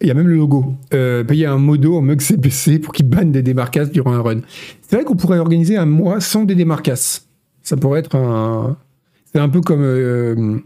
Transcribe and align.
Il 0.00 0.08
y 0.08 0.10
a 0.10 0.14
même 0.14 0.28
le 0.28 0.36
logo. 0.36 0.74
Euh, 0.94 1.24
payer 1.24 1.46
un 1.46 1.58
modo 1.58 1.96
en 1.96 2.00
mug 2.00 2.20
CPC 2.20 2.78
pour 2.78 2.94
qu'il 2.94 3.06
banne 3.06 3.32
des 3.32 3.42
démarcasses 3.42 3.90
durant 3.90 4.12
un 4.12 4.22
run. 4.22 4.40
C'est 4.80 4.96
vrai 4.96 5.04
qu'on 5.04 5.16
pourrait 5.16 5.38
organiser 5.38 5.76
un 5.76 5.86
mois 5.86 6.20
sans 6.20 6.44
des 6.44 6.54
démarcasses. 6.54 7.28
Ça 7.62 7.76
pourrait 7.76 8.00
être 8.00 8.16
un. 8.16 8.78
C'est 9.32 9.40
un 9.40 9.48
peu 9.48 9.60
comme. 9.60 9.82
euh, 9.82 10.58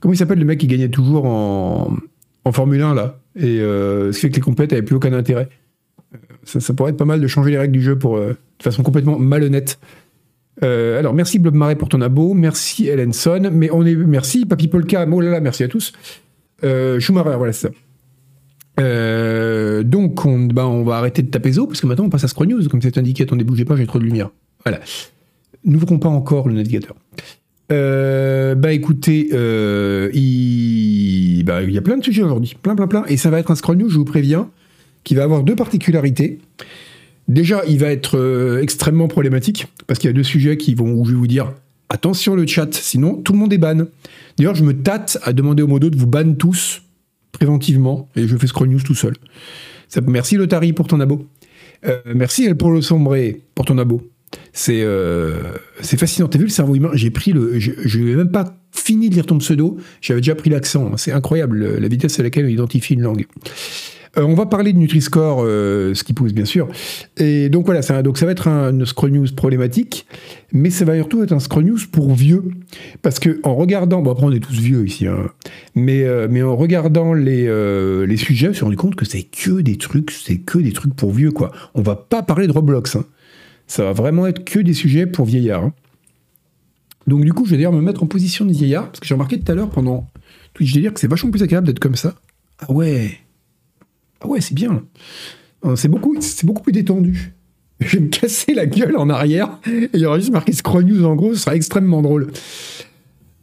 comment 0.00 0.12
il 0.12 0.16
s'appelle 0.16 0.40
le 0.40 0.44
mec 0.44 0.58
qui 0.58 0.66
gagnait 0.66 0.88
toujours 0.88 1.26
en, 1.26 1.96
Formule 2.52 2.82
1 2.82 2.94
là? 2.94 3.18
Et 3.36 3.60
euh, 3.60 4.12
ce 4.12 4.18
qui 4.18 4.22
fait 4.22 4.30
que 4.30 4.36
les 4.36 4.40
compètes 4.42 4.70
n'avaient 4.72 4.82
plus 4.82 4.96
aucun 4.96 5.12
intérêt. 5.12 5.48
Euh, 6.14 6.18
Ça, 6.44 6.74
pourrait 6.74 6.90
être 6.90 6.96
pas 6.96 7.04
mal 7.04 7.20
de 7.20 7.26
changer 7.26 7.52
les 7.52 7.58
règles 7.58 7.72
du 7.72 7.82
jeu 7.82 7.96
pour, 7.96 8.18
de 8.18 8.36
façon 8.60 8.82
complètement 8.82 9.18
malhonnête. 9.18 9.78
Alors, 10.62 11.14
merci 11.14 11.38
Blob 11.38 11.54
Marais 11.54 11.76
pour 11.76 11.88
ton 11.88 12.00
abo, 12.00 12.32
merci 12.34 12.88
Ellenson, 12.88 13.50
mais 13.52 13.70
on 13.70 13.84
est, 13.84 13.94
merci 13.94 14.46
Papy 14.46 14.68
Polka, 14.68 15.06
oh 15.10 15.20
là 15.20 15.30
là, 15.30 15.40
merci 15.40 15.62
à 15.62 15.68
tous. 15.68 15.92
Schumacher, 16.62 17.36
voilà, 17.36 17.52
c'est 17.52 17.68
ça. 17.68 17.74
Euh, 18.80 19.82
donc, 19.82 20.24
on, 20.24 20.46
ben, 20.46 20.64
on 20.64 20.84
va 20.84 20.96
arrêter 20.96 21.22
de 21.22 21.28
taper 21.28 21.52
Zo, 21.52 21.66
parce 21.66 21.80
que 21.80 21.86
maintenant 21.86 22.04
on 22.04 22.10
passe 22.10 22.24
à 22.24 22.28
Scroll 22.28 22.48
News, 22.48 22.68
comme 22.68 22.82
c'est 22.82 22.98
indiqué, 22.98 23.22
attendez, 23.22 23.44
bougez 23.44 23.64
pas, 23.64 23.76
j'ai 23.76 23.86
trop 23.86 23.98
de 23.98 24.04
lumière. 24.04 24.30
Voilà. 24.64 24.80
N'ouvrons 25.64 25.98
pas 25.98 26.08
encore 26.08 26.48
le 26.48 26.54
navigateur. 26.54 26.96
Euh, 27.72 28.54
bah 28.54 28.72
écoutez, 28.72 29.30
euh, 29.32 30.10
il, 30.12 31.42
bah, 31.44 31.62
il 31.62 31.70
y 31.70 31.78
a 31.78 31.82
plein 31.82 31.96
de 31.96 32.04
sujets 32.04 32.22
aujourd'hui, 32.22 32.56
plein, 32.60 32.76
plein, 32.76 32.86
plein, 32.86 33.04
et 33.06 33.16
ça 33.16 33.30
va 33.30 33.38
être 33.38 33.50
un 33.50 33.54
Scroll 33.54 33.78
News, 33.78 33.88
je 33.88 33.96
vous 33.96 34.04
préviens, 34.04 34.50
qui 35.04 35.14
va 35.14 35.22
avoir 35.22 35.42
deux 35.42 35.56
particularités. 35.56 36.40
Déjà, 37.26 37.62
il 37.66 37.78
va 37.78 37.86
être 37.86 38.60
extrêmement 38.60 39.08
problématique 39.08 39.66
parce 39.86 39.98
qu'il 39.98 40.08
y 40.08 40.12
a 40.12 40.14
deux 40.14 40.22
sujets 40.22 40.58
qui 40.58 40.74
vont 40.74 40.92
où 40.92 41.06
je 41.06 41.12
vais 41.12 41.16
vous 41.16 41.26
dire 41.26 41.52
attention 41.88 42.34
le 42.34 42.46
chat, 42.46 42.74
sinon 42.74 43.14
tout 43.14 43.32
le 43.32 43.38
monde 43.38 43.52
est 43.52 43.58
ban. 43.58 43.86
D'ailleurs, 44.36 44.54
je 44.54 44.64
me 44.64 44.74
tâte 44.74 45.18
à 45.22 45.32
demander 45.32 45.62
au 45.62 45.66
modo 45.66 45.88
de 45.88 45.96
vous 45.96 46.06
ban 46.06 46.34
tous 46.34 46.82
préventivement 47.34 48.08
et 48.16 48.26
je 48.26 48.36
fais 48.36 48.46
scroll 48.46 48.68
news 48.68 48.80
tout 48.80 48.94
seul. 48.94 49.14
Ça, 49.88 50.00
merci 50.00 50.36
Lotari 50.36 50.72
pour 50.72 50.86
ton 50.86 50.98
abo. 51.00 51.26
Euh, 51.86 51.98
merci 52.14 52.46
El 52.46 52.56
Polo 52.56 52.80
Sombré 52.80 53.42
pour 53.54 53.66
ton 53.66 53.76
abo. 53.78 54.02
C'est 54.52 54.82
euh, 54.82 55.34
fascinant. 55.82 56.26
T'as 56.28 56.38
vu 56.38 56.44
le 56.44 56.50
cerveau 56.50 56.74
humain? 56.74 56.90
J'ai 56.94 57.10
pris 57.10 57.32
le. 57.32 57.58
Je 57.60 57.98
n'ai 58.00 58.16
même 58.16 58.30
pas 58.32 58.56
fini 58.72 59.08
de 59.08 59.14
lire 59.14 59.26
ton 59.26 59.38
pseudo. 59.38 59.76
J'avais 60.00 60.20
déjà 60.20 60.34
pris 60.34 60.50
l'accent. 60.50 60.96
C'est 60.96 61.12
incroyable 61.12 61.56
le- 61.58 61.78
la 61.78 61.88
vitesse 61.88 62.18
à 62.18 62.22
laquelle 62.24 62.46
on 62.46 62.48
identifie 62.48 62.94
une 62.94 63.02
langue. 63.02 63.26
Euh, 64.16 64.22
on 64.22 64.34
va 64.34 64.46
parler 64.46 64.72
de 64.72 64.78
Nutri-Score, 64.78 65.42
euh, 65.42 65.94
ce 65.94 66.04
qui 66.04 66.12
pousse 66.12 66.32
bien 66.32 66.44
sûr. 66.44 66.68
Et 67.16 67.48
donc 67.48 67.64
voilà, 67.66 67.82
ça, 67.82 68.02
donc 68.02 68.18
ça 68.18 68.26
va 68.26 68.32
être 68.32 68.48
un 68.48 68.84
scroll 68.84 69.10
news 69.12 69.26
problématique, 69.34 70.06
mais 70.52 70.70
ça 70.70 70.84
va 70.84 70.94
surtout 70.96 71.22
être 71.22 71.32
un 71.32 71.40
scroll 71.40 71.64
news 71.64 71.78
pour 71.90 72.14
vieux. 72.14 72.44
Parce 73.02 73.18
que 73.18 73.40
en 73.42 73.54
regardant, 73.54 74.02
bon 74.02 74.12
après 74.12 74.24
on 74.24 74.32
est 74.32 74.40
tous 74.40 74.54
vieux 74.60 74.86
ici, 74.86 75.06
hein, 75.06 75.30
mais, 75.74 76.04
euh, 76.04 76.28
mais 76.30 76.42
en 76.42 76.56
regardant 76.56 77.12
les, 77.12 77.46
sujets, 78.16 78.46
je 78.46 78.50
me 78.50 78.54
suis 78.54 78.64
rendu 78.64 78.76
compte 78.76 78.94
que 78.94 79.04
c'est 79.04 79.22
que 79.22 79.60
des 79.60 79.76
trucs, 79.76 80.10
c'est 80.10 80.38
que 80.38 80.58
des 80.58 80.72
trucs 80.72 80.94
pour 80.94 81.12
vieux 81.12 81.32
quoi. 81.32 81.50
On 81.74 81.82
va 81.82 81.96
pas 81.96 82.22
parler 82.22 82.46
de 82.46 82.52
Roblox. 82.52 82.96
hein. 82.96 83.04
Ça 83.66 83.84
va 83.84 83.92
vraiment 83.92 84.26
être 84.26 84.44
que 84.44 84.60
des 84.60 84.74
sujets 84.74 85.06
pour 85.06 85.26
vieillards. 85.26 85.64
hein. 85.64 85.72
Donc 87.06 87.24
du 87.24 87.32
coup, 87.32 87.44
je 87.44 87.50
vais 87.50 87.56
d'ailleurs 87.56 87.72
me 87.72 87.82
mettre 87.82 88.02
en 88.02 88.06
position 88.06 88.44
de 88.44 88.52
vieillard, 88.52 88.86
parce 88.86 89.00
que 89.00 89.06
j'ai 89.06 89.14
remarqué 89.14 89.38
tout 89.38 89.50
à 89.50 89.54
l'heure 89.54 89.70
pendant 89.70 90.06
Twitch 90.54 90.72
délire 90.72 90.94
que 90.94 91.00
c'est 91.00 91.08
vachement 91.08 91.30
plus 91.30 91.42
agréable 91.42 91.66
d'être 91.66 91.80
comme 91.80 91.96
ça. 91.96 92.14
Ah 92.60 92.72
ouais 92.72 93.18
ah 94.24 94.28
ouais, 94.28 94.40
c'est 94.40 94.54
bien. 94.54 94.82
Euh, 95.64 95.76
C'est 95.76 95.88
beaucoup, 95.88 96.16
beaucoup 96.44 96.62
plus 96.62 96.72
détendu. 96.72 97.32
Je 97.80 97.96
vais 97.98 98.04
me 98.04 98.08
casser 98.08 98.54
la 98.54 98.66
gueule 98.66 98.96
en 98.96 99.10
arrière 99.10 99.58
et 99.66 99.90
il 99.92 100.00
y 100.00 100.06
aura 100.06 100.18
juste 100.18 100.32
marqué 100.32 100.52
Scroll 100.52 100.84
News 100.84 101.04
en 101.04 101.16
gros, 101.16 101.34
ce 101.34 101.40
sera 101.40 101.56
extrêmement 101.56 102.02
drôle. 102.02 102.30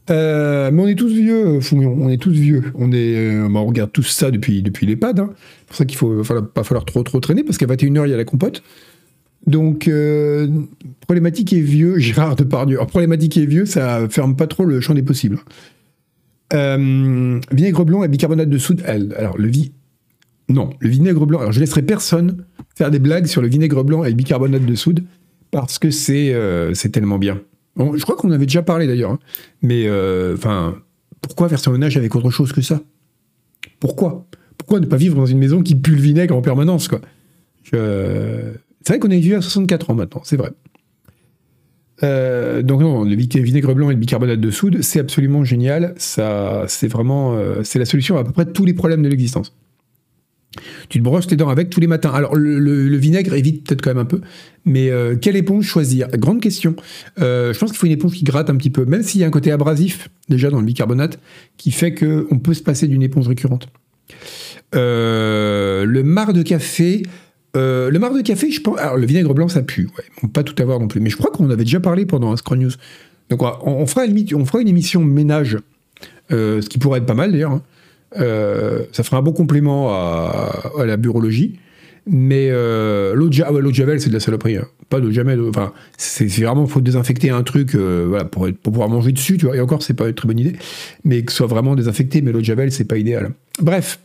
Euh, 0.09 0.71
mais 0.71 0.81
on 0.81 0.87
est 0.87 0.95
tous 0.95 1.09
vieux, 1.09 1.59
euh, 1.59 1.75
on 1.75 2.09
est 2.09 2.17
tous 2.17 2.31
vieux. 2.31 2.63
On, 2.75 2.91
est, 2.91 3.15
euh, 3.15 3.47
on 3.47 3.65
regarde 3.65 3.91
tous 3.91 4.03
ça 4.03 4.31
depuis, 4.31 4.61
depuis 4.61 4.85
l'EHPAD. 4.85 5.19
Hein. 5.19 5.29
C'est 5.35 5.67
pour 5.67 5.75
ça 5.75 5.85
qu'il 5.85 6.07
ne 6.07 6.21
va 6.21 6.41
pas 6.41 6.63
falloir 6.63 6.85
trop, 6.85 7.03
trop 7.03 7.19
traîner 7.19 7.43
parce 7.43 7.57
qu'à 7.57 7.67
21h, 7.67 8.07
il 8.07 8.11
y 8.11 8.13
a 8.13 8.17
la 8.17 8.25
compote. 8.25 8.63
Donc, 9.47 9.87
euh, 9.87 10.47
problématique 11.01 11.53
et 11.53 11.61
vieux, 11.61 11.97
Gérard 11.99 12.35
Depardieu. 12.35 12.77
Alors, 12.77 12.87
problématique 12.87 13.37
et 13.37 13.45
vieux, 13.45 13.65
ça 13.65 14.07
ferme 14.09 14.35
pas 14.35 14.47
trop 14.47 14.65
le 14.65 14.81
champ 14.81 14.93
des 14.93 15.03
possibles. 15.03 15.39
Euh, 16.53 17.39
vinaigre 17.51 17.85
blanc 17.85 18.03
et 18.03 18.07
bicarbonate 18.07 18.49
de 18.49 18.57
soude. 18.57 18.83
Alors, 18.85 19.37
le 19.37 19.47
vi... 19.47 19.71
Non, 20.51 20.69
le 20.79 20.89
vinaigre 20.89 21.25
blanc. 21.25 21.39
Alors, 21.39 21.51
je 21.51 21.59
laisserai 21.59 21.81
personne 21.81 22.45
faire 22.75 22.91
des 22.91 22.99
blagues 22.99 23.25
sur 23.27 23.41
le 23.41 23.47
vinaigre 23.47 23.83
blanc 23.83 24.03
et 24.03 24.09
le 24.09 24.15
bicarbonate 24.15 24.65
de 24.65 24.75
soude 24.75 25.03
parce 25.51 25.79
que 25.79 25.91
c'est 25.91 26.33
euh, 26.33 26.73
tellement 26.91 27.17
bien. 27.19 27.41
Je 27.77 28.01
crois 28.03 28.15
qu'on 28.15 28.31
avait 28.31 28.45
déjà 28.45 28.61
parlé 28.63 28.87
d'ailleurs. 28.87 29.11
hein. 29.11 29.19
Mais, 29.61 29.83
euh, 29.87 30.35
enfin, 30.35 30.75
pourquoi 31.21 31.47
faire 31.49 31.59
son 31.59 31.71
ménage 31.71 31.95
avec 31.97 32.15
autre 32.15 32.29
chose 32.29 32.51
que 32.53 32.61
ça? 32.61 32.81
Pourquoi? 33.79 34.25
Pourquoi 34.57 34.79
ne 34.79 34.85
pas 34.85 34.97
vivre 34.97 35.15
dans 35.15 35.25
une 35.25 35.37
maison 35.39 35.61
qui 35.61 35.75
pue 35.75 35.95
le 35.95 36.01
vinaigre 36.01 36.35
en 36.35 36.41
permanence, 36.41 36.87
quoi? 36.87 37.01
C'est 37.63 37.77
vrai 38.87 38.99
qu'on 38.99 39.09
est 39.09 39.19
vieux 39.19 39.37
à 39.37 39.41
64 39.41 39.89
ans 39.91 39.95
maintenant, 39.95 40.21
c'est 40.23 40.37
vrai. 40.37 40.51
Euh, 42.03 42.61
donc 42.63 42.81
non, 42.81 43.03
le 43.03 43.15
vi- 43.15 43.27
vinaigre 43.41 43.73
blanc 43.75 43.89
et 43.89 43.93
le 43.93 43.99
bicarbonate 43.99 44.39
de 44.39 44.51
soude, 44.51 44.81
c'est 44.81 44.99
absolument 44.99 45.43
génial. 45.43 45.93
C'est 45.97 46.87
vraiment, 46.87 47.37
c'est 47.63 47.79
la 47.79 47.85
solution 47.85 48.17
à, 48.17 48.21
à 48.21 48.23
peu 48.23 48.31
près 48.31 48.45
tous 48.45 48.65
les 48.65 48.73
problèmes 48.73 49.03
de 49.03 49.07
l'existence. 49.09 49.55
Tu 50.89 50.99
te 50.99 51.03
brosses 51.03 51.29
les 51.31 51.37
dents 51.37 51.49
avec 51.49 51.69
tous 51.69 51.79
les 51.79 51.87
matins. 51.87 52.11
Alors 52.11 52.35
le, 52.35 52.97
vinaigre 52.97 53.33
évite 53.33 53.65
peut-être 53.65 53.81
quand 53.81 53.91
même 53.91 53.99
un 53.99 54.05
peu, 54.05 54.19
mais 54.65 54.89
euh, 54.89 55.15
quelle 55.15 55.37
éponge 55.37 55.65
choisir? 55.65 56.09
Grande 56.09 56.41
question. 56.41 56.75
Euh, 57.19 57.53
je 57.53 57.59
pense 57.59 57.71
qu'il 57.71 57.79
faut 57.79 57.85
une 57.87 57.93
éponge 57.93 58.13
qui 58.13 58.23
gratte 58.23 58.49
un 58.49 58.57
petit 58.57 58.69
peu, 58.69 58.85
même 58.85 59.01
s'il 59.01 59.21
y 59.21 59.23
a 59.23 59.27
un 59.27 59.31
côté 59.31 59.51
abrasif 59.51 60.09
déjà 60.27 60.49
dans 60.49 60.59
le 60.59 60.65
bicarbonate 60.65 61.19
qui 61.57 61.71
fait 61.71 61.93
que 61.93 62.27
on 62.31 62.39
peut 62.39 62.53
se 62.53 62.63
passer 62.63 62.87
d'une 62.87 63.01
éponge 63.01 63.27
récurrente. 63.27 63.69
Euh, 64.75 65.85
le 65.85 66.03
marc 66.03 66.33
de 66.33 66.41
café. 66.41 67.03
le 67.55 67.97
marc 67.97 68.13
de 68.15 68.21
café, 68.21 68.51
je 68.51 68.59
pense. 68.59 68.77
Alors, 68.77 68.97
le 68.97 69.05
vinaigre 69.05 69.33
blanc, 69.33 69.47
ça 69.47 69.61
pue. 69.61 69.85
Ouais. 69.97 70.03
On 70.17 70.27
peut 70.27 70.33
pas 70.33 70.43
tout 70.43 70.61
avoir 70.61 70.81
non 70.81 70.89
plus. 70.89 70.99
Mais 70.99 71.09
je 71.09 71.17
crois 71.17 71.31
qu'on 71.31 71.49
avait 71.49 71.63
déjà 71.63 71.79
parlé 71.79 72.05
pendant 72.05 72.31
un 72.31 72.37
Scroll 72.37 72.59
News. 72.59 72.71
Donc, 73.29 73.41
on, 73.41 73.85
fera, 73.85 74.05
une, 74.05 74.67
émission 74.67 75.01
ménage, 75.01 75.57
ce 76.29 76.67
qui 76.67 76.77
pourrait 76.77 76.99
être 76.99 77.05
pas 77.05 77.13
mal 77.13 77.31
d'ailleurs. 77.31 77.53
hein. 77.53 77.63
Euh, 78.19 78.83
ça 78.91 79.03
fera 79.03 79.17
un 79.17 79.21
bon 79.21 79.31
complément 79.31 79.89
à, 79.93 80.71
à 80.79 80.85
la 80.85 80.97
burologie. 80.97 81.59
Mais 82.07 82.49
l'eau 82.49 83.29
de, 83.29 83.73
Javel, 83.73 84.01
c'est 84.01 84.09
de 84.09 84.13
la 84.13 84.19
saloperie. 84.19 84.57
hein. 84.57 84.67
Pas 84.89 84.99
de 84.99 85.11
jamais. 85.11 85.37
Enfin, 85.47 85.71
c'est 85.97 86.25
vraiment, 86.25 86.65
faut 86.65 86.81
désinfecter 86.81 87.29
un 87.29 87.43
truc 87.43 87.75
euh, 87.75 88.23
pour, 88.25 88.47
pouvoir 88.63 88.89
manger 88.89 89.11
dessus. 89.11 89.37
Tu 89.37 89.45
vois. 89.45 89.55
Et 89.55 89.61
encore, 89.61 89.83
c'est 89.83 89.93
pas 89.93 90.07
une 90.07 90.15
très 90.15 90.27
bonne 90.27 90.39
idée. 90.39 90.53
Mais 91.05 91.21
que 91.23 91.31
ce 91.31 91.37
soit 91.37 91.47
vraiment 91.47 91.75
désinfecté, 91.75 92.21
mais 92.21 92.31
l'eau 92.31 92.39
de 92.39 92.45
Javel, 92.45 92.71
c'est 92.71 92.85
pas 92.85 92.97
idéal. 92.97 93.31
Bref. 93.61 93.99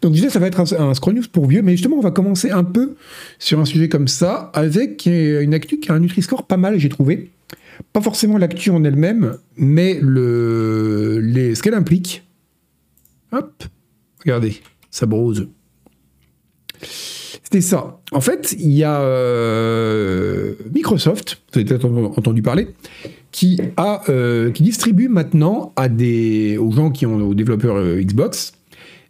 Donc, 0.00 0.12
je 0.12 0.16
disais, 0.16 0.30
ça 0.30 0.38
va 0.38 0.46
être 0.46 0.60
un, 0.60 0.88
un 0.88 0.94
Scroll 0.94 1.14
News 1.14 1.24
pour 1.30 1.46
vieux. 1.46 1.60
Mais 1.60 1.72
justement, 1.72 1.96
on 1.96 2.02
va 2.02 2.10
commencer 2.10 2.50
un 2.50 2.64
peu 2.64 2.94
sur 3.38 3.60
un 3.60 3.66
sujet 3.66 3.88
comme 3.90 4.08
ça, 4.08 4.50
avec 4.54 5.04
une 5.06 5.52
actu 5.52 5.78
qui 5.78 5.92
a 5.92 5.94
un 5.94 6.00
Nutri-Score 6.00 6.46
pas 6.46 6.56
mal, 6.56 6.78
j'ai 6.78 6.88
trouvé. 6.88 7.30
Pas 7.92 8.00
forcément 8.00 8.38
l'actu 8.38 8.70
en 8.70 8.82
elle-même, 8.84 9.36
mais 9.56 9.98
le, 10.00 11.52
ce 11.54 11.62
qu'elle 11.62 11.74
implique. 11.74 12.24
Hop, 13.32 13.64
regardez, 14.20 14.56
ça 14.90 15.06
brose. 15.06 15.48
C'était 16.82 17.60
ça. 17.60 18.00
En 18.12 18.20
fait, 18.20 18.54
il 18.58 18.72
y 18.72 18.84
a 18.84 19.00
euh, 19.02 20.54
Microsoft, 20.74 21.42
vous 21.52 21.60
avez 21.60 21.68
peut-être 21.68 21.86
entendu- 21.86 22.42
parler, 22.42 22.68
qui, 23.30 23.58
a, 23.76 24.02
euh, 24.08 24.50
qui 24.50 24.62
distribue 24.62 25.08
maintenant 25.08 25.72
à 25.76 25.88
des, 25.88 26.58
aux 26.58 26.72
gens 26.72 26.90
qui 26.90 27.06
ont, 27.06 27.16
aux 27.28 27.34
développeurs 27.34 27.76
euh, 27.76 28.00
Xbox, 28.02 28.52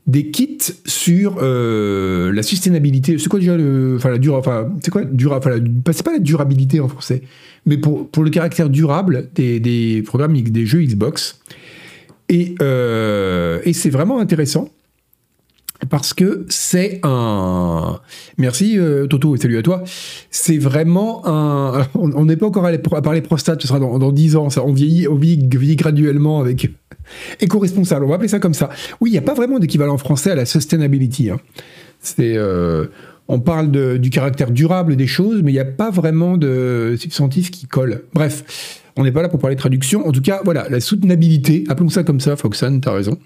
des 0.07 0.31
kits 0.31 0.59
sur 0.85 1.37
la 1.41 2.43
sustainabilité. 2.43 3.19
C'est 3.19 3.29
quoi 3.29 3.39
déjà 3.39 3.57
le, 3.57 3.95
enfin 3.97 4.11
la 4.11 4.19
dura, 4.19 4.39
enfin 4.39 4.69
c'est 4.83 4.91
quoi 4.91 5.05
dura, 5.05 5.39
enfin 5.39 5.61
c'est 5.93 6.05
pas 6.05 6.13
la 6.13 6.19
durabilité 6.19 6.81
en 6.81 6.89
français, 6.89 7.23
mais 7.67 7.77
pour, 7.77 8.09
pour 8.09 8.25
le 8.25 8.31
caractère 8.31 8.69
durable 8.69 9.31
des, 9.37 9.61
des 9.61 10.03
programmes 10.03 10.35
des 10.41 10.67
jeux 10.67 10.83
Xbox. 10.83 11.41
Et, 12.33 12.55
euh, 12.63 13.61
et 13.65 13.75
c'est 13.75 13.91
vraiment 13.91 14.19
intéressant 14.19 14.71
parce 15.91 16.15
que 16.15 16.47
c'est 16.49 17.01
un. 17.03 18.01
Merci 18.39 18.79
euh, 18.79 19.07
Toto 19.07 19.35
et 19.35 19.39
salut 19.39 19.59
à 19.59 19.63
toi. 19.63 19.83
C'est 20.31 20.57
vraiment 20.57 21.27
un. 21.27 21.87
On 21.95 22.25
n'est 22.25 22.39
pas 22.39 22.47
encore 22.47 22.65
allé 22.65 22.79
à 22.93 23.03
parler 23.03 23.21
prostate, 23.21 23.61
ce 23.61 23.69
sera 23.69 23.79
dans, 23.79 23.99
dans 23.99 24.13
10 24.13 24.37
ans. 24.37 24.49
On, 24.65 24.73
vieillit, 24.73 25.09
on 25.09 25.17
vieillit, 25.17 25.77
graduellement 25.77 26.41
avec. 26.41 26.71
Éco-responsable, 27.41 28.07
on 28.07 28.09
va 28.09 28.15
appeler 28.15 28.29
ça 28.29 28.39
comme 28.39 28.55
ça. 28.55 28.71
Oui, 29.03 29.11
il 29.11 29.13
n'y 29.13 29.19
a 29.19 29.23
pas 29.23 29.35
vraiment 29.35 29.59
d'équivalent 29.59 29.99
français 29.99 30.31
à 30.31 30.35
la 30.35 30.47
sustainability. 30.47 31.31
hein. 31.31 31.39
C'est. 32.01 32.37
euh, 32.37 32.87
on 33.29 33.41
parle 33.41 33.71
du 33.99 34.11
caractère 34.11 34.51
durable 34.51 34.97
des 34.97 35.07
choses, 35.07 35.43
mais 35.43 35.53
il 35.53 35.55
n'y 35.55 35.61
a 35.61 35.65
pas 35.65 35.91
vraiment 35.91 36.37
de 36.37 36.97
substantif 36.99 37.51
qui 37.51 37.67
colle. 37.67 38.03
Bref, 38.13 38.82
on 38.97 39.05
n'est 39.05 39.13
pas 39.13 39.23
là 39.23 39.29
pour 39.29 39.39
parler 39.39 39.57
de 39.57 39.61
traduction. 39.61 40.07
En 40.07 40.13
tout 40.13 40.21
cas, 40.21 40.41
voilà, 40.45 40.69
la 40.69 40.81
soutenabilité, 40.81 41.65
appelons 41.69 41.89
ça 41.89 42.03
comme 42.03 42.21
ça, 42.21 42.37
Foxan, 42.37 42.81
t'as 42.81 42.93
raison. 42.93 43.19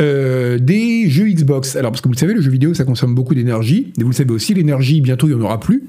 Euh, 0.00 0.58
des 0.58 1.10
jeux 1.10 1.28
Xbox. 1.28 1.76
Alors, 1.76 1.90
parce 1.90 2.00
que 2.00 2.08
vous 2.08 2.14
le 2.14 2.18
savez, 2.18 2.34
le 2.34 2.40
jeu 2.40 2.50
vidéo, 2.50 2.74
ça 2.74 2.84
consomme 2.84 3.14
beaucoup 3.14 3.34
d'énergie. 3.34 3.92
Et 3.98 4.02
vous 4.02 4.10
le 4.10 4.14
savez 4.14 4.32
aussi, 4.32 4.54
l'énergie, 4.54 5.00
bientôt, 5.00 5.28
il 5.28 5.34
n'y 5.34 5.40
en 5.40 5.44
aura 5.44 5.60
plus. 5.60 5.84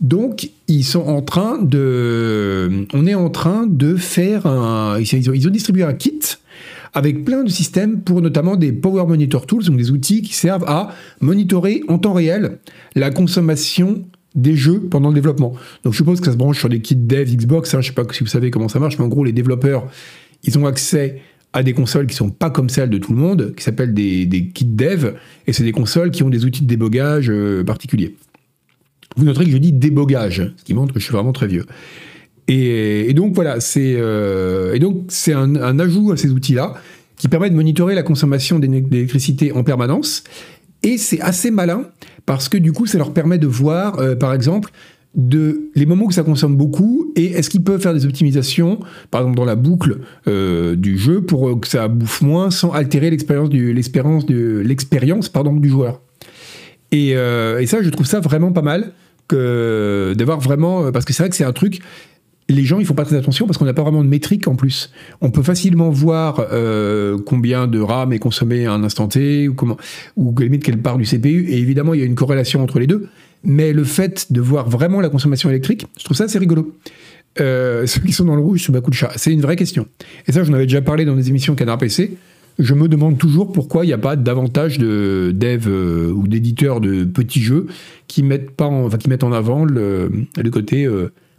Donc, 0.00 0.50
ils 0.68 0.84
sont 0.84 1.00
en 1.00 1.22
train 1.22 1.58
de. 1.62 2.86
On 2.92 3.06
est 3.06 3.14
en 3.14 3.30
train 3.30 3.66
de 3.66 3.96
faire 3.96 4.46
un. 4.46 4.98
Ils 5.00 5.30
ont, 5.30 5.32
ils 5.32 5.48
ont 5.48 5.50
distribué 5.50 5.84
un 5.84 5.94
kit 5.94 6.20
avec 6.92 7.24
plein 7.24 7.44
de 7.44 7.50
systèmes 7.50 8.00
pour 8.00 8.22
notamment 8.22 8.56
des 8.56 8.72
Power 8.72 9.04
Monitor 9.06 9.44
Tools, 9.46 9.64
donc 9.64 9.76
des 9.76 9.90
outils 9.90 10.22
qui 10.22 10.32
servent 10.32 10.64
à 10.66 10.88
monitorer 11.20 11.82
en 11.88 11.98
temps 11.98 12.14
réel 12.14 12.58
la 12.94 13.10
consommation 13.10 14.02
des 14.36 14.54
jeux 14.54 14.80
pendant 14.80 15.08
le 15.08 15.14
développement. 15.14 15.54
Donc 15.82 15.92
je 15.92 15.98
suppose 15.98 16.20
que 16.20 16.26
ça 16.26 16.32
se 16.32 16.36
branche 16.36 16.58
sur 16.58 16.68
des 16.68 16.80
kits 16.80 16.94
dev 16.94 17.24
Xbox, 17.24 17.74
hein, 17.74 17.80
je 17.80 17.90
ne 17.90 17.94
sais 17.94 18.04
pas 18.04 18.12
si 18.12 18.20
vous 18.20 18.28
savez 18.28 18.50
comment 18.50 18.68
ça 18.68 18.78
marche, 18.78 18.98
mais 18.98 19.04
en 19.04 19.08
gros 19.08 19.24
les 19.24 19.32
développeurs, 19.32 19.88
ils 20.44 20.58
ont 20.58 20.66
accès 20.66 21.20
à 21.52 21.62
des 21.62 21.72
consoles 21.72 22.06
qui 22.06 22.14
sont 22.14 22.30
pas 22.30 22.50
comme 22.50 22.68
celles 22.68 22.90
de 22.90 22.98
tout 22.98 23.12
le 23.12 23.18
monde, 23.18 23.54
qui 23.56 23.64
s'appellent 23.64 23.94
des, 23.94 24.50
kits 24.52 24.66
dev, 24.66 25.14
et 25.46 25.52
c'est 25.52 25.64
des 25.64 25.72
consoles 25.72 26.10
qui 26.10 26.22
ont 26.22 26.28
des 26.28 26.44
outils 26.44 26.62
de 26.62 26.66
débogage 26.66 27.30
euh, 27.30 27.64
particuliers. 27.64 28.14
Vous 29.16 29.24
noterez 29.24 29.46
que 29.46 29.50
je 29.50 29.56
dis 29.56 29.72
débogage, 29.72 30.52
ce 30.56 30.64
qui 30.64 30.74
montre 30.74 30.92
que 30.92 31.00
je 31.00 31.04
suis 31.04 31.14
vraiment 31.14 31.32
très 31.32 31.46
vieux. 31.46 31.64
Et, 32.48 33.12
donc 33.14 33.34
voilà, 33.34 33.60
c'est 33.60 33.94
euh, 33.96 34.78
un, 35.34 35.78
ajout 35.78 36.12
à 36.12 36.16
ces 36.16 36.30
outils-là 36.30 36.74
qui 37.16 37.28
permet 37.28 37.48
de 37.48 37.54
monitorer 37.54 37.94
la 37.94 38.02
consommation 38.02 38.58
d'électricité 38.58 39.52
en 39.52 39.64
permanence. 39.64 40.22
Et 40.82 40.98
c'est 40.98 41.20
assez 41.20 41.50
malin 41.50 41.86
parce 42.26 42.48
que 42.48 42.58
du 42.58 42.72
coup, 42.72 42.86
ça 42.86 42.98
leur 42.98 43.12
permet 43.12 43.38
de 43.38 43.46
voir, 43.46 43.98
euh, 43.98 44.14
par 44.14 44.34
exemple, 44.34 44.70
les 45.16 45.86
moments 45.86 46.04
où 46.04 46.10
ça 46.10 46.22
consomme 46.22 46.56
beaucoup 46.56 47.10
et 47.16 47.32
est-ce 47.32 47.48
qu'ils 47.48 47.62
peuvent 47.62 47.80
faire 47.80 47.94
des 47.94 48.04
optimisations, 48.04 48.80
par 49.10 49.22
exemple 49.22 49.38
dans 49.38 49.46
la 49.46 49.54
boucle 49.54 50.00
euh, 50.28 50.76
du 50.76 50.98
jeu, 50.98 51.22
pour 51.22 51.58
que 51.58 51.66
ça 51.66 51.88
bouffe 51.88 52.20
moins 52.20 52.50
sans 52.50 52.72
altérer 52.72 53.08
l'expérience 53.08 53.48
du 53.48 53.72
de 53.72 54.58
l'expérience 54.60 55.32
du 55.60 55.68
joueur. 55.70 56.02
Et, 56.92 57.12
et, 57.12 57.66
ça, 57.66 57.82
je 57.82 57.88
trouve 57.88 58.06
ça 58.06 58.20
vraiment 58.20 58.52
pas 58.52 58.62
mal 58.62 58.92
que 59.26 60.12
d'avoir 60.16 60.38
vraiment 60.38 60.92
parce 60.92 61.06
que 61.06 61.14
c'est 61.14 61.22
vrai 61.22 61.30
que 61.30 61.36
c'est 61.36 61.44
un 61.44 61.52
truc 61.52 61.80
les 62.48 62.64
gens 62.64 62.78
ils 62.78 62.86
font 62.86 62.94
pas 62.94 63.04
très 63.04 63.16
attention 63.16 63.46
parce 63.46 63.58
qu'on 63.58 63.64
n'a 63.64 63.74
pas 63.74 63.82
vraiment 63.82 64.04
de 64.04 64.08
métrique 64.08 64.46
en 64.48 64.54
plus. 64.54 64.90
On 65.20 65.30
peut 65.30 65.42
facilement 65.42 65.90
voir 65.90 66.46
euh, 66.52 67.18
combien 67.24 67.66
de 67.66 67.80
RAM 67.80 68.12
est 68.12 68.18
consommé 68.18 68.66
à 68.66 68.72
un 68.72 68.84
instant 68.84 69.08
T 69.08 69.48
ou 69.48 69.54
comment 69.54 69.76
ou 70.16 70.34
limite 70.38 70.62
quelle 70.62 70.78
part 70.78 70.96
du 70.96 71.04
CPU 71.04 71.46
et 71.48 71.58
évidemment 71.58 71.94
il 71.94 72.00
y 72.00 72.02
a 72.02 72.06
une 72.06 72.14
corrélation 72.14 72.62
entre 72.62 72.78
les 72.78 72.86
deux. 72.86 73.08
Mais 73.42 73.72
le 73.72 73.84
fait 73.84 74.32
de 74.32 74.40
voir 74.40 74.68
vraiment 74.68 75.00
la 75.00 75.08
consommation 75.08 75.48
électrique, 75.50 75.86
je 75.98 76.04
trouve 76.04 76.16
ça 76.16 76.24
assez 76.24 76.38
rigolo. 76.38 76.74
Euh, 77.38 77.86
ceux 77.86 78.00
qui 78.00 78.12
sont 78.12 78.24
dans 78.24 78.34
le 78.34 78.40
rouge 78.40 78.62
sous 78.62 78.72
ma 78.72 78.80
de 78.80 78.94
chat, 78.94 79.12
c'est 79.16 79.32
une 79.32 79.42
vraie 79.42 79.56
question. 79.56 79.86
Et 80.26 80.32
ça, 80.32 80.42
j'en 80.42 80.54
avais 80.54 80.64
déjà 80.64 80.80
parlé 80.80 81.04
dans 81.04 81.14
des 81.14 81.28
émissions 81.28 81.54
Canard 81.54 81.78
PC. 81.78 82.16
Je 82.58 82.72
me 82.72 82.88
demande 82.88 83.18
toujours 83.18 83.52
pourquoi 83.52 83.84
il 83.84 83.88
n'y 83.88 83.92
a 83.92 83.98
pas 83.98 84.16
davantage 84.16 84.78
de 84.78 85.32
devs 85.34 85.68
euh, 85.68 86.10
ou 86.10 86.26
d'éditeurs 86.26 86.80
de 86.80 87.04
petits 87.04 87.42
jeux 87.42 87.66
qui 88.08 88.22
mettent 88.22 88.50
pas, 88.52 88.64
en, 88.64 88.86
enfin, 88.86 88.96
qui 88.96 89.10
mettent 89.10 89.24
en 89.24 89.32
avant 89.32 89.66
le, 89.66 90.10
le 90.42 90.50
côté 90.50 90.88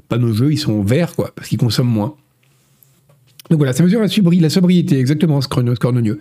pas 0.10 0.18
nos 0.18 0.34
jeux, 0.34 0.52
ils 0.52 0.58
sont 0.58 0.82
verts, 0.82 1.16
quoi, 1.16 1.32
parce 1.36 1.48
qu'ils 1.48 1.58
consomment 1.58 1.90
moins. 1.90 2.16
Donc 3.50 3.60
voilà, 3.60 3.74
ça 3.74 3.84
mesure 3.84 4.02
la, 4.02 4.08
la 4.08 4.50
sobriété, 4.50 5.00
exactement, 5.00 5.42
ce 5.42 5.48
cornonieux. 5.48 6.20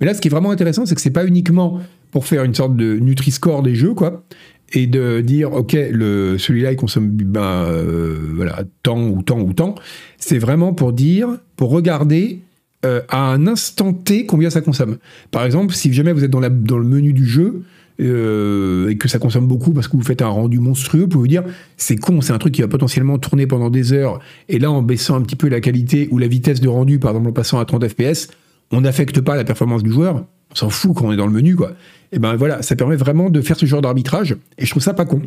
Mais 0.00 0.06
là, 0.06 0.14
ce 0.14 0.20
qui 0.20 0.28
est 0.28 0.30
vraiment 0.30 0.50
intéressant, 0.50 0.86
c'est 0.86 0.94
que 0.94 1.00
c'est 1.00 1.10
pas 1.10 1.26
uniquement 1.26 1.80
pour 2.10 2.26
faire 2.26 2.44
une 2.44 2.54
sorte 2.54 2.76
de 2.76 2.98
Nutri-Score 2.98 3.62
des 3.62 3.74
jeux, 3.74 3.94
quoi, 3.94 4.24
et 4.72 4.86
de 4.86 5.20
dire, 5.20 5.52
ok, 5.52 5.76
le, 5.90 6.38
celui-là, 6.38 6.72
il 6.72 6.76
consomme 6.76 7.08
ben, 7.10 7.40
euh, 7.40 8.18
voilà, 8.34 8.64
tant 8.82 9.02
ou 9.02 9.22
tant 9.22 9.40
ou 9.40 9.52
tant. 9.52 9.74
C'est 10.18 10.38
vraiment 10.38 10.72
pour 10.72 10.92
dire, 10.92 11.28
pour 11.56 11.70
regarder 11.70 12.40
euh, 12.84 13.00
à 13.08 13.32
un 13.32 13.46
instant 13.46 13.92
T 13.92 14.26
combien 14.26 14.50
ça 14.50 14.60
consomme. 14.60 14.96
Par 15.30 15.44
exemple, 15.44 15.74
si 15.74 15.92
jamais 15.92 16.12
vous 16.12 16.24
êtes 16.24 16.30
dans, 16.30 16.40
la, 16.40 16.48
dans 16.48 16.78
le 16.78 16.86
menu 16.86 17.12
du 17.12 17.26
jeu, 17.26 17.62
euh, 18.00 18.88
et 18.88 18.96
que 18.96 19.08
ça 19.08 19.18
consomme 19.18 19.46
beaucoup 19.46 19.72
parce 19.72 19.88
que 19.88 19.96
vous 19.96 20.02
faites 20.02 20.22
un 20.22 20.28
rendu 20.28 20.58
monstrueux, 20.58 21.06
pouvez 21.06 21.22
vous 21.22 21.28
dire 21.28 21.44
c'est 21.76 21.96
con, 21.96 22.20
c'est 22.20 22.32
un 22.32 22.38
truc 22.38 22.54
qui 22.54 22.62
va 22.62 22.68
potentiellement 22.68 23.18
tourner 23.18 23.46
pendant 23.46 23.70
des 23.70 23.92
heures, 23.92 24.20
et 24.48 24.58
là 24.58 24.70
en 24.70 24.82
baissant 24.82 25.16
un 25.16 25.22
petit 25.22 25.36
peu 25.36 25.48
la 25.48 25.60
qualité 25.60 26.08
ou 26.10 26.18
la 26.18 26.28
vitesse 26.28 26.60
de 26.60 26.68
rendu, 26.68 26.98
par 26.98 27.12
exemple 27.12 27.28
en 27.28 27.32
passant 27.32 27.58
à 27.58 27.64
30 27.64 27.88
fps, 27.88 28.28
on 28.70 28.80
n'affecte 28.80 29.20
pas 29.20 29.36
la 29.36 29.44
performance 29.44 29.82
du 29.82 29.92
joueur, 29.92 30.24
on 30.50 30.54
s'en 30.54 30.70
fout 30.70 30.96
quand 30.96 31.06
on 31.06 31.12
est 31.12 31.16
dans 31.16 31.26
le 31.26 31.32
menu, 31.32 31.56
quoi. 31.56 31.72
Et 32.12 32.18
ben 32.18 32.36
voilà, 32.36 32.62
ça 32.62 32.76
permet 32.76 32.96
vraiment 32.96 33.30
de 33.30 33.40
faire 33.40 33.56
ce 33.56 33.66
genre 33.66 33.82
d'arbitrage, 33.82 34.36
et 34.58 34.64
je 34.64 34.70
trouve 34.70 34.82
ça 34.82 34.94
pas 34.94 35.04
con. 35.04 35.22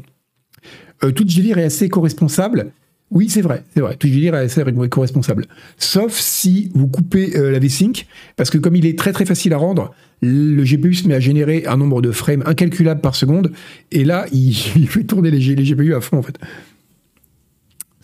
Euh, 1.03 1.11
Twitch 1.11 1.37
est 1.37 1.63
assez 1.63 1.89
co-responsable. 1.89 2.71
Oui, 3.15 3.29
c'est 3.29 3.41
vrai, 3.41 3.63
c'est 3.73 3.79
vrai. 3.79 3.95
Twitch 3.95 4.13
est 4.21 4.29
assez 4.29 4.61
co-responsable. 4.89 5.45
Sauf 5.77 6.19
si 6.19 6.69
vous 6.75 6.87
coupez 6.87 7.37
euh, 7.37 7.49
la 7.49 7.59
V-Sync, 7.59 8.07
parce 8.35 8.49
que 8.49 8.57
comme 8.57 8.75
il 8.75 8.85
est 8.85 8.99
très 8.99 9.13
très 9.13 9.23
facile 9.23 9.53
à 9.53 9.57
rendre, 9.57 9.95
le 10.21 10.61
GPU 10.63 10.93
se 10.93 11.07
met 11.07 11.15
à 11.15 11.21
générer 11.21 11.63
un 11.65 11.77
nombre 11.77 12.01
de 12.01 12.11
frames 12.11 12.43
incalculable 12.45 12.99
par 12.99 13.15
seconde, 13.15 13.53
et 13.93 14.03
là, 14.03 14.25
il, 14.33 14.53
fait 14.53 15.05
tourner 15.05 15.31
les, 15.31 15.39
GPU 15.39 15.95
à 15.95 16.01
fond, 16.01 16.17
en 16.17 16.23
fait. 16.23 16.37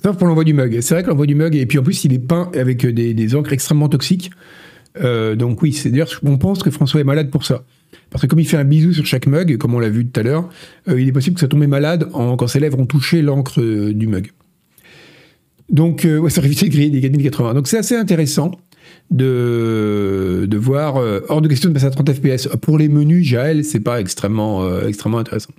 Sauf 0.01 0.17
pour 0.17 0.27
l'envoi 0.27 0.45
du 0.45 0.53
mug. 0.53 0.79
C'est 0.79 0.93
vrai 0.93 1.03
que 1.03 1.09
l'envoi 1.09 1.25
du 1.25 1.35
mug, 1.35 1.57
et 1.57 1.65
puis 1.65 1.77
en 1.77 1.83
plus, 1.83 2.05
il 2.05 2.13
est 2.13 2.19
peint 2.19 2.49
avec 2.55 2.85
des, 2.85 3.35
encres 3.35 3.51
extrêmement 3.51 3.89
toxiques. 3.89 4.31
Euh, 5.01 5.35
donc 5.35 5.61
oui, 5.61 5.73
c'est 5.73 5.89
d'ailleurs, 5.89 6.09
on 6.23 6.37
pense 6.37 6.63
que 6.63 6.71
François 6.71 7.01
est 7.01 7.05
malade 7.05 7.29
pour 7.29 7.43
ça. 7.43 7.65
Parce 8.09 8.21
que 8.21 8.27
comme 8.27 8.39
il 8.39 8.47
fait 8.47 8.57
un 8.57 8.63
bisou 8.63 8.93
sur 8.93 9.05
chaque 9.05 9.27
mug, 9.27 9.57
comme 9.57 9.75
on 9.75 9.79
l'a 9.79 9.89
vu 9.89 10.05
tout 10.07 10.17
à 10.19 10.23
l'heure, 10.23 10.49
euh, 10.87 11.01
il 11.01 11.09
est 11.09 11.11
possible 11.11 11.33
que 11.35 11.41
ça 11.41 11.49
tombe 11.49 11.65
malade 11.65 12.07
quand 12.13 12.47
ses 12.47 12.61
lèvres 12.61 12.79
ont 12.79 12.85
touché 12.85 13.21
l'encre 13.21 13.59
euh, 13.59 13.93
du 13.93 14.07
mug. 14.07 14.31
Donc, 15.71 16.05
ouais, 16.05 16.29
ça 16.29 16.39
aurait 16.39 16.47
évité 16.47 16.67
de 16.67 16.71
griller 16.71 16.89
des 16.89 17.01
4080. 17.01 17.53
Donc 17.53 17.67
c'est 17.67 17.77
assez 17.77 17.95
intéressant 17.95 18.51
de, 19.09 20.45
de 20.47 20.57
voir, 20.57 20.97
euh, 20.97 21.19
hors 21.29 21.41
de 21.41 21.47
question 21.47 21.69
de 21.69 21.73
passer 21.73 21.85
à 21.85 21.91
30 21.91 22.13
fps. 22.13 22.47
Pour 22.61 22.77
les 22.77 22.87
menus, 22.87 23.25
Jaël, 23.25 23.63
c'est 23.63 23.79
pas 23.79 23.99
extrêmement, 23.99 24.63
euh, 24.63 24.87
extrêmement 24.87 25.19
intéressant. 25.19 25.51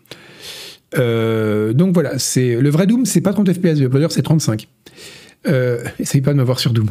Euh, 0.98 1.72
donc 1.72 1.94
voilà, 1.94 2.18
c'est 2.18 2.56
le 2.56 2.70
vrai 2.70 2.86
Doom, 2.86 3.06
c'est 3.06 3.20
pas 3.20 3.32
30 3.32 3.52
fps, 3.52 3.78
le 3.78 3.86
uploader 3.86 4.08
c'est 4.10 4.22
35. 4.22 4.68
essayez 5.98 6.22
pas 6.22 6.32
de 6.32 6.36
m'avoir 6.36 6.58
sur 6.58 6.72
Doom. 6.72 6.90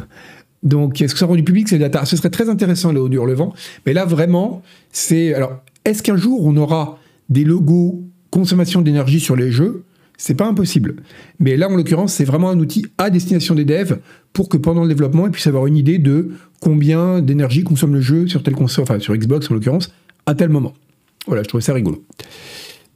Donc, 0.62 1.00
est-ce 1.00 1.14
que 1.14 1.18
ça 1.18 1.26
rend 1.26 1.34
du 1.34 1.42
public 1.42 1.68
ces 1.68 1.78
data 1.78 2.04
Ce 2.04 2.16
serait 2.16 2.30
très 2.30 2.48
intéressant, 2.48 2.92
le 2.92 3.08
dur 3.08 3.26
le 3.26 3.34
vent. 3.34 3.52
Mais 3.84 3.92
là, 3.92 4.04
vraiment, 4.04 4.62
c'est. 4.92 5.34
Alors, 5.34 5.60
est-ce 5.84 6.04
qu'un 6.04 6.16
jour 6.16 6.46
on 6.46 6.56
aura 6.56 7.00
des 7.28 7.42
logos 7.42 8.04
consommation 8.30 8.80
d'énergie 8.80 9.18
sur 9.18 9.34
les 9.34 9.50
jeux? 9.50 9.82
C'est 10.22 10.36
pas 10.36 10.46
impossible. 10.46 10.94
Mais 11.40 11.56
là, 11.56 11.68
en 11.68 11.74
l'occurrence, 11.74 12.14
c'est 12.14 12.24
vraiment 12.24 12.50
un 12.50 12.58
outil 12.60 12.86
à 12.96 13.10
destination 13.10 13.56
des 13.56 13.64
devs 13.64 13.98
pour 14.32 14.48
que 14.48 14.56
pendant 14.56 14.82
le 14.82 14.88
développement, 14.88 15.26
ils 15.26 15.32
puissent 15.32 15.48
avoir 15.48 15.66
une 15.66 15.76
idée 15.76 15.98
de 15.98 16.30
combien 16.60 17.20
d'énergie 17.20 17.64
consomme 17.64 17.94
le 17.94 18.00
jeu 18.00 18.28
sur 18.28 18.44
tel 18.44 18.54
console, 18.54 18.84
enfin 18.84 19.00
sur 19.00 19.16
Xbox 19.16 19.50
en 19.50 19.54
l'occurrence, 19.54 19.92
à 20.26 20.36
tel 20.36 20.48
moment. 20.48 20.74
Voilà, 21.26 21.42
je 21.42 21.48
trouvais 21.48 21.62
ça 21.62 21.74
rigolo. 21.74 22.04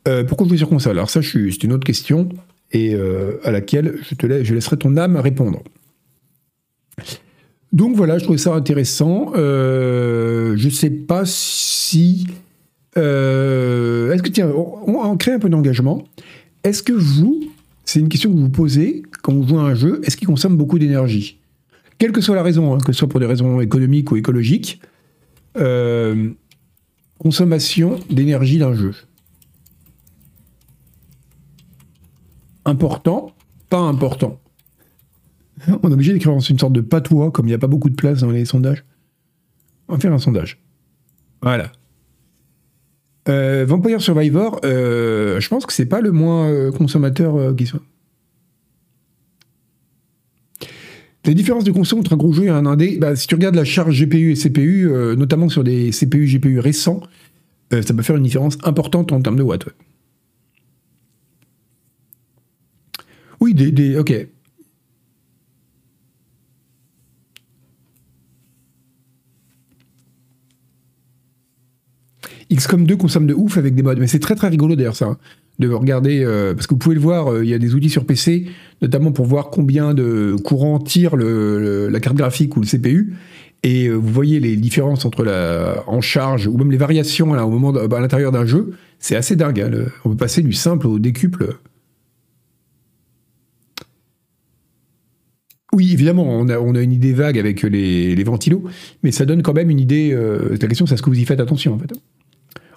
Euh, 0.06 0.22
pourquoi 0.22 0.46
jouer 0.46 0.56
sur 0.56 0.68
console? 0.68 0.92
Alors 0.92 1.10
ça, 1.10 1.20
c'est 1.20 1.64
une 1.64 1.72
autre 1.72 1.84
question 1.84 2.28
et 2.70 2.94
euh, 2.94 3.38
à 3.42 3.50
laquelle 3.50 3.98
je 4.08 4.14
te 4.14 4.44
je 4.44 4.54
laisserai 4.54 4.76
ton 4.76 4.96
âme 4.96 5.16
répondre. 5.16 5.64
Donc 7.72 7.96
voilà, 7.96 8.18
je 8.18 8.22
trouvais 8.22 8.38
ça 8.38 8.54
intéressant. 8.54 9.32
Euh, 9.34 10.54
je 10.56 10.68
sais 10.68 10.90
pas 10.90 11.24
si. 11.24 12.28
Euh, 12.96 14.12
est-ce 14.12 14.22
que 14.22 14.28
tiens, 14.28 14.48
on, 14.48 14.94
on 14.94 15.16
crée 15.16 15.32
un 15.32 15.40
peu 15.40 15.48
d'engagement. 15.48 16.04
Est-ce 16.66 16.82
que 16.82 16.92
vous, 16.92 17.48
c'est 17.84 18.00
une 18.00 18.08
question 18.08 18.28
que 18.28 18.34
vous 18.34 18.42
vous 18.42 18.50
posez 18.50 19.04
quand 19.22 19.32
vous 19.32 19.46
jouez 19.46 19.60
à 19.60 19.62
un 19.62 19.76
jeu, 19.76 20.00
est-ce 20.02 20.16
qu'il 20.16 20.26
consomme 20.26 20.56
beaucoup 20.56 20.80
d'énergie? 20.80 21.38
Quelle 21.96 22.10
que 22.10 22.20
soit 22.20 22.34
la 22.34 22.42
raison, 22.42 22.74
hein, 22.74 22.78
que 22.78 22.92
ce 22.92 22.98
soit 22.98 23.08
pour 23.08 23.20
des 23.20 23.26
raisons 23.26 23.60
économiques 23.60 24.10
ou 24.10 24.16
écologiques, 24.16 24.80
euh, 25.56 26.30
consommation 27.20 28.00
d'énergie 28.10 28.58
d'un 28.58 28.74
jeu. 28.74 28.96
Important, 32.64 33.32
pas 33.70 33.78
important. 33.78 34.40
On 35.68 35.88
est 35.88 35.92
obligé 35.92 36.14
d'écrire 36.14 36.32
une 36.32 36.58
sorte 36.58 36.72
de 36.72 36.80
patois, 36.80 37.30
comme 37.30 37.46
il 37.46 37.50
n'y 37.50 37.54
a 37.54 37.58
pas 37.58 37.68
beaucoup 37.68 37.90
de 37.90 37.94
place 37.94 38.22
dans 38.22 38.30
les 38.32 38.44
sondages. 38.44 38.84
On 39.86 39.94
va 39.94 40.00
faire 40.00 40.12
un 40.12 40.18
sondage. 40.18 40.60
Voilà. 41.42 41.70
Euh, 43.28 43.64
Vampire 43.66 44.00
Survivor, 44.00 44.60
euh, 44.64 45.40
je 45.40 45.48
pense 45.48 45.66
que 45.66 45.72
c'est 45.72 45.86
pas 45.86 46.00
le 46.00 46.12
moins 46.12 46.48
euh, 46.48 46.70
consommateur 46.70 47.54
qui 47.56 47.66
soit. 47.66 47.82
Les 51.24 51.34
différences 51.34 51.64
de 51.64 51.72
consommation 51.72 51.98
entre 51.98 52.12
un 52.12 52.16
gros 52.16 52.32
jeu 52.32 52.44
et 52.44 52.50
un 52.50 52.66
indé, 52.66 52.98
bah, 52.98 53.16
si 53.16 53.26
tu 53.26 53.34
regardes 53.34 53.56
la 53.56 53.64
charge 53.64 54.00
GPU 54.00 54.30
et 54.30 54.34
CPU, 54.34 54.88
notamment 55.16 55.48
sur 55.48 55.64
des 55.64 55.90
CPU 55.90 56.24
GPU 56.24 56.60
récents, 56.60 57.00
ça 57.72 57.94
peut 57.94 58.02
faire 58.02 58.14
une 58.14 58.22
différence 58.22 58.58
importante 58.62 59.10
en 59.10 59.20
termes 59.20 59.34
de 59.34 59.42
watts. 59.42 59.66
Oui, 63.40 63.54
des, 63.54 63.72
des, 63.72 63.98
ok. 63.98 64.28
XCOM 72.52 72.86
2 72.86 72.96
consomme 72.96 73.26
de 73.26 73.34
ouf 73.34 73.58
avec 73.58 73.74
des 73.74 73.82
modes. 73.82 73.98
Mais 73.98 74.06
c'est 74.06 74.18
très 74.18 74.34
très 74.34 74.48
rigolo 74.48 74.76
d'ailleurs 74.76 74.96
ça. 74.96 75.06
Hein, 75.06 75.18
de 75.58 75.70
regarder, 75.70 76.22
euh, 76.22 76.54
parce 76.54 76.66
que 76.66 76.74
vous 76.74 76.78
pouvez 76.78 76.94
le 76.94 77.00
voir, 77.00 77.32
euh, 77.32 77.44
il 77.44 77.50
y 77.50 77.54
a 77.54 77.58
des 77.58 77.74
outils 77.74 77.90
sur 77.90 78.04
PC, 78.04 78.46
notamment 78.82 79.12
pour 79.12 79.26
voir 79.26 79.50
combien 79.50 79.94
de 79.94 80.36
courant 80.44 80.78
tire 80.78 81.16
la 81.16 82.00
carte 82.00 82.16
graphique 82.16 82.56
ou 82.56 82.60
le 82.60 82.66
CPU. 82.66 83.14
Et 83.62 83.86
euh, 83.86 83.94
vous 83.94 84.12
voyez 84.12 84.38
les 84.38 84.56
différences 84.56 85.04
entre 85.04 85.24
la 85.24 85.82
en 85.86 86.00
charge 86.00 86.46
ou 86.46 86.56
même 86.58 86.70
les 86.70 86.76
variations 86.76 87.32
à 87.32 88.00
l'intérieur 88.00 88.32
d'un 88.32 88.44
jeu. 88.44 88.74
C'est 88.98 89.16
assez 89.16 89.36
dingue. 89.36 89.60
Hein, 89.60 89.70
on 90.04 90.10
peut 90.10 90.16
passer 90.16 90.42
du 90.42 90.52
simple 90.52 90.86
au 90.86 90.98
décuple. 90.98 91.56
Oui, 95.72 95.92
évidemment, 95.92 96.24
on 96.26 96.48
a, 96.48 96.80
une 96.80 96.92
idée 96.92 97.12
vague 97.12 97.38
avec 97.38 97.62
les, 97.62 98.24
ventilos, 98.24 98.64
mais 99.02 99.12
ça 99.12 99.26
donne 99.26 99.42
quand 99.42 99.52
même 99.52 99.68
une 99.68 99.80
idée. 99.80 100.16
La 100.58 100.68
question, 100.68 100.86
c'est 100.86 100.96
ce 100.96 101.02
que 101.02 101.10
vous 101.10 101.18
y 101.18 101.24
faites 101.26 101.40
attention, 101.40 101.74
en 101.74 101.78
fait? 101.78 101.92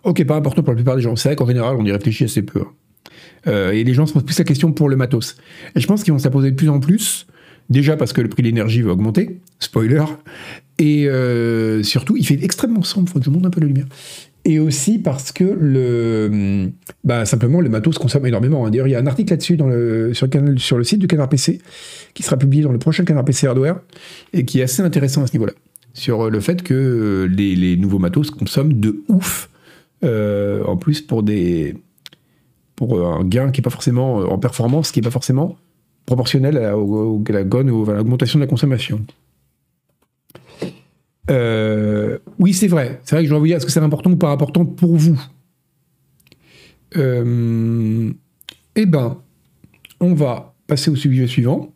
Ok, 0.04 0.24
pas 0.26 0.36
important 0.36 0.64
pour 0.64 0.74
la 0.74 0.78
plupart 0.78 0.96
des 0.96 1.02
gens. 1.02 1.16
C'est 1.16 1.30
vrai 1.30 1.36
qu'en 1.36 1.48
général, 1.48 1.76
on 1.78 1.86
y 1.86 1.92
réfléchit 1.92 2.26
assez 2.26 2.42
peu. 2.42 2.62
Hein. 2.62 2.72
Euh, 3.48 3.72
et 3.72 3.84
les 3.84 3.94
gens 3.94 4.06
se 4.06 4.14
posent 4.14 4.24
plus 4.24 4.38
la 4.38 4.46
question 4.46 4.72
pour 4.72 4.90
le 4.90 4.96
matos. 4.96 5.38
Et 5.76 5.80
je 5.80 5.88
pense 5.88 6.04
qu'ils 6.04 6.14
vont 6.14 6.20
se 6.20 6.26
la 6.26 6.32
poser 6.32 6.52
de 6.52 6.56
plus 6.56 6.70
en 6.70 6.80
plus, 6.80 7.28
déjà 7.70 7.98
parce 7.98 8.14
que 8.14 8.22
le 8.22 8.30
prix 8.30 8.44
de 8.44 8.48
l'énergie 8.48 8.82
va 8.82 8.92
augmenter, 8.92 9.40
spoiler, 9.60 10.04
et 10.78 11.08
euh, 11.08 11.84
surtout, 11.84 12.18
il 12.18 12.26
fait 12.26 12.40
extrêmement 12.44 12.84
sombre, 12.84 13.08
il 13.10 13.12
faut 13.14 13.20
que 13.20 13.26
je 13.26 13.30
monte 13.30 13.46
un 13.46 13.50
peu 13.50 13.62
la 13.62 13.68
lumière. 13.68 13.88
Et 14.46 14.60
aussi 14.60 15.00
parce 15.00 15.34
que 15.34 15.44
le, 15.44 16.72
bah, 17.04 17.26
simplement, 17.26 17.60
le 17.60 17.70
matos 17.70 17.98
consomme 17.98 18.26
énormément. 18.26 18.70
D'ailleurs, 18.70 18.88
il 18.88 18.92
y 18.92 18.96
a 18.96 19.00
un 19.00 19.08
article 19.08 19.34
là-dessus 19.34 19.58
sur, 20.14 20.78
le, 20.78 20.84
site 20.84 21.00
du 21.00 21.08
Canard 21.08 21.30
PC, 21.30 21.60
qui 22.14 22.24
sera 22.24 22.38
publié 22.38 22.64
dans 22.64 22.72
le 22.72 22.80
prochain 22.80 23.04
Canard 23.04 23.26
PC 23.26 23.48
Hardware, 23.48 23.80
et 24.32 24.46
qui 24.46 24.60
est 24.60 24.64
assez 24.64 24.82
intéressant 24.82 25.24
à 25.24 25.28
ce 25.28 25.34
niveau-là, 25.34 25.54
sur 25.94 26.30
le 26.30 26.40
fait 26.40 26.64
que 26.64 27.30
les, 27.30 27.56
les 27.56 27.76
nouveaux 27.76 28.00
matos 28.00 28.32
consomment 28.32 28.74
de 28.74 29.04
ouf, 29.10 29.50
euh, 30.04 30.64
en 30.66 30.78
plus 30.78 31.02
pour 31.02 31.24
des 31.24 31.76
pour 32.76 33.06
un 33.06 33.26
gain 33.26 33.52
qui 33.52 33.60
n'est 33.60 33.64
pas 33.64 33.70
forcément 33.70 34.18
en 34.20 34.38
performance, 34.40 34.92
qui 34.92 35.00
n'est 35.00 35.04
pas 35.04 35.12
forcément 35.12 35.58
proportionnel 36.06 36.58
à, 36.58 36.62
la 36.62 36.78
ou 36.78 37.24
à 37.28 37.94
l'augmentation 37.94 38.40
de 38.40 38.44
la 38.44 38.48
consommation. 38.48 39.06
Euh, 41.30 42.18
oui, 42.40 42.54
c'est 42.54 42.68
vrai. 42.68 43.00
C'est 43.04 43.16
vrai 43.16 43.24
que 43.24 43.28
je 43.28 43.30
dois 43.30 43.40
vous 43.40 43.46
dire, 43.46 43.58
est-ce 43.58 43.66
que 43.66 43.72
c'est 43.72 43.80
important 43.80 44.12
ou 44.12 44.16
pas 44.16 44.32
important 44.32 44.66
pour 44.66 44.96
vous? 44.96 45.22
Euh, 46.98 48.12
Eh 48.76 48.86
ben, 48.86 49.18
on 50.00 50.14
va 50.14 50.56
passer 50.68 50.90
au 50.90 50.96
sujet 50.96 51.28
suivant. 51.28 51.72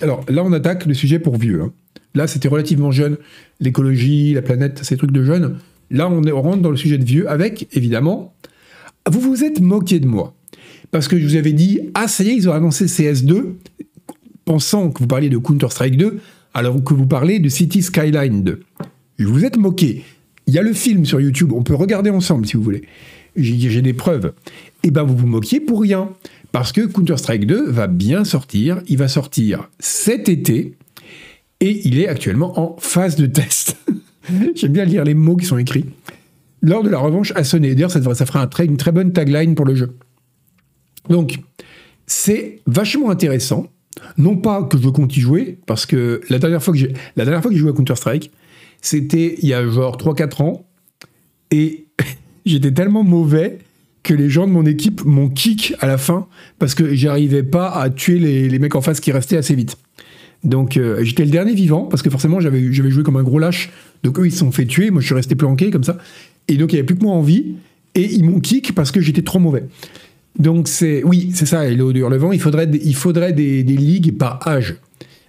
Alors 0.00 0.24
là, 0.28 0.42
on 0.44 0.52
attaque 0.52 0.86
le 0.86 0.94
sujet 0.94 1.18
pour 1.18 1.36
vieux. 1.36 1.62
Hein. 1.62 1.72
Là, 2.14 2.26
c'était 2.26 2.48
relativement 2.48 2.90
jeune. 2.90 3.18
L'écologie, 3.60 4.34
la 4.34 4.42
planète, 4.42 4.82
ces 4.82 4.96
trucs 4.96 5.12
de 5.12 5.22
jeunes. 5.22 5.58
Là, 5.90 6.08
on, 6.10 6.42
rentre 6.42 6.62
dans 6.62 6.70
le 6.70 6.76
sujet 6.76 6.98
de 6.98 7.04
vieux 7.04 7.28
avec, 7.30 7.68
évidemment, 7.72 8.34
vous 9.10 9.20
vous 9.20 9.44
êtes 9.44 9.60
moqué 9.60 10.00
de 10.00 10.06
moi. 10.06 10.34
Parce 10.90 11.08
que 11.08 11.18
je 11.18 11.24
vous 11.24 11.36
avais 11.36 11.52
dit, 11.52 11.80
ah 11.94 12.08
ça 12.08 12.24
y 12.24 12.30
est, 12.30 12.34
ils 12.34 12.48
ont 12.48 12.52
annoncé 12.52 12.86
CS2, 12.86 13.54
pensant 14.44 14.90
que 14.90 15.00
vous 15.00 15.06
parliez 15.06 15.28
de 15.28 15.38
Counter-Strike 15.38 15.96
2, 15.96 16.18
alors 16.54 16.82
que 16.82 16.94
vous 16.94 17.06
parlez 17.06 17.38
de 17.38 17.48
City 17.48 17.82
Skyline 17.82 18.42
2. 18.42 18.60
Je 19.18 19.26
vous 19.26 19.44
êtes 19.44 19.56
moqué. 19.56 20.04
Il 20.46 20.54
y 20.54 20.58
a 20.58 20.62
le 20.62 20.72
film 20.72 21.04
sur 21.04 21.20
YouTube, 21.20 21.52
on 21.52 21.62
peut 21.62 21.74
regarder 21.74 22.10
ensemble 22.10 22.46
si 22.46 22.56
vous 22.56 22.62
voulez. 22.62 22.82
J'ai 23.36 23.82
des 23.82 23.92
preuves. 23.92 24.32
Eh 24.82 24.90
ben 24.90 25.02
vous 25.02 25.16
vous 25.16 25.26
moquiez 25.26 25.60
pour 25.60 25.82
rien. 25.82 26.10
Parce 26.52 26.72
que 26.72 26.80
Counter-Strike 26.80 27.46
2 27.46 27.70
va 27.70 27.86
bien 27.86 28.24
sortir. 28.24 28.80
Il 28.88 28.96
va 28.96 29.08
sortir 29.08 29.68
cet 29.78 30.28
été. 30.28 30.74
Et 31.60 31.86
il 31.86 31.98
est 31.98 32.08
actuellement 32.08 32.58
en 32.58 32.76
phase 32.78 33.16
de 33.16 33.26
test. 33.26 33.76
J'aime 34.54 34.72
bien 34.72 34.84
lire 34.84 35.04
les 35.04 35.14
mots 35.14 35.36
qui 35.36 35.46
sont 35.46 35.58
écrits 35.58 35.86
lors 36.62 36.82
de 36.82 36.88
la 36.88 36.98
revanche 36.98 37.32
à 37.36 37.44
sonner. 37.44 37.74
D'ailleurs, 37.74 37.90
ça, 37.90 38.02
ça 38.14 38.26
fera 38.26 38.48
une 38.64 38.76
très 38.76 38.92
bonne 38.92 39.12
tagline 39.12 39.54
pour 39.54 39.64
le 39.64 39.74
jeu. 39.74 39.96
Donc, 41.08 41.38
c'est 42.06 42.60
vachement 42.66 43.10
intéressant. 43.10 43.68
Non 44.16 44.36
pas 44.36 44.62
que 44.62 44.78
je 44.78 44.88
compte 44.88 45.16
y 45.16 45.20
jouer, 45.20 45.58
parce 45.66 45.86
que 45.86 46.20
la 46.28 46.38
dernière 46.38 46.62
fois 46.62 46.72
que 46.72 46.78
j'ai, 46.78 46.92
la 47.16 47.24
dernière 47.24 47.42
fois 47.42 47.50
que 47.50 47.56
j'ai 47.56 47.60
joué 47.60 47.70
à 47.70 47.74
Counter-Strike, 47.74 48.30
c'était 48.80 49.36
il 49.42 49.48
y 49.48 49.54
a 49.54 49.68
genre 49.68 49.96
3-4 49.96 50.42
ans, 50.42 50.66
et 51.50 51.86
j'étais 52.46 52.72
tellement 52.72 53.02
mauvais 53.02 53.58
que 54.04 54.14
les 54.14 54.30
gens 54.30 54.46
de 54.46 54.52
mon 54.52 54.64
équipe 54.64 55.04
m'ont 55.04 55.28
kick 55.28 55.74
à 55.80 55.86
la 55.86 55.98
fin, 55.98 56.28
parce 56.58 56.74
que 56.74 56.94
j'arrivais 56.94 57.42
pas 57.42 57.70
à 57.70 57.90
tuer 57.90 58.18
les, 58.18 58.58
mecs 58.58 58.76
en 58.76 58.80
face 58.80 59.00
qui 59.00 59.10
restaient 59.10 59.36
assez 59.36 59.54
vite. 59.54 59.76
Donc 60.44 60.76
euh, 60.76 61.02
j'étais 61.02 61.24
le 61.24 61.32
dernier 61.32 61.54
vivant, 61.54 61.82
parce 61.82 62.02
que 62.02 62.10
forcément 62.10 62.38
j'avais, 62.38 62.72
j'avais 62.72 62.90
joué 62.90 63.02
comme 63.02 63.16
un 63.16 63.24
gros 63.24 63.40
lâche, 63.40 63.70
donc 64.02 64.18
eux 64.18 64.26
ils 64.26 64.32
se 64.32 64.38
sont 64.38 64.52
fait 64.52 64.66
tuer, 64.66 64.90
moi 64.90 65.00
je 65.00 65.06
suis 65.06 65.14
resté 65.14 65.34
planqué 65.34 65.70
comme 65.70 65.84
ça, 65.84 65.98
et 66.48 66.56
donc, 66.56 66.72
il 66.72 66.76
n'y 66.76 66.78
avait 66.80 66.86
plus 66.86 66.96
que 66.96 67.02
moi 67.02 67.14
en 67.14 67.22
vie. 67.22 67.54
Et 67.94 68.04
ils 68.04 68.24
m'ont 68.24 68.40
kick 68.40 68.74
parce 68.74 68.90
que 68.90 69.00
j'étais 69.00 69.22
trop 69.22 69.38
mauvais. 69.38 69.64
Donc, 70.38 70.68
c'est 70.68 71.02
oui, 71.04 71.30
c'est 71.34 71.46
ça, 71.46 71.66
et 71.66 71.74
le 71.74 71.92
il 72.32 72.40
faudrait, 72.40 72.70
il 72.70 72.94
faudrait 72.94 73.32
des, 73.32 73.62
ligues 73.62 74.16
par 74.16 74.46
âge. 74.46 74.76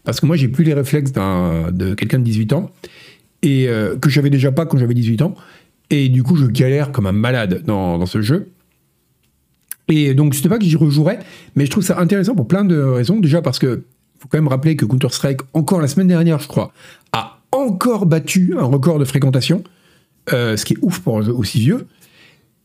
Parce 0.04 0.20
que 0.20 0.26
moi, 0.26 0.36
j'ai 0.36 0.48
plus 0.48 0.64
les 0.64 0.74
réflexes 0.74 1.12
de 1.12 1.94
quelqu'un 1.94 2.20
de 2.20 2.24
18 2.24 2.54
ans, 2.54 2.72
et 3.42 3.68
euh, 3.68 3.96
que 3.98 4.10
j'avais 4.10 4.30
déjà 4.30 4.52
pas 4.52 4.66
quand 4.66 4.78
j'avais 4.78 4.94
18 4.94 5.22
ans. 5.22 5.36
Et 5.90 6.10
du 6.10 6.22
coup, 6.22 6.36
je 6.36 6.46
galère 6.46 6.92
comme 6.92 7.08
un 7.08 7.12
malade 7.12 7.64
dans, 7.66 8.06
ce 8.06 8.22
jeu. 8.22 8.50
Et 9.88 10.14
donc, 10.14 10.36
sais 10.36 10.50
pas 10.50 10.60
que 10.60 10.66
j'y 10.66 10.76
rejouerais, 10.76 11.20
mais 11.56 11.66
je 11.66 11.72
trouve 11.72 11.84
ça 11.84 12.00
intéressant 12.00 12.36
pour 12.36 12.48
plein 12.48 12.64
de 12.64 12.80
raisons. 12.80 13.20
Déjà 13.20 13.42
parce 13.42 13.58
que 13.58 13.84
faut 14.20 14.28
quand 14.28 14.38
même 14.38 14.48
rappeler 14.48 14.76
que 14.76 14.86
Counter-Strike, 14.86 15.40
encore 15.54 15.82
la 15.82 15.88
semaine 15.88 16.08
dernière, 16.08 16.40
je 16.40 16.48
crois, 16.48 16.72
a 17.14 17.39
encore 17.52 18.06
battu 18.06 18.56
un 18.58 18.66
record 18.66 19.00
de 19.00 19.06
fréquentation. 19.06 19.64
Euh, 20.34 20.58
ce 20.58 20.66
qui 20.66 20.74
est 20.74 20.78
ouf 20.82 21.00
pour 21.00 21.18
un 21.18 21.22
jeu 21.22 21.34
aussi 21.34 21.60
vieux. 21.60 21.88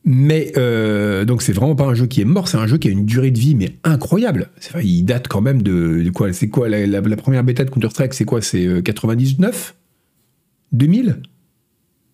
Mais 0.05 0.53
euh, 0.59 1.25
donc 1.25 1.41
c'est 1.41 1.53
vraiment 1.53 1.75
pas 1.75 1.85
un 1.85 1.95
jeu 1.95 2.07
qui 2.07 2.21
est 2.21 2.27
mort, 2.27 2.47
c'est 2.47 2.59
un 2.59 2.67
jeu 2.67 2.77
qui 2.77 2.89
a 2.89 2.91
une 2.91 3.07
durée 3.07 3.31
de 3.31 3.39
vie 3.39 3.55
mais 3.55 3.77
incroyable. 3.85 4.51
il 4.83 5.05
date 5.05 5.29
quand 5.29 5.41
même 5.41 5.63
de, 5.63 6.11
quoi 6.13 6.31
C'est 6.35 6.49
quoi 6.49 6.69
la, 6.69 7.17
première 7.17 7.43
bêta 7.43 7.65
de 7.65 7.71
Counter 7.71 7.89
Strike 7.89 8.13
C'est 8.13 8.27
quoi 8.27 8.43
C'est 8.43 8.83
99 8.83 9.75
euh, 9.75 10.77
2000 10.77 11.23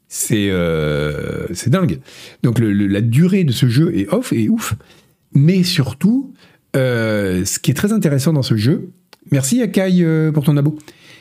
C'est 0.06 0.50
dingue. 1.68 1.98
Donc 2.44 2.60
la 2.60 3.00
durée 3.00 3.42
de 3.42 3.52
ce 3.52 3.68
jeu 3.68 3.96
est 3.96 4.08
off 4.12 4.32
et 4.32 4.48
ouf. 4.48 4.76
Mais 5.34 5.64
surtout, 5.64 6.32
ce 6.74 7.58
qui 7.58 7.72
est 7.72 7.74
très 7.74 7.92
intéressant 7.92 8.32
dans 8.32 8.42
ce 8.42 8.56
jeu, 8.56 8.90
merci 9.32 9.62
Akai 9.62 10.30
pour 10.32 10.44
ton 10.44 10.56
abo 10.56 10.78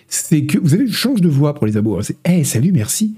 c'est 0.10 0.46
que 0.46 0.58
vous 0.58 0.74
avez 0.74 0.84
une 0.84 0.92
change 0.92 1.22
de 1.22 1.30
voix 1.30 1.54
pour 1.54 1.66
les 1.66 1.78
abos. 1.78 1.98
Hein. 1.98 2.02
C'est 2.02 2.18
Hey, 2.26 2.44
salut, 2.44 2.72
merci. 2.72 3.16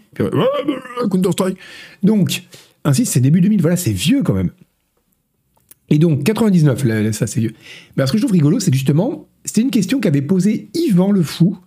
Counter-Strike. 1.10 1.57
Donc, 2.03 2.43
ainsi, 2.83 3.05
c'est 3.05 3.21
début 3.21 3.41
2000. 3.41 3.62
Voilà, 3.62 3.77
c'est 3.77 3.93
vieux 3.93 4.24
quand 4.24 4.33
même. 4.33 4.51
Et 5.89 5.98
donc, 5.98 6.24
99, 6.24 6.83
là, 6.86 7.13
ça 7.13 7.27
c'est 7.27 7.39
vieux. 7.39 7.53
Mais 7.95 8.05
ce 8.05 8.12
que 8.12 8.17
je 8.17 8.24
trouve 8.24 8.33
rigolo, 8.33 8.60
c'est 8.60 8.74
justement, 8.74 9.27
c'était 9.45 9.62
une 9.62 9.71
question 9.71 10.00
qu'avait 10.00 10.21
posée 10.21 10.69
Yvan 10.74 11.12
le 11.12 11.24
Fou, 11.24 11.57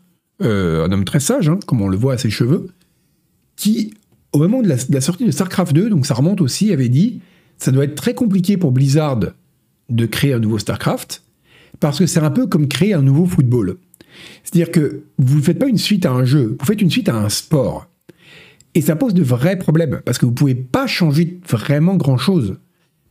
euh, 0.43 0.87
un 0.87 0.93
homme 0.93 1.05
très 1.05 1.21
sage, 1.21 1.49
hein, 1.49 1.59
comme 1.67 1.83
on 1.83 1.89
le 1.89 1.97
voit 1.97 2.15
à 2.15 2.19
ses 2.19 2.31
cheveux, 2.31 2.69
qui, 3.57 3.95
au 4.33 4.39
moment 4.39 4.63
de 4.63 4.69
la, 4.69 5.01
sortie 5.01 5.25
de 5.25 5.31
StarCraft 5.31 5.73
2, 5.75 5.91
donc 5.91 6.07
ça 6.07 6.15
remonte 6.15 6.41
aussi, 6.41 6.73
avait 6.73 6.89
dit 6.89 7.21
ça 7.59 7.71
doit 7.71 7.85
être 7.85 7.95
très 7.95 8.15
compliqué 8.15 8.57
pour 8.57 8.73
Blizzard 8.73 9.21
de 9.91 10.07
créer 10.07 10.33
un 10.33 10.39
nouveau 10.39 10.59
StarCraft, 10.59 11.23
parce 11.79 11.99
que 11.99 12.07
c'est 12.07 12.21
un 12.21 12.31
peu 12.31 12.47
comme 12.47 12.67
créer 12.67 12.95
un 12.95 13.03
nouveau 13.03 13.27
football. 13.27 13.77
C'est-à-dire 14.43 14.71
que 14.71 15.05
vous 15.19 15.39
ne 15.39 15.43
faites 15.43 15.59
pas 15.59 15.69
une 15.69 15.79
suite 15.79 16.07
à 16.07 16.13
un 16.13 16.25
jeu, 16.25 16.57
vous 16.59 16.67
faites 16.67 16.81
une 16.81 16.91
suite 16.91 17.09
à 17.09 17.17
un 17.17 17.29
sport. 17.29 17.89
Et 18.75 18.81
ça 18.81 18.97
pose 18.97 19.15
de 19.15 19.23
vrais 19.23 19.59
problèmes, 19.59 20.01
parce 20.05 20.19
que 20.19 20.27
vous 20.27 20.33
ne 20.33 20.37
pouvez 20.37 20.55
pas 20.55 20.87
changer 20.87 21.39
vraiment 21.49 21.97
grand-chose. 21.97 22.59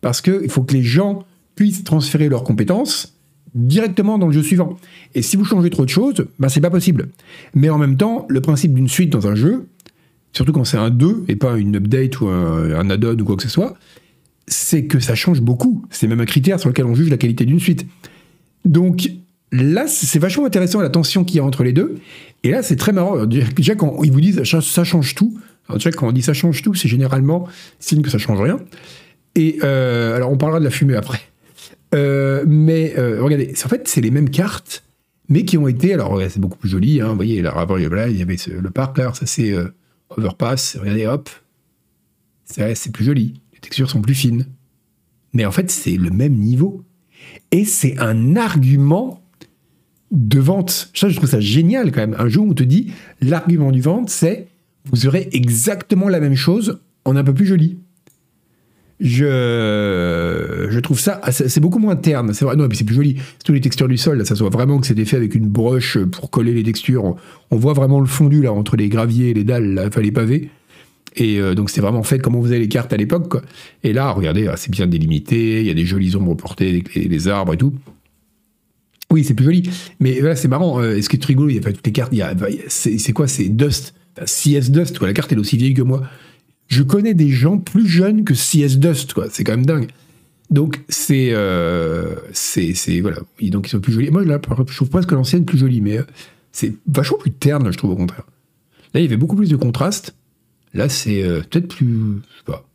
Parce 0.02 0.22
qu'il 0.22 0.50
faut 0.50 0.64
que 0.64 0.74
les 0.74 0.84
gens 0.84 1.24
puissent 1.56 1.84
transférer 1.84 2.28
leurs 2.28 2.44
compétences 2.44 3.18
directement 3.56 4.18
dans 4.18 4.28
le 4.28 4.34
jeu 4.34 4.42
suivant. 4.42 4.78
Et 5.14 5.22
si 5.22 5.38
vous 5.38 5.46
changez 5.46 5.70
trop 5.70 5.86
de 5.86 5.90
choses, 5.90 6.26
ben 6.40 6.50
c'est 6.50 6.60
pas 6.60 6.72
possible. 6.72 7.10
Mais 7.54 7.70
en 7.70 7.78
même 7.78 7.98
temps, 7.98 8.26
le 8.30 8.42
principe 8.42 8.74
d'une 8.74 8.90
suite 8.90 9.12
dans 9.12 9.28
un 9.28 9.36
jeu, 9.36 9.68
surtout 10.34 10.52
quand 10.52 10.66
c'est 10.66 10.78
un 10.78 10.90
2 10.90 11.26
et 11.28 11.36
pas 11.36 11.58
une 11.58 11.76
update 11.76 12.20
ou 12.20 12.28
un, 12.28 12.74
un 12.74 12.90
add-on 12.90 13.18
ou 13.20 13.24
quoi 13.24 13.36
que 13.36 13.44
ce 13.44 13.50
soit, 13.50 13.78
c'est 14.48 14.86
que 14.86 15.00
ça 15.00 15.16
change 15.16 15.42
beaucoup. 15.42 15.86
C'est 15.90 16.08
même 16.08 16.20
un 16.20 16.26
critère 16.26 16.60
sur 16.60 16.70
lequel 16.70 16.86
on 16.86 16.96
juge 16.96 17.10
la 17.10 17.18
qualité 17.18 17.46
d'une 17.46 17.60
suite. 17.60 17.86
Donc, 18.66 19.10
là, 19.54 19.88
c'est 19.88 20.20
vachement 20.20 20.46
intéressant 20.46 20.82
la 20.82 20.90
tension 20.90 21.24
qu'il 21.24 21.38
y 21.38 21.40
a 21.40 21.44
entre 21.44 21.64
les 21.64 21.74
deux. 21.74 21.96
Et 22.44 22.52
là, 22.52 22.64
c'est 22.64 22.76
très 22.76 22.92
marrant. 22.92 23.26
Déjà, 23.26 23.76
quand 23.76 24.04
ils 24.04 24.12
vous 24.12 24.22
disent 24.22 24.44
ça 24.44 24.84
change 24.84 25.16
tout, 25.16 25.38
alors 25.68 25.78
déjà, 25.78 25.92
quand 25.92 26.08
on 26.08 26.12
dit 26.12 26.22
ça 26.22 26.34
change 26.34 26.62
tout, 26.62 26.74
c'est 26.74 26.90
généralement 26.90 27.48
signe 27.80 28.02
que 28.02 28.10
ça 28.10 28.18
change 28.18 28.42
rien. 28.42 28.60
Et 29.36 29.60
euh, 29.64 30.16
alors, 30.16 30.32
on 30.32 30.38
parlera 30.38 30.60
de 30.60 30.66
la 30.66 30.72
fumée 30.72 30.96
après. 30.96 31.22
Euh, 31.96 32.44
mais 32.48 32.96
euh, 32.98 33.22
regardez, 33.22 33.54
en 33.64 33.70
fait, 33.70 33.88
c'est 33.88 34.02
les 34.02 34.12
mêmes 34.12 34.30
cartes, 34.30 34.84
mais 35.30 35.46
qui 35.46 35.58
ont 35.58 35.68
été. 35.68 35.94
Alors, 35.94 36.20
c'est 36.30 36.40
beaucoup 36.40 36.58
plus 36.58 36.70
joli. 36.70 37.00
Hein, 37.00 37.10
vous 37.10 37.16
voyez, 37.16 37.42
là, 37.42 37.54
il 38.10 38.18
y 38.18 38.22
avait 38.22 38.38
le 38.48 38.70
parc, 38.72 38.98
là, 38.98 39.14
ça 39.14 39.26
c'est 39.26 39.54
Overpass. 40.10 40.78
Regardez, 40.80 41.06
hop. 41.06 41.30
C'est 42.46 42.92
plus 42.92 43.06
joli. 43.06 43.42
Les 43.54 43.60
textures 43.60 43.90
sont 43.90 44.02
plus 44.02 44.16
fines. 44.16 44.48
Mais 45.32 45.46
en 45.46 45.52
fait, 45.52 45.72
c'est 45.72 45.96
le 45.96 46.10
même 46.10 46.36
niveau. 46.36 46.84
Et 47.52 47.66
c'est 47.66 47.98
un 48.00 48.36
argument 48.36 49.23
de 50.14 50.40
vente. 50.40 50.92
Ça, 50.94 51.10
je 51.10 51.18
trouve 51.18 51.30
ça 51.30 51.40
génial 51.40 51.92
quand 51.92 52.02
même. 52.02 52.16
Un 52.18 52.30
jour, 52.30 52.46
on 52.48 52.54
te 52.54 52.64
dit, 52.64 52.94
l'argument 53.20 53.72
du 53.72 53.82
vente, 53.82 54.10
c'est 54.10 54.48
vous 54.86 55.08
aurez 55.08 55.30
exactement 55.32 56.08
la 56.08 56.20
même 56.20 56.36
chose 56.36 56.80
en 57.06 57.16
un 57.16 57.24
peu 57.24 57.34
plus 57.34 57.46
joli. 57.46 57.78
Je, 59.00 60.68
je 60.70 60.80
trouve 60.80 61.00
ça, 61.00 61.20
c'est 61.32 61.60
beaucoup 61.60 61.80
moins 61.80 61.96
terne. 61.96 62.34
C'est 62.34 62.46
vrai, 62.46 62.56
non, 62.56 62.68
mais 62.70 62.76
c'est 62.76 62.84
plus 62.84 62.96
joli. 62.96 63.18
C'est 63.18 63.44
tous 63.44 63.54
les 63.54 63.60
textures 63.60 63.88
du 63.88 63.98
sol. 63.98 64.20
Là, 64.20 64.26
ça 64.26 64.36
se 64.36 64.42
voit 64.42 64.50
vraiment 64.50 64.80
que 64.80 64.88
c'est 64.88 65.04
fait 65.04 65.18
avec 65.18 65.36
une 65.36 65.48
broche 65.48 65.98
pour 65.98 66.30
coller 66.30 66.54
les 66.54 66.64
textures. 66.64 67.16
On, 67.52 67.58
voit 67.58 67.74
vraiment 67.74 68.00
le 68.00 68.06
fondu 68.06 68.42
là 68.42 68.54
entre 68.54 68.78
les 68.78 68.90
graviers, 68.90 69.34
les 69.34 69.44
dalles, 69.44 69.74
là, 69.74 69.86
enfin, 69.88 70.02
les 70.02 70.12
pavés. 70.12 70.50
Et 71.16 71.40
euh, 71.40 71.54
donc 71.54 71.70
c'est 71.70 71.82
vraiment 71.82 72.02
fait 72.02 72.20
comme 72.20 72.36
on 72.36 72.44
faisait 72.44 72.60
les 72.60 72.70
cartes 72.70 72.94
à 72.94 72.98
l'époque. 72.98 73.44
Et 73.84 73.94
là, 73.94 74.12
regardez, 74.12 74.48
ah, 74.48 74.58
c'est 74.58 74.72
bien 74.72 74.88
délimité. 74.88 75.62
Il 75.62 75.68
y 75.68 75.72
a 75.72 75.74
des 75.74 75.86
jolies 75.86 76.16
ombres 76.16 76.36
portées 76.36 76.70
avec 76.70 76.96
les 76.96 77.28
arbres 77.28 77.54
et 77.54 77.58
tout. 77.58 77.74
Oui, 79.14 79.24
c'est 79.24 79.36
plus 79.36 79.46
joli. 79.46 79.70
Mais 80.00 80.20
voilà, 80.20 80.36
c'est 80.36 80.48
marrant. 80.48 80.82
Euh, 80.82 81.00
ce 81.00 81.08
qui 81.08 81.18
est 81.18 81.24
rigolo, 81.26 81.48
il 81.50 81.56
y 81.56 81.60
a 81.60 81.62
pas 81.62 81.72
toutes 81.72 81.86
les 81.86 81.92
cartes. 81.92 82.12
Il 82.14 82.18
y 82.18 82.24
a, 82.24 82.34
c'est 82.68 83.14
quoi? 83.14 83.28
C'est 83.28 83.48
Dust. 83.48 83.94
CS 84.26 84.72
Dust, 84.72 84.98
quoi. 84.98 85.08
La 85.08 85.14
carte, 85.14 85.32
elle 85.32 85.38
est 85.38 85.42
aussi 85.42 85.56
vieille 85.56 85.76
que 85.76 85.84
moi. 85.84 86.02
Je 86.68 86.82
connais 86.82 87.14
des 87.14 87.30
gens 87.30 87.60
plus 87.60 87.88
jeunes 87.88 88.24
que 88.24 88.34
CS 88.34 88.78
Dust, 88.78 89.14
quoi. 89.14 89.28
C'est 89.30 89.44
quand 89.44 89.52
même 89.52 89.68
dingue. 89.68 89.90
Donc, 90.50 90.82
c'est. 90.90 91.30
Euh, 91.32 92.16
c'est. 92.32 92.74
Voilà. 93.02 93.18
Donc, 93.44 93.68
ils 93.68 93.70
sont 93.70 93.80
plus 93.80 93.94
jolis. 93.94 94.10
Moi, 94.10 94.26
là, 94.26 94.42
je 94.68 94.76
trouve 94.76 94.90
presque 94.90 95.12
l'ancienne 95.12 95.46
plus 95.46 95.60
jolie, 95.60 95.80
mais 95.80 96.00
euh, 96.00 96.04
c'est 96.52 96.74
vachement 96.88 97.20
plus 97.20 97.32
terne, 97.32 97.72
je 97.72 97.78
trouve, 97.78 97.92
au 97.92 97.96
contraire. 97.96 98.26
Là, 98.96 99.00
il 99.00 99.04
y 99.04 99.06
avait 99.06 99.18
beaucoup 99.18 99.36
plus 99.36 99.50
de 99.50 99.56
contraste. 99.56 100.16
Là, 100.74 100.90
c'est 100.90 101.22
euh, 101.22 101.42
peut-être 101.42 101.68
plus. 101.68 102.16
Je 102.32 102.38
sais 102.38 102.46
pas. 102.46 102.68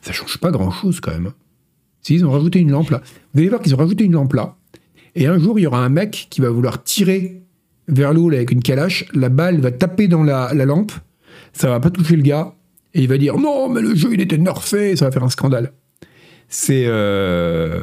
Ça 0.00 0.12
change 0.12 0.38
pas 0.38 0.50
grand-chose, 0.50 0.98
quand 0.98 1.12
même. 1.12 1.30
Si, 2.00 2.16
ils 2.16 2.26
ont 2.26 2.32
rajouté 2.32 2.58
une 2.58 2.72
lampe 2.72 2.90
là. 2.90 3.02
Vous 3.32 3.40
allez 3.40 3.50
voir 3.50 3.62
qu'ils 3.62 3.72
ont 3.76 3.78
rajouté 3.78 4.02
une 4.02 4.14
lampe 4.14 4.32
là. 4.32 4.56
Et 5.14 5.26
un 5.26 5.38
jour, 5.38 5.58
il 5.58 5.62
y 5.62 5.66
aura 5.66 5.84
un 5.84 5.88
mec 5.88 6.28
qui 6.30 6.40
va 6.40 6.50
vouloir 6.50 6.82
tirer 6.82 7.42
vers 7.88 8.12
l'eau 8.12 8.30
avec 8.30 8.50
une 8.50 8.62
calache. 8.62 9.06
La 9.14 9.28
balle 9.28 9.60
va 9.60 9.70
taper 9.70 10.08
dans 10.08 10.22
la, 10.22 10.52
lampe. 10.54 10.92
Ça 11.52 11.68
va 11.68 11.80
pas 11.80 11.90
toucher 11.90 12.16
le 12.16 12.22
gars. 12.22 12.54
Et 12.94 13.02
il 13.02 13.08
va 13.08 13.18
dire 13.18 13.38
Non, 13.38 13.68
mais 13.68 13.80
le 13.80 13.94
jeu, 13.94 14.10
il 14.12 14.20
était 14.20 14.38
nerfé. 14.38 14.96
Ça 14.96 15.06
va 15.06 15.10
faire 15.10 15.24
un 15.24 15.30
scandale. 15.30 15.72
C'est. 16.48 16.84
Euh, 16.86 17.82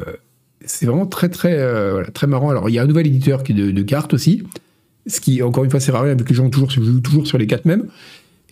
c'est 0.64 0.86
vraiment 0.86 1.06
très, 1.06 1.28
très, 1.28 1.58
euh, 1.58 2.04
très 2.12 2.26
marrant. 2.26 2.50
Alors, 2.50 2.68
il 2.68 2.74
y 2.74 2.78
a 2.78 2.82
un 2.82 2.86
nouvel 2.86 3.06
éditeur 3.06 3.42
qui 3.42 3.52
est 3.52 3.72
de, 3.72 3.82
cartes 3.82 4.12
aussi. 4.12 4.44
Ce 5.06 5.20
qui, 5.20 5.42
encore 5.42 5.64
une 5.64 5.70
fois, 5.70 5.80
c'est 5.80 5.90
rare 5.90 6.02
avec 6.02 6.28
les 6.28 6.34
gens 6.34 6.50
toujours, 6.50 6.70
jouent 6.70 7.00
toujours 7.00 7.26
sur 7.26 7.38
les 7.38 7.46
cartes 7.46 7.64
mêmes. 7.64 7.86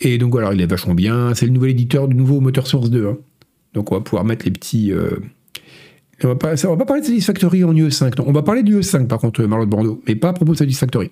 Et 0.00 0.16
donc, 0.18 0.32
voilà, 0.32 0.52
il 0.54 0.60
est 0.60 0.66
vachement 0.66 0.94
bien. 0.94 1.34
C'est 1.34 1.46
le 1.46 1.52
nouvel 1.52 1.70
éditeur 1.70 2.08
du 2.08 2.16
nouveau 2.16 2.40
Motor 2.40 2.66
Source 2.66 2.90
2. 2.90 3.06
Hein. 3.06 3.18
Donc, 3.74 3.92
on 3.92 3.96
va 3.96 4.00
pouvoir 4.00 4.24
mettre 4.24 4.44
les 4.44 4.50
petits. 4.50 4.92
Euh, 4.92 5.18
on 6.24 6.28
va 6.28 6.36
pas, 6.36 6.54
va 6.54 6.76
pas 6.76 6.84
parler 6.84 7.02
de 7.02 7.06
Satisfactory 7.06 7.64
en 7.64 7.72
UE5. 7.72 8.20
On 8.26 8.32
va 8.32 8.42
parler 8.42 8.62
du 8.62 8.78
UE5 8.78 9.06
par 9.06 9.18
contre, 9.18 9.42
Marlotte 9.44 9.68
Bordeaux, 9.68 10.02
mais 10.06 10.16
pas 10.16 10.30
à 10.30 10.32
propos 10.32 10.52
de 10.52 10.58
Satisfactory. 10.58 11.10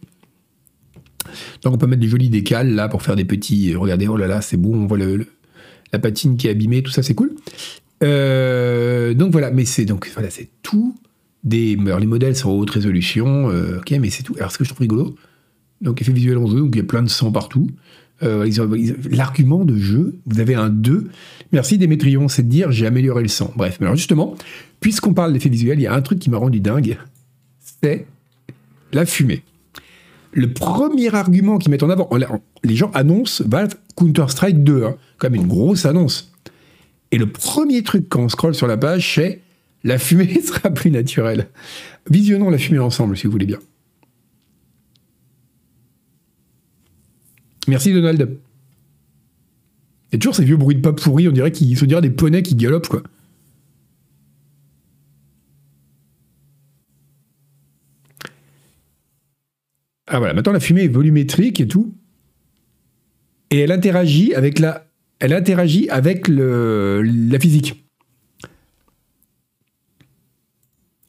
Donc 1.62 1.74
on 1.74 1.78
peut 1.78 1.86
mettre 1.86 2.00
des 2.00 2.08
jolis 2.08 2.28
décals 2.28 2.74
là 2.74 2.88
pour 2.88 3.02
faire 3.02 3.16
des 3.16 3.24
petits. 3.24 3.72
Euh, 3.72 3.78
regardez, 3.78 4.08
oh 4.08 4.16
là 4.16 4.26
là, 4.26 4.40
c'est 4.40 4.56
beau, 4.56 4.72
on 4.74 4.86
voit 4.86 4.98
la 4.98 5.98
patine 5.98 6.36
qui 6.36 6.48
est 6.48 6.50
abîmée, 6.50 6.82
tout 6.82 6.90
ça, 6.90 7.02
c'est 7.02 7.14
cool. 7.14 7.34
Euh, 8.02 9.14
donc 9.14 9.32
voilà, 9.32 9.50
mais 9.50 9.64
c'est 9.64 9.84
donc 9.84 10.10
voilà, 10.12 10.30
c'est 10.30 10.50
tout. 10.62 10.94
Des, 11.44 11.78
alors 11.86 12.00
les 12.00 12.06
modèles 12.06 12.34
sont 12.34 12.50
en 12.50 12.54
haute 12.54 12.70
résolution, 12.70 13.50
euh, 13.50 13.78
ok, 13.78 13.92
mais 14.00 14.10
c'est 14.10 14.24
tout. 14.24 14.34
Alors 14.38 14.50
ce 14.50 14.58
que 14.58 14.64
je 14.64 14.70
trouve 14.70 14.80
rigolo, 14.80 15.14
donc 15.80 16.00
effet 16.00 16.12
visuel 16.12 16.38
en 16.38 16.46
jeu, 16.46 16.58
donc 16.58 16.74
il 16.74 16.78
y 16.78 16.80
a 16.80 16.84
plein 16.84 17.02
de 17.02 17.08
sang 17.08 17.30
partout. 17.30 17.68
Euh, 18.22 18.50
L'argument 19.10 19.64
de 19.64 19.76
jeu, 19.76 20.18
vous 20.26 20.40
avez 20.40 20.54
un 20.54 20.70
2. 20.70 21.08
Merci 21.52 21.78
Démétrion, 21.78 22.28
c'est 22.28 22.42
de 22.42 22.48
dire 22.48 22.72
j'ai 22.72 22.86
amélioré 22.86 23.22
le 23.22 23.28
sang. 23.28 23.52
Bref, 23.56 23.78
alors 23.80 23.94
justement, 23.94 24.34
puisqu'on 24.80 25.14
parle 25.14 25.32
d'effet 25.32 25.48
visuel, 25.48 25.78
il 25.78 25.82
y 25.82 25.86
a 25.86 25.94
un 25.94 26.02
truc 26.02 26.18
qui 26.18 26.30
m'a 26.30 26.38
rendu 26.38 26.60
dingue, 26.60 26.96
c'est 27.82 28.06
la 28.92 29.04
fumée. 29.04 29.42
Le 30.32 30.52
premier 30.52 31.14
argument 31.14 31.58
qu'ils 31.58 31.70
mettent 31.70 31.82
en 31.82 31.90
avant, 31.90 32.10
les 32.62 32.76
gens 32.76 32.90
annoncent 32.92 33.42
Valve 33.46 33.74
Counter-Strike 33.96 34.62
2, 34.64 34.84
hein, 34.84 34.96
comme 35.18 35.34
une 35.34 35.46
grosse 35.46 35.86
annonce. 35.86 36.32
Et 37.10 37.18
le 37.18 37.26
premier 37.26 37.82
truc 37.82 38.08
quand 38.08 38.20
on 38.22 38.28
scrolle 38.28 38.54
sur 38.54 38.66
la 38.66 38.76
page, 38.76 39.14
c'est 39.14 39.40
la 39.84 39.98
fumée 39.98 40.40
sera 40.42 40.70
plus 40.70 40.90
naturelle. 40.90 41.48
Visionnons 42.10 42.50
la 42.50 42.58
fumée 42.58 42.78
ensemble, 42.78 43.16
si 43.16 43.26
vous 43.26 43.32
voulez 43.32 43.46
bien. 43.46 43.58
Merci 47.68 47.92
Donald. 47.92 48.38
A 50.12 50.18
toujours 50.18 50.36
ces 50.36 50.44
vieux 50.44 50.56
bruits 50.56 50.76
de 50.76 50.80
pas 50.80 50.92
pourris, 50.92 51.28
on 51.28 51.32
dirait 51.32 51.52
qu'ils 51.52 51.76
se 51.76 51.84
dirait 51.84 52.00
des 52.00 52.10
poneys 52.10 52.42
qui 52.42 52.54
galopent, 52.54 52.88
quoi. 52.88 53.02
Ah 60.08 60.18
voilà, 60.18 60.34
maintenant 60.34 60.52
la 60.52 60.60
fumée 60.60 60.84
est 60.84 60.88
volumétrique 60.88 61.60
et 61.60 61.66
tout. 61.66 61.92
Et 63.50 63.58
elle 63.58 63.72
interagit 63.72 64.34
avec 64.34 64.60
la, 64.60 64.86
elle 65.18 65.32
interagit 65.32 65.88
avec 65.88 66.28
le, 66.28 67.02
la 67.02 67.38
physique. 67.40 67.84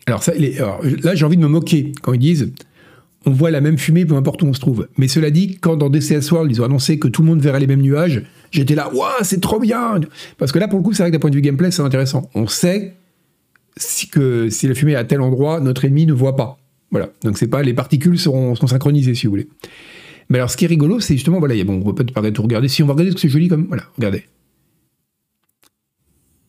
Alors, 0.07 0.23
ça, 0.23 0.31
alors 0.57 0.81
là, 1.03 1.15
j'ai 1.15 1.25
envie 1.25 1.37
de 1.37 1.41
me 1.41 1.47
moquer 1.47 1.91
quand 2.01 2.13
ils 2.13 2.19
disent 2.19 2.53
on 3.27 3.31
voit 3.31 3.51
la 3.51 3.59
même 3.59 3.77
fumée 3.77 4.05
peu 4.05 4.15
importe 4.15 4.41
où 4.41 4.45
on 4.45 4.53
se 4.53 4.61
trouve. 4.61 4.87
Mais 4.97 5.09
cela 5.09 5.31
dit, 5.31 5.57
quand 5.59 5.75
dans 5.75 5.89
DCS 5.89 6.31
World, 6.31 6.49
ils 6.49 6.61
ont 6.61 6.65
annoncé 6.65 6.97
que 6.97 7.09
tout 7.09 7.21
le 7.21 7.27
monde 7.27 7.41
verrait 7.41 7.59
les 7.59 7.67
mêmes 7.67 7.81
nuages, 7.81 8.23
j'étais 8.51 8.73
là, 8.73 8.89
waouh, 8.93 9.11
c'est 9.23 9.41
trop 9.41 9.59
bien 9.59 9.99
Parce 10.37 10.53
que 10.53 10.59
là, 10.59 10.69
pour 10.69 10.79
le 10.79 10.83
coup, 10.83 10.93
c'est 10.93 11.03
vrai 11.03 11.11
que 11.11 11.17
d'un 11.17 11.19
point 11.19 11.29
de 11.29 11.35
vue 11.35 11.41
gameplay, 11.41 11.69
c'est 11.69 11.81
intéressant. 11.81 12.29
On 12.35 12.47
sait 12.47 12.93
si, 13.75 14.07
que 14.07 14.49
si 14.49 14.69
la 14.69 14.75
fumée 14.75 14.93
est 14.93 14.95
à 14.95 15.03
tel 15.03 15.19
endroit, 15.19 15.59
notre 15.59 15.83
ennemi 15.83 16.05
ne 16.05 16.13
voit 16.13 16.37
pas. 16.37 16.57
Voilà. 16.89 17.09
Donc 17.21 17.37
c'est 17.37 17.49
pas 17.49 17.63
les 17.63 17.73
particules 17.73 18.17
seront, 18.17 18.55
synchronisées 18.55 19.13
si 19.13 19.27
vous 19.27 19.31
voulez. 19.31 19.49
Mais 20.29 20.37
alors 20.37 20.49
ce 20.49 20.55
qui 20.55 20.63
est 20.63 20.69
rigolo, 20.69 21.01
c'est 21.01 21.15
justement 21.15 21.39
voilà, 21.39 21.61
bon, 21.65 21.81
on 21.83 21.85
va 21.85 21.93
peut-être 21.93 22.29
tout 22.29 22.43
regarder. 22.43 22.69
Si 22.69 22.81
on 22.81 22.87
va 22.87 22.93
regarder 22.93 23.11
ce 23.11 23.15
que 23.15 23.21
c'est 23.21 23.29
joli 23.29 23.49
comme 23.49 23.65
voilà, 23.67 23.83
regardez. 23.97 24.23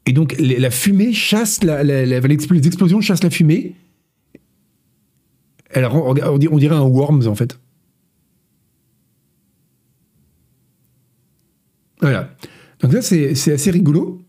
Et 0.07 0.13
donc 0.13 0.37
la 0.39 0.71
fumée 0.71 1.13
chasse 1.13 1.65
la, 1.65 1.83
les 1.83 2.67
explosions 2.67 3.01
chassent 3.01 3.25
la 3.25 3.31
fumée 3.31 3.75
elle 5.71 5.87
on 5.87 6.59
dirait 6.59 6.77
un 6.77 6.83
Worms 6.83 7.27
en 7.27 7.35
fait. 7.35 7.59
Voilà. 12.01 12.31
Donc 12.81 12.93
ça, 12.93 13.03
c'est 13.03 13.53
assez 13.53 13.71
rigolo. 13.71 14.23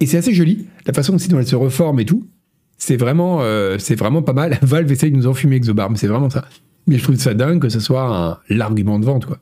Et 0.00 0.06
c'est 0.06 0.16
assez 0.16 0.32
joli. 0.32 0.66
La 0.86 0.94
façon 0.94 1.14
aussi 1.14 1.28
dont 1.28 1.38
elle 1.38 1.46
se 1.46 1.56
reforme 1.56 2.00
et 2.00 2.06
tout. 2.06 2.26
C'est 2.78 2.96
vraiment, 2.96 3.42
euh, 3.42 3.76
vraiment 3.98 4.22
pas 4.22 4.32
mal. 4.32 4.58
Valve 4.62 4.90
essaye 4.90 5.10
de 5.10 5.16
nous 5.16 5.26
enfumer 5.26 5.56
Exobarm, 5.56 5.96
c'est 5.96 6.06
vraiment 6.06 6.30
ça. 6.30 6.46
Mais 6.86 6.96
je 6.96 7.04
trouve 7.04 7.16
ça 7.16 7.34
dingue 7.34 7.60
que 7.60 7.68
ce 7.68 7.80
soit 7.80 8.42
l'argument 8.48 8.98
de 8.98 9.04
vente, 9.04 9.26
quoi. 9.26 9.38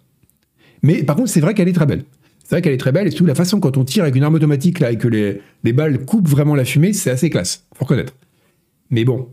Mais 0.83 1.05
par 1.05 1.15
contre, 1.17 1.29
c'est 1.29 1.41
vrai 1.41 1.55
qu'elle 1.55 1.69
est 1.69 1.73
très 1.73 1.87
belle. 1.87 2.05
C'est 2.43 2.57
vrai 2.57 2.63
qu'elle 2.63 2.73
est 2.73 2.79
très 2.79 2.93
belle, 2.93 3.07
et 3.07 3.11
surtout 3.11 3.27
la 3.27 3.35
façon 3.35 3.61
quand 3.61 3.77
on 3.77 3.85
tire 3.85 4.03
avec 4.03 4.17
une 4.17 4.23
arme 4.23 4.35
automatique 4.35 4.81
là 4.81 4.91
et 4.91 4.97
que 4.97 5.07
les, 5.07 5.41
les 5.65 5.73
balles 5.73 6.05
coupent 6.05 6.29
vraiment 6.29 6.55
la 6.55 6.65
fumée, 6.65 6.93
c'est 6.93 7.11
assez 7.11 7.31
classe, 7.31 7.67
faut 7.75 7.85
reconnaître. 7.85 8.15
Mais 8.91 9.05
bon, 9.05 9.29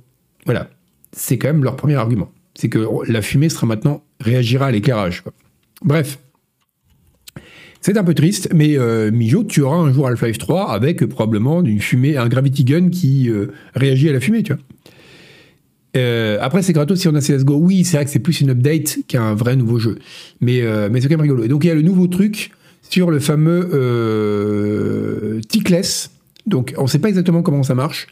voilà 0.46 0.70
c'est 1.16 1.38
quand 1.38 1.48
même 1.48 1.64
leur 1.64 1.76
premier 1.76 1.96
argument. 1.96 2.30
C'est 2.54 2.70
que 2.70 2.88
la 3.08 3.22
fumée 3.22 3.50
sera 3.50 3.66
maintenant 3.66 4.04
réagira 4.20 4.68
à 4.68 4.72
l'éclairage. 4.72 5.24
Bref. 5.82 6.20
C'est 7.82 7.98
un 7.98 8.04
peu 8.04 8.14
triste, 8.14 8.50
mais 8.54 8.78
euh, 8.78 9.12
Mijo, 9.12 9.44
tu 9.44 9.62
auras 9.62 9.78
un 9.78 9.94
jour 9.94 10.08
Half-Life 10.08 10.38
3 10.40 10.72
avec 10.72 11.06
probablement 11.06 11.64
une 11.64 11.80
fumée, 11.80 12.18
un 12.18 12.28
Gravity 12.28 12.64
Gun 12.64 12.90
qui 12.90 13.30
euh, 13.30 13.48
réagit 13.76 14.10
à 14.10 14.14
la 14.14 14.20
fumée, 14.20 14.44
tu 14.44 14.54
vois. 14.54 14.62
Euh, 15.96 16.38
après, 16.42 16.62
c'est 16.62 16.74
gratos 16.74 17.00
si 17.00 17.08
on 17.08 17.16
a 17.16 17.22
CSGO. 17.22 17.56
Oui, 17.56 17.86
c'est 17.86 17.98
vrai 17.98 18.06
que 18.06 18.12
c'est 18.12 18.20
plus 18.20 18.42
une 18.42 18.50
update 18.50 19.00
qu'un 19.08 19.34
vrai 19.36 19.56
nouveau 19.56 19.80
jeu. 19.80 19.98
Mais, 20.42 20.62
mais 20.90 21.00
c'est 21.00 21.08
quand 21.08 21.14
même 21.14 21.22
rigolo. 21.22 21.46
Et 21.46 21.48
donc, 21.48 21.64
il 21.64 21.68
y 21.68 21.72
a 21.72 21.76
le 21.76 21.84
nouveau 21.84 22.08
truc 22.08 22.52
sur 22.90 23.12
le 23.12 23.20
fameux 23.20 23.70
Tickless. 25.48 26.10
Donc, 26.48 26.74
on 26.78 26.84
ne 26.84 26.88
sait 26.88 27.00
pas 27.00 27.08
exactement 27.08 27.44
comment 27.44 27.64
ça 27.64 27.76
marche. 27.76 28.08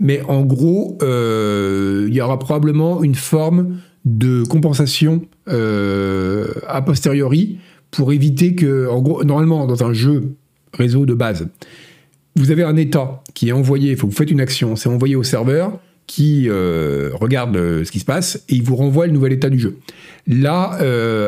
Mais 0.00 0.22
en 0.26 0.42
gros, 0.42 0.96
euh, 1.02 2.06
il 2.08 2.14
y 2.14 2.20
aura 2.22 2.38
probablement 2.38 3.02
une 3.02 3.14
forme 3.14 3.76
de 4.06 4.42
compensation 4.44 5.22
euh, 5.48 6.48
a 6.66 6.80
posteriori 6.80 7.58
pour 7.90 8.12
éviter 8.12 8.54
que, 8.54 8.88
en 8.88 9.02
gros, 9.02 9.22
normalement, 9.24 9.66
dans 9.66 9.84
un 9.84 9.92
jeu 9.92 10.34
réseau 10.72 11.04
de 11.04 11.12
base, 11.12 11.48
vous 12.34 12.50
avez 12.50 12.62
un 12.62 12.76
état 12.76 13.22
qui 13.34 13.50
est 13.50 13.52
envoyé, 13.52 13.90
il 13.90 13.96
faut 13.96 14.06
que 14.06 14.12
vous 14.12 14.16
faites 14.18 14.30
une 14.30 14.40
action, 14.40 14.74
c'est 14.74 14.88
envoyé 14.88 15.16
au 15.16 15.22
serveur 15.22 15.78
qui 16.06 16.46
euh, 16.48 17.10
regarde 17.20 17.84
ce 17.84 17.90
qui 17.90 18.00
se 18.00 18.04
passe 18.04 18.42
et 18.48 18.54
il 18.54 18.62
vous 18.62 18.76
renvoie 18.76 19.06
le 19.06 19.12
nouvel 19.12 19.34
état 19.34 19.50
du 19.50 19.58
jeu. 19.58 19.76
Là, 20.26 20.78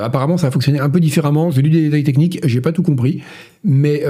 apparemment, 0.02 0.38
ça 0.38 0.46
va 0.46 0.50
fonctionner 0.50 0.80
un 0.80 0.88
peu 0.88 0.98
différemment. 0.98 1.50
J'ai 1.50 1.60
lu 1.60 1.70
des 1.70 1.82
détails 1.82 2.04
techniques, 2.04 2.40
j'ai 2.44 2.60
pas 2.60 2.72
tout 2.72 2.82
compris, 2.82 3.22
mais 3.64 4.02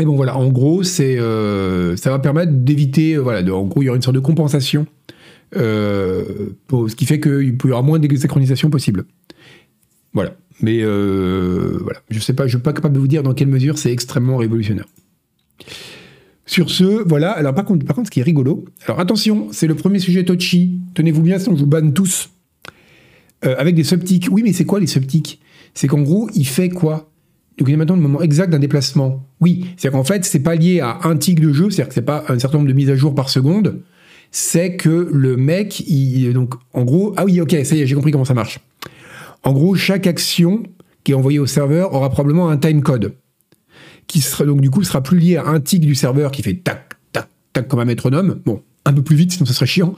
et 0.00 0.04
bon 0.04 0.16
voilà, 0.16 0.36
en 0.36 0.48
gros, 0.48 0.82
c'est, 0.82 1.18
euh, 1.18 1.94
ça 1.96 2.10
va 2.10 2.18
permettre 2.18 2.52
d'éviter, 2.52 3.14
euh, 3.14 3.20
voilà, 3.20 3.40
en 3.54 3.64
gros, 3.64 3.82
il 3.82 3.86
y 3.86 3.88
aura 3.88 3.96
une 3.96 4.02
sorte 4.02 4.14
de 4.14 4.20
compensation, 4.20 4.86
euh, 5.56 6.24
ce 6.70 6.94
qui 6.94 7.04
fait 7.04 7.20
qu'il 7.20 7.48
y 7.48 7.66
avoir 7.66 7.82
moins 7.82 7.98
de 7.98 8.06
désynchronisation 8.06 8.70
possible. 8.70 9.04
Voilà. 10.14 10.34
Mais 10.62 10.82
voilà, 10.82 12.00
je 12.10 12.18
sais 12.18 12.34
pas, 12.34 12.46
je 12.46 12.56
suis 12.56 12.62
pas 12.62 12.72
capable 12.72 12.94
de 12.94 13.00
vous 13.00 13.08
dire 13.08 13.22
dans 13.22 13.32
quelle 13.32 13.48
mesure 13.48 13.78
c'est 13.78 13.92
extrêmement 13.92 14.36
révolutionnaire. 14.36 14.86
Sur 16.44 16.70
ce, 16.70 16.84
voilà. 17.06 17.30
Alors 17.30 17.54
par 17.54 17.64
contre, 17.64 17.86
par 17.86 17.96
contre, 17.96 18.08
ce 18.08 18.10
qui 18.10 18.20
est 18.20 18.24
rigolo. 18.24 18.66
Alors 18.86 19.00
attention, 19.00 19.48
c'est 19.52 19.66
le 19.66 19.74
premier 19.74 20.00
sujet 20.00 20.24
touchy. 20.24 20.80
Tenez-vous 20.94 21.22
bien, 21.22 21.38
sinon 21.38 21.56
je 21.56 21.60
vous 21.60 21.66
banne 21.66 21.94
tous. 21.94 22.30
avec 23.42 23.74
des 23.74 23.84
subtiques. 23.84 24.28
Oui, 24.30 24.42
mais 24.42 24.52
c'est 24.52 24.66
quoi 24.66 24.80
les 24.80 24.86
subtiques 24.86 25.40
C'est 25.72 25.86
qu'en 25.86 26.02
gros, 26.02 26.28
il 26.34 26.46
fait 26.46 26.68
quoi? 26.68 27.09
Il 27.68 27.76
maintenant 27.76 27.96
le 27.96 28.02
moment 28.02 28.22
exact 28.22 28.50
d'un 28.50 28.58
déplacement. 28.58 29.26
Oui, 29.40 29.66
c'est-à-dire 29.76 29.98
qu'en 29.98 30.04
fait, 30.04 30.24
c'est 30.24 30.40
pas 30.40 30.54
lié 30.54 30.80
à 30.80 31.00
un 31.04 31.16
tic 31.16 31.40
de 31.40 31.52
jeu, 31.52 31.70
c'est-à-dire 31.70 31.88
que 31.88 31.94
c'est 31.94 32.02
pas 32.02 32.24
un 32.28 32.38
certain 32.38 32.58
nombre 32.58 32.68
de 32.68 32.74
mises 32.74 32.90
à 32.90 32.96
jour 32.96 33.14
par 33.14 33.28
seconde. 33.28 33.80
C'est 34.30 34.76
que 34.76 35.08
le 35.12 35.36
mec, 35.36 35.80
il, 35.80 36.32
donc 36.32 36.54
en 36.72 36.84
gros, 36.84 37.12
ah 37.16 37.24
oui, 37.24 37.40
ok, 37.40 37.56
ça 37.64 37.74
y 37.74 37.80
est, 37.80 37.86
j'ai 37.86 37.94
compris 37.94 38.12
comment 38.12 38.24
ça 38.24 38.34
marche. 38.34 38.60
En 39.42 39.52
gros, 39.52 39.74
chaque 39.74 40.06
action 40.06 40.62
qui 41.04 41.12
est 41.12 41.14
envoyée 41.14 41.38
au 41.38 41.46
serveur 41.46 41.94
aura 41.94 42.10
probablement 42.10 42.48
un 42.48 42.56
timecode 42.56 43.14
qui 44.10 44.20
sera 44.20 44.44
donc 44.44 44.60
du 44.60 44.70
coup 44.70 44.82
sera 44.82 45.04
plus 45.04 45.18
lié 45.18 45.36
à 45.36 45.46
un 45.46 45.60
tic 45.60 45.86
du 45.86 45.94
serveur 45.94 46.32
qui 46.32 46.42
fait 46.42 46.54
tac 46.54 46.96
tac 47.12 47.28
tac 47.52 47.68
comme 47.68 47.78
un 47.78 47.84
métronome. 47.84 48.40
Bon, 48.44 48.60
un 48.84 48.92
peu 48.92 49.02
plus 49.02 49.14
vite, 49.14 49.32
sinon 49.32 49.46
ça 49.46 49.52
serait 49.52 49.66
chiant. 49.66 49.94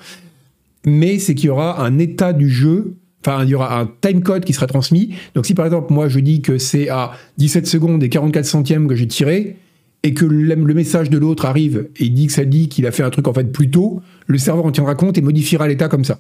Mais 0.85 1.19
c'est 1.19 1.35
qu'il 1.35 1.47
y 1.47 1.51
aura 1.51 1.83
un 1.83 1.99
état 1.99 2.35
du 2.35 2.51
jeu, 2.51 2.97
enfin, 3.25 3.45
il 3.45 3.51
y 3.51 3.55
aura 3.55 3.79
un 3.81 3.91
timecode 4.01 4.45
qui 4.45 4.53
sera 4.53 4.67
transmis. 4.67 5.15
Donc, 5.35 5.47
si 5.47 5.55
par 5.55 5.67
exemple, 5.67 5.93
moi 5.93 6.09
je 6.09 6.21
dis 6.21 6.43
que 6.43 6.59
c'est 6.59 6.89
à 6.89 7.13
17 7.39 7.67
secondes 7.67 8.03
et 8.03 8.09
44 8.09 8.45
centièmes 8.45 8.89
que 8.89 8.95
j'ai 8.95 9.09
tiré, 9.09 9.57
et 10.03 10.15
que 10.15 10.25
le, 10.25 10.57
message 10.75 11.11
de 11.11 11.19
l'autre 11.19 11.45
arrive 11.45 11.89
et 11.97 12.05
il 12.05 12.15
dit 12.15 12.27
que 12.27 12.33
ça 12.33 12.45
dit 12.45 12.69
qu'il 12.69 12.87
a 12.87 12.91
fait 12.91 13.03
un 13.03 13.11
truc 13.11 13.29
en 13.29 13.33
fait 13.33 13.53
plus 13.53 13.71
tôt, 13.71 14.01
le 14.27 14.39
serveur 14.39 14.67
en 14.67 14.73
tiendra 14.73 14.95
compte 14.95 15.17
et 15.17 15.23
modifiera 15.23 15.69
l'état 15.69 15.89
comme 15.89 16.05
ça. 16.05 16.19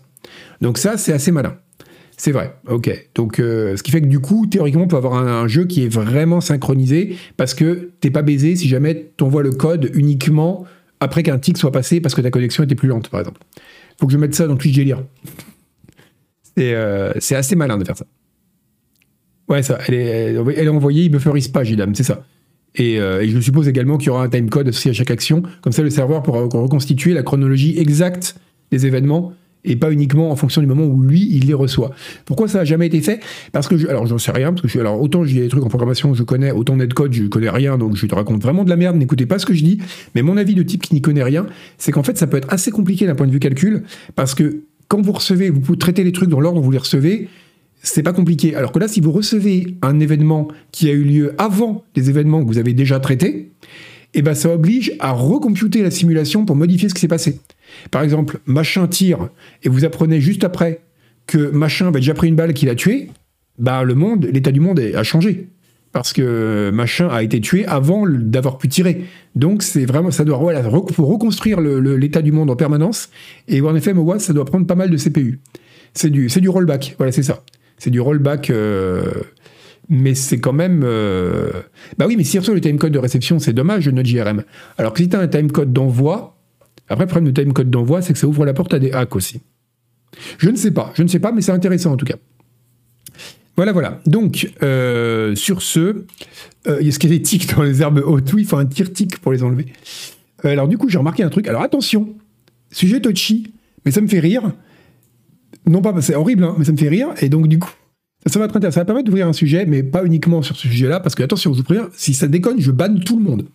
Donc, 0.60 0.78
ça, 0.78 0.96
c'est 0.96 1.12
assez 1.12 1.32
malin. 1.32 1.56
C'est 2.16 2.30
vrai, 2.30 2.54
ok. 2.68 3.08
Donc, 3.14 3.40
euh, 3.40 3.76
ce 3.76 3.82
qui 3.82 3.90
fait 3.90 4.00
que 4.00 4.06
du 4.06 4.20
coup, 4.20 4.46
théoriquement, 4.46 4.84
on 4.84 4.88
peut 4.88 4.96
avoir 4.96 5.14
un, 5.14 5.48
jeu 5.48 5.64
qui 5.64 5.82
est 5.82 5.88
vraiment 5.88 6.40
synchronisé 6.40 7.16
parce 7.36 7.54
que 7.54 7.90
t'es 8.00 8.10
pas 8.10 8.22
baisé 8.22 8.54
si 8.54 8.68
jamais 8.68 9.10
t'envoies 9.16 9.42
le 9.42 9.50
code 9.50 9.90
uniquement 9.94 10.64
après 11.00 11.24
qu'un 11.24 11.38
tic 11.38 11.58
soit 11.58 11.72
passé 11.72 12.00
parce 12.00 12.14
que 12.14 12.20
ta 12.20 12.30
connexion 12.30 12.62
était 12.62 12.76
plus 12.76 12.88
lente, 12.88 13.08
par 13.08 13.20
exemple. 13.20 13.40
Faut 13.98 14.06
que 14.06 14.12
je 14.12 14.18
mette 14.18 14.34
ça 14.34 14.46
dans 14.46 14.56
Twitch 14.56 14.76
Délire. 14.76 15.02
Euh, 16.58 17.12
c'est 17.18 17.34
assez 17.34 17.56
malin 17.56 17.78
de 17.78 17.84
faire 17.84 17.96
ça. 17.96 18.06
Ouais, 19.48 19.62
ça, 19.62 19.78
elle 19.86 19.94
est, 19.94 20.68
envoyée, 20.68 21.04
il 21.04 21.08
bufferise 21.10 21.48
pas, 21.48 21.64
Gidam, 21.64 21.94
c'est 21.94 22.04
ça. 22.04 22.24
Et, 22.74 22.98
euh, 23.00 23.22
et, 23.22 23.28
je 23.28 23.38
suppose 23.40 23.68
également 23.68 23.98
qu'il 23.98 24.06
y 24.06 24.10
aura 24.10 24.24
un 24.24 24.28
timecode 24.28 24.68
associé 24.68 24.92
à 24.92 24.94
chaque 24.94 25.10
action. 25.10 25.42
Comme 25.60 25.72
ça, 25.72 25.82
le 25.82 25.90
serveur 25.90 26.22
pourra 26.22 26.40
reconstituer 26.40 27.12
la 27.12 27.22
chronologie 27.22 27.78
exacte 27.78 28.36
des 28.70 28.86
événements 28.86 29.34
et 29.64 29.76
pas 29.76 29.92
uniquement 29.92 30.30
en 30.30 30.36
fonction 30.36 30.60
du 30.60 30.66
moment 30.66 30.84
où 30.84 31.00
lui 31.02 31.28
il 31.30 31.46
les 31.46 31.54
reçoit. 31.54 31.92
Pourquoi 32.24 32.48
ça 32.48 32.58
n'a 32.58 32.64
jamais 32.64 32.86
été 32.86 33.00
fait? 33.00 33.20
Parce 33.52 33.68
que 33.68 33.76
je, 33.76 33.86
alors 33.86 34.06
j'en 34.06 34.18
sais 34.18 34.32
rien 34.32 34.52
parce 34.52 34.62
que 34.62 34.68
je, 34.68 34.80
alors 34.80 35.00
autant 35.00 35.24
j'ai 35.24 35.40
des 35.40 35.48
trucs 35.48 35.64
en 35.64 35.68
programmation 35.68 36.14
je 36.14 36.22
connais, 36.22 36.50
autant 36.50 36.76
netcode 36.76 37.12
je 37.12 37.24
connais 37.24 37.50
rien 37.50 37.78
donc 37.78 37.96
je 37.96 38.06
te 38.06 38.14
raconte 38.14 38.42
vraiment 38.42 38.64
de 38.64 38.70
la 38.70 38.76
merde. 38.76 38.96
N'écoutez 38.96 39.26
pas 39.26 39.38
ce 39.38 39.46
que 39.46 39.54
je 39.54 39.62
dis. 39.62 39.78
Mais 40.14 40.22
mon 40.22 40.36
avis 40.36 40.54
de 40.54 40.62
type 40.62 40.82
qui 40.82 40.94
n'y 40.94 41.00
connaît 41.00 41.22
rien, 41.22 41.46
c'est 41.78 41.92
qu'en 41.92 42.02
fait 42.02 42.18
ça 42.18 42.26
peut 42.26 42.36
être 42.36 42.52
assez 42.52 42.70
compliqué 42.70 43.06
d'un 43.06 43.14
point 43.14 43.26
de 43.26 43.32
vue 43.32 43.40
calcul 43.40 43.84
parce 44.16 44.34
que 44.34 44.62
quand 44.92 45.00
vous 45.00 45.12
recevez, 45.12 45.48
vous 45.48 45.60
pouvez 45.60 46.04
les 46.04 46.12
trucs 46.12 46.28
dans 46.28 46.38
l'ordre 46.38 46.60
où 46.60 46.64
vous 46.64 46.70
les 46.70 46.76
recevez. 46.76 47.30
C'est 47.82 48.02
pas 48.02 48.12
compliqué. 48.12 48.54
Alors 48.54 48.72
que 48.72 48.78
là, 48.78 48.88
si 48.88 49.00
vous 49.00 49.10
recevez 49.10 49.78
un 49.80 50.00
événement 50.00 50.48
qui 50.70 50.90
a 50.90 50.92
eu 50.92 51.02
lieu 51.02 51.34
avant 51.38 51.82
les 51.96 52.10
événements 52.10 52.42
que 52.42 52.46
vous 52.46 52.58
avez 52.58 52.74
déjà 52.74 53.00
traités, 53.00 53.52
eh 54.12 54.20
ben 54.20 54.34
ça 54.34 54.52
oblige 54.52 54.92
à 55.00 55.12
recomputer 55.12 55.82
la 55.82 55.90
simulation 55.90 56.44
pour 56.44 56.56
modifier 56.56 56.90
ce 56.90 56.94
qui 56.94 57.00
s'est 57.00 57.08
passé. 57.08 57.40
Par 57.90 58.02
exemple, 58.02 58.40
machin 58.44 58.86
tire 58.86 59.30
et 59.62 59.70
vous 59.70 59.86
apprenez 59.86 60.20
juste 60.20 60.44
après 60.44 60.82
que 61.26 61.38
machin 61.38 61.90
va 61.90 61.98
déjà 61.98 62.12
pris 62.12 62.28
une 62.28 62.36
balle 62.36 62.52
qui 62.52 62.66
l'a 62.66 62.74
tué, 62.74 63.08
bah 63.58 63.84
le 63.84 63.94
monde, 63.94 64.28
l'état 64.30 64.52
du 64.52 64.60
monde 64.60 64.78
a 64.78 65.02
changé 65.02 65.48
parce 65.92 66.12
que 66.12 66.70
machin 66.72 67.08
a 67.08 67.22
été 67.22 67.40
tué 67.40 67.66
avant 67.66 68.06
d'avoir 68.08 68.58
pu 68.58 68.68
tirer. 68.68 69.04
Donc 69.36 69.62
c'est 69.62 69.84
vraiment, 69.84 70.10
ça 70.10 70.24
doit 70.24 70.38
voilà, 70.38 70.62
faut 70.62 71.06
reconstruire 71.06 71.60
l'état 71.60 72.22
du 72.22 72.32
monde 72.32 72.50
en 72.50 72.56
permanence. 72.56 73.10
Et 73.48 73.60
en 73.60 73.74
effet, 73.76 73.92
moi, 73.92 74.18
ça 74.18 74.32
doit 74.32 74.44
prendre 74.44 74.66
pas 74.66 74.74
mal 74.74 74.90
de 74.90 74.96
CPU. 74.96 75.40
C'est 75.94 76.10
du, 76.10 76.28
c'est 76.28 76.40
du 76.40 76.48
rollback. 76.48 76.94
Voilà, 76.98 77.12
c'est 77.12 77.22
ça. 77.22 77.42
C'est 77.78 77.90
du 77.90 78.00
rollback. 78.00 78.50
Euh, 78.50 79.02
mais 79.88 80.14
c'est 80.14 80.40
quand 80.40 80.54
même. 80.54 80.82
Euh, 80.84 81.50
bah 81.98 82.06
oui, 82.08 82.16
mais 82.16 82.24
si 82.24 82.38
reçoit 82.38 82.54
le 82.54 82.60
timecode 82.60 82.92
de 82.92 82.98
réception, 82.98 83.38
c'est 83.38 83.52
dommage 83.52 83.88
notre 83.88 84.08
JRM. 84.08 84.44
Alors 84.78 84.94
que 84.94 85.00
si 85.00 85.08
tu 85.08 85.16
as 85.16 85.20
un 85.20 85.28
timecode 85.28 85.72
d'envoi, 85.72 86.38
après, 86.88 87.04
le 87.04 87.08
problème 87.08 87.32
du 87.32 87.40
timecode 87.42 87.70
d'envoi, 87.70 88.00
c'est 88.00 88.12
que 88.12 88.18
ça 88.18 88.26
ouvre 88.26 88.46
la 88.46 88.54
porte 88.54 88.72
à 88.72 88.78
des 88.78 88.92
hacks 88.92 89.14
aussi. 89.16 89.42
Je 90.38 90.50
ne 90.50 90.56
sais 90.56 90.70
pas, 90.70 90.92
je 90.94 91.02
ne 91.02 91.08
sais 91.08 91.18
pas, 91.18 91.32
mais 91.32 91.40
c'est 91.40 91.52
intéressant 91.52 91.92
en 91.92 91.96
tout 91.96 92.04
cas. 92.04 92.16
Voilà, 93.62 93.72
voilà. 93.72 94.00
Donc, 94.06 94.50
euh, 94.64 95.36
sur 95.36 95.62
ce, 95.62 96.04
il 96.66 96.84
y 96.84 96.88
a 96.88 96.90
ce 96.90 96.98
qu'il 96.98 97.12
y 97.12 97.14
a 97.14 97.16
des 97.16 97.22
tics 97.22 97.54
dans 97.54 97.62
les 97.62 97.80
herbes 97.80 98.02
hautes. 98.04 98.32
Oui, 98.32 98.42
il 98.42 98.44
faut 98.44 98.56
un 98.56 98.66
tir-tic 98.66 99.20
pour 99.20 99.30
les 99.30 99.44
enlever. 99.44 99.66
Euh, 100.44 100.48
alors, 100.48 100.66
du 100.66 100.76
coup, 100.78 100.88
j'ai 100.88 100.98
remarqué 100.98 101.22
un 101.22 101.28
truc. 101.28 101.46
Alors, 101.46 101.62
attention, 101.62 102.08
sujet 102.72 103.00
touchy, 103.00 103.52
mais 103.84 103.92
ça 103.92 104.00
me 104.00 104.08
fait 104.08 104.18
rire. 104.18 104.50
Non 105.64 105.80
pas, 105.80 105.94
c'est 106.00 106.16
horrible, 106.16 106.42
hein, 106.42 106.56
mais 106.58 106.64
ça 106.64 106.72
me 106.72 106.76
fait 106.76 106.88
rire. 106.88 107.10
Et 107.20 107.28
donc, 107.28 107.46
du 107.46 107.60
coup, 107.60 107.70
ça, 108.26 108.40
va 108.40 108.46
être 108.46 108.56
intéressant. 108.56 108.74
Ça 108.74 108.80
va 108.80 108.86
permettre 108.86 109.06
d'ouvrir 109.06 109.28
un 109.28 109.32
sujet, 109.32 109.64
mais 109.64 109.84
pas 109.84 110.04
uniquement 110.04 110.42
sur 110.42 110.56
ce 110.56 110.66
sujet-là, 110.66 110.98
parce 110.98 111.14
que, 111.14 111.22
attention, 111.22 111.54
je 111.54 111.62
vous 111.62 111.88
si 111.94 112.14
ça 112.14 112.26
déconne, 112.26 112.60
je 112.60 112.72
banne 112.72 112.98
tout 112.98 113.16
le 113.16 113.22
monde 113.22 113.46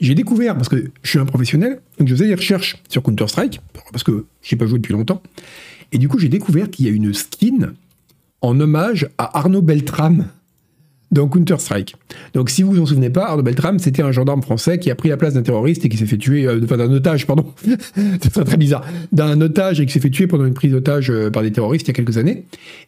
j'ai 0.00 0.14
découvert, 0.14 0.54
parce 0.54 0.68
que 0.68 0.90
je 1.02 1.08
suis 1.08 1.18
un 1.18 1.24
professionnel, 1.24 1.80
donc 1.98 2.08
je 2.08 2.14
faisais 2.14 2.26
des 2.26 2.34
recherches 2.34 2.82
sur 2.90 3.02
Counter-Strike, 3.02 3.60
parce 3.90 4.02
que 4.02 4.26
je 4.42 4.54
n'ai 4.54 4.58
pas 4.58 4.66
joué 4.66 4.78
depuis 4.78 4.92
longtemps, 4.92 5.22
et 5.92 5.98
du 5.98 6.08
coup 6.08 6.18
j'ai 6.18 6.28
découvert 6.28 6.68
qu'il 6.68 6.84
y 6.84 6.88
a 6.88 6.92
une 6.92 7.14
skin 7.14 7.72
en 8.44 8.60
hommage 8.60 9.08
à 9.16 9.38
Arnaud 9.38 9.62
Beltrame 9.62 10.26
dans 11.10 11.28
Counter-Strike. 11.28 11.96
Donc 12.34 12.50
si 12.50 12.62
vous 12.62 12.72
vous 12.72 12.80
en 12.80 12.86
souvenez 12.86 13.08
pas, 13.08 13.28
Arnaud 13.28 13.42
Beltrame, 13.42 13.78
c'était 13.78 14.02
un 14.02 14.12
gendarme 14.12 14.42
français 14.42 14.78
qui 14.78 14.90
a 14.90 14.94
pris 14.94 15.08
la 15.08 15.16
place 15.16 15.32
d'un 15.32 15.42
terroriste 15.42 15.86
et 15.86 15.88
qui 15.88 15.96
s'est 15.96 16.04
fait 16.04 16.18
tuer, 16.18 16.46
euh, 16.46 16.60
enfin 16.62 16.76
d'un 16.76 16.92
otage, 16.92 17.26
pardon, 17.26 17.46
c'est 18.20 18.30
très, 18.30 18.44
très 18.44 18.56
bizarre, 18.58 18.84
d'un 19.12 19.40
otage 19.40 19.80
et 19.80 19.86
qui 19.86 19.92
s'est 19.94 20.00
fait 20.00 20.10
tuer 20.10 20.26
pendant 20.26 20.44
une 20.44 20.52
prise 20.52 20.72
d'otage 20.72 21.10
euh, 21.10 21.30
par 21.30 21.42
des 21.42 21.52
terroristes 21.52 21.86
il 21.86 21.88
y 21.88 21.90
a 21.92 21.94
quelques 21.94 22.18
années. 22.18 22.44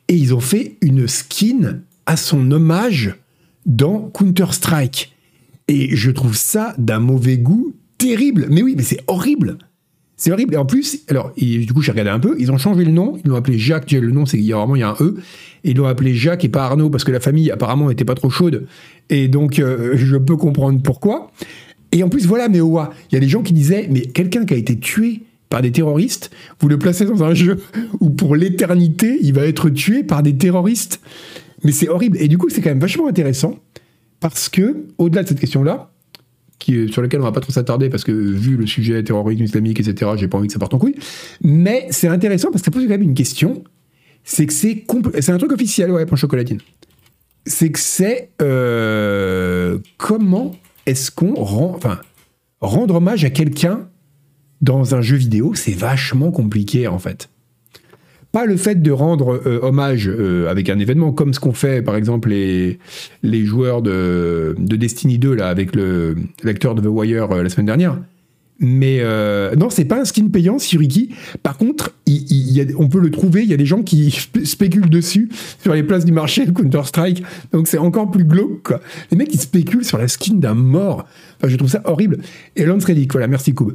Et 0.09 0.15
ils 0.15 0.35
ont 0.35 0.41
fait 0.41 0.77
une 0.83 1.09
skin 1.09 1.79
à 2.05 2.19
son 2.19 2.51
hommage 2.51 3.15
dans 3.65 4.11
Counter-Strike. 4.13 5.15
Et 5.69 5.97
je 5.97 6.11
trouve 6.11 6.37
ça 6.37 6.75
d'un 6.77 7.01
mauvais 7.01 7.39
goût 7.39 7.73
terrible. 7.97 8.47
Mais 8.51 8.63
oui, 8.63 8.75
mais 8.77 8.83
c'est 8.83 9.01
horrible. 9.07 9.57
C'est 10.17 10.33
horrible. 10.33 10.55
Et 10.55 10.57
en 10.57 10.65
plus, 10.65 11.01
alors, 11.09 11.33
du 11.37 11.73
coup, 11.75 11.83
j'ai 11.83 11.93
regardé 11.93 12.11
un 12.11 12.19
peu. 12.19 12.37
Ils 12.39 12.51
ont 12.51 12.57
changé 12.57 12.85
le 12.85 12.91
nom. 12.91 13.19
Ils 13.23 13.29
l'ont 13.29 13.37
appelé 13.37 13.59
Jacques. 13.59 13.93
Le 13.93 14.11
nom, 14.11 14.25
c'est 14.25 14.39
qu'il 14.39 14.47
y 14.47 14.53
a 14.53 14.57
vraiment 14.57 14.75
il 14.75 14.81
y 14.81 14.83
a 14.83 14.91
un 14.91 14.97
E. 15.01 15.17
Et 15.63 15.71
ils 15.71 15.77
l'ont 15.77 15.87
appelé 15.87 16.15
Jacques 16.15 16.45
et 16.45 16.49
pas 16.49 16.65
Arnaud 16.65 16.89
parce 16.89 17.05
que 17.05 17.13
la 17.13 17.21
famille 17.21 17.51
apparemment 17.51 17.89
n'était 17.89 18.05
pas 18.05 18.15
trop 18.15 18.31
chaude. 18.31 18.67
Et 19.11 19.29
donc, 19.29 19.59
euh, 19.59 19.93
je 19.95 20.17
peux 20.17 20.37
comprendre 20.37 20.81
pourquoi. 20.83 21.31
Et 21.93 22.03
en 22.03 22.09
plus, 22.09 22.27
voilà, 22.27 22.49
mais 22.49 22.59
il 22.59 23.15
y 23.15 23.17
a 23.17 23.21
des 23.21 23.29
gens 23.29 23.43
qui 23.43 23.53
disaient, 23.53 23.89
mais 23.91 24.03
quelqu'un 24.03 24.45
qui 24.45 24.55
a 24.55 24.57
été 24.57 24.79
tué 24.79 25.23
par 25.51 25.63
des 25.63 25.71
terroristes, 25.71 26.31
vous 26.61 26.69
le 26.69 26.79
placez 26.79 27.05
dans 27.05 27.23
un 27.23 27.35
jeu 27.35 27.59
où 28.01 28.11
pour 28.11 28.37
l'éternité, 28.37 29.19
il 29.21 29.35
va 29.35 29.47
être 29.47 29.69
tué 29.69 30.03
par 30.03 30.23
des 30.23 30.37
terroristes. 30.37 31.01
Mais 31.63 31.73
c'est 31.73 31.89
horrible. 31.89 32.17
Et 32.21 32.29
du 32.29 32.39
coup, 32.39 32.49
c'est 32.49 32.63
quand 32.63 32.71
même 32.71 32.81
vachement 32.81 33.07
intéressant 33.07 33.59
parce 34.21 34.49
que, 34.49 34.87
au-delà 34.99 35.23
de 35.23 35.29
cette 35.29 35.41
question-là, 35.41 35.91
qui, 36.59 36.89
sur 36.91 37.03
laquelle 37.03 37.21
on 37.21 37.25
va 37.25 37.33
pas 37.33 37.41
trop 37.41 37.53
s'attarder 37.53 37.89
parce 37.89 38.05
que 38.05 38.13
vu 38.13 38.57
le 38.57 38.67
sujet 38.67 39.03
terrorisme 39.03 39.43
islamique, 39.43 39.81
etc., 39.81 40.13
j'ai 40.17 40.29
pas 40.29 40.39
envie 40.39 40.47
que 40.47 40.53
ça 40.53 40.59
parte 40.59 40.75
en 40.75 40.79
couille. 40.79 40.97
Mais 41.43 41.87
c'est 41.91 42.09
intéressant 42.09 42.51
parce 42.51 42.63
que 42.63 42.67
ça 42.67 42.71
pose 42.71 42.85
quand 42.85 42.91
même 42.91 43.03
une 43.03 43.15
question. 43.15 43.65
C'est 44.25 44.47
que 44.47 44.53
c'est 44.53 44.85
c'est 45.21 45.33
un 45.33 45.39
truc 45.39 45.53
officiel, 45.53 45.91
ouais, 45.91 46.07
pour 46.07 46.17
chocolatine. 46.17 46.61
C'est 47.47 47.71
que 47.71 47.79
c'est 47.79 48.31
euh, 48.43 49.79
comment 49.99 50.57
est-ce 50.87 51.11
qu'on 51.11 51.35
rend, 51.35 51.75
enfin, 51.77 52.01
rendre 52.61 52.97
hommage 52.97 53.25
à 53.25 53.31
quelqu'un 53.31 53.89
dans 54.61 54.95
un 54.95 55.03
jeu 55.03 55.17
vidéo, 55.17 55.55
c'est 55.55 55.75
vachement 55.75 56.31
compliqué 56.31 56.89
en 56.89 56.99
fait 56.99 57.29
pas 58.37 58.45
le 58.45 58.59
fait 58.59 58.83
de 58.83 58.91
rendre 58.91 59.41
euh, 59.47 59.61
hommage 59.63 60.11
euh, 60.11 60.51
avec 60.51 60.69
un 60.69 60.79
événement 60.79 61.11
comme 61.11 61.33
ce 61.33 61.41
qu'ont 61.41 61.55
fait 61.55 61.81
par 61.81 61.97
exemple 61.97 62.29
les, 62.29 62.79
les 63.23 63.47
joueurs 63.47 63.81
de, 63.81 64.55
de 64.59 64.77
Destiny 64.77 65.17
2 65.17 65.33
là, 65.33 65.49
avec 65.49 65.75
le 65.75 66.17
l'acteur 66.45 66.75
de 66.75 66.83
The 66.83 66.87
Wire 66.87 67.33
euh, 67.33 67.43
la 67.43 67.49
semaine 67.49 67.65
dernière. 67.65 67.99
Mais 68.59 69.03
non, 69.57 69.69
c'est 69.69 69.85
pas 69.85 70.01
un 70.01 70.07
skin 70.07 70.29
payant, 70.29 70.59
Suriki. 70.59 71.15
Par 71.43 71.59
contre, 71.59 71.93
il, 72.07 72.75
on 72.79 72.89
peut 72.89 73.01
le 73.01 73.11
trouver. 73.11 73.43
Il 73.43 73.51
y 73.51 73.53
a 73.53 73.59
des 73.59 73.67
gens 73.67 73.83
qui 73.83 74.11
spéculent 74.45 74.89
dessus 74.89 75.29
sur 75.63 75.75
les 75.75 75.83
places 75.83 76.07
du 76.07 76.13
marché 76.13 76.47
Counter 76.55 76.81
Strike. 76.85 77.23
Donc 77.53 77.69
c'est 77.69 77.77
encore 77.77 78.11
plus 78.11 78.25
glauque. 78.25 78.73
Les 79.11 79.17
mecs 79.19 79.33
ils 79.33 79.41
spéculent 79.41 79.85
sur 79.85 79.99
la 79.99 80.09
skin 80.09 80.37
d'un 80.37 80.55
mort. 80.55 81.07
Enfin, 81.39 81.49
je 81.49 81.57
trouve 81.57 81.71
ça 81.71 81.83
horrible. 81.85 82.19
Et 82.55 82.65
Lance 82.65 82.85
Reddick, 82.85 83.13
voilà, 83.13 83.29
merci 83.29 83.55
Koub. 83.55 83.73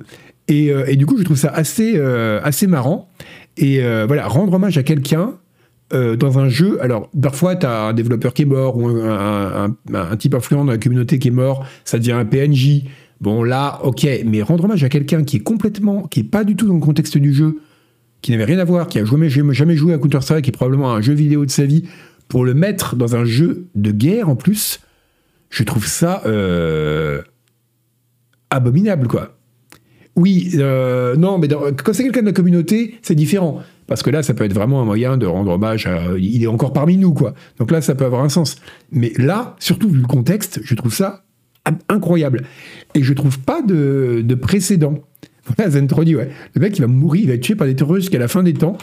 Et, 0.48 0.72
et, 0.88 0.96
du 0.98 1.06
coup, 1.06 1.18
je 1.18 1.24
trouve 1.24 1.38
ça 1.38 1.50
assez 1.50 2.00
assez 2.44 2.66
marrant. 2.66 3.08
Et 3.58 3.84
euh, 3.84 4.06
voilà, 4.08 4.28
rendre 4.28 4.54
hommage 4.54 4.78
à 4.78 4.84
quelqu'un 4.84 5.36
euh, 5.94 6.16
dans 6.16 6.40
un 6.40 6.50
jeu. 6.50 6.82
Alors, 6.82 7.10
parfois, 7.22 7.56
tu 7.56 7.66
as 7.66 7.88
un 7.88 7.94
développeur 7.94 8.34
qui 8.34 8.44
est 8.44 8.46
mort 8.46 8.78
ou 8.78 8.88
un, 8.88 9.76
type 10.18 10.34
influent 10.34 10.64
dans 10.66 10.72
la 10.72 10.78
communauté 10.78 11.20
qui 11.20 11.28
est 11.28 11.32
mort, 11.32 11.66
ça 11.84 12.00
devient 12.00 12.14
un 12.14 12.26
PNJ. 12.26 12.84
Bon, 13.20 13.44
là, 13.44 13.80
ok, 13.84 14.08
mais 14.26 14.42
rendre 14.42 14.64
hommage 14.66 14.84
à 14.84 14.90
quelqu'un 14.90 15.24
qui 15.24 15.38
est 15.38 15.42
complètement, 15.42 16.04
qui 16.04 16.22
est 16.22 16.24
pas 16.24 16.44
du 16.44 16.56
tout 16.56 16.68
dans 16.68 16.76
le 16.76 16.80
contexte 16.80 17.18
du 17.18 17.34
jeu, 17.34 17.60
qui 18.22 18.32
n'avait 18.32 18.46
rien 18.46 18.60
à 18.60 18.64
voir, 18.64 18.88
qui 18.88 19.00
a 19.00 19.06
jamais, 19.06 19.76
joué 19.76 19.94
à 19.94 19.98
Counter-Strike, 19.98 20.46
qui 20.46 20.50
est 20.50 20.54
probablement 20.54 20.94
un 20.94 21.02
jeu 21.02 21.14
vidéo 21.14 21.46
de 21.46 21.52
sa 21.52 21.66
vie, 21.66 21.84
pour 22.30 22.46
le 22.46 22.54
mettre 22.54 22.96
dans 22.96 23.16
un 23.16 23.26
jeu 23.26 23.68
de 23.76 23.92
guerre 23.92 24.30
en 24.30 24.36
plus, 24.36 24.80
je 25.50 25.64
trouve 25.64 25.86
ça 25.86 26.22
euh, 26.26 27.22
abominable, 28.50 29.08
quoi. 29.08 29.38
Oui, 30.22 30.52
euh, 30.56 31.16
non, 31.16 31.40
mais 31.40 31.48
quand 31.48 31.94
c'est 31.94 32.04
quelqu'un 32.04 32.22
de 32.22 32.28
la 32.28 32.32
communauté, 32.32 33.00
c'est 33.02 33.16
différent. 33.16 33.64
Parce 33.88 34.04
que 34.04 34.12
là, 34.12 34.22
ça 34.22 34.36
peut 34.36 34.44
être 34.44 34.54
vraiment 34.54 34.80
un 34.80 34.86
moyen 34.86 35.18
de 35.18 35.26
rendre 35.26 35.52
hommage 35.52 35.88
à. 35.88 36.16
Il 36.20 36.44
est 36.44 36.48
encore 36.48 36.74
parmi 36.74 36.96
nous, 36.96 37.12
quoi. 37.12 37.34
Donc 37.58 37.72
là, 37.72 37.82
ça 37.82 37.96
peut 37.96 38.06
avoir 38.06 38.24
un 38.24 38.30
sens. 38.30 38.58
Mais 38.92 39.14
là, 39.18 39.56
surtout 39.58 39.90
vu 39.90 40.00
le 40.00 40.06
contexte, 40.06 40.60
je 40.64 40.76
trouve 40.76 40.94
ça 40.94 41.24
incroyable. 41.90 42.44
Et 42.94 43.02
je 43.02 43.14
trouve 43.14 43.40
pas 43.40 43.62
de, 43.62 44.36
précédent. 44.40 44.96
Voilà, 45.44 45.72
Zentrodi, 45.72 46.16
ouais. 46.16 46.30
Le 46.54 46.62
mec, 46.62 46.78
il 46.78 46.82
va 46.82 46.88
mourir, 46.88 47.24
il 47.24 47.28
va 47.28 47.34
être 47.34 47.42
tué 47.42 47.56
par 47.56 47.66
des 47.66 47.76
terroristes 47.76 48.04
jusqu'à 48.06 48.20
la 48.20 48.28
fin 48.28 48.44
des 48.44 48.54
temps. 48.54 48.78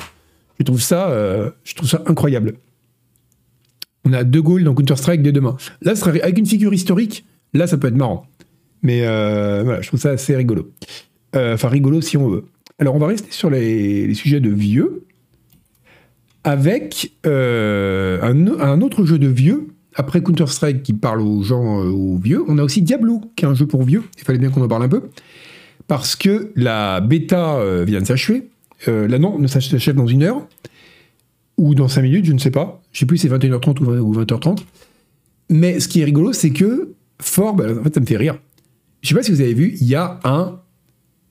Je 0.59 0.64
trouve 0.64 0.83
ça, 0.83 1.09
euh, 1.09 1.51
je 1.62 1.77
trouve 1.77 1.88
ça 1.88 2.03
incroyable. 2.07 2.55
On 4.05 4.12
a 4.12 4.24
deux 4.24 4.42
goals 4.42 4.64
dans 4.64 4.74
Counter-Strike 4.74 5.22
dès 5.22 5.31
demain. 5.31 5.57
Là, 5.83 5.94
avec 6.05 6.37
une 6.37 6.46
figure 6.46 6.74
historique, 6.74 7.24
là, 7.55 7.68
ça 7.68 7.79
peut 7.79 7.87
être 7.87 7.96
marrant. 7.96 8.27
Mais 8.83 9.07
euh, 9.07 9.62
voilà, 9.64 9.81
je 9.83 9.87
trouve 9.87 10.01
ça 10.01 10.11
assez 10.11 10.35
rigolo. 10.35 10.72
Euh, 11.37 11.55
enfin, 11.55 11.69
rigolo 11.69 12.01
si 12.01 12.17
on 12.17 12.29
veut. 12.29 12.45
Alors, 12.79 12.95
on 12.95 12.99
va 12.99 13.07
rester 13.09 13.31
sur 13.31 13.51
les, 13.51 14.12
sujets 14.14 14.41
de 14.41 14.51
vieux, 14.51 15.05
avec 16.45 17.12
euh, 17.27 18.21
un, 18.23 18.81
autre 18.81 19.05
jeu 19.05 19.19
de 19.19 19.29
vieux. 19.29 19.69
Après 19.95 20.23
Counter-Strike 20.23 20.85
qui 20.85 20.93
parle 20.93 21.21
aux 21.21 21.43
gens, 21.43 21.83
euh, 21.83 21.91
aux 21.91 22.19
vieux, 22.19 22.45
on 22.47 22.57
a 22.59 22.62
aussi 22.62 22.83
Diablo, 22.83 23.21
qui 23.35 23.45
est 23.45 23.49
un 23.49 23.55
jeu 23.55 23.67
pour 23.67 23.83
vieux. 23.83 24.05
Il 24.17 24.25
fallait 24.25 24.38
bien 24.38 24.51
qu'on 24.51 24.62
en 24.62 24.69
parle 24.69 24.85
un 24.85 24.88
peu. 24.88 25.03
Parce 25.88 26.14
que 26.14 26.53
la 26.55 27.01
bêta 27.01 27.59
vient 27.85 28.01
de 28.01 28.05
s'achever. 28.05 28.49
là, 28.87 29.19
non, 29.19 29.38
ne 29.38 29.47
s'achève 29.47 29.97
dans 29.97 30.07
une 30.07 30.23
heure. 30.23 30.47
Ou 31.57 31.75
dans 31.75 31.88
cinq 31.88 32.03
minutes, 32.03 32.27
je 32.27 32.33
ne 32.33 32.38
sais 32.38 32.51
pas. 32.51 32.81
Je 32.93 32.99
ne 32.99 33.01
sais 33.01 33.07
plus 33.07 33.17
si 33.17 33.29
c'est 33.29 33.35
21h30 33.35 33.83
ou 33.99 34.14
20h30. 34.14 34.59
Mais 35.51 35.81
ce 35.81 35.88
qui 35.88 36.01
est 36.01 36.05
rigolo, 36.05 36.33
c'est 36.33 36.51
que 36.51 36.93
Forbes, 37.21 37.79
en 37.81 37.83
fait, 37.83 37.95
ça 37.95 38.01
me 38.01 38.07
fait 38.07 38.17
rire. 38.17 38.38
Je 39.03 39.09
sais 39.09 39.14
pas 39.14 39.23
si 39.23 39.31
vous 39.31 39.41
avez 39.41 39.55
vu, 39.55 39.77
il 39.81 39.87
y 39.87 39.95
a 39.95 40.21
un. 40.25 40.61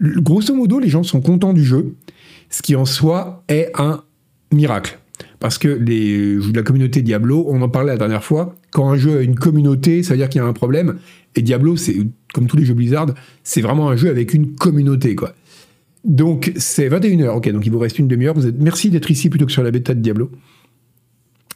Grosso 0.02 0.54
modo, 0.54 0.80
les 0.80 0.90
gens 0.90 1.04
sont 1.04 1.22
contents 1.22 1.54
du 1.54 1.64
jeu, 1.64 1.96
ce 2.50 2.62
qui 2.62 2.76
en 2.76 2.86
soi 2.86 3.44
est 3.48 3.72
un 3.76 4.04
miracle. 4.52 5.00
Parce 5.40 5.58
que 5.58 5.68
les 5.68 6.36
de 6.36 6.56
la 6.56 6.64
communauté 6.64 7.02
Diablo, 7.02 7.46
on 7.48 7.62
en 7.62 7.70
parlait 7.70 7.92
la 7.94 7.98
dernière 7.98 8.24
fois, 8.24 8.56
quand 8.72 8.90
un 8.90 8.98
jeu 8.98 9.18
a 9.18 9.22
une 9.22 9.36
communauté, 9.36 10.04
ça 10.04 10.14
veut 10.14 10.18
dire 10.18 10.30
qu'il 10.30 10.40
y 10.40 10.44
a 10.44 10.48
un 10.48 10.54
problème. 10.54 10.98
Et 11.36 11.42
Diablo, 11.42 11.76
c'est 11.76 11.96
comme 12.34 12.48
tous 12.48 12.58
les 12.58 12.66
jeux 12.66 12.74
Blizzard, 12.74 13.08
c'est 13.44 13.62
vraiment 13.62 13.90
un 13.90 13.96
jeu 13.96 14.10
avec 14.10 14.34
une 14.34 14.56
communauté, 14.56 15.16
quoi. 15.16 15.34
Donc 16.06 16.52
c'est 16.56 16.88
21h, 16.88 17.30
ok, 17.30 17.52
donc 17.52 17.66
il 17.66 17.72
vous 17.72 17.80
reste 17.80 18.00
une 18.00 18.08
demi-heure. 18.08 18.38
Êtes... 18.46 18.60
Merci 18.60 18.90
d'être 18.90 19.10
ici 19.12 19.30
plutôt 19.30 19.46
que 19.46 19.52
sur 19.52 19.64
la 19.64 19.72
bêta 19.72 19.94
de 19.94 20.00
Diablo. 20.00 20.32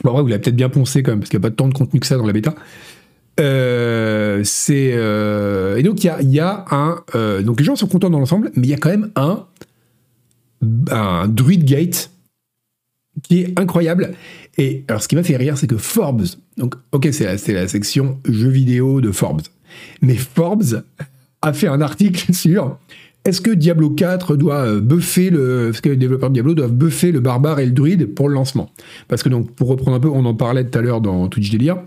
Bon, 0.03 0.15
ouais, 0.15 0.21
vous 0.21 0.27
l'avez 0.27 0.41
peut-être 0.41 0.55
bien 0.55 0.69
poncé 0.69 1.03
quand 1.03 1.11
même, 1.11 1.19
parce 1.19 1.29
qu'il 1.29 1.39
n'y 1.39 1.45
a 1.45 1.49
pas 1.49 1.55
tant 1.55 1.67
de 1.67 1.73
contenu 1.73 1.99
que 1.99 2.07
ça 2.07 2.17
dans 2.17 2.25
la 2.25 2.33
bêta. 2.33 2.55
Euh, 3.39 4.41
c'est 4.43 4.91
euh, 4.93 5.77
et 5.77 5.83
donc 5.83 6.03
il 6.03 6.31
y 6.31 6.39
a, 6.39 6.65
un 6.69 7.01
euh, 7.15 7.41
donc 7.41 7.59
les 7.59 7.65
gens 7.65 7.75
sont 7.75 7.87
contents 7.87 8.09
dans 8.09 8.19
l'ensemble, 8.19 8.51
mais 8.55 8.67
il 8.67 8.69
y 8.69 8.73
a 8.73 8.77
quand 8.77 8.89
même 8.89 9.11
un 9.15 9.45
un 10.91 11.27
Druid 11.27 11.63
Gate 11.63 12.11
qui 13.23 13.41
est 13.41 13.59
incroyable. 13.59 14.13
Et 14.57 14.83
alors 14.87 15.01
ce 15.01 15.07
qui 15.07 15.15
m'a 15.15 15.23
fait 15.23 15.37
rire, 15.37 15.57
c'est 15.57 15.67
que 15.67 15.77
Forbes, 15.77 16.25
donc 16.57 16.75
ok 16.91 17.07
c'est 17.11 17.53
la, 17.53 17.67
section 17.67 18.19
jeux 18.27 18.49
vidéo 18.49 18.99
de 18.99 19.11
Forbes, 19.11 19.41
mais 20.01 20.15
Forbes 20.15 20.83
a 21.41 21.53
fait 21.53 21.67
un 21.67 21.81
article 21.81 22.33
sur 22.33 22.77
est-ce 23.23 23.39
que 23.39 23.51
Diablo 23.51 23.91
4 23.91 24.35
doit 24.35 24.79
buffer 24.79 25.29
le. 25.29 25.69
Est-ce 25.69 25.81
que 25.81 25.89
les 25.89 25.95
développeurs 25.95 26.29
de 26.29 26.33
Diablo 26.33 26.55
doivent 26.55 26.73
buffer 26.73 27.11
le 27.11 27.19
barbare 27.19 27.59
et 27.59 27.67
le 27.67 27.71
druide 27.71 28.15
pour 28.15 28.27
le 28.27 28.33
lancement? 28.33 28.71
Parce 29.07 29.21
que, 29.21 29.29
donc, 29.29 29.51
pour 29.51 29.67
reprendre 29.67 29.95
un 29.95 29.99
peu, 29.99 30.09
on 30.09 30.25
en 30.25 30.33
parlait 30.33 30.65
tout 30.65 30.75
à 30.79 30.81
l'heure 30.81 31.01
dans 31.01 31.27
Twitch 31.27 31.51
Délire. 31.51 31.77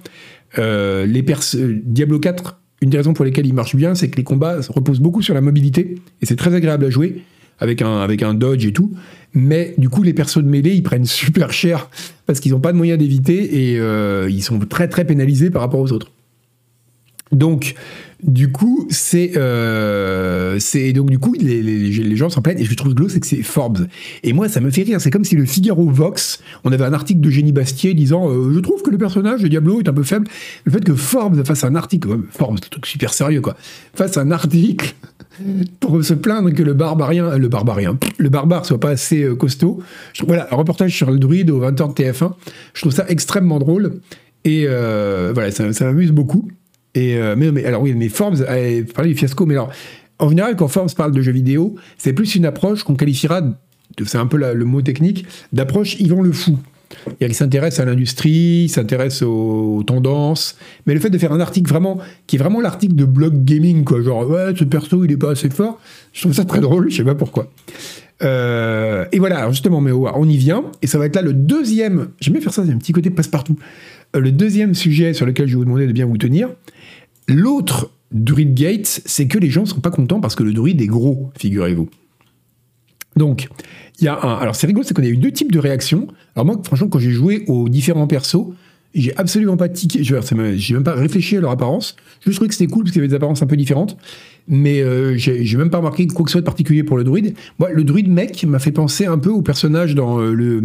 Euh, 0.58 1.06
Diablo 1.84 2.18
4, 2.18 2.60
une 2.82 2.90
des 2.90 2.96
raisons 2.96 3.14
pour 3.14 3.24
lesquelles 3.24 3.46
il 3.46 3.54
marche 3.54 3.76
bien, 3.76 3.94
c'est 3.94 4.08
que 4.10 4.16
les 4.16 4.24
combats 4.24 4.58
reposent 4.68 5.00
beaucoup 5.00 5.22
sur 5.22 5.34
la 5.34 5.40
mobilité 5.40 5.96
et 6.20 6.26
c'est 6.26 6.36
très 6.36 6.54
agréable 6.54 6.84
à 6.84 6.90
jouer 6.90 7.22
avec 7.58 7.82
un, 7.82 8.34
dodge 8.34 8.66
et 8.66 8.72
tout. 8.72 8.92
Mais 9.32 9.74
du 9.78 9.88
coup, 9.88 10.02
les 10.02 10.12
persos 10.12 10.42
de 10.42 10.48
mêlée, 10.48 10.74
ils 10.74 10.82
prennent 10.82 11.04
super 11.24 11.52
cher 11.52 11.88
parce 12.26 12.40
qu'ils 12.40 12.52
n'ont 12.52 12.60
pas 12.60 12.72
de 12.72 12.76
moyen 12.76 12.96
d'éviter 12.96 13.72
et 13.72 13.78
euh, 13.78 14.28
ils 14.30 14.42
sont 14.42 14.58
très 14.60 14.88
très 14.88 15.04
pénalisés 15.04 15.50
par 15.50 15.62
rapport 15.62 15.80
aux 15.80 15.92
autres. 15.92 16.10
Donc, 17.32 17.74
du 18.26 18.50
coup, 18.50 18.86
c'est 18.90 19.32
euh, 19.36 20.58
donc 20.94 21.10
du 21.10 21.18
coup 21.18 21.34
les, 21.38 21.62
les, 21.62 21.90
les 21.90 22.16
gens 22.16 22.30
s'en 22.30 22.40
plaignent 22.40 22.58
et 22.58 22.64
je 22.64 22.74
trouve 22.74 22.88
rigolo 22.88 23.08
c'est 23.10 23.20
que 23.20 23.26
c'est 23.26 23.42
Forbes. 23.42 23.86
Et 24.22 24.32
moi 24.32 24.48
ça 24.48 24.60
me 24.60 24.70
fait 24.70 24.82
rire 24.82 24.98
c'est 25.00 25.10
comme 25.10 25.24
si 25.24 25.36
le 25.36 25.44
Figaro 25.44 25.88
Vox 25.90 26.40
on 26.64 26.72
avait 26.72 26.84
un 26.84 26.94
article 26.94 27.20
de 27.20 27.28
Génie 27.28 27.52
Bastier 27.52 27.92
disant 27.92 28.30
euh, 28.30 28.52
je 28.54 28.60
trouve 28.60 28.82
que 28.82 28.90
le 28.90 28.96
personnage 28.96 29.42
de 29.42 29.48
Diablo 29.48 29.80
est 29.80 29.88
un 29.88 29.92
peu 29.92 30.04
faible. 30.04 30.26
Le 30.64 30.72
fait 30.72 30.82
que 30.82 30.94
Forbes 30.94 31.44
fasse 31.44 31.64
un 31.64 31.74
article 31.74 32.18
Forbes 32.30 32.58
c'est 32.60 32.66
un 32.66 32.70
truc 32.70 32.86
super 32.86 33.12
sérieux 33.12 33.42
quoi 33.42 33.56
fasse 33.94 34.16
un 34.16 34.30
article 34.30 34.94
pour 35.80 36.02
se 36.02 36.14
plaindre 36.14 36.50
que 36.54 36.62
le 36.62 36.72
barbarien 36.72 37.36
le 37.36 37.48
barbarien 37.48 37.98
le 38.16 38.28
barbare 38.30 38.64
soit 38.64 38.80
pas 38.80 38.90
assez 38.90 39.22
euh, 39.22 39.34
costaud. 39.34 39.82
Voilà 40.26 40.48
un 40.50 40.56
reportage 40.56 40.96
sur 40.96 41.10
le 41.10 41.18
druide 41.18 41.50
au 41.50 41.60
20h 41.60 41.94
de 41.94 42.02
TF1 42.02 42.32
je 42.72 42.80
trouve 42.80 42.92
ça 42.92 43.04
extrêmement 43.08 43.58
drôle. 43.58 44.00
Et 44.46 44.66
voilà 44.66 45.50
ça 45.50 45.84
m'amuse 45.84 46.12
beaucoup 46.12 46.48
et, 46.94 47.16
euh, 47.16 47.34
mais, 47.36 47.64
alors 47.64 47.82
oui, 47.82 47.94
mais 47.94 48.08
Forbes 48.08 48.42
a 48.42 48.56
parlé 48.94 49.10
du 49.10 49.16
fiasco, 49.16 49.46
mais 49.46 49.54
alors, 49.54 49.70
en 50.18 50.28
général, 50.28 50.56
quand 50.56 50.68
Forbes 50.68 50.92
parle 50.94 51.12
de 51.12 51.20
jeux 51.20 51.32
vidéo, 51.32 51.74
c'est 51.98 52.12
plus 52.12 52.34
une 52.34 52.46
approche 52.46 52.84
qu'on 52.84 52.94
qualifiera, 52.94 53.42
c'est 54.04 54.18
un 54.18 54.26
peu 54.26 54.36
le 54.36 54.64
mot 54.64 54.82
technique, 54.82 55.26
d'approche 55.52 55.98
Yvan 56.00 56.22
le 56.22 56.32
fou. 56.32 56.58
Il 57.20 57.34
s'intéresse 57.34 57.80
à 57.80 57.84
l'industrie, 57.84 58.64
il 58.64 58.68
s'intéresse 58.68 59.22
aux, 59.22 59.82
tendances, 59.86 60.56
mais 60.86 60.94
le 60.94 61.00
fait 61.00 61.10
de 61.10 61.18
faire 61.18 61.32
un 61.32 61.40
article 61.40 61.68
vraiment, 61.68 61.98
qui 62.26 62.36
est 62.36 62.38
vraiment 62.38 62.60
l'article 62.60 62.94
de 62.94 63.04
blog 63.04 63.44
gaming, 63.44 63.84
quoi, 63.84 64.02
genre, 64.02 64.28
ouais, 64.28 64.54
ce 64.56 64.64
perso, 64.64 65.04
il 65.04 65.12
est 65.12 65.16
pas 65.16 65.32
assez 65.32 65.50
fort, 65.50 65.80
je 66.12 66.20
trouve 66.22 66.32
ça 66.32 66.44
très 66.44 66.60
drôle, 66.60 66.90
je 66.90 66.96
sais 66.96 67.04
pas 67.04 67.14
pourquoi. 67.14 67.50
Euh, 68.22 69.04
et 69.10 69.18
voilà, 69.18 69.50
justement, 69.50 69.80
mais 69.80 69.92
on 69.92 70.28
y 70.28 70.36
vient, 70.36 70.64
et 70.82 70.86
ça 70.86 70.98
va 70.98 71.06
être 71.06 71.16
là 71.16 71.22
le 71.22 71.32
deuxième, 71.32 72.08
j'aime 72.20 72.34
bien 72.34 72.42
faire 72.42 72.54
ça, 72.54 72.64
c'est 72.64 72.72
un 72.72 72.78
petit 72.78 72.92
côté 72.92 73.10
passe-partout, 73.10 73.58
euh, 74.14 74.20
le 74.20 74.30
deuxième 74.30 74.74
sujet 74.74 75.14
sur 75.14 75.26
lequel 75.26 75.46
je 75.46 75.52
vais 75.52 75.58
vous 75.58 75.64
demander 75.64 75.86
de 75.86 75.92
bien 75.92 76.06
vous 76.06 76.18
tenir, 76.18 76.50
L'autre 77.26 77.90
Druid 78.12 78.54
Gate, 78.54 79.02
c'est 79.04 79.26
que 79.26 79.38
les 79.38 79.50
gens 79.50 79.62
ne 79.62 79.66
sont 79.66 79.80
pas 79.80 79.90
contents 79.90 80.20
parce 80.20 80.34
que 80.34 80.42
le 80.42 80.52
druide 80.52 80.80
est 80.80 80.86
gros, 80.86 81.30
figurez-vous. 81.36 81.88
Donc, 83.16 83.48
il 84.00 84.04
y 84.04 84.08
a 84.08 84.18
un. 84.24 84.38
Alors, 84.38 84.56
c'est 84.56 84.66
rigolo, 84.66 84.84
c'est 84.86 84.94
qu'on 84.94 85.02
a 85.02 85.06
eu 85.06 85.16
deux 85.16 85.32
types 85.32 85.52
de 85.52 85.58
réactions. 85.58 86.08
Alors, 86.34 86.46
moi, 86.46 86.60
franchement, 86.64 86.88
quand 86.88 86.98
j'ai 86.98 87.10
joué 87.10 87.44
aux 87.46 87.68
différents 87.68 88.06
persos, 88.06 88.46
j'ai 88.94 89.16
absolument 89.16 89.56
pas 89.56 89.68
tiqué. 89.68 90.02
J'ai 90.02 90.74
même 90.74 90.84
pas 90.84 90.94
réfléchi 90.94 91.36
à 91.36 91.40
leur 91.40 91.50
apparence. 91.50 91.96
Je 92.24 92.30
trouvé 92.30 92.48
que 92.48 92.54
c'était 92.54 92.70
cool 92.70 92.84
parce 92.84 92.92
qu'il 92.92 93.00
y 93.00 93.02
avait 93.02 93.08
des 93.08 93.14
apparences 93.14 93.42
un 93.42 93.46
peu 93.46 93.56
différentes. 93.56 93.96
Mais 94.46 94.80
euh, 94.80 95.16
j'ai 95.16 95.56
même 95.56 95.70
pas 95.70 95.78
remarqué 95.78 96.06
quoi 96.06 96.24
que 96.24 96.30
ce 96.30 96.34
soit 96.34 96.40
de 96.40 96.46
particulier 96.46 96.84
pour 96.84 96.96
le 96.96 97.04
druide. 97.04 97.34
Moi, 97.58 97.70
le 97.72 97.82
druide 97.82 98.08
mec 98.08 98.44
m'a 98.44 98.58
fait 98.58 98.72
penser 98.72 99.06
un 99.06 99.18
peu 99.18 99.30
au 99.30 99.42
personnage 99.42 99.94
dans 99.94 100.20
euh, 100.20 100.32
le. 100.32 100.62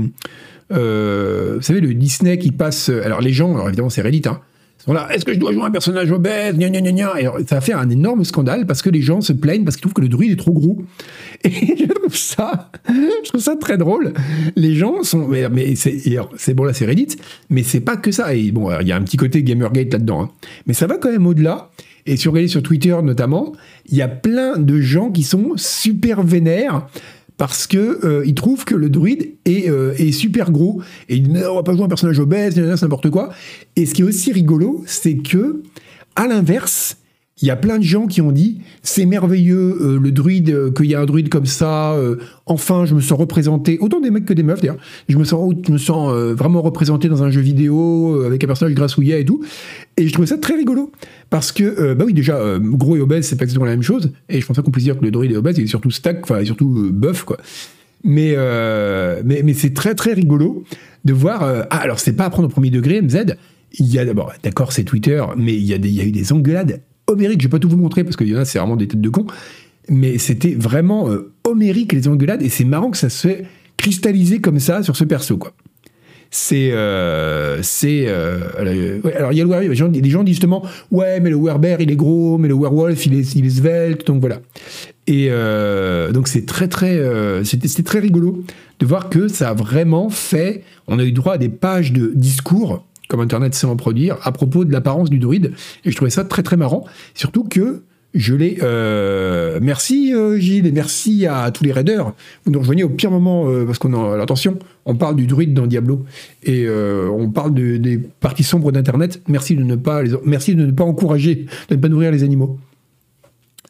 Euh, 0.71 1.55
vous 1.55 1.61
savez, 1.61 1.81
le 1.81 1.93
Disney 1.93 2.37
qui 2.37 2.51
passe. 2.51 2.89
Alors, 2.89 3.21
les 3.21 3.31
gens, 3.31 3.55
alors 3.55 3.67
évidemment, 3.67 3.89
c'est 3.89 4.01
Reddit, 4.01 4.23
hein, 4.27 4.41
est-ce 5.11 5.25
que 5.25 5.33
je 5.33 5.39
dois 5.39 5.53
jouer 5.53 5.63
un 5.63 5.71
personnage 5.71 6.11
obèse 6.11 6.55
Et 6.59 7.45
ça 7.47 7.57
a 7.57 7.61
fait 7.61 7.73
un 7.73 7.89
énorme 7.89 8.23
scandale 8.23 8.65
parce 8.65 8.81
que 8.81 8.89
les 8.89 9.01
gens 9.01 9.21
se 9.21 9.33
plaignent 9.33 9.63
parce 9.63 9.75
qu'ils 9.75 9.83
trouvent 9.83 9.93
que 9.93 10.01
le 10.01 10.09
druide 10.09 10.31
est 10.31 10.35
trop 10.35 10.51
gros. 10.51 10.81
Et 11.43 11.77
je 11.77 11.85
trouve 11.85 12.15
ça, 12.15 12.71
je 12.87 13.29
trouve 13.29 13.41
ça 13.41 13.55
très 13.55 13.77
drôle. 13.77 14.13
Les 14.55 14.75
gens 14.75 15.03
sont, 15.03 15.27
mais, 15.27 15.75
c'est 15.75 16.53
bon 16.53 16.63
là, 16.63 16.73
c'est 16.73 16.85
Reddit, 16.85 17.17
mais 17.49 17.63
c'est 17.63 17.81
pas 17.81 17.97
que 17.97 18.11
ça. 18.11 18.33
Et 18.33 18.51
bon, 18.51 18.69
il 18.79 18.87
y 18.87 18.91
a 18.91 18.95
un 18.95 19.03
petit 19.03 19.17
côté 19.17 19.43
Gamergate 19.43 19.93
là-dedans, 19.93 20.23
hein. 20.23 20.29
mais 20.65 20.73
ça 20.73 20.87
va 20.87 20.97
quand 20.97 21.11
même 21.11 21.27
au-delà. 21.27 21.69
Et 22.05 22.17
si 22.17 22.25
vous 22.25 22.31
regardez 22.31 22.47
sur 22.47 22.63
Twitter 22.63 22.95
notamment, 23.03 23.53
il 23.87 23.97
y 23.97 24.01
a 24.01 24.07
plein 24.07 24.57
de 24.57 24.79
gens 24.79 25.11
qui 25.11 25.23
sont 25.23 25.53
super 25.57 26.23
vénères 26.23 26.87
parce 27.39 27.67
que 27.67 28.05
euh, 28.05 28.25
trouve 28.35 28.65
que 28.65 28.75
le 28.75 28.89
druide 28.89 29.35
est, 29.45 29.69
euh, 29.69 29.93
est 29.97 30.11
super 30.11 30.51
gros 30.51 30.81
et 31.07 31.15
il 31.15 31.23
dit 31.23 31.39
va 31.55 31.63
pas 31.63 31.73
jouer 31.73 31.85
un 31.85 31.87
personnage 31.87 32.19
obèse, 32.19 32.55
c'est 32.55 32.81
n'importe 32.81 33.09
quoi. 33.09 33.29
Et 33.77 33.85
ce 33.85 33.93
qui 33.93 34.01
est 34.01 34.05
aussi 34.05 34.33
rigolo, 34.33 34.83
c'est 34.85 35.15
que 35.15 35.63
à 36.17 36.27
l'inverse, 36.27 36.97
il 37.41 37.47
y 37.47 37.51
a 37.51 37.55
plein 37.55 37.77
de 37.77 37.83
gens 37.83 38.07
qui 38.07 38.21
ont 38.21 38.31
dit 38.31 38.59
c'est 38.83 39.05
merveilleux 39.05 39.77
euh, 39.81 39.99
le 39.99 40.11
druide 40.11 40.49
euh, 40.49 40.71
qu'il 40.71 40.87
y 40.87 40.95
a 40.95 40.99
un 40.99 41.05
druide 41.05 41.29
comme 41.29 41.45
ça 41.45 41.93
euh, 41.93 42.17
enfin 42.45 42.85
je 42.85 42.93
me 42.93 43.01
sens 43.01 43.17
représenté 43.17 43.77
autant 43.79 44.01
des 44.01 44.11
mecs 44.11 44.25
que 44.25 44.33
des 44.33 44.43
meufs 44.43 44.61
d'ailleurs. 44.61 44.77
Je 45.07 45.17
me 45.17 45.23
sens 45.23 45.53
je 45.65 45.71
me 45.71 45.77
sens 45.77 46.13
vraiment 46.33 46.61
représenté 46.61 47.07
dans 47.07 47.23
un 47.23 47.29
jeu 47.29 47.41
vidéo 47.41 48.23
avec 48.25 48.43
un 48.43 48.47
personnage 48.47 48.75
grassouillet 48.75 49.21
et 49.21 49.25
tout. 49.25 49.43
Et 49.97 50.07
je 50.07 50.13
trouvais 50.13 50.27
ça 50.27 50.37
très 50.37 50.55
rigolo 50.55 50.91
parce 51.29 51.51
que 51.51 51.93
bah 51.93 52.05
oui 52.05 52.13
déjà 52.13 52.57
gros 52.59 52.95
et 52.95 53.01
obèse 53.01 53.27
c'est 53.27 53.35
pas 53.35 53.43
exactement 53.43 53.65
la 53.65 53.71
même 53.71 53.83
chose 53.83 54.11
et 54.29 54.41
je 54.41 54.45
pensais 54.45 54.61
qu'on 54.61 54.71
puisse 54.71 54.85
dire 54.85 54.97
que 54.97 55.03
le 55.03 55.11
druide 55.11 55.31
est 55.31 55.37
obèse 55.37 55.57
il 55.57 55.63
est 55.63 55.67
surtout 55.67 55.91
stack 55.91 56.23
enfin 56.23 56.43
surtout 56.45 56.89
bœuf 56.91 57.23
quoi. 57.23 57.37
Mais 58.03 58.35
mais, 59.23 59.41
mais 59.43 59.53
c'est 59.53 59.73
très 59.73 59.95
très 59.95 60.13
rigolo 60.13 60.63
de 61.05 61.13
voir 61.13 61.43
ah 61.43 61.77
alors 61.77 61.99
c'est 61.99 62.13
pas 62.13 62.25
à 62.25 62.29
prendre 62.29 62.47
au 62.47 62.51
premier 62.51 62.69
degré 62.69 63.01
MZ 63.01 63.35
il 63.77 63.85
y 63.85 63.99
a 63.99 64.05
d'abord, 64.05 64.33
d'accord, 64.41 64.71
c'est 64.71 64.83
Twitter, 64.83 65.23
mais 65.37 65.53
il 65.53 65.63
y, 65.63 65.73
a 65.73 65.77
il 65.77 65.93
y 65.93 66.01
a 66.01 66.03
eu 66.03 66.11
des 66.11 66.33
engueulades 66.33 66.81
homérique. 67.09 67.41
Je 67.41 67.47
vais 67.47 67.51
pas 67.51 67.59
tout 67.59 67.69
vous 67.69 67.77
montrer 67.77 68.03
parce 68.03 68.15
qu'il 68.15 68.27
y 68.27 68.35
en 68.35 68.39
a, 68.39 68.45
c'est 68.45 68.59
vraiment 68.59 68.75
des 68.75 68.87
têtes 68.87 69.01
de 69.01 69.09
con. 69.09 69.25
Mais 69.89 70.17
c'était 70.17 70.53
vraiment 70.53 71.09
euh, 71.09 71.31
homérique 71.43 71.93
les 71.93 72.07
engueulades 72.07 72.41
et 72.41 72.49
c'est 72.49 72.63
marrant 72.63 72.91
que 72.91 72.97
ça 72.97 73.09
se 73.09 73.27
fait 73.27 73.45
cristalliser 73.77 74.39
comme 74.39 74.59
ça 74.59 74.83
sur 74.83 74.95
ce 74.95 75.03
perso, 75.03 75.37
quoi. 75.37 75.53
C'est. 76.31 76.71
Euh, 76.73 77.63
c'est 77.63 78.05
euh, 78.07 78.99
alors, 79.17 79.31
il 79.31 79.37
y 79.39 79.41
a 79.41 79.45
le 79.45 79.67
les 79.67 79.75
gens, 79.75 79.89
disent 80.23 80.35
justement 80.35 80.63
Ouais, 80.91 81.19
mais 81.19 81.31
le 81.31 81.37
werebear, 81.37 81.81
il 81.81 81.89
est 81.89 81.95
gros, 81.95 82.37
mais 82.37 82.47
le 82.47 82.53
werewolf, 82.53 83.03
il 83.07 83.15
est, 83.15 83.35
il 83.35 83.45
est 83.47 83.49
svelte, 83.49 84.05
donc 84.05 84.21
voilà. 84.21 84.39
Et 85.07 85.29
donc, 86.13 86.27
c'est 86.27 86.45
très, 86.45 86.67
très. 86.67 87.01
c'était 87.43 87.81
très 87.81 87.97
rigolo 87.97 88.43
de 88.79 88.85
voir 88.85 89.09
que 89.09 89.27
ça 89.27 89.49
a 89.49 89.53
vraiment 89.55 90.09
fait. 90.11 90.63
On 90.87 90.99
a 90.99 91.03
eu 91.03 91.11
droit 91.11 91.33
à 91.33 91.37
des 91.39 91.49
pages 91.49 91.93
de 91.93 92.11
discours 92.13 92.85
comme 93.09 93.19
Internet 93.19 93.53
sait 93.55 93.67
en 93.67 93.75
produire, 93.75 94.17
à 94.23 94.31
propos 94.31 94.63
de 94.63 94.71
l'apparence 94.71 95.09
du 95.09 95.19
druide. 95.19 95.51
Et 95.83 95.91
je 95.91 95.95
trouvais 95.95 96.11
ça 96.11 96.23
très 96.23 96.43
très 96.43 96.55
marrant. 96.55 96.85
Surtout 97.13 97.43
que 97.43 97.83
je 98.13 98.33
l'ai. 98.33 98.57
Euh, 98.63 99.59
merci 99.61 100.13
euh, 100.13 100.37
Gilles 100.37 100.65
et 100.65 100.71
merci 100.71 101.25
à 101.27 101.51
tous 101.51 101.63
les 101.63 101.71
raiders. 101.71 102.13
Vous 102.45 102.51
nous 102.51 102.59
rejoignez 102.59 102.83
au 102.83 102.89
pire 102.89 103.11
moment 103.11 103.49
euh, 103.49 103.65
parce 103.65 103.79
qu'on 103.79 103.93
a. 103.93 104.21
Attention, 104.21 104.57
on 104.85 104.95
parle 104.95 105.15
du 105.15 105.27
druide 105.27 105.53
dans 105.53 105.67
Diablo 105.67 106.05
et 106.43 106.67
on 106.69 107.29
parle 107.29 107.53
des 107.53 107.97
parties 108.19 108.43
sombres 108.43 108.71
d'Internet. 108.71 109.21
Merci 109.27 109.55
de 109.55 109.63
ne 109.63 109.75
pas 109.75 110.03
les, 110.03 110.11
merci 110.23 110.55
de 110.55 110.65
ne 110.65 110.71
pas 110.71 110.83
encourager, 110.83 111.47
de 111.69 111.75
ne 111.75 111.79
pas 111.81 111.89
nourrir 111.89 112.11
les 112.11 112.23
animaux. 112.23 112.57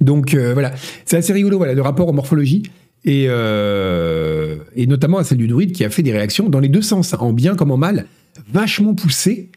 Donc 0.02 0.36
voilà, 0.36 0.72
c'est 1.06 1.18
assez 1.18 1.34
rigolo 1.34 1.58
voilà 1.58 1.74
le 1.74 1.82
rapport 1.82 2.08
aux 2.08 2.14
morphologies. 2.14 2.64
Et, 3.06 3.26
et 3.26 4.88
notamment 4.88 5.18
à 5.18 5.24
celle 5.24 5.38
du 5.38 5.48
druide 5.48 5.72
qui 5.74 5.84
a 5.84 5.90
fait 5.90 6.04
des 6.04 6.12
réactions 6.12 6.50
dans 6.50 6.60
les 6.60 6.70
deux 6.70 6.82
sens, 6.82 7.14
en 7.18 7.34
bien 7.34 7.56
comme 7.56 7.72
en 7.72 7.78
mal, 7.78 8.06
vachement 8.52 8.94
poussées, 8.94 9.50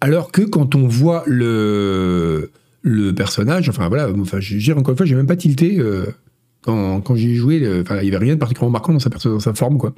alors 0.00 0.32
que 0.32 0.42
quand 0.42 0.74
on 0.74 0.86
voit 0.86 1.24
le, 1.26 2.50
le 2.82 3.12
personnage, 3.14 3.68
enfin 3.68 3.88
voilà, 3.88 4.10
enfin, 4.20 4.40
je 4.40 4.56
dire 4.56 4.78
encore 4.78 4.92
une 4.92 4.96
fois, 4.96 5.06
j'ai 5.06 5.14
même 5.14 5.26
pas 5.26 5.36
tilté 5.36 5.78
euh, 5.78 6.06
quand, 6.62 7.00
quand 7.00 7.14
j'ai 7.14 7.34
joué, 7.34 7.62
enfin, 7.80 7.98
il 8.02 8.04
y 8.04 8.08
avait 8.08 8.24
rien 8.24 8.34
de 8.34 8.38
particulièrement 8.40 8.72
marquant 8.72 8.92
dans 8.92 8.98
sa, 8.98 9.10
dans 9.10 9.40
sa 9.40 9.54
forme, 9.54 9.78
quoi. 9.78 9.94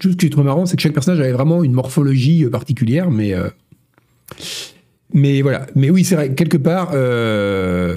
Tout 0.00 0.12
ce 0.12 0.16
qui 0.16 0.26
est 0.26 0.30
trop 0.30 0.42
marrant, 0.42 0.66
c'est 0.66 0.76
que 0.76 0.82
chaque 0.82 0.92
personnage 0.92 1.20
avait 1.20 1.32
vraiment 1.32 1.64
une 1.64 1.72
morphologie 1.72 2.44
particulière, 2.46 3.10
mais 3.10 3.34
mais 5.14 5.42
voilà. 5.42 5.66
Mais 5.74 5.90
oui, 5.90 6.04
c'est 6.04 6.14
vrai, 6.14 6.34
quelque 6.34 6.56
part. 6.56 6.90
Euh... 6.94 7.94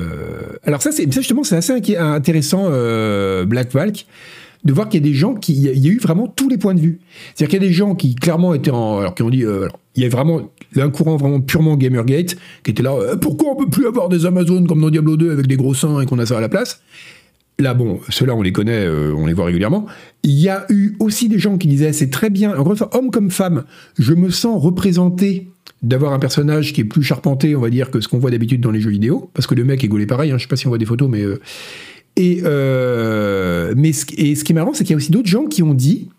Alors, 0.64 0.82
ça, 0.82 0.92
c'est, 0.92 1.12
justement, 1.12 1.44
c'est 1.44 1.56
assez 1.56 1.74
intéressant, 1.98 2.66
euh, 2.70 3.46
Black 3.46 3.72
Valk, 3.72 4.06
de 4.66 4.74
voir 4.74 4.90
qu'il 4.90 5.00
y 5.00 5.08
a 5.08 5.10
des 5.10 5.16
gens 5.16 5.36
qui. 5.36 5.54
Il 5.54 5.80
y 5.80 5.88
a 5.88 5.92
eu 5.92 6.00
vraiment 6.00 6.28
tous 6.28 6.50
les 6.50 6.58
points 6.58 6.74
de 6.74 6.82
vue. 6.82 7.00
C'est-à-dire 7.34 7.52
qu'il 7.52 7.64
y 7.64 7.66
a 7.66 7.70
des 7.70 7.74
gens 7.74 7.96
qui, 7.96 8.16
clairement, 8.16 8.54
étaient 8.54 8.72
en. 8.72 9.00
Alors, 9.00 9.16
qui 9.16 9.24
ont 9.24 9.30
dit. 9.30 9.46
Euh, 9.46 9.68
il 9.96 10.04
y 10.04 10.06
a 10.06 10.10
vraiment 10.10 10.42
un 10.76 10.90
courant 10.90 11.16
vraiment 11.16 11.40
purement 11.40 11.78
Gamergate 11.78 12.36
qui 12.64 12.72
était 12.72 12.84
là. 12.84 12.94
Euh, 12.94 13.16
pourquoi 13.16 13.52
on 13.52 13.56
peut 13.56 13.70
plus 13.70 13.88
avoir 13.88 14.10
des 14.10 14.26
Amazones 14.26 14.68
comme 14.68 14.82
dans 14.82 14.90
Diablo 14.90 15.16
2 15.16 15.32
avec 15.32 15.48
des 15.48 15.56
gros 15.56 15.74
seins 15.74 16.02
et 16.02 16.06
qu'on 16.06 16.20
a 16.20 16.26
ça 16.26 16.38
à 16.38 16.42
la 16.42 16.50
place? 16.50 16.82
Là, 17.58 17.74
bon, 17.74 18.02
ceux-là, 18.10 18.36
on 18.36 18.42
les 18.42 18.52
connaît, 18.52 18.86
euh, 18.86 19.14
on 19.16 19.26
les 19.26 19.34
voit 19.34 19.46
régulièrement. 19.46 19.86
Il 20.24 20.34
y 20.34 20.50
a 20.50 20.66
eu 20.70 20.96
aussi 21.00 21.30
des 21.30 21.40
gens 21.40 21.58
qui 21.58 21.70
disaient 21.70 21.94
c'est 21.94 22.10
très 22.10 22.30
bien, 22.30 22.54
une 22.54 22.76
fois, 22.76 22.90
homme 22.94 23.12
comme 23.12 23.32
femme, 23.32 23.64
je 23.98 24.14
me 24.14 24.30
sens 24.30 24.62
représenté 24.62 25.48
d'avoir 25.82 26.12
un 26.12 26.20
personnage 26.20 26.74
qui 26.74 26.82
est 26.82 26.86
plus 26.86 27.04
charpenté, 27.04 27.56
on 27.56 27.62
va 27.62 27.70
dire, 27.70 27.92
que 27.92 28.02
ce 28.02 28.10
qu'on 28.10 28.18
voit 28.18 28.32
d'habitude 28.32 28.60
dans 28.60 28.72
les 28.72 28.82
jeux 28.82 28.90
vidéo, 28.90 29.30
parce 29.34 29.48
que 29.48 29.56
le 29.56 29.64
mec 29.64 29.84
est 29.86 29.88
gaulé 29.88 30.06
pareil, 30.06 30.32
hein, 30.32 30.38
je 30.38 30.44
sais 30.44 30.50
pas 30.50 30.58
si 30.58 30.68
on 30.68 30.70
voit 30.70 30.80
des 30.80 30.86
photos, 30.86 31.10
mais... 31.10 31.24
et, 32.16 32.42
euh, 32.44 33.74
mais 33.76 33.94
ce, 33.94 34.06
et 34.18 34.36
ce 34.36 34.44
qui 34.44 34.52
est 34.52 34.56
marrant, 34.56 34.74
c'est 34.74 34.84
qu'il 34.84 34.92
y 34.92 34.94
a 34.94 34.98
aussi 34.98 35.12
d'autres 35.12 35.28
gens 35.28 35.46
qui 35.46 35.64
ont 35.64 35.74
dit, 35.74 36.10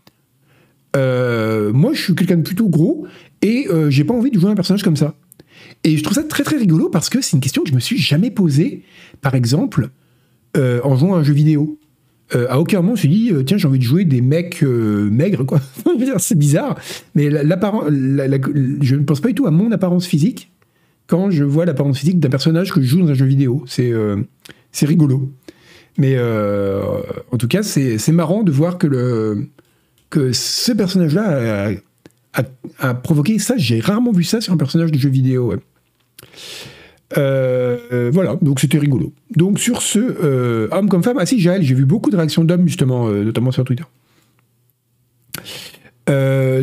euh, 0.96 1.72
moi 1.72 1.92
je 1.94 2.02
suis 2.02 2.14
quelqu'un 2.14 2.36
de 2.36 2.42
plutôt 2.42 2.68
gros, 2.68 3.06
et 3.42 3.68
j'ai 3.88 4.04
pas 4.04 4.14
envie 4.14 4.30
de 4.30 4.40
jouer 4.40 4.50
un 4.50 4.54
personnage 4.54 4.82
comme 4.82 4.96
ça. 4.96 5.14
Et 5.84 5.96
je 5.96 6.02
trouve 6.02 6.14
ça 6.14 6.24
très 6.24 6.42
très 6.42 6.56
rigolo, 6.56 6.88
parce 6.88 7.08
que 7.08 7.20
c'est 7.20 7.32
une 7.32 7.40
question 7.40 7.62
que 7.62 7.68
je 7.68 7.74
me 7.74 7.80
suis 7.80 7.98
jamais 7.98 8.30
posée, 8.30 8.82
par 9.20 9.34
exemple, 9.34 9.90
en 10.56 10.96
jouant 10.96 11.14
à 11.14 11.18
un 11.18 11.22
jeu 11.22 11.34
vidéo. 11.34 11.78
Euh, 12.34 12.46
à 12.50 12.58
aucun 12.58 12.78
moment, 12.78 12.96
je 12.96 13.06
me 13.06 13.12
suis 13.12 13.20
dit, 13.20 13.32
euh, 13.32 13.44
tiens, 13.44 13.56
j'ai 13.56 13.68
envie 13.68 13.78
de 13.78 13.84
jouer 13.84 14.04
des 14.04 14.20
mecs 14.20 14.62
euh, 14.62 15.08
maigres, 15.10 15.46
quoi. 15.46 15.60
c'est 16.18 16.38
bizarre. 16.38 16.76
Mais 17.14 17.30
l'apparence, 17.30 17.84
je 17.88 18.94
ne 18.96 19.04
pense 19.04 19.20
pas 19.20 19.28
du 19.28 19.34
tout 19.34 19.46
à 19.46 19.50
mon 19.50 19.70
apparence 19.70 20.06
physique 20.06 20.50
quand 21.06 21.30
je 21.30 21.44
vois 21.44 21.66
l'apparence 21.66 21.98
physique 21.98 22.18
d'un 22.18 22.30
personnage 22.30 22.72
que 22.72 22.80
je 22.80 22.86
joue 22.86 23.00
dans 23.00 23.10
un 23.10 23.14
jeu 23.14 23.26
vidéo. 23.26 23.62
C'est 23.66 23.92
c'est 24.72 24.86
rigolo. 24.86 25.30
Mais 25.98 26.18
en 26.18 27.36
tout 27.38 27.48
cas, 27.48 27.62
c'est 27.62 28.12
marrant 28.12 28.42
de 28.42 28.52
voir 28.52 28.78
que, 28.78 29.46
ce 30.32 30.72
personnage-là 30.72 31.70
a, 32.78 32.94
provoqué 32.94 33.38
ça. 33.38 33.54
J'ai 33.56 33.80
rarement 33.80 34.12
vu 34.12 34.24
ça 34.24 34.40
sur 34.40 34.52
un 34.52 34.56
personnage 34.56 34.92
de 34.92 34.98
jeu 34.98 35.10
vidéo. 35.10 35.54
Euh, 37.16 38.10
voilà, 38.12 38.36
donc 38.42 38.60
c'était 38.60 38.78
rigolo. 38.78 39.12
Donc 39.34 39.58
sur 39.58 39.82
ce, 39.82 39.98
euh, 39.98 40.68
homme 40.72 40.88
comme 40.88 41.02
femme, 41.02 41.18
ah 41.20 41.26
si, 41.26 41.40
Jaël, 41.40 41.62
j'ai 41.62 41.74
vu 41.74 41.84
beaucoup 41.84 42.10
de 42.10 42.16
réactions 42.16 42.44
d'hommes 42.44 42.66
justement, 42.66 43.08
euh, 43.08 43.24
notamment 43.24 43.52
sur 43.52 43.64
Twitter. 43.64 43.84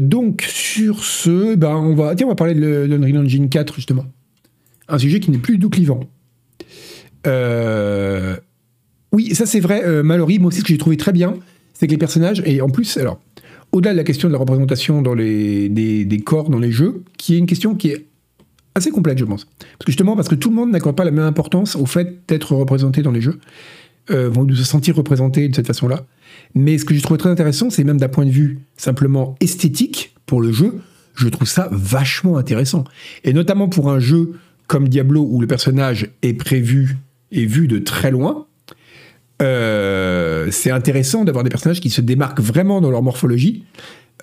donc 0.01 0.41
sur 0.41 1.03
ce, 1.03 1.55
ben 1.55 1.75
on 1.75 1.95
va, 1.95 2.13
on 2.23 2.27
va 2.27 2.35
parler 2.35 2.55
de 2.55 2.83
l'Unreal 2.83 3.25
Engine 3.25 3.49
4 3.49 3.75
justement, 3.75 4.05
un 4.87 4.97
sujet 4.97 5.19
qui 5.19 5.31
n'est 5.31 5.37
plus 5.37 5.57
du 5.57 5.69
clivant. 5.69 6.01
Oui, 9.13 9.33
ça 9.35 9.45
c'est 9.45 9.59
vrai, 9.59 10.03
Mallory, 10.03 10.39
moi 10.39 10.49
aussi 10.49 10.59
ce 10.59 10.63
que 10.63 10.69
j'ai 10.69 10.77
trouvé 10.77 10.97
très 10.97 11.13
bien, 11.13 11.35
c'est 11.73 11.87
que 11.87 11.91
les 11.91 11.97
personnages, 11.97 12.41
et 12.45 12.61
en 12.61 12.69
plus, 12.69 12.97
alors, 12.97 13.19
au-delà 13.73 13.91
de 13.91 13.97
la 13.97 14.03
question 14.03 14.29
de 14.29 14.33
la 14.33 14.39
représentation 14.39 15.01
des, 15.01 16.23
corps 16.23 16.49
dans 16.49 16.59
les 16.59 16.71
jeux, 16.71 17.03
qui 17.17 17.33
est 17.33 17.37
une 17.39 17.47
question 17.47 17.75
qui 17.75 17.89
est 17.89 18.05
assez 18.75 18.91
complète, 18.91 19.17
je 19.17 19.25
pense. 19.25 19.45
Parce 19.45 19.85
que 19.85 19.91
justement, 19.91 20.15
parce 20.15 20.29
que 20.29 20.35
tout 20.35 20.49
le 20.49 20.55
monde 20.55 20.71
n'accorde 20.71 20.95
pas 20.95 21.03
la 21.03 21.11
même 21.11 21.25
importance 21.25 21.75
au 21.75 21.85
fait 21.85 22.19
d'être 22.27 22.55
représenté 22.55 23.01
dans 23.01 23.11
les 23.11 23.21
jeux, 23.21 23.39
euh, 24.11 24.29
vont 24.29 24.47
se 24.47 24.63
sentir 24.63 24.95
représenté 24.95 25.47
de 25.47 25.55
cette 25.55 25.67
façon-là. 25.67 26.05
Mais 26.55 26.77
ce 26.77 26.85
que 26.85 26.93
je 26.93 27.01
trouve 27.01 27.17
très 27.17 27.29
intéressant, 27.29 27.69
c'est 27.69 27.83
même 27.83 27.97
d'un 27.97 28.09
point 28.09 28.25
de 28.25 28.31
vue 28.31 28.59
simplement 28.77 29.35
esthétique 29.39 30.15
pour 30.25 30.41
le 30.41 30.51
jeu, 30.51 30.79
je 31.15 31.27
trouve 31.29 31.47
ça 31.47 31.67
vachement 31.71 32.37
intéressant. 32.37 32.83
Et 33.23 33.33
notamment 33.33 33.69
pour 33.69 33.89
un 33.89 33.99
jeu 33.99 34.33
comme 34.67 34.87
Diablo 34.87 35.27
où 35.29 35.41
le 35.41 35.47
personnage 35.47 36.11
est 36.21 36.33
prévu 36.33 36.97
et 37.31 37.45
vu 37.45 37.67
de 37.67 37.79
très 37.79 38.11
loin, 38.11 38.45
euh, 39.41 40.47
c'est 40.51 40.71
intéressant 40.71 41.23
d'avoir 41.23 41.43
des 41.43 41.49
personnages 41.49 41.81
qui 41.81 41.89
se 41.89 42.01
démarquent 42.01 42.39
vraiment 42.39 42.81
dans 42.81 42.91
leur 42.91 43.01
morphologie 43.01 43.63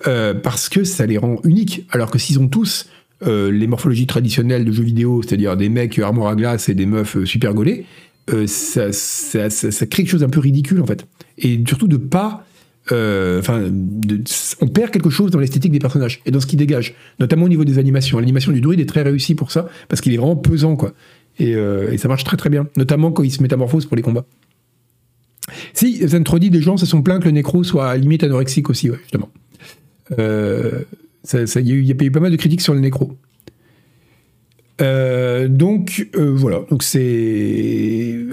euh, 0.07 0.33
parce 0.33 0.69
que 0.69 0.83
ça 0.83 1.05
les 1.05 1.17
rend 1.17 1.37
uniques. 1.43 1.85
Alors 1.91 2.09
que 2.09 2.17
s'ils 2.17 2.39
ont 2.39 2.47
tous 2.47 2.89
euh, 3.27 3.51
les 3.51 3.67
morphologies 3.67 4.07
traditionnelles 4.07 4.65
de 4.65 4.71
jeux 4.71 4.83
vidéo, 4.83 5.21
c'est-à-dire 5.21 5.57
des 5.57 5.69
mecs 5.69 5.99
armoire 5.99 6.31
à 6.31 6.35
glace 6.35 6.69
et 6.69 6.73
des 6.73 6.85
meufs 6.85 7.23
super 7.25 7.53
gaulées, 7.53 7.85
ça, 8.45 8.89
crée 8.91 9.85
quelque 9.87 10.07
chose 10.07 10.21
d'un 10.21 10.29
peu 10.29 10.39
ridicule 10.39 10.81
en 10.81 10.85
fait. 10.85 11.05
Et 11.37 11.61
surtout 11.67 11.87
de 11.87 11.97
pas. 11.97 12.45
Enfin, 12.89 13.69
on 14.59 14.67
perd 14.67 14.91
quelque 14.91 15.09
chose 15.09 15.31
dans 15.31 15.39
l'esthétique 15.39 15.71
des 15.71 15.79
personnages 15.79 16.21
et 16.25 16.31
dans 16.31 16.41
ce 16.41 16.45
qui 16.45 16.57
dégage, 16.57 16.93
notamment 17.19 17.45
au 17.45 17.49
niveau 17.49 17.63
des 17.63 17.77
animations. 17.77 18.19
L'animation 18.19 18.51
du 18.51 18.59
druide 18.59 18.81
est 18.81 18.85
très 18.85 19.01
réussie 19.01 19.33
pour 19.33 19.51
ça, 19.51 19.69
parce 19.87 20.01
qu'il 20.01 20.13
est 20.13 20.17
vraiment 20.17 20.35
pesant, 20.35 20.75
quoi. 20.75 20.91
Et, 21.39 21.55
ça 21.97 22.09
marche 22.09 22.25
très 22.25 22.35
très 22.35 22.49
bien, 22.49 22.67
notamment 22.75 23.11
quand 23.11 23.23
il 23.23 23.31
se 23.31 23.41
métamorphose 23.41 23.85
pour 23.85 23.95
les 23.95 24.01
combats. 24.01 24.25
Si, 25.73 26.07
Zentrodi, 26.07 26.49
des 26.49 26.61
gens 26.61 26.77
se 26.77 26.85
sont 26.85 27.01
plaints 27.01 27.19
que 27.19 27.25
le 27.25 27.31
nécro 27.31 27.63
soit 27.63 27.97
limite 27.97 28.23
anorexique 28.23 28.69
aussi, 28.69 28.89
ouais, 28.89 28.99
justement. 29.01 29.29
Euh, 30.19 30.81
il 31.33 31.85
y, 31.85 31.91
a 31.91 31.95
eu 32.03 32.11
pas 32.11 32.19
mal 32.19 32.31
de 32.31 32.37
critiques 32.37 32.61
sur 32.61 32.73
le 32.73 32.79
nécro. 32.79 33.15
Euh, 34.81 35.47
donc 35.47 36.07
euh, 36.15 36.33
voilà, 36.33 36.57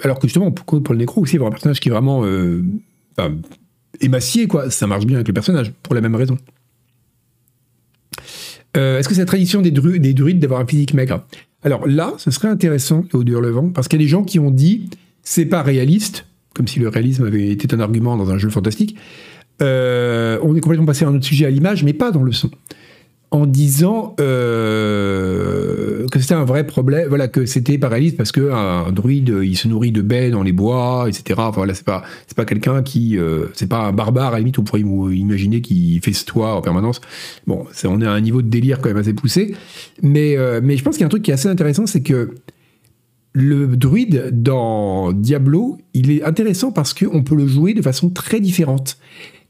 alors 0.02 0.18
que 0.18 0.26
justement 0.26 0.50
pour, 0.50 0.94
le 0.94 0.98
nécro 0.98 1.20
aussi 1.20 1.36
avoir 1.36 1.48
un 1.48 1.50
personnage 1.50 1.78
qui 1.80 1.88
est 1.90 1.92
vraiment 1.92 2.24
euh, 2.24 2.62
émacié 4.00 4.46
quoi, 4.46 4.70
ça 4.70 4.86
marche 4.86 5.04
bien 5.04 5.16
avec 5.16 5.28
le 5.28 5.34
personnage 5.34 5.72
pour 5.82 5.94
la 5.94 6.00
même 6.00 6.14
raison. 6.14 6.38
Est-ce 8.74 9.08
que 9.08 9.14
c'est 9.14 9.22
la 9.22 9.26
tradition 9.26 9.60
des, 9.60 9.72
des 9.72 10.14
druides 10.14 10.38
d'avoir 10.38 10.60
un 10.60 10.66
physique 10.66 10.94
maigre? 10.94 11.26
Alors 11.64 11.86
là, 11.88 12.12
ce 12.16 12.30
serait 12.30 12.46
intéressant 12.46 13.04
au 13.12 13.24
vent 13.24 13.70
parce 13.70 13.88
qu'il 13.88 14.00
y 14.00 14.02
a 14.02 14.04
des 14.04 14.10
gens 14.10 14.22
qui 14.22 14.38
ont 14.38 14.52
dit 14.52 14.88
c'est 15.24 15.46
pas 15.46 15.62
réaliste, 15.62 16.26
comme 16.58 16.68
si 16.68 16.78
le 16.78 16.88
réalisme 16.88 17.24
avait 17.24 17.48
été 17.48 17.74
un 17.74 17.80
argument 17.80 18.18
dans 18.18 18.30
un 18.30 18.36
jeu 18.36 18.50
fantastique. 18.50 18.96
on 19.60 19.64
est 20.56 20.60
complètement 20.60 20.86
passé 20.86 21.06
à 21.06 21.08
un 21.08 21.14
autre 21.14 21.24
sujet 21.24 21.46
à 21.46 21.50
l'image, 21.50 21.84
mais 21.84 21.94
pas 21.94 22.10
dans 22.10 22.22
le 22.22 22.32
son 22.32 22.50
en 23.30 23.46
disant 23.46 24.16
euh, 24.20 26.06
que 26.10 26.18
c'était 26.18 26.34
un 26.34 26.44
vrai 26.44 26.66
problème, 26.66 27.08
voilà, 27.08 27.28
que 27.28 27.44
c'était 27.44 27.76
paralysé 27.76 28.16
parce 28.16 28.32
que 28.32 28.50
un 28.50 28.90
druide, 28.90 29.40
il 29.42 29.56
se 29.56 29.68
nourrit 29.68 29.92
de 29.92 30.00
baies 30.00 30.30
dans 30.30 30.42
les 30.42 30.52
bois, 30.52 31.06
etc. 31.08 31.34
Enfin, 31.36 31.50
voilà, 31.56 31.74
c'est 31.74 31.84
pas, 31.84 32.04
pas 32.36 32.46
quelqu'un 32.46 32.82
qui, 32.82 33.18
euh, 33.18 33.46
c'est 33.52 33.68
pas 33.68 33.80
un 33.80 33.92
barbare 33.92 34.28
à 34.28 34.32
la 34.32 34.38
limite, 34.38 34.58
on 34.58 34.64
pourrait 34.64 34.80
imaginer 34.80 35.60
qu'il 35.60 36.00
festoie 36.00 36.54
en 36.54 36.62
permanence. 36.62 37.02
Bon, 37.46 37.66
on 37.84 38.00
est 38.00 38.06
à 38.06 38.12
un 38.12 38.20
niveau 38.20 38.40
de 38.40 38.48
délire 38.48 38.78
quand 38.80 38.88
même 38.88 38.96
assez 38.96 39.14
poussé, 39.14 39.54
mais, 40.02 40.36
euh, 40.38 40.60
mais 40.62 40.78
je 40.78 40.84
pense 40.84 40.94
qu'il 40.94 41.02
y 41.02 41.04
a 41.04 41.06
un 41.06 41.10
truc 41.10 41.22
qui 41.22 41.30
est 41.30 41.34
assez 41.34 41.48
intéressant, 41.48 41.86
c'est 41.86 42.02
que 42.02 42.30
le 43.40 43.76
druide 43.76 44.30
dans 44.32 45.12
Diablo, 45.12 45.78
il 45.94 46.10
est 46.10 46.22
intéressant 46.24 46.72
parce 46.72 46.94
qu'on 46.94 47.22
peut 47.22 47.36
le 47.36 47.46
jouer 47.46 47.74
de 47.74 47.82
façon 47.82 48.10
très 48.10 48.40
différente. 48.40 48.98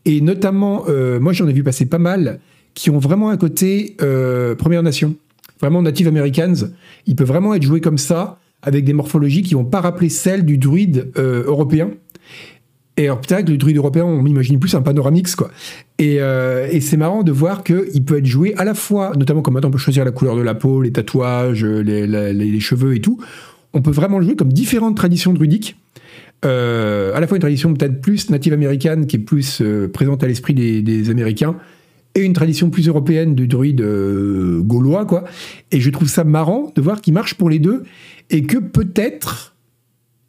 Et 0.04 0.20
notamment, 0.20 0.84
moi 1.20 1.32
j'en 1.32 1.48
ai 1.48 1.52
vu 1.52 1.62
passer 1.62 1.86
pas 1.86 1.98
mal 1.98 2.40
qui 2.78 2.90
ont 2.90 2.98
vraiment 2.98 3.30
un 3.30 3.36
côté 3.36 3.96
euh, 4.00 4.54
Première 4.54 4.84
Nation, 4.84 5.16
vraiment 5.60 5.82
Native 5.82 6.06
Americans. 6.06 6.70
Il 7.06 7.16
peut 7.16 7.24
vraiment 7.24 7.52
être 7.54 7.64
joué 7.64 7.80
comme 7.80 7.98
ça, 7.98 8.38
avec 8.62 8.84
des 8.84 8.92
morphologies 8.92 9.42
qui 9.42 9.54
vont 9.54 9.64
pas 9.64 9.80
rappeler 9.80 10.08
celles 10.08 10.44
du 10.44 10.58
druide 10.58 11.10
euh, 11.18 11.42
européen. 11.44 11.90
Et 12.96 13.06
alors 13.06 13.20
peut-être 13.20 13.48
le 13.48 13.56
druide 13.56 13.76
européen, 13.76 14.04
on 14.04 14.22
m'imagine 14.22 14.60
plus 14.60 14.76
un 14.76 14.82
panoramix, 14.82 15.34
quoi. 15.34 15.50
Et, 15.98 16.20
euh, 16.20 16.68
c'est 16.80 16.96
marrant 16.96 17.24
de 17.24 17.32
voir 17.32 17.64
qu'il 17.64 18.04
peut 18.04 18.18
être 18.18 18.26
joué 18.26 18.54
à 18.56 18.64
la 18.64 18.74
fois, 18.74 19.12
notamment 19.16 19.42
comme 19.42 19.54
maintenant 19.54 19.70
on 19.70 19.72
peut 19.72 19.78
choisir 19.78 20.04
la 20.04 20.12
couleur 20.12 20.36
de 20.36 20.42
la 20.42 20.54
peau, 20.54 20.80
les 20.80 20.92
tatouages, 20.92 21.64
les, 21.64 22.60
cheveux 22.60 22.94
et 22.94 23.00
tout. 23.00 23.20
On 23.74 23.82
peut 23.82 23.90
vraiment 23.90 24.20
jouer 24.20 24.36
comme 24.36 24.52
différentes 24.52 24.96
traditions 24.96 25.32
druidiques. 25.32 25.76
Euh, 26.44 27.14
à 27.14 27.20
la 27.20 27.26
fois 27.26 27.36
une 27.36 27.42
tradition 27.42 27.74
peut-être 27.74 28.00
plus 28.00 28.30
native 28.30 28.52
américaine 28.52 29.06
qui 29.06 29.16
est 29.16 29.20
plus 29.20 29.62
présente 29.92 30.22
à 30.22 30.28
l'esprit 30.28 30.54
des, 30.54 31.10
Américains, 31.10 31.56
et 32.14 32.24
une 32.24 32.32
tradition 32.32 32.70
plus 32.70 32.88
européenne 32.88 33.34
du 33.34 33.46
druide 33.46 33.80
euh, 33.80 34.60
gaulois, 34.60 35.04
quoi. 35.04 35.24
Et 35.70 35.80
je 35.80 35.90
trouve 35.90 36.08
ça 36.08 36.24
marrant 36.24 36.72
de 36.74 36.80
voir 36.80 37.00
qu'il 37.00 37.14
marche 37.14 37.34
pour 37.34 37.50
les 37.50 37.58
deux 37.58 37.84
et 38.30 38.42
que 38.42 38.58
peut-être 38.58 39.54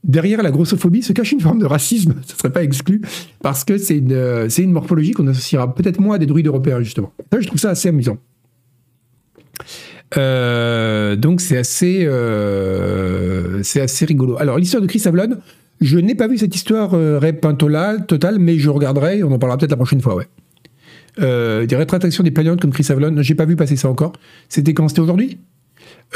derrière 0.03 0.41
la 0.41 0.51
grossophobie 0.51 1.03
se 1.03 1.13
cache 1.13 1.31
une 1.31 1.41
forme 1.41 1.59
de 1.59 1.65
racisme, 1.65 2.15
ce 2.25 2.37
serait 2.37 2.51
pas 2.51 2.63
exclu, 2.63 3.01
parce 3.41 3.63
que 3.63 3.77
c'est 3.77 3.97
une, 3.97 4.13
euh, 4.13 4.49
c'est 4.49 4.63
une 4.63 4.71
morphologie 4.71 5.11
qu'on 5.11 5.27
associera 5.27 5.73
peut-être 5.73 5.99
moins 5.99 6.15
à 6.15 6.19
des 6.19 6.25
druides 6.25 6.47
européens, 6.47 6.81
justement. 6.81 7.11
Ça, 7.31 7.39
je 7.39 7.47
trouve 7.47 7.59
ça 7.59 7.71
assez 7.71 7.89
amusant. 7.89 8.17
Euh, 10.17 11.15
donc 11.15 11.41
c'est 11.41 11.57
assez, 11.57 12.07
c'est 13.63 13.81
assez 13.81 14.05
rigolo. 14.05 14.37
Alors 14.39 14.57
l'histoire 14.57 14.81
de 14.81 14.87
Chris 14.87 15.03
Avlon, 15.05 15.37
Je 15.81 15.97
n'ai 15.97 16.15
pas 16.15 16.27
vu 16.27 16.37
cette 16.37 16.55
histoire 16.55 16.93
euh, 16.93 17.19
totale, 18.07 18.39
mais 18.39 18.57
je 18.57 18.69
regarderai, 18.69 19.23
on 19.23 19.31
en 19.31 19.39
parlera 19.39 19.57
peut-être 19.57 19.71
la 19.71 19.77
prochaine 19.77 20.01
fois, 20.01 20.15
ouais. 20.15 20.27
Euh, 21.19 21.65
des 21.65 21.75
rétractations 21.75 22.23
des 22.23 22.31
plaignantes 22.31 22.61
comme 22.61 22.71
Chris 22.71 22.85
Avalon, 22.89 23.21
j'ai 23.21 23.35
pas 23.35 23.45
vu 23.45 23.55
passer 23.55 23.75
ça 23.75 23.89
encore. 23.89 24.13
C'était 24.47 24.73
quand? 24.73 24.87
C'était 24.87 25.01
aujourd'hui? 25.01 25.37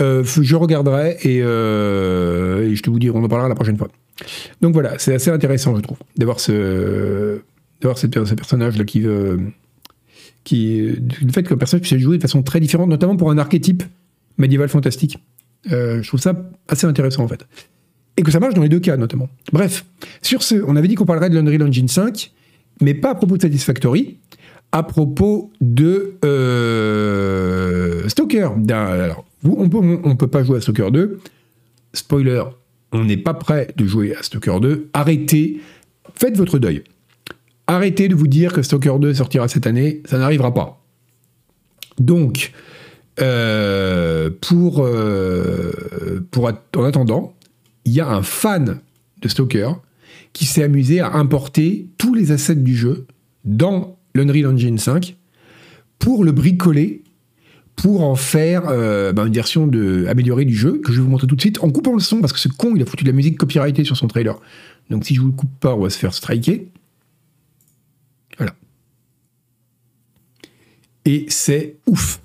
Euh, 0.01 0.23
Je 0.23 0.55
regarderai 0.55 1.17
et, 1.23 1.39
je 1.39 2.81
te 2.81 2.89
vous 2.89 2.99
dis, 2.99 3.09
on 3.09 3.23
en 3.23 3.27
parlera 3.27 3.49
la 3.49 3.55
prochaine 3.55 3.77
fois. 3.77 3.89
Donc 4.61 4.73
voilà, 4.73 4.99
c'est 4.99 5.13
assez 5.13 5.31
intéressant, 5.31 5.75
je 5.75 5.81
trouve, 5.81 5.97
d'avoir 6.17 6.39
ce, 6.39 7.39
d'avoir 7.81 7.97
ce, 7.97 8.07
personnage 8.07 8.77
là 8.77 8.83
qui 8.85 9.01
veut, 9.01 9.39
qui, 10.43 10.81
le 11.21 11.31
fait 11.31 11.43
qu'un 11.43 11.57
personnage 11.57 11.87
puisse 11.87 11.99
jouer 11.99 12.17
de 12.17 12.21
façon 12.21 12.43
très 12.43 12.59
différente, 12.59 12.89
notamment 12.89 13.15
pour 13.15 13.31
un 13.31 13.37
archétype 13.37 13.83
médiéval 14.37 14.69
fantastique. 14.69 15.17
je 15.65 16.07
trouve 16.07 16.19
ça 16.19 16.35
assez 16.67 16.85
intéressant 16.85 17.23
en 17.23 17.27
fait 17.27 17.45
et 18.17 18.23
que 18.23 18.31
ça 18.31 18.39
marche 18.39 18.53
dans 18.53 18.61
les 18.61 18.69
deux 18.69 18.79
cas 18.79 18.97
notamment. 18.97 19.29
Bref, 19.51 19.85
sur 20.21 20.43
ce, 20.43 20.55
on 20.67 20.75
avait 20.75 20.87
dit 20.87 20.95
qu'on 20.95 21.05
parlerait 21.05 21.29
de 21.29 21.35
l'Unreal 21.35 21.63
Engine 21.63 21.87
5, 21.87 22.31
mais 22.81 22.93
pas 22.93 23.11
à 23.11 23.15
propos 23.15 23.37
de 23.37 23.41
Satisfactory, 23.41 24.17
à 24.71 24.83
propos 24.83 25.51
de 25.61 26.15
euh, 26.25 28.07
Stalker. 28.09 28.49
Alors, 28.69 29.25
on 29.43 29.69
peut, 29.69 29.99
on 30.03 30.15
peut 30.15 30.27
pas 30.27 30.43
jouer 30.43 30.57
à 30.57 30.61
Stalker 30.61 30.91
2. 30.91 31.19
Spoiler, 31.93 32.43
on 32.91 33.05
n'est 33.05 33.17
pas 33.17 33.33
prêt 33.33 33.67
de 33.75 33.85
jouer 33.85 34.15
à 34.15 34.23
Stalker 34.23 34.59
2. 34.61 34.89
Arrêtez, 34.93 35.61
faites 36.15 36.37
votre 36.37 36.59
deuil. 36.59 36.83
Arrêtez 37.67 38.07
de 38.07 38.15
vous 38.15 38.27
dire 38.27 38.53
que 38.53 38.61
Stalker 38.61 38.95
2 38.99 39.13
sortira 39.13 39.47
cette 39.47 39.67
année, 39.67 40.01
ça 40.05 40.17
n'arrivera 40.17 40.53
pas. 40.53 40.83
Donc, 41.97 42.51
euh, 43.21 44.29
pour, 44.41 44.83
euh, 44.83 45.71
en 46.75 46.83
attendant, 46.83 47.35
il 47.85 47.93
y 47.93 48.01
a 48.01 48.09
un 48.09 48.23
fan 48.23 48.79
de 49.21 49.27
Stalker 49.27 49.69
qui 50.33 50.45
s'est 50.45 50.63
amusé 50.63 50.99
à 50.99 51.13
importer 51.13 51.87
tous 51.97 52.13
les 52.13 52.31
assets 52.31 52.55
du 52.55 52.75
jeu 52.75 53.05
dans 53.45 53.97
l'Unreal 54.15 54.47
Engine 54.47 54.77
5 54.77 55.15
pour 55.99 56.23
le 56.23 56.31
bricoler, 56.31 57.03
pour 57.75 58.03
en 58.03 58.15
faire 58.15 58.63
euh, 58.67 59.13
bah, 59.13 59.25
une 59.25 59.33
version 59.33 59.67
de, 59.67 60.05
améliorée 60.07 60.45
du 60.45 60.55
jeu 60.55 60.79
que 60.83 60.91
je 60.91 60.97
vais 60.97 61.03
vous 61.03 61.09
montrer 61.09 61.27
tout 61.27 61.35
de 61.35 61.41
suite 61.41 61.63
en 61.63 61.69
coupant 61.69 61.93
le 61.93 61.99
son 61.99 62.19
parce 62.19 62.33
que 62.33 62.39
ce 62.39 62.47
con 62.47 62.75
il 62.75 62.81
a 62.81 62.85
foutu 62.85 63.03
de 63.03 63.09
la 63.09 63.15
musique 63.15 63.37
copyrightée 63.37 63.83
sur 63.83 63.97
son 63.97 64.07
trailer. 64.07 64.39
Donc 64.89 65.05
si 65.05 65.15
je 65.15 65.21
vous 65.21 65.27
le 65.27 65.33
coupe 65.33 65.59
pas, 65.59 65.75
on 65.75 65.81
va 65.81 65.89
se 65.89 65.97
faire 65.97 66.13
striker. 66.13 66.67
Voilà. 68.37 68.55
Et 71.05 71.25
c'est 71.29 71.77
ouf. 71.87 72.21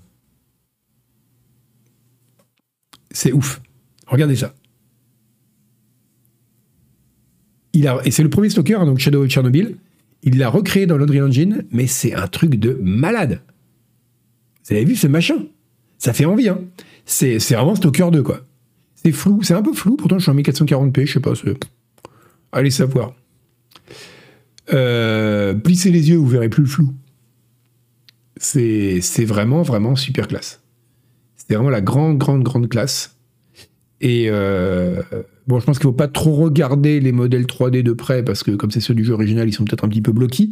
C'est 3.11 3.33
ouf. 3.33 3.61
Regardez 4.07 4.37
ça. 4.37 4.55
et 8.05 8.11
c'est 8.11 8.23
le 8.23 8.31
premier 8.31 8.51
Stalker, 8.51 8.79
donc 8.85 8.99
Shadow 8.99 9.25
of 9.25 9.31
Chernobyl. 9.31 9.77
Il 10.23 10.39
l'a 10.39 10.49
recréé 10.49 10.87
dans 10.87 10.97
l'Unreal 10.97 11.25
Engine, 11.29 11.65
mais 11.71 11.87
c'est 11.87 12.15
un 12.15 12.27
truc 12.27 12.57
de 12.57 12.79
malade. 12.83 13.41
Vous 14.65 14.75
avez 14.75 14.85
vu 14.85 14.97
ce 14.97 15.07
machin? 15.07 15.47
Ça 15.99 16.13
fait 16.13 16.25
envie, 16.25 16.49
hein 16.49 16.61
C'est 17.05 17.39
vraiment 17.39 17.75
Stalker 17.75 18.09
2, 18.13 18.23
quoi. 18.23 18.41
C'est 18.95 19.13
flou, 19.13 19.43
c'est 19.43 19.55
un 19.55 19.63
peu 19.63 19.73
flou, 19.73 19.97
pourtant 19.97 20.19
je 20.19 20.25
suis 20.25 20.31
en 20.31 20.35
1440p, 20.35 21.07
je 21.07 21.13
sais 21.13 21.21
pas. 21.21 21.33
Allez 22.51 22.71
savoir. 22.71 23.15
Euh, 24.73 25.55
plissez 25.55 25.91
les 25.91 26.11
yeux, 26.11 26.17
vous 26.17 26.27
verrez 26.27 26.49
plus 26.49 26.63
le 26.63 26.69
flou. 26.69 26.95
C'est 28.37 29.25
vraiment, 29.25 29.63
vraiment 29.63 29.97
super 29.97 30.29
classe. 30.29 30.63
C'est 31.37 31.55
vraiment 31.55 31.71
la 31.71 31.81
grande, 31.81 32.19
grande, 32.19 32.43
grande 32.43 32.69
classe. 32.69 33.17
Et 34.01 34.27
euh, 34.29 35.03
bon, 35.47 35.59
je 35.59 35.67
pense 35.67 35.79
qu'il 35.79 35.89
ne 35.89 35.93
faut 35.93 35.97
pas 35.97 36.09
trop 36.09 36.35
regarder 36.35 37.01
les 37.01 37.13
modèles 37.13 37.47
3D 37.47 37.83
de 37.83 37.93
près, 37.93 38.23
parce 38.23 38.43
que 38.43 38.53
comme 38.53 38.71
c'est 38.71 38.81
ceux 38.81 38.95
du 38.95 39.05
jeu 39.05 39.15
original, 39.15 39.49
ils 39.49 39.53
sont 39.53 39.65
peut-être 39.65 39.85
un 39.85 39.89
petit 39.89 40.03
peu 40.03 40.13
bloqués. 40.13 40.51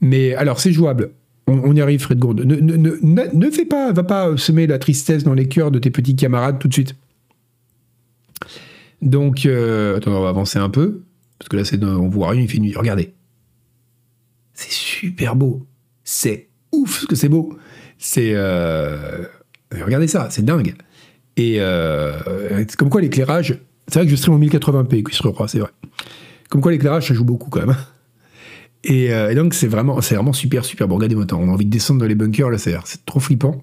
Mais 0.00 0.34
alors, 0.34 0.60
c'est 0.60 0.72
jouable. 0.72 1.10
On, 1.46 1.74
y 1.74 1.80
arrive, 1.80 2.00
Fred 2.00 2.18
Gourde. 2.18 2.44
Ne, 2.44 2.56
ne, 2.56 2.76
ne, 2.76 3.22
ne, 3.32 3.50
fais 3.50 3.64
pas, 3.64 3.90
va 3.92 4.02
pas 4.02 4.36
semer 4.36 4.66
la 4.66 4.78
tristesse 4.78 5.24
dans 5.24 5.32
les 5.32 5.48
cœurs 5.48 5.70
de 5.70 5.78
tes 5.78 5.90
petits 5.90 6.14
camarades 6.14 6.58
tout 6.58 6.68
de 6.68 6.74
suite. 6.74 6.94
Donc, 9.00 9.46
euh, 9.46 9.96
attends, 9.96 10.12
on 10.12 10.22
va 10.22 10.28
avancer 10.28 10.58
un 10.58 10.68
peu, 10.68 11.02
parce 11.38 11.48
que 11.48 11.56
là, 11.56 11.64
c'est, 11.64 11.82
on 11.84 12.08
voit 12.08 12.30
rien, 12.30 12.42
il 12.42 12.48
fait 12.48 12.58
nuit. 12.58 12.74
Regardez. 12.76 13.14
C'est 14.54 14.72
super 14.72 15.36
beau. 15.36 15.66
C'est 16.04 16.48
ouf 16.72 17.00
ce 17.00 17.06
que 17.06 17.14
c'est 17.14 17.28
beau. 17.28 17.56
C'est. 17.98 18.32
Euh, 18.34 19.24
regardez 19.72 20.08
ça, 20.08 20.28
c'est 20.30 20.44
dingue. 20.44 20.74
Et 21.36 21.56
euh, 21.60 22.64
comme 22.76 22.90
quoi 22.90 23.00
l'éclairage, 23.00 23.58
c'est 23.86 24.00
vrai 24.00 24.06
que 24.06 24.10
je 24.10 24.16
stream 24.16 24.34
en 24.34 24.40
1080p, 24.40 25.02
Chris 25.04 25.18
Leroy, 25.22 25.46
c'est 25.46 25.60
vrai. 25.60 25.70
Comme 26.50 26.60
quoi 26.60 26.72
l'éclairage, 26.72 27.08
ça 27.08 27.14
joue 27.14 27.24
beaucoup 27.24 27.50
quand 27.50 27.64
même. 27.64 27.76
Et, 28.84 29.12
euh, 29.12 29.34
donc 29.34 29.54
c'est 29.54 29.68
vraiment, 29.68 29.96
vraiment 29.96 30.32
super, 30.32 30.64
super 30.64 30.88
bon. 30.88 30.96
Regardez-moi, 30.96 31.26
on 31.32 31.48
a 31.48 31.52
envie 31.52 31.64
de 31.64 31.70
descendre 31.70 32.00
dans 32.00 32.06
les 32.06 32.14
bunkers, 32.14 32.50
là, 32.50 32.58
c'est, 32.58 32.76
trop 33.06 33.20
flippant. 33.20 33.62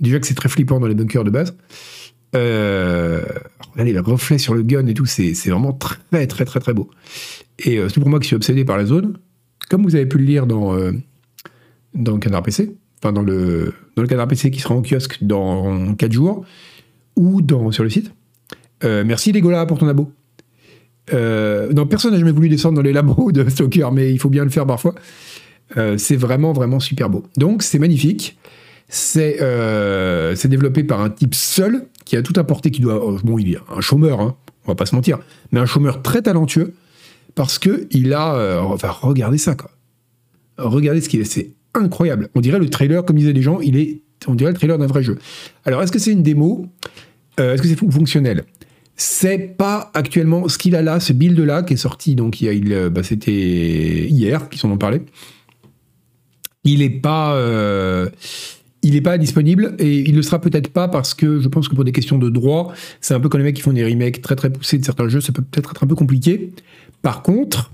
Déjà 0.00 0.18
que 0.18 0.26
c'est 0.26 0.34
très 0.34 0.48
flippant 0.48 0.80
dans 0.80 0.86
les 0.86 0.94
bunkers 0.94 1.24
de 1.24 1.30
base. 1.30 1.54
Euh, 2.34 3.22
regardez, 3.72 3.92
le 3.92 4.00
reflet 4.00 4.38
sur 4.38 4.54
le 4.54 4.62
gun 4.62 4.86
et 4.86 4.94
tout, 4.94 5.06
c'est, 5.06 5.32
vraiment 5.48 5.72
très, 5.72 6.26
très, 6.26 6.44
très, 6.44 6.60
très 6.60 6.74
beau. 6.74 6.90
Et 7.58 7.78
euh, 7.78 7.88
c'est 7.88 8.00
pour 8.00 8.08
moi 8.08 8.20
qui 8.20 8.26
suis 8.26 8.36
obsédé 8.36 8.64
par 8.64 8.76
la 8.76 8.86
zone. 8.86 9.18
Comme 9.68 9.82
vous 9.82 9.94
avez 9.94 10.06
pu 10.06 10.18
le 10.18 10.24
lire 10.24 10.46
dans, 10.46 10.76
dans 11.94 12.12
le 12.12 12.18
Canard 12.18 12.42
PC, 12.42 12.74
enfin 13.02 13.12
dans 13.12 13.22
le, 13.22 13.72
dans 13.96 14.02
le 14.02 14.08
canard 14.08 14.28
PC 14.28 14.50
qui 14.50 14.60
sera 14.60 14.74
en 14.74 14.82
kiosque 14.82 15.18
dans 15.22 15.94
4 15.94 16.12
jours, 16.12 16.44
ou 17.16 17.42
dans, 17.42 17.70
sur 17.70 17.84
le 17.84 17.90
site. 17.90 18.12
Euh, 18.84 19.04
merci 19.06 19.32
Legola 19.32 19.66
pour 19.66 19.78
ton 19.78 19.88
abo. 19.88 20.10
Euh, 21.12 21.72
non, 21.72 21.86
personne 21.86 22.12
n'a 22.12 22.18
jamais 22.18 22.32
voulu 22.32 22.48
descendre 22.48 22.76
dans 22.76 22.82
les 22.82 22.92
labos 22.92 23.32
de 23.32 23.48
Stalker, 23.48 23.88
mais 23.92 24.12
il 24.12 24.18
faut 24.18 24.28
bien 24.28 24.44
le 24.44 24.50
faire 24.50 24.66
parfois. 24.66 24.94
Euh, 25.76 25.98
c'est 25.98 26.16
vraiment, 26.16 26.52
vraiment 26.52 26.80
super 26.80 27.10
beau. 27.10 27.24
Donc, 27.36 27.62
c'est 27.62 27.78
magnifique. 27.78 28.38
C'est 28.94 30.48
développé 30.48 30.84
par 30.84 31.00
un 31.00 31.10
type 31.10 31.34
seul 31.34 31.86
qui 32.04 32.16
a 32.16 32.22
tout 32.22 32.38
apporté, 32.38 32.70
qui 32.70 32.80
doit. 32.80 33.00
bon, 33.24 33.38
il 33.38 33.54
est 33.54 33.58
un 33.74 33.80
chômeur, 33.80 34.20
hein, 34.20 34.36
on 34.64 34.72
va 34.72 34.74
pas 34.74 34.86
se 34.86 34.94
mentir, 34.94 35.18
mais 35.50 35.60
un 35.60 35.66
chômeur 35.66 36.02
très 36.02 36.22
talentueux 36.22 36.74
parce 37.34 37.58
que 37.58 37.86
il 37.90 38.12
a. 38.12 38.62
enfin, 38.64 38.90
regardez 38.90 39.38
ça, 39.38 39.54
quoi. 39.54 39.70
Regardez 40.58 41.00
ce 41.00 41.08
qu'il 41.08 41.20
est. 41.20 41.24
C'est 41.24 41.52
incroyable. 41.74 42.28
On 42.34 42.40
dirait 42.40 42.58
le 42.58 42.68
trailer, 42.68 43.04
comme 43.04 43.16
disaient 43.16 43.32
les 43.32 43.42
gens, 43.42 43.60
il 43.60 43.76
est, 43.76 44.02
on 44.26 44.34
dirait 44.34 44.50
le 44.50 44.56
trailer 44.56 44.78
d'un 44.78 44.86
vrai 44.86 45.02
jeu. 45.02 45.18
Alors, 45.64 45.82
est-ce 45.82 45.92
que 45.92 45.98
c'est 45.98 46.12
une 46.12 46.22
démo? 46.22 46.66
Euh, 47.40 47.54
Est-ce 47.54 47.62
que 47.62 47.68
c'est 47.68 47.76
fonctionnel? 47.76 48.44
C'est 48.96 49.38
pas 49.38 49.90
actuellement 49.94 50.48
ce 50.48 50.58
qu'il 50.58 50.76
a 50.76 50.82
là, 50.82 51.00
ce 51.00 51.12
build-là 51.12 51.62
qui 51.62 51.74
est 51.74 51.78
sorti, 51.78 52.14
donc 52.14 52.40
il, 52.40 52.72
euh, 52.72 52.90
bah, 52.90 53.02
c'était 53.02 53.32
hier 53.32 54.48
qu'ils 54.48 54.64
en 54.66 54.72
ont 54.72 54.78
parlé. 54.78 55.02
Il 56.64 56.80
n'est 56.80 56.90
pas, 56.90 57.34
euh, 57.34 58.08
il 58.82 58.96
est 58.96 59.00
pas 59.00 59.16
disponible 59.16 59.74
et 59.78 60.00
il 60.00 60.14
ne 60.14 60.22
sera 60.22 60.40
peut-être 60.40 60.68
pas 60.68 60.88
parce 60.88 61.14
que 61.14 61.40
je 61.40 61.48
pense 61.48 61.68
que 61.68 61.74
pour 61.74 61.84
des 61.84 61.92
questions 61.92 62.18
de 62.18 62.28
droit, 62.28 62.72
c'est 63.00 63.14
un 63.14 63.20
peu 63.20 63.28
comme 63.28 63.40
les 63.40 63.44
mecs 63.44 63.56
qui 63.56 63.62
font 63.62 63.72
des 63.72 63.84
remakes 63.84 64.20
très 64.22 64.36
très 64.36 64.50
poussés 64.50 64.78
de 64.78 64.84
certains 64.84 65.08
jeux, 65.08 65.20
ça 65.20 65.32
peut 65.32 65.42
peut-être 65.42 65.70
être 65.70 65.84
un 65.84 65.86
peu 65.86 65.94
compliqué. 65.94 66.52
Par 67.00 67.22
contre, 67.22 67.70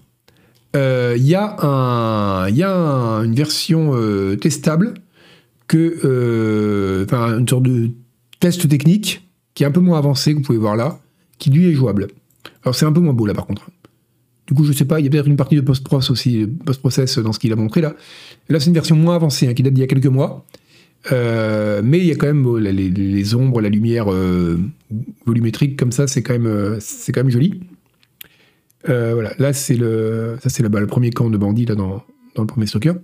il 0.74 0.80
euh, 0.80 1.16
y 1.16 1.34
a, 1.34 1.56
un, 1.64 2.50
y 2.50 2.62
a 2.62 2.70
une 3.24 3.34
version 3.34 3.92
euh, 3.94 4.36
testable 4.36 4.94
que, 5.66 5.98
euh, 6.04 7.06
une 7.38 7.48
sorte 7.48 7.62
de 7.62 7.90
test 8.38 8.68
technique 8.68 9.26
qui 9.54 9.64
est 9.64 9.66
un 9.66 9.70
peu 9.70 9.80
moins 9.80 9.98
avancé, 9.98 10.32
que 10.32 10.38
vous 10.38 10.44
pouvez 10.44 10.58
voir 10.58 10.76
là, 10.76 11.00
qui 11.38 11.50
lui 11.50 11.68
est 11.68 11.72
jouable. 11.72 12.08
Alors 12.64 12.74
c'est 12.74 12.86
un 12.86 12.92
peu 12.92 13.00
moins 13.00 13.14
beau 13.14 13.26
là 13.26 13.34
par 13.34 13.46
contre. 13.46 13.70
Du 14.46 14.54
coup, 14.54 14.64
je 14.64 14.72
sais 14.72 14.86
pas, 14.86 15.00
il 15.00 15.04
y 15.04 15.08
a 15.08 15.10
peut-être 15.10 15.26
une 15.26 15.36
partie 15.36 15.56
de 15.56 15.60
post-process 15.60 16.10
aussi, 16.10 16.46
post-process 16.64 17.18
dans 17.18 17.32
ce 17.32 17.38
qu'il 17.38 17.52
a 17.52 17.56
montré 17.56 17.82
là. 17.82 17.94
là, 18.48 18.60
c'est 18.60 18.68
une 18.68 18.74
version 18.74 18.96
moins 18.96 19.14
avancée, 19.14 19.46
hein, 19.46 19.52
qui 19.52 19.62
date 19.62 19.74
d'il 19.74 19.82
y 19.82 19.84
a 19.84 19.86
quelques 19.86 20.06
mois. 20.06 20.46
Mais 21.10 21.98
il 21.98 22.04
y 22.04 22.12
a 22.12 22.16
quand 22.16 22.26
même 22.26 22.58
les, 22.58 23.34
ombres, 23.34 23.60
la 23.60 23.68
lumière 23.68 24.06
volumétrique 25.26 25.78
comme 25.78 25.92
ça, 25.92 26.06
c'est 26.06 26.22
quand 26.22 26.38
même, 26.38 26.78
quand 27.12 27.20
même 27.20 27.30
joli. 27.30 27.60
Euh, 28.88 29.12
voilà, 29.14 29.32
là 29.38 29.52
c'est 29.52 29.74
le, 29.74 30.36
ça 30.40 30.48
c'est 30.48 30.62
le, 30.62 30.86
premier 30.86 31.10
camp 31.10 31.30
de 31.30 31.36
bandits 31.36 31.66
là 31.66 31.74
dans, 31.74 32.02
le 32.36 32.46
premier 32.46 32.66
Stalker. 32.66 32.94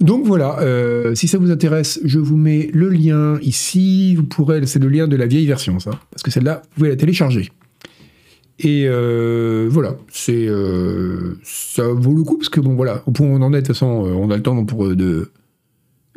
Donc 0.00 0.24
voilà, 0.26 0.60
euh, 0.60 1.14
si 1.14 1.26
ça 1.26 1.38
vous 1.38 1.50
intéresse, 1.50 2.00
je 2.04 2.18
vous 2.18 2.36
mets 2.36 2.70
le 2.72 2.88
lien 2.88 3.38
ici. 3.40 4.14
Vous 4.14 4.24
pourrez, 4.24 4.64
c'est 4.66 4.78
le 4.78 4.88
lien 4.88 5.08
de 5.08 5.16
la 5.16 5.26
vieille 5.26 5.46
version, 5.46 5.80
ça, 5.80 5.92
parce 6.10 6.22
que 6.22 6.30
celle-là, 6.30 6.62
vous 6.62 6.74
pouvez 6.76 6.88
la 6.90 6.96
télécharger. 6.96 7.50
Et 8.60 8.84
euh, 8.86 9.68
voilà, 9.70 9.96
c'est 10.08 10.48
ça 11.44 11.88
vaut 11.88 12.14
le 12.14 12.22
coup 12.24 12.38
parce 12.38 12.48
que 12.48 12.60
bon 12.60 12.74
voilà, 12.74 13.04
on 13.06 13.42
en 13.42 13.52
est, 13.52 13.56
de 13.62 13.66
toute 13.66 13.68
façon, 13.68 13.86
on 13.86 14.30
a 14.30 14.36
le 14.36 14.42
temps 14.42 14.64
pour 14.64 14.88
de 14.94 15.30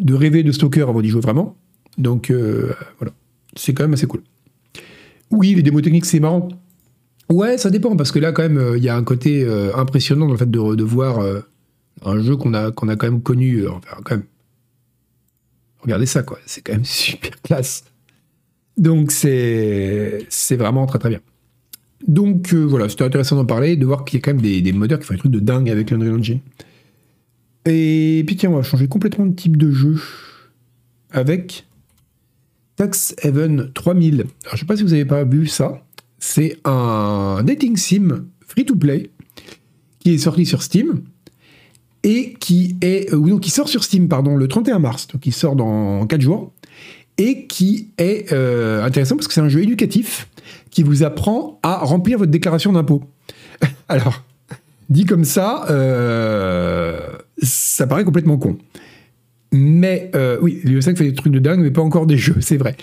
de 0.02 0.14
rêver 0.14 0.44
de 0.44 0.52
Stalker 0.52 0.82
avant 0.82 1.02
d'y 1.02 1.10
jouer 1.10 1.22
vraiment. 1.22 1.56
Donc 1.98 2.32
voilà, 2.32 3.14
c'est 3.56 3.74
quand 3.74 3.84
même 3.84 3.94
assez 3.94 4.08
cool. 4.08 4.22
Oui, 5.32 5.56
les 5.56 5.64
démos 5.64 5.82
techniques, 5.82 6.06
c'est 6.06 6.20
marrant. 6.20 6.50
Ouais, 7.32 7.58
ça 7.58 7.70
dépend, 7.70 7.96
parce 7.96 8.12
que 8.12 8.20
là, 8.20 8.34
quand 8.34 8.44
même, 8.44 8.58
euh, 8.58 8.78
il 8.78 8.84
y 8.84 8.90
a 8.90 8.96
un 8.96 9.04
côté 9.04 9.44
euh, 9.44 9.74
impressionnant 9.76 10.26
dans 10.26 10.34
le 10.34 10.38
fait 10.38 10.52
de, 10.52 10.76
de 10.76 10.84
voir 10.84 11.20
euh, 11.20 11.40
un 12.04 12.22
jeu 12.22 12.36
qu'on 12.36 12.54
a, 12.54 12.72
qu'on 12.72 12.90
a 12.90 12.98
quand 12.98 13.10
même 13.10 13.22
connu. 13.22 13.68
enfin, 13.68 13.98
quand 14.04 14.16
même. 14.16 14.26
Regardez 15.80 16.06
ça, 16.06 16.24
quoi. 16.24 16.38
C'est 16.46 16.62
quand 16.62 16.74
même 16.74 16.86
super 16.86 17.42
classe. 17.42 17.86
Donc, 18.78 19.12
c'est, 19.12 20.28
vraiment 20.52 20.86
très, 20.86 21.00
très 21.00 21.10
bien. 21.10 21.20
Donc 22.08 22.52
euh, 22.52 22.64
voilà, 22.64 22.90
c'était 22.90 23.04
intéressant 23.04 23.36
d'en 23.36 23.46
parler, 23.46 23.76
de 23.76 23.86
voir 23.86 24.06
qu'il 24.06 24.18
y 24.18 24.22
a 24.22 24.26
quand 24.26 24.34
même 24.34 24.42
des, 24.42 24.64
des 24.64 24.72
modeurs 24.74 24.98
qui 24.98 25.06
font 25.06 25.14
des 25.14 25.20
trucs 25.20 25.32
de 25.32 25.40
dingue 25.40 25.70
avec 25.70 25.92
l'Unreal 25.92 26.16
Engine. 26.16 26.40
Et 27.66 28.24
puis 28.26 28.36
tiens, 28.36 28.52
on 28.52 28.56
va 28.56 28.64
changer 28.64 28.88
complètement 28.88 29.26
de 29.26 29.36
type 29.36 29.58
de 29.58 29.72
jeu 29.72 30.02
avec 31.12 31.66
Tax 32.76 33.16
Haven 33.24 33.72
3000. 33.74 34.26
Alors 34.44 34.56
je 34.56 34.58
sais 34.58 34.66
pas 34.66 34.76
si 34.76 34.84
vous 34.84 34.94
avez 34.94 35.06
pas 35.06 35.24
vu 35.24 35.48
ça. 35.48 35.84
C'est 36.20 36.58
un 36.66 37.44
dating 37.44 37.78
sim 37.78 38.26
free 38.48 38.66
to 38.66 38.76
play 38.76 39.10
qui 40.00 40.14
est 40.14 40.18
sorti 40.18 40.46
sur 40.46 40.64
Steam 40.64 41.04
et 42.04 42.34
qui 42.40 42.76
est 42.82 43.14
non, 43.14 43.38
qui 43.38 43.52
sort 43.52 43.70
sur 43.70 43.84
Steam 43.84 44.08
pardon 44.08 44.36
le 44.36 44.48
31 44.48 44.80
mars, 44.80 45.08
donc 45.08 45.26
il 45.28 45.34
sort 45.34 45.56
dans 45.56 46.06
4 46.08 46.22
jours 46.22 46.52
et 47.18 47.46
qui 47.46 47.90
est 47.98 48.32
euh, 48.34 48.84
intéressant 48.84 49.16
parce 49.16 49.28
que 49.28 49.34
c'est 49.34 49.42
un 49.42 49.50
jeu 49.50 49.62
éducatif 49.62 50.28
qui 50.72 50.82
vous 50.82 51.04
apprend 51.04 51.60
à 51.62 51.78
remplir 51.78 52.18
votre 52.18 52.32
déclaration 52.32 52.72
d'impôt. 52.72 53.04
Alors, 53.90 54.24
dit 54.90 55.06
comme 55.06 55.26
ça, 55.26 55.66
euh, 55.70 57.00
ça 57.42 57.88
paraît 57.88 58.04
complètement 58.04 58.38
con. 58.38 58.58
Mais 59.52 60.12
euh, 60.16 60.38
oui, 60.42 60.62
l'UE5 60.64 60.96
fait 60.96 61.04
des 61.04 61.14
trucs 61.14 61.34
de 61.34 61.40
dingue, 61.40 61.60
mais 61.60 61.72
pas 61.72 61.82
encore 61.82 62.06
des 62.06 62.18
jeux, 62.18 62.38
c'est 62.40 62.58
vrai. 62.58 62.76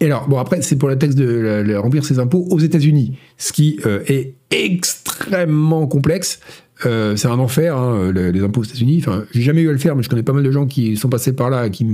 Et 0.00 0.06
alors, 0.06 0.28
bon, 0.28 0.38
après, 0.38 0.62
c'est 0.62 0.76
pour 0.76 0.88
la 0.88 0.96
texte 0.96 1.16
de 1.16 1.74
remplir 1.76 2.04
ses 2.04 2.18
impôts 2.18 2.46
aux 2.50 2.58
États-Unis, 2.58 3.16
ce 3.38 3.52
qui 3.52 3.78
est 3.84 4.34
extrêmement 4.50 5.86
complexe. 5.86 6.40
c'est 6.82 7.26
un 7.26 7.38
enfer, 7.38 7.76
hein, 7.76 8.12
les, 8.12 8.42
impôts 8.42 8.62
aux 8.62 8.64
États-Unis. 8.64 8.98
Enfin, 8.98 9.24
j'ai 9.32 9.42
jamais 9.42 9.62
eu 9.62 9.68
à 9.68 9.72
le 9.72 9.78
faire, 9.78 9.94
mais 9.94 10.02
je 10.02 10.08
connais 10.08 10.24
pas 10.24 10.32
mal 10.32 10.42
de 10.42 10.50
gens 10.50 10.66
qui 10.66 10.96
sont 10.96 11.08
passés 11.08 11.32
par 11.32 11.48
là, 11.48 11.70
qui 11.70 11.86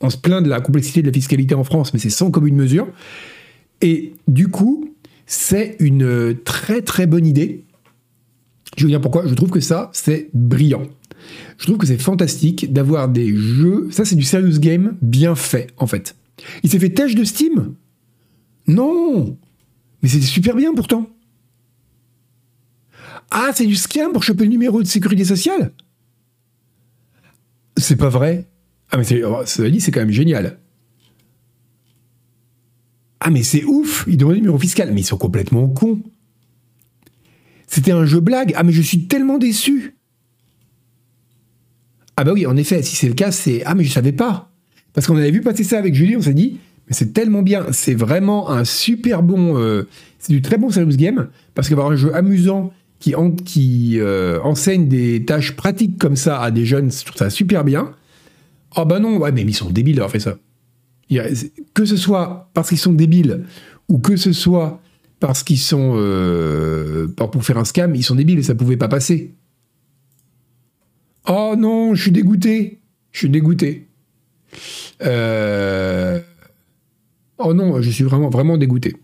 on 0.00 0.10
se 0.10 0.16
plaint 0.16 0.42
de 0.42 0.48
la 0.48 0.60
complexité 0.60 1.02
de 1.02 1.06
la 1.06 1.12
fiscalité 1.12 1.54
en 1.54 1.64
France, 1.64 1.92
mais 1.92 1.98
c'est 1.98 2.10
sans 2.10 2.30
commune 2.30 2.54
mesure. 2.54 2.88
Et 3.82 4.14
du 4.28 4.48
coup, 4.48 4.94
c'est 5.26 5.76
une 5.80 6.36
très 6.44 6.82
très 6.82 7.06
bonne 7.06 7.26
idée. 7.26 7.64
Je 8.76 8.84
vous 8.84 8.90
dire 8.90 9.00
pourquoi. 9.00 9.26
Je 9.26 9.34
trouve 9.34 9.50
que 9.50 9.60
ça, 9.60 9.90
c'est 9.92 10.28
brillant. 10.34 10.82
Je 11.58 11.64
trouve 11.64 11.78
que 11.78 11.86
c'est 11.86 11.98
fantastique 11.98 12.72
d'avoir 12.72 13.08
des 13.08 13.34
jeux. 13.34 13.88
Ça, 13.90 14.04
c'est 14.04 14.16
du 14.16 14.24
serious 14.24 14.58
game 14.58 14.96
bien 15.02 15.34
fait, 15.34 15.68
en 15.78 15.86
fait. 15.86 16.16
Il 16.62 16.70
s'est 16.70 16.78
fait 16.78 16.90
tâche 16.90 17.14
de 17.14 17.24
Steam? 17.24 17.74
Non 18.66 19.38
Mais 20.02 20.08
c'était 20.08 20.26
super 20.26 20.56
bien 20.56 20.74
pourtant. 20.74 21.08
Ah, 23.30 23.50
c'est 23.54 23.66
du 23.66 23.76
scam 23.76 24.12
pour 24.12 24.22
choper 24.22 24.44
le 24.44 24.50
numéro 24.50 24.82
de 24.82 24.86
sécurité 24.86 25.24
sociale? 25.24 25.72
C'est 27.76 27.96
pas 27.96 28.08
vrai 28.08 28.46
ah, 28.90 28.98
mais 28.98 29.24
oh, 29.24 29.42
cela 29.44 29.70
dit, 29.70 29.80
c'est 29.80 29.90
quand 29.90 30.00
même 30.00 30.10
génial. 30.10 30.58
Ah, 33.20 33.30
mais 33.30 33.42
c'est 33.42 33.64
ouf 33.64 34.04
Ils 34.06 34.16
demandent 34.16 34.34
le 34.34 34.40
numéro 34.40 34.58
fiscal. 34.58 34.92
Mais 34.92 35.00
ils 35.00 35.04
sont 35.04 35.16
complètement 35.16 35.68
cons. 35.68 36.02
C'était 37.66 37.92
un 37.92 38.06
jeu 38.06 38.20
blague. 38.20 38.52
Ah, 38.56 38.62
mais 38.62 38.72
je 38.72 38.82
suis 38.82 39.08
tellement 39.08 39.38
déçu. 39.38 39.96
Ah, 42.16 42.24
bah 42.24 42.32
oui, 42.32 42.46
en 42.46 42.56
effet, 42.56 42.82
si 42.82 42.96
c'est 42.96 43.08
le 43.08 43.14
cas, 43.14 43.30
c'est. 43.30 43.62
Ah, 43.64 43.74
mais 43.74 43.84
je 43.84 43.92
savais 43.92 44.12
pas. 44.12 44.50
Parce 44.94 45.06
qu'on 45.06 45.16
avait 45.16 45.30
vu 45.30 45.42
passer 45.42 45.64
ça 45.64 45.78
avec 45.78 45.94
Julie, 45.94 46.16
on 46.16 46.22
s'est 46.22 46.32
dit, 46.32 46.58
mais 46.88 46.94
c'est 46.94 47.12
tellement 47.12 47.42
bien. 47.42 47.66
C'est 47.72 47.94
vraiment 47.94 48.50
un 48.50 48.64
super 48.64 49.22
bon. 49.22 49.58
Euh, 49.58 49.86
c'est 50.18 50.32
du 50.32 50.40
très 50.40 50.56
bon 50.56 50.70
serious 50.70 50.96
game. 50.96 51.28
Parce 51.54 51.68
qu'avoir 51.68 51.90
un 51.90 51.96
jeu 51.96 52.14
amusant 52.14 52.72
qui, 52.98 54.00
euh, 54.00 54.40
enseigne 54.42 54.88
des 54.88 55.24
tâches 55.24 55.54
pratiques 55.54 55.98
comme 55.98 56.16
ça 56.16 56.40
à 56.40 56.50
des 56.50 56.64
jeunes, 56.64 56.90
je 56.90 57.04
trouve 57.04 57.18
ça 57.18 57.30
super 57.30 57.64
bien. 57.64 57.92
Ah 58.74 58.84
bah 58.84 58.98
non, 58.98 59.18
ouais, 59.18 59.32
mais 59.32 59.42
ils 59.42 59.54
sont 59.54 59.70
débiles 59.70 59.96
d'avoir 59.96 60.10
fait 60.10 60.20
ça. 60.20 60.38
Que 61.74 61.84
ce 61.84 61.96
soit 61.96 62.50
parce 62.52 62.70
qu'ils 62.70 62.78
sont 62.78 62.92
débiles 62.92 63.44
ou 63.88 63.98
que 63.98 64.16
ce 64.16 64.32
soit 64.32 64.80
parce 65.20 65.42
qu'ils 65.44 65.58
sont 65.58 65.92
euh, 65.96 67.06
pour 67.08 67.44
faire 67.44 67.58
un 67.58 67.64
scam, 67.64 67.94
ils 67.94 68.02
sont 68.02 68.16
débiles 68.16 68.38
et 68.38 68.42
ça 68.42 68.54
pouvait 68.54 68.76
pas 68.76 68.88
passer. 68.88 69.34
Oh 71.28 71.54
non, 71.56 71.94
je 71.94 72.02
suis 72.02 72.12
dégoûté. 72.12 72.78
Je 73.12 73.18
suis 73.18 73.28
dégoûté. 73.28 73.86
Euh, 75.02 76.20
oh 77.38 77.54
non, 77.54 77.80
je 77.82 77.90
suis 77.90 78.04
vraiment, 78.04 78.30
vraiment 78.30 78.56
dégoûté. 78.56 78.96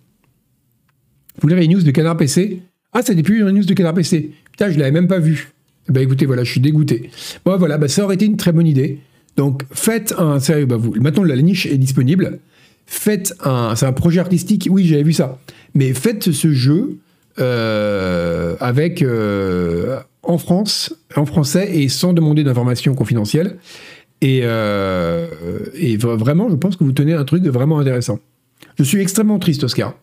Vous 1.41 1.49
lire 1.49 1.59
les 1.59 1.68
news 1.68 1.83
de 1.83 1.91
Canard 1.91 2.16
PC 2.16 2.62
Ah, 2.93 3.03
ça 3.03 3.14
n'est 3.14 3.23
plus 3.23 3.41
une 3.41 3.51
news 3.51 3.64
de 3.64 3.75
Canard 3.75 3.95
PC. 3.95 4.33
Putain, 4.51 4.70
je 4.70 4.79
l'avais 4.79 4.93
même 4.93 5.09
pas 5.09 5.18
vu. 5.18 5.53
Bah 5.89 6.01
écoutez, 6.01 6.27
voilà, 6.27 6.45
je 6.45 6.51
suis 6.51 6.61
dégoûté. 6.61 7.11
Bon, 7.45 7.57
voilà, 7.57 7.79
bah, 7.79 7.89
ça 7.89 8.05
aurait 8.05 8.14
été 8.14 8.25
une 8.25 8.37
très 8.37 8.53
bonne 8.53 8.66
idée. 8.66 9.01
Donc 9.37 9.64
faites 9.73 10.14
un 10.18 10.39
sérieux, 10.41 10.66
bah 10.66 10.79
maintenant 11.01 11.25
la 11.25 11.37
niche 11.37 11.66
est 11.66 11.79
disponible. 11.79 12.39
Faites 12.87 13.35
un, 13.43 13.75
c'est 13.77 13.87
un 13.87 13.93
projet 13.93 14.20
artistique. 14.20 14.68
Oui, 14.70 14.85
j'avais 14.85 15.03
vu 15.03 15.12
ça. 15.12 15.41
Mais 15.75 15.95
faites 15.95 16.31
ce 16.33 16.53
jeu 16.53 16.99
euh, 17.39 18.57
avec 18.61 19.03
euh, 19.03 20.01
en 20.23 20.39
France, 20.39 20.95
en 21.16 21.27
français 21.27 21.77
et 21.77 21.89
sans 21.89 22.12
demander 22.12 22.45
d'informations 22.45 22.95
confidentielles. 22.95 23.59
Et, 24.20 24.41
euh, 24.45 25.27
vraiment, 25.99 26.49
je 26.49 26.55
pense 26.55 26.77
que 26.77 26.85
vous 26.85 26.93
tenez 26.93 27.12
un 27.12 27.25
truc 27.25 27.45
vraiment 27.45 27.79
intéressant. 27.81 28.20
Je 28.79 28.85
suis 28.85 29.01
extrêmement 29.01 29.39
triste, 29.39 29.64
Oscar. 29.64 29.95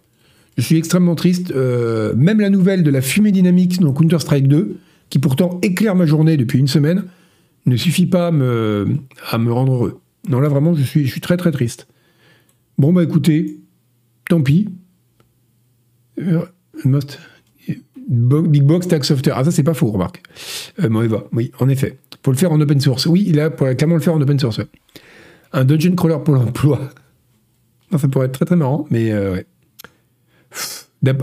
Je 0.58 0.64
suis 0.64 0.78
extrêmement 0.78 1.16
triste. 1.16 1.54
même 1.54 2.42
la 2.42 2.50
nouvelle 2.50 2.84
de 2.84 2.92
la 2.92 3.02
fumée 3.02 3.32
dynamique 3.32 3.80
dans 3.80 3.94
Counter 3.94 4.20
Strike 4.20 4.48
2, 4.48 4.78
qui 5.10 5.20
pourtant 5.20 5.60
éclaire 5.62 5.96
ma 5.96 6.06
journée 6.06 6.38
depuis 6.38 6.60
une 6.60 6.68
semaine, 6.68 7.06
ne 7.66 7.76
suffit 7.76 8.06
pas 8.06 8.28
à 8.28 8.32
me, 8.32 9.00
rendre 9.34 9.74
heureux. 9.74 10.02
Non, 10.28 10.40
là, 10.40 10.50
vraiment, 10.50 10.74
je 10.76 10.84
suis, 10.84 11.22
très, 11.22 11.38
très 11.38 11.52
triste. 11.52 11.88
Bon, 12.78 12.94
bah 12.94 13.04
écoutez, 13.04 13.60
tant 14.30 14.42
pis. 14.42 14.70
Euh, 16.20 16.46
Big 18.10 18.64
Box 18.64 18.88
Tag 18.88 19.04
Software. 19.04 19.38
Ah, 19.38 19.44
ça, 19.44 19.52
c'est 19.52 19.64
pas 19.64 19.76
faux, 19.76 19.92
remarque. 19.92 20.24
Euh, 20.84 20.90
oui, 21.32 21.52
en 21.60 21.70
effet. 21.70 21.98
Faut 22.24 22.32
le 22.32 22.38
faire 22.38 22.52
en 22.52 22.60
open 22.60 22.82
source. 22.82 23.06
Oui, 23.06 23.24
il 23.28 23.40
a 23.40 23.50
pour 23.50 23.68
clairement 23.76 23.96
le 23.96 24.02
faire 24.02 24.16
en 24.16 24.22
open 24.22 24.40
source. 24.40 24.62
Un 25.54 25.64
dungeon 25.64 25.96
crawler 25.96 26.18
pour 26.24 26.34
l'emploi. 26.34 26.80
ça 27.98 28.08
pourrait 28.08 28.26
être 28.26 28.34
très, 28.34 28.46
très 28.46 28.56
marrant, 28.56 28.88
mais 28.90 29.12
euh, 29.12 29.34
ouais. 29.34 29.46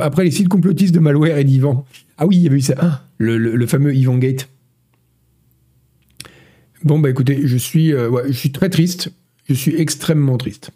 Après 0.01 0.25
les 0.25 0.31
sites 0.31 0.49
complotistes 0.49 0.95
de 0.95 1.01
malware 1.01 1.37
et 1.37 1.45
d'Ivan. 1.45 1.85
Ah 2.17 2.27
oui, 2.27 2.37
il 2.37 2.43
y 2.43 2.47
avait 2.47 2.57
eu 2.57 2.63
ça. 2.63 2.75
Ah, 2.79 3.03
le, 3.19 3.67
fameux 3.67 3.95
Ivan 3.95 4.17
Gate. 4.17 4.49
Bon, 6.85 6.99
bah 6.99 7.11
écoutez, 7.11 7.41
je 7.45 7.57
suis, 7.57 7.93
euh, 7.93 8.11
je 8.29 8.33
suis 8.33 8.53
très 8.53 8.71
triste. 8.71 9.13
Je 9.49 9.55
suis 9.55 9.77
extrêmement 9.77 10.39
triste. 10.39 10.71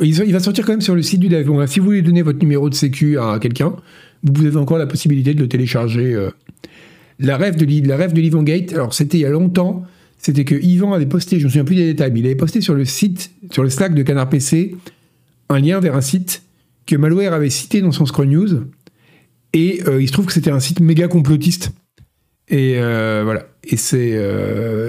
Il 0.00 0.32
va 0.32 0.40
sortir 0.40 0.64
quand 0.64 0.72
même 0.72 0.80
sur 0.80 0.94
le 0.94 1.02
site 1.02 1.20
du 1.20 1.28
dev. 1.28 1.66
si 1.66 1.80
vous 1.80 1.86
voulez 1.86 2.02
donner 2.02 2.22
votre 2.22 2.38
numéro 2.38 2.68
de 2.68 2.74
sécu 2.74 3.18
à 3.18 3.38
quelqu'un, 3.40 3.74
vous 4.22 4.46
avez 4.46 4.56
encore 4.56 4.78
la 4.78 4.86
possibilité 4.86 5.34
de 5.34 5.40
le 5.40 5.48
télécharger. 5.48 6.14
Euh. 6.14 6.30
La 7.18 7.36
rêve 7.36 7.56
de, 7.56 7.88
la 7.88 7.96
rêve 7.96 8.12
de 8.12 8.42
Gate, 8.42 8.72
alors 8.72 8.94
c'était 8.94 9.18
il 9.18 9.22
y 9.22 9.26
a 9.26 9.30
longtemps, 9.30 9.82
c'était 10.18 10.44
que 10.44 10.54
Yvan 10.54 10.92
avait 10.92 11.06
posté, 11.06 11.36
je 11.36 11.42
ne 11.42 11.44
me 11.46 11.50
souviens 11.50 11.64
plus 11.64 11.74
des 11.74 11.86
détails, 11.86 12.12
mais 12.12 12.20
il 12.20 12.26
avait 12.26 12.36
posté 12.36 12.60
sur 12.60 12.74
le 12.74 12.84
site, 12.84 13.32
sur 13.50 13.64
le 13.64 13.70
Slack 13.70 13.94
de 13.94 14.02
Canard 14.02 14.28
PC, 14.28 14.76
un 15.48 15.58
lien 15.58 15.80
vers 15.80 15.96
un 15.96 16.00
site 16.00 16.42
que 16.86 16.94
Malware 16.94 17.32
avait 17.32 17.50
cité 17.50 17.80
dans 17.80 17.90
son 17.90 18.06
Scroll 18.06 18.28
News. 18.28 18.64
Et 19.52 19.80
euh, 19.88 20.00
il 20.00 20.06
se 20.06 20.12
trouve 20.12 20.26
que 20.26 20.32
c'était 20.32 20.50
un 20.50 20.60
site 20.60 20.78
méga 20.78 21.08
complotiste. 21.08 21.72
Et 22.48 22.74
euh, 22.78 23.22
voilà. 23.24 23.46
Et 23.64 23.76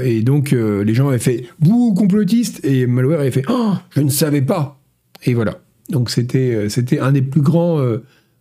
et 0.06 0.22
donc 0.22 0.52
les 0.52 0.94
gens 0.94 1.10
avaient 1.10 1.20
fait 1.20 1.46
vous 1.60 1.94
complotiste 1.94 2.64
et 2.64 2.88
Malware 2.88 3.20
avait 3.20 3.32
fait 3.32 3.44
oh, 3.50 3.74
je 3.90 4.02
ne 4.02 4.10
savais 4.10 4.42
pas. 4.42 4.80
Et 5.26 5.34
voilà. 5.34 5.60
Donc 5.90 6.10
c'était 6.10 6.70
c'était 6.70 7.00
un 7.00 7.12
des 7.12 7.22
plus 7.22 7.42
grands 7.42 7.84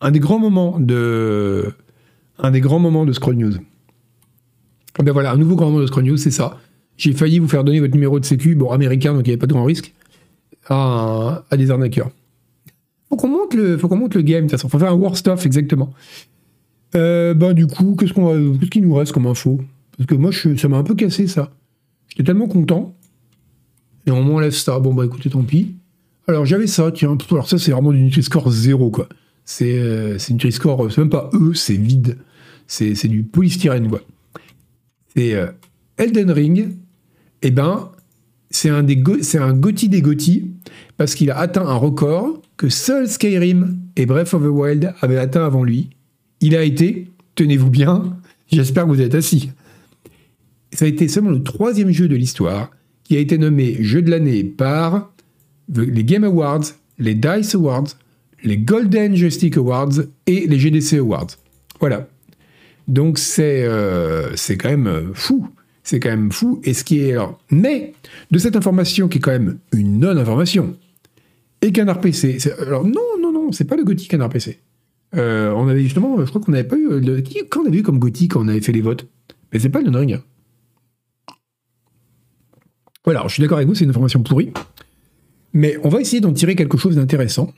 un 0.00 0.10
des 0.10 0.20
grands 0.20 0.38
moments 0.38 0.78
de 0.78 1.72
un 2.38 2.50
des 2.50 2.60
grands 2.60 2.78
moments 2.78 3.04
de 3.04 3.12
Scroll 3.12 3.36
News. 3.36 3.54
Et 4.98 5.02
ben 5.02 5.12
voilà, 5.12 5.32
un 5.32 5.36
nouveau 5.36 5.56
grand 5.56 5.66
moment 5.66 5.80
de 5.80 5.86
Scroll 5.86 6.04
News, 6.04 6.16
c'est 6.16 6.30
ça. 6.30 6.58
J'ai 6.96 7.12
failli 7.12 7.38
vous 7.38 7.48
faire 7.48 7.64
donner 7.64 7.80
votre 7.80 7.94
numéro 7.94 8.18
de 8.18 8.24
sécu, 8.24 8.54
bon 8.54 8.70
américain 8.70 9.14
donc 9.14 9.26
il 9.26 9.30
n'y 9.30 9.32
avait 9.32 9.38
pas 9.38 9.46
de 9.46 9.52
grand 9.52 9.64
risque, 9.64 9.94
à, 10.68 11.44
à 11.50 11.56
des 11.56 11.70
arnaqueurs. 11.70 12.10
Faut 13.08 13.16
qu'on 13.16 13.28
monte 13.28 13.54
le 13.54 13.78
faut 13.78 13.88
qu'on 13.88 13.96
monte 13.96 14.14
le 14.14 14.22
game 14.22 14.44
de 14.44 14.50
toute 14.50 14.58
façon. 14.58 14.68
Faut 14.68 14.78
faire 14.78 14.92
un 14.92 14.96
worst 14.96 15.26
off 15.28 15.46
exactement. 15.46 15.92
Euh, 16.94 17.34
ben 17.34 17.52
du 17.54 17.66
coup, 17.66 17.96
qu'est-ce 17.98 18.12
qu'on 18.12 18.56
qu'est-ce 18.58 18.70
qu'il 18.70 18.82
nous 18.86 18.94
reste 18.94 19.12
comme 19.12 19.26
info? 19.26 19.60
Parce 19.96 20.06
que 20.06 20.14
moi, 20.14 20.30
ça 20.32 20.68
m'a 20.68 20.76
un 20.76 20.82
peu 20.82 20.94
cassé 20.94 21.26
ça. 21.26 21.50
J'étais 22.08 22.24
tellement 22.24 22.48
content. 22.48 22.94
Et 24.06 24.10
on 24.10 24.22
m'enlève 24.22 24.52
ça. 24.52 24.78
Bon 24.78 24.94
bah 24.94 25.04
écoutez, 25.04 25.30
tant 25.30 25.42
pis. 25.42 25.74
Alors 26.26 26.44
j'avais 26.44 26.66
ça, 26.66 26.90
tiens. 26.92 27.16
Alors 27.30 27.48
ça, 27.48 27.58
c'est 27.58 27.72
vraiment 27.72 27.92
du 27.92 28.00
Nutri-Score 28.02 28.50
zéro 28.50 28.90
quoi. 28.90 29.08
C'est 29.50 29.78
euh, 29.78 30.18
c'est 30.18 30.34
Nutri-Score, 30.34 30.92
c'est 30.92 30.98
même 30.98 31.08
pas 31.08 31.30
E, 31.32 31.54
c'est 31.54 31.72
vide. 31.74 32.18
C'est, 32.66 33.08
du 33.08 33.22
polystyrène 33.22 33.88
quoi. 33.88 34.02
C'est 35.16 35.34
euh, 35.34 35.46
Elden 35.96 36.30
Ring. 36.30 36.76
Eh 37.40 37.50
ben, 37.50 37.90
c'est 38.50 38.68
un 38.68 38.82
des 38.82 39.02
un 39.40 39.54
Gotti 39.54 39.88
des 39.88 40.02
Gotti 40.02 40.50
parce 40.98 41.14
qu'il 41.14 41.30
a 41.30 41.38
atteint 41.38 41.66
un 41.66 41.76
record 41.76 42.42
que 42.58 42.68
seul 42.68 43.08
Skyrim 43.08 43.78
et 43.96 44.04
Breath 44.04 44.34
of 44.34 44.42
the 44.42 44.48
Wild 44.48 44.92
avaient 45.00 45.16
atteint 45.16 45.46
avant 45.46 45.64
lui. 45.64 45.88
Il 46.42 46.54
a 46.54 46.62
été, 46.62 47.08
tenez-vous 47.34 47.70
bien, 47.70 48.18
j'espère 48.52 48.84
que 48.84 48.90
vous 48.90 49.00
êtes 49.00 49.14
assis. 49.14 49.50
Ça 50.74 50.84
a 50.84 50.88
été 50.88 51.08
seulement 51.08 51.30
le 51.30 51.42
troisième 51.42 51.90
jeu 51.90 52.06
de 52.06 52.16
l'histoire 52.16 52.70
qui 53.02 53.16
a 53.16 53.18
été 53.18 53.38
nommé 53.38 53.82
jeu 53.82 54.02
de 54.02 54.10
l'année 54.10 54.44
par 54.44 55.10
les 55.74 56.04
Game 56.04 56.24
Awards, 56.24 56.64
les 56.98 57.14
Dice 57.14 57.54
Awards, 57.54 57.96
les 58.42 58.58
Golden 58.58 59.16
Joystick 59.16 59.56
Awards 59.56 60.00
et 60.26 60.46
les 60.46 60.58
GDC 60.58 60.98
Awards. 60.98 61.28
Voilà. 61.80 62.08
Donc 62.86 63.18
c'est 63.18 63.64
euh, 63.64 64.34
quand 64.58 64.70
même 64.70 65.10
fou. 65.14 65.48
C'est 65.82 66.00
quand 66.00 66.10
même 66.10 66.32
fou. 66.32 66.60
Et 66.64 66.74
ce 66.74 66.84
qui 66.84 67.00
est 67.00 67.12
alors, 67.12 67.38
mais 67.50 67.94
de 68.30 68.38
cette 68.38 68.56
information 68.56 69.08
qui 69.08 69.18
est 69.18 69.20
quand 69.20 69.30
même 69.30 69.58
une 69.72 70.00
non-information 70.00 70.76
et 71.62 71.72
Canard 71.72 72.00
PC. 72.00 72.38
Alors 72.60 72.84
non 72.84 73.00
non 73.20 73.32
non, 73.32 73.52
c'est 73.52 73.64
pas 73.64 73.76
le 73.76 73.84
Gothic 73.84 74.10
Canard 74.10 74.28
PC. 74.30 74.58
Euh, 75.14 75.52
on 75.52 75.68
avait 75.68 75.82
justement, 75.82 76.18
je 76.20 76.28
crois 76.28 76.40
qu'on 76.40 76.52
n'avait 76.52 76.68
pas 76.68 76.76
eu 76.76 76.88
quand 77.48 77.62
on 77.62 77.66
avait 77.66 77.78
eu 77.78 77.82
comme 77.82 77.98
Gothic 77.98 78.32
quand 78.32 78.44
on 78.44 78.48
avait 78.48 78.60
fait 78.60 78.72
les 78.72 78.82
votes. 78.82 79.06
Mais 79.52 79.58
c'est 79.58 79.70
pas 79.70 79.80
le 79.80 79.90
Ring. 79.96 80.20
Voilà, 83.04 83.22
je 83.26 83.34
suis 83.34 83.40
d'accord 83.40 83.56
avec 83.56 83.68
vous, 83.68 83.74
c'est 83.74 83.84
une 83.84 83.90
information 83.90 84.22
pourrie. 84.22 84.52
Mais 85.54 85.78
on 85.82 85.88
va 85.88 86.00
essayer 86.00 86.20
d'en 86.20 86.32
tirer 86.32 86.54
quelque 86.54 86.76
chose 86.76 86.96
d'intéressant 86.96 87.54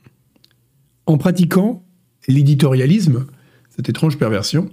en 1.11 1.19
pratiquant 1.19 1.83
l'éditorialisme, 2.29 3.27
cette 3.69 3.89
étrange 3.89 4.17
perversion. 4.17 4.71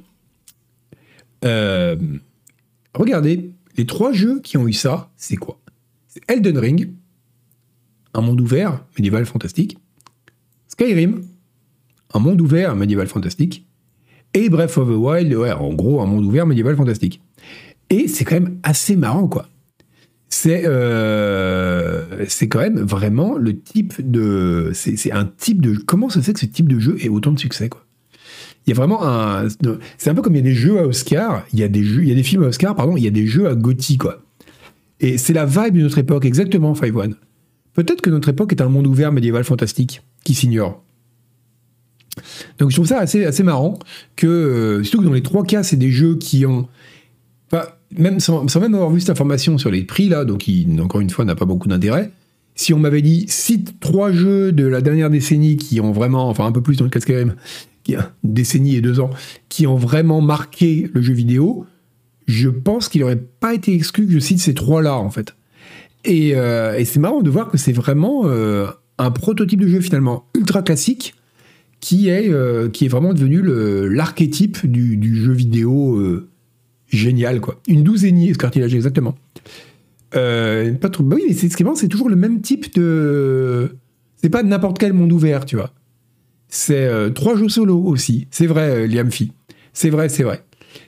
Euh, 1.43 1.95
regardez, 2.93 3.51
les 3.75 3.85
trois 3.85 4.13
jeux 4.13 4.39
qui 4.41 4.57
ont 4.57 4.67
eu 4.67 4.73
ça, 4.73 5.09
c'est 5.17 5.35
quoi? 5.35 5.59
C'est 6.07 6.21
Elden 6.29 6.57
Ring, 6.57 6.91
un 8.13 8.21
monde 8.21 8.39
ouvert, 8.39 8.83
médiéval 8.97 9.25
fantastique. 9.25 9.77
Skyrim, 10.67 11.23
un 12.13 12.19
monde 12.19 12.39
ouvert, 12.41 12.75
médiéval 12.75 13.07
fantastique. 13.07 13.65
Et 14.33 14.49
Breath 14.49 14.77
of 14.77 14.89
the 14.89 14.91
Wild, 14.91 15.33
en 15.35 15.73
gros, 15.73 16.01
un 16.01 16.05
monde 16.05 16.25
ouvert, 16.25 16.45
médiéval 16.45 16.75
fantastique. 16.75 17.21
Et 17.89 18.07
c'est 18.07 18.25
quand 18.25 18.35
même 18.35 18.59
assez 18.61 18.95
marrant, 18.95 19.27
quoi 19.27 19.47
c'est 20.29 20.63
euh, 20.65 22.25
c'est 22.27 22.47
quand 22.47 22.59
même 22.59 22.79
vraiment 22.79 23.37
le 23.37 23.57
type 23.59 23.93
de 23.99 24.71
c'est 24.73 25.11
un 25.11 25.25
type 25.25 25.61
de 25.61 25.75
comment 25.77 26.09
ça 26.09 26.19
se 26.19 26.25
fait 26.25 26.33
que 26.33 26.39
ce 26.39 26.45
type 26.45 26.67
de 26.67 26.79
jeu 26.79 26.97
ait 27.01 27.09
autant 27.09 27.31
de 27.31 27.39
succès 27.39 27.69
quoi? 27.69 27.85
Il 28.65 28.71
y 28.71 28.73
a 28.73 28.75
vraiment 28.75 29.07
un 29.07 29.47
c'est 29.97 30.09
un 30.09 30.15
peu 30.15 30.21
comme 30.21 30.35
il 30.35 30.39
y 30.39 30.41
a 30.41 30.43
des 30.43 30.53
jeux 30.53 30.79
à 30.79 30.85
Oscar 30.85 31.45
il 31.53 31.59
y 31.59 31.63
a 31.63 31.69
des 31.69 31.79
il 31.79 32.07
y 32.07 32.11
a 32.11 32.15
des 32.15 32.23
films 32.23 32.43
à 32.43 32.47
Oscar 32.47 32.75
pardon 32.75 32.97
il 32.97 33.03
y 33.03 33.07
a 33.07 33.11
des 33.11 33.25
jeux 33.25 33.47
à 33.47 33.55
Gotti 33.55 33.97
quoi. 33.97 34.21
Et 34.99 35.17
c'est 35.17 35.33
la 35.33 35.45
vibe 35.45 35.77
de 35.77 35.83
notre 35.83 35.99
époque 35.99 36.25
exactement 36.25 36.73
Five 36.75 36.95
One. 36.95 37.15
Peut-être 37.73 38.01
que 38.01 38.09
notre 38.09 38.29
époque 38.29 38.51
est 38.51 38.61
un 38.61 38.69
monde 38.69 38.87
ouvert 38.87 39.11
médiéval 39.11 39.43
fantastique 39.43 40.01
qui 40.23 40.33
s'ignore. 40.33 40.83
Donc 42.57 42.71
je 42.71 42.75
trouve 42.75 42.87
ça 42.87 42.99
assez 42.99 43.23
assez 43.23 43.43
marrant 43.43 43.79
que 44.15 44.27
euh, 44.27 44.83
surtout 44.83 45.03
que 45.03 45.07
dans 45.07 45.13
les 45.13 45.21
trois 45.21 45.43
cas 45.43 45.63
c'est 45.63 45.77
des 45.77 45.91
jeux 45.91 46.17
qui 46.17 46.45
ont 46.45 46.67
même 47.95 48.19
sans, 48.19 48.43
même 48.59 48.73
avoir 48.73 48.91
vu 48.91 48.99
cette 48.99 49.09
information 49.09 49.57
sur 49.57 49.71
les 49.71 49.83
prix 49.83 50.09
là, 50.09 50.25
donc 50.25 50.39
qui 50.39 50.67
encore 50.79 51.01
une 51.01 51.09
fois 51.09 51.25
n'a 51.25 51.35
pas 51.35 51.45
beaucoup 51.45 51.67
d'intérêt. 51.67 52.11
Si 52.55 52.73
on 52.73 52.79
m'avait 52.79 53.01
dit 53.01 53.25
cite 53.27 53.79
trois 53.79 54.11
jeux 54.11 54.51
de 54.51 54.65
la 54.65 54.81
dernière 54.81 55.09
décennie 55.09 55.57
qui 55.57 55.79
ont 55.79 55.91
vraiment, 55.91 56.27
enfin 56.27 56.45
un 56.45 56.51
peu 56.51 56.61
plus 56.61 56.77
dans 56.77 56.85
le 56.85 56.99
Skyrim, 56.99 57.35
qui 57.83 57.95
a 57.95 58.11
une 58.23 58.33
décennie 58.33 58.75
et 58.75 58.81
deux 58.81 58.99
ans, 58.99 59.11
qui 59.47 59.67
ont 59.67 59.75
vraiment 59.75 60.21
marqué 60.21 60.89
le 60.93 61.01
jeu 61.01 61.13
vidéo, 61.13 61.65
je 62.27 62.49
pense 62.49 62.89
qu'il 62.89 63.01
n'aurait 63.01 63.21
pas 63.39 63.53
été 63.53 63.73
exclu 63.73 64.05
que 64.05 64.11
je 64.11 64.19
cite 64.19 64.39
ces 64.39 64.53
trois-là 64.53 64.97
en 64.97 65.09
fait. 65.09 65.35
Et, 66.03 66.35
euh, 66.35 66.83
c'est 66.85 66.99
marrant 66.99 67.21
de 67.21 67.29
voir 67.29 67.49
que 67.49 67.57
c'est 67.57 67.71
vraiment 67.71 68.23
euh, 68.25 68.67
un 68.97 69.11
prototype 69.11 69.59
de 69.59 69.67
jeu 69.67 69.81
finalement 69.81 70.25
ultra 70.35 70.61
classique 70.61 71.15
qui 71.79 72.09
est, 72.09 72.29
euh, 72.29 72.69
qui 72.69 72.85
est 72.85 72.87
vraiment 72.87 73.13
devenu 73.13 73.41
l'archétype 73.89 74.65
du, 74.65 75.15
jeu 75.15 75.31
vidéo 75.31 76.01
génial, 76.89 77.41
quoi. 77.41 77.61
Une 77.67 77.83
douzaine 77.83 78.19
ce 78.33 78.37
cartilage, 78.37 78.73
exactement. 78.73 79.15
Euh, 80.15 80.73
pas 80.73 80.89
trop. 80.89 81.03
Bah 81.03 81.17
oui, 81.17 81.25
mais 81.27 81.33
c'est 81.33 81.49
ce 81.49 81.75
c'est 81.75 81.87
toujours 81.87 82.09
le 82.09 82.15
même 82.15 82.41
type 82.41 82.73
de. 82.75 83.75
C'est 84.15 84.29
pas 84.29 84.43
n'importe 84.43 84.79
quel 84.79 84.93
monde 84.93 85.11
ouvert, 85.11 85.45
tu 85.45 85.55
vois. 85.55 85.71
C'est 86.49 86.85
euh, 86.85 87.09
trois 87.09 87.35
jeux 87.35 87.49
solo 87.49 87.77
aussi. 87.83 88.27
C'est 88.31 88.47
vrai, 88.47 88.69
euh, 88.69 88.87
Liam 88.87 89.11
Fee. 89.11 89.33
C'est 89.73 89.89
vrai, 89.89 90.09
c'est 90.09 90.23
vrai. 90.23 90.43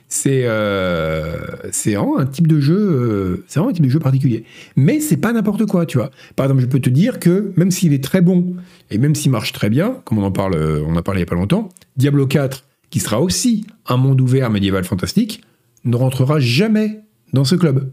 C'est 0.08 0.42
vraiment 0.46 2.18
un 2.18 2.26
type 2.26 2.48
de 2.48 2.58
jeu. 2.58 3.44
c'est 3.46 3.60
vraiment 3.60 3.70
un 3.70 3.74
type 3.74 3.84
de 3.84 3.90
jeu 3.90 4.00
particulier. 4.00 4.44
Mais 4.74 4.98
c'est 4.98 5.18
pas 5.18 5.32
n'importe 5.32 5.66
quoi, 5.66 5.86
tu 5.86 5.98
vois. 5.98 6.10
Par 6.34 6.46
exemple, 6.46 6.62
je 6.62 6.66
peux 6.66 6.80
te 6.80 6.90
dire 6.90 7.20
que 7.20 7.52
même 7.56 7.70
s'il 7.70 7.92
est 7.92 8.02
très 8.02 8.20
bon 8.20 8.56
et 8.90 8.98
même 8.98 9.14
s'il 9.14 9.30
marche 9.30 9.52
très 9.52 9.70
bien, 9.70 9.98
comme 10.04 10.18
on 10.18 10.24
en 10.24 10.32
parle, 10.32 10.56
on 10.84 10.96
en 10.96 11.02
parlé 11.02 11.20
il 11.20 11.22
y 11.22 11.28
a 11.28 11.30
pas 11.30 11.36
longtemps, 11.36 11.68
Diablo 11.96 12.26
4, 12.26 12.64
qui 12.90 12.98
sera 12.98 13.20
aussi 13.20 13.64
un 13.86 13.98
monde 13.98 14.20
ouvert 14.20 14.50
médiéval 14.50 14.82
fantastique, 14.82 15.42
ne 15.84 15.96
rentrera 15.96 16.40
jamais 16.40 17.00
dans 17.32 17.44
ce 17.44 17.54
club. 17.54 17.92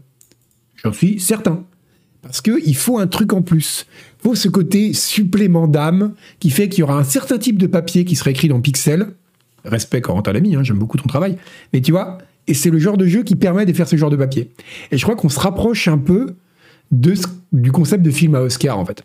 J'en 0.76 0.92
suis 0.92 1.20
certain. 1.20 1.64
Parce 2.22 2.40
qu'il 2.40 2.76
faut 2.76 2.98
un 2.98 3.06
truc 3.06 3.32
en 3.32 3.42
plus. 3.42 3.86
Il 4.18 4.22
faut 4.22 4.34
ce 4.34 4.48
côté 4.48 4.92
supplément 4.92 5.68
d'âme 5.68 6.14
qui 6.40 6.50
fait 6.50 6.68
qu'il 6.68 6.80
y 6.80 6.82
aura 6.82 6.98
un 6.98 7.04
certain 7.04 7.38
type 7.38 7.58
de 7.58 7.66
papier 7.66 8.04
qui 8.04 8.16
sera 8.16 8.30
écrit 8.30 8.48
dans 8.48 8.60
Pixel. 8.60 9.08
Respect 9.64 10.00
Corentin 10.00 10.32
Lamy, 10.32 10.56
hein, 10.56 10.62
j'aime 10.62 10.78
beaucoup 10.78 10.96
ton 10.96 11.06
travail. 11.08 11.36
Mais 11.72 11.80
tu 11.80 11.92
vois, 11.92 12.18
et 12.46 12.54
c'est 12.54 12.70
le 12.70 12.78
genre 12.78 12.96
de 12.96 13.06
jeu 13.06 13.22
qui 13.22 13.36
permet 13.36 13.66
de 13.66 13.72
faire 13.72 13.88
ce 13.88 13.96
genre 13.96 14.10
de 14.10 14.16
papier. 14.16 14.50
Et 14.90 14.98
je 14.98 15.02
crois 15.02 15.16
qu'on 15.16 15.28
se 15.28 15.38
rapproche 15.40 15.88
un 15.88 15.98
peu 15.98 16.34
du 16.90 17.72
concept 17.72 18.02
de 18.02 18.10
film 18.10 18.34
à 18.34 18.40
Oscar, 18.40 18.78
en 18.78 18.84
fait. 18.84 19.04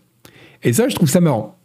Et 0.63 0.73
ça, 0.73 0.87
je 0.87 0.95
trouve 0.95 1.09
ça 1.09 1.21
marrant. 1.21 1.57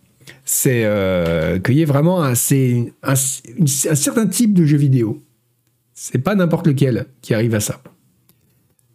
C'est 0.44 0.82
euh, 0.84 1.58
qu'il 1.58 1.76
y 1.76 1.82
ait 1.82 1.86
vraiment 1.86 2.22
un 2.22 2.34
certain 2.34 4.26
type 4.26 4.54
de 4.54 4.64
jeu 4.64 4.76
vidéo 4.76 5.22
c'est 6.00 6.20
pas 6.20 6.36
n'importe 6.36 6.68
lequel 6.68 7.06
qui 7.22 7.34
arrive 7.34 7.56
à 7.56 7.60
ça. 7.60 7.82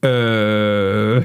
Euh... 0.05 1.19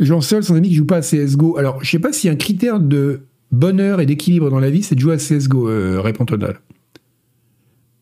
Jean 0.00 0.20
Seul, 0.20 0.42
son 0.42 0.56
ami 0.56 0.70
qui 0.70 0.74
joue 0.74 0.86
pas 0.86 0.96
à 0.96 1.00
CSGO. 1.02 1.56
Alors, 1.56 1.84
je 1.84 1.90
sais 1.90 2.00
pas 2.00 2.12
si 2.12 2.28
un 2.28 2.34
critère 2.34 2.80
de 2.80 3.20
bonheur 3.52 4.00
et 4.00 4.06
d'équilibre 4.06 4.50
dans 4.50 4.58
la 4.58 4.70
vie, 4.70 4.82
c'est 4.82 4.96
de 4.96 5.00
jouer 5.00 5.14
à 5.14 5.18
CSGO, 5.18 5.68
euh, 5.68 6.00
répond 6.00 6.24
Tonal. 6.24 6.58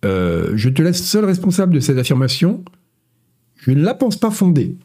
Euh, 0.07 0.53
je 0.55 0.71
te 0.71 0.81
laisse 0.81 1.05
seul 1.05 1.27
responsable 1.27 1.75
de 1.75 1.81
cette 1.81 1.99
affirmation. 1.99 2.65
Je 3.57 3.73
ne 3.73 3.83
la 3.83 3.93
pense 3.93 4.17
pas 4.17 4.31
fondée. 4.31 4.77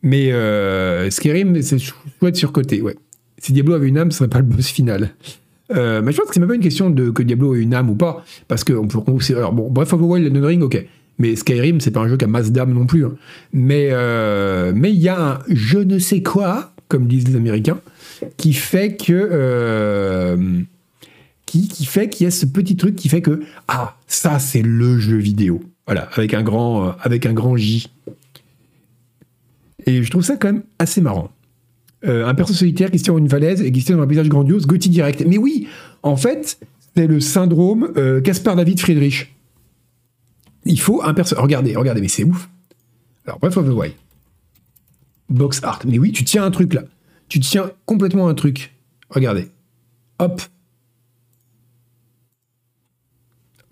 Mais 0.00 0.32
euh, 0.32 1.10
Skyrim, 1.10 1.60
c'est 1.60 1.78
chouette 1.78 2.36
surcoté, 2.36 2.80
ouais. 2.80 2.96
Si 3.36 3.52
Diablo 3.52 3.74
avait 3.74 3.88
une 3.88 3.98
âme, 3.98 4.10
ce 4.10 4.18
serait 4.18 4.30
pas 4.30 4.38
le 4.38 4.44
boss 4.44 4.68
final. 4.68 5.10
Euh, 5.74 6.00
mais 6.00 6.12
je 6.12 6.16
pense 6.16 6.28
que 6.28 6.34
c'est 6.34 6.40
même 6.40 6.48
pas 6.48 6.54
une 6.54 6.62
question 6.62 6.90
de 6.90 7.10
que 7.10 7.22
Diablo 7.22 7.54
ait 7.54 7.60
une 7.60 7.74
âme 7.74 7.90
ou 7.90 7.94
pas, 7.94 8.24
parce 8.48 8.64
que 8.64 8.72
on 8.72 8.86
peut. 8.88 9.00
Alors 9.36 9.52
bon, 9.52 9.70
bref, 9.70 9.92
Wild, 9.92 10.26
Elden 10.26 10.44
Ring, 10.44 10.62
ok. 10.62 10.86
Mais 11.18 11.34
Skyrim, 11.34 11.80
c'est 11.80 11.90
pas 11.90 12.00
un 12.00 12.08
jeu 12.08 12.16
qui 12.16 12.24
a 12.24 12.28
masse 12.28 12.52
d'âme 12.52 12.72
non 12.72 12.86
plus. 12.86 13.04
Hein. 13.06 13.14
Mais 13.52 13.88
euh, 13.90 14.72
mais 14.74 14.92
il 14.92 14.98
y 14.98 15.08
a 15.08 15.20
un 15.20 15.38
je 15.48 15.78
ne 15.78 15.98
sais 15.98 16.22
quoi, 16.22 16.72
comme 16.88 17.06
disent 17.06 17.28
les 17.28 17.36
Américains, 17.36 17.80
qui 18.36 18.52
fait 18.52 18.96
que 18.96 19.12
euh, 19.12 20.60
qui, 21.46 21.68
qui 21.68 21.86
fait 21.86 22.08
qu'il 22.08 22.24
y 22.24 22.26
a 22.26 22.30
ce 22.30 22.44
petit 22.44 22.76
truc 22.76 22.96
qui 22.96 23.08
fait 23.08 23.22
que 23.22 23.40
ah 23.68 23.96
ça 24.06 24.38
c'est 24.38 24.62
le 24.62 24.98
jeu 24.98 25.16
vidéo. 25.16 25.62
Voilà, 25.86 26.08
avec 26.14 26.34
un 26.34 26.42
grand 26.42 26.88
euh, 26.88 26.92
avec 27.00 27.24
un 27.24 27.32
grand 27.32 27.56
J. 27.56 27.90
Et 29.86 30.02
je 30.02 30.10
trouve 30.10 30.24
ça 30.24 30.36
quand 30.36 30.52
même 30.52 30.64
assez 30.78 31.00
marrant. 31.00 31.30
un 32.02 32.34
perso 32.34 32.52
solitaire 32.52 32.90
qui 32.90 32.98
se 32.98 33.04
tient 33.04 33.12
dans 33.14 33.20
une 33.20 33.28
falaise 33.28 33.62
et 33.62 33.70
qui 33.70 33.80
se 33.80 33.86
tient 33.86 33.96
dans 33.96 34.02
un 34.02 34.06
paysage 34.06 34.28
grandiose, 34.28 34.66
Gauthier 34.66 34.90
direct. 34.90 35.24
Mais 35.26 35.38
oui, 35.38 35.68
en 36.02 36.16
fait, 36.16 36.58
c'est 36.96 37.06
le 37.06 37.20
syndrome 37.20 37.92
Caspar 38.24 38.56
David 38.56 38.80
Friedrich 38.80 39.35
il 40.66 40.80
faut 40.80 41.02
un 41.02 41.14
personnage. 41.14 41.42
Regardez, 41.42 41.76
regardez, 41.76 42.00
mais 42.00 42.08
c'est 42.08 42.24
ouf. 42.24 42.48
Alors, 43.26 43.38
Breath 43.38 43.56
of 43.56 43.66
the 43.66 43.72
Wild. 43.72 43.94
Box 45.28 45.60
art. 45.62 45.80
Mais 45.86 45.98
oui, 45.98 46.12
tu 46.12 46.24
tiens 46.24 46.44
un 46.44 46.50
truc 46.50 46.74
là. 46.74 46.82
Tu 47.28 47.40
tiens 47.40 47.70
complètement 47.84 48.28
un 48.28 48.34
truc. 48.34 48.74
Regardez. 49.10 49.48
Hop. 50.18 50.40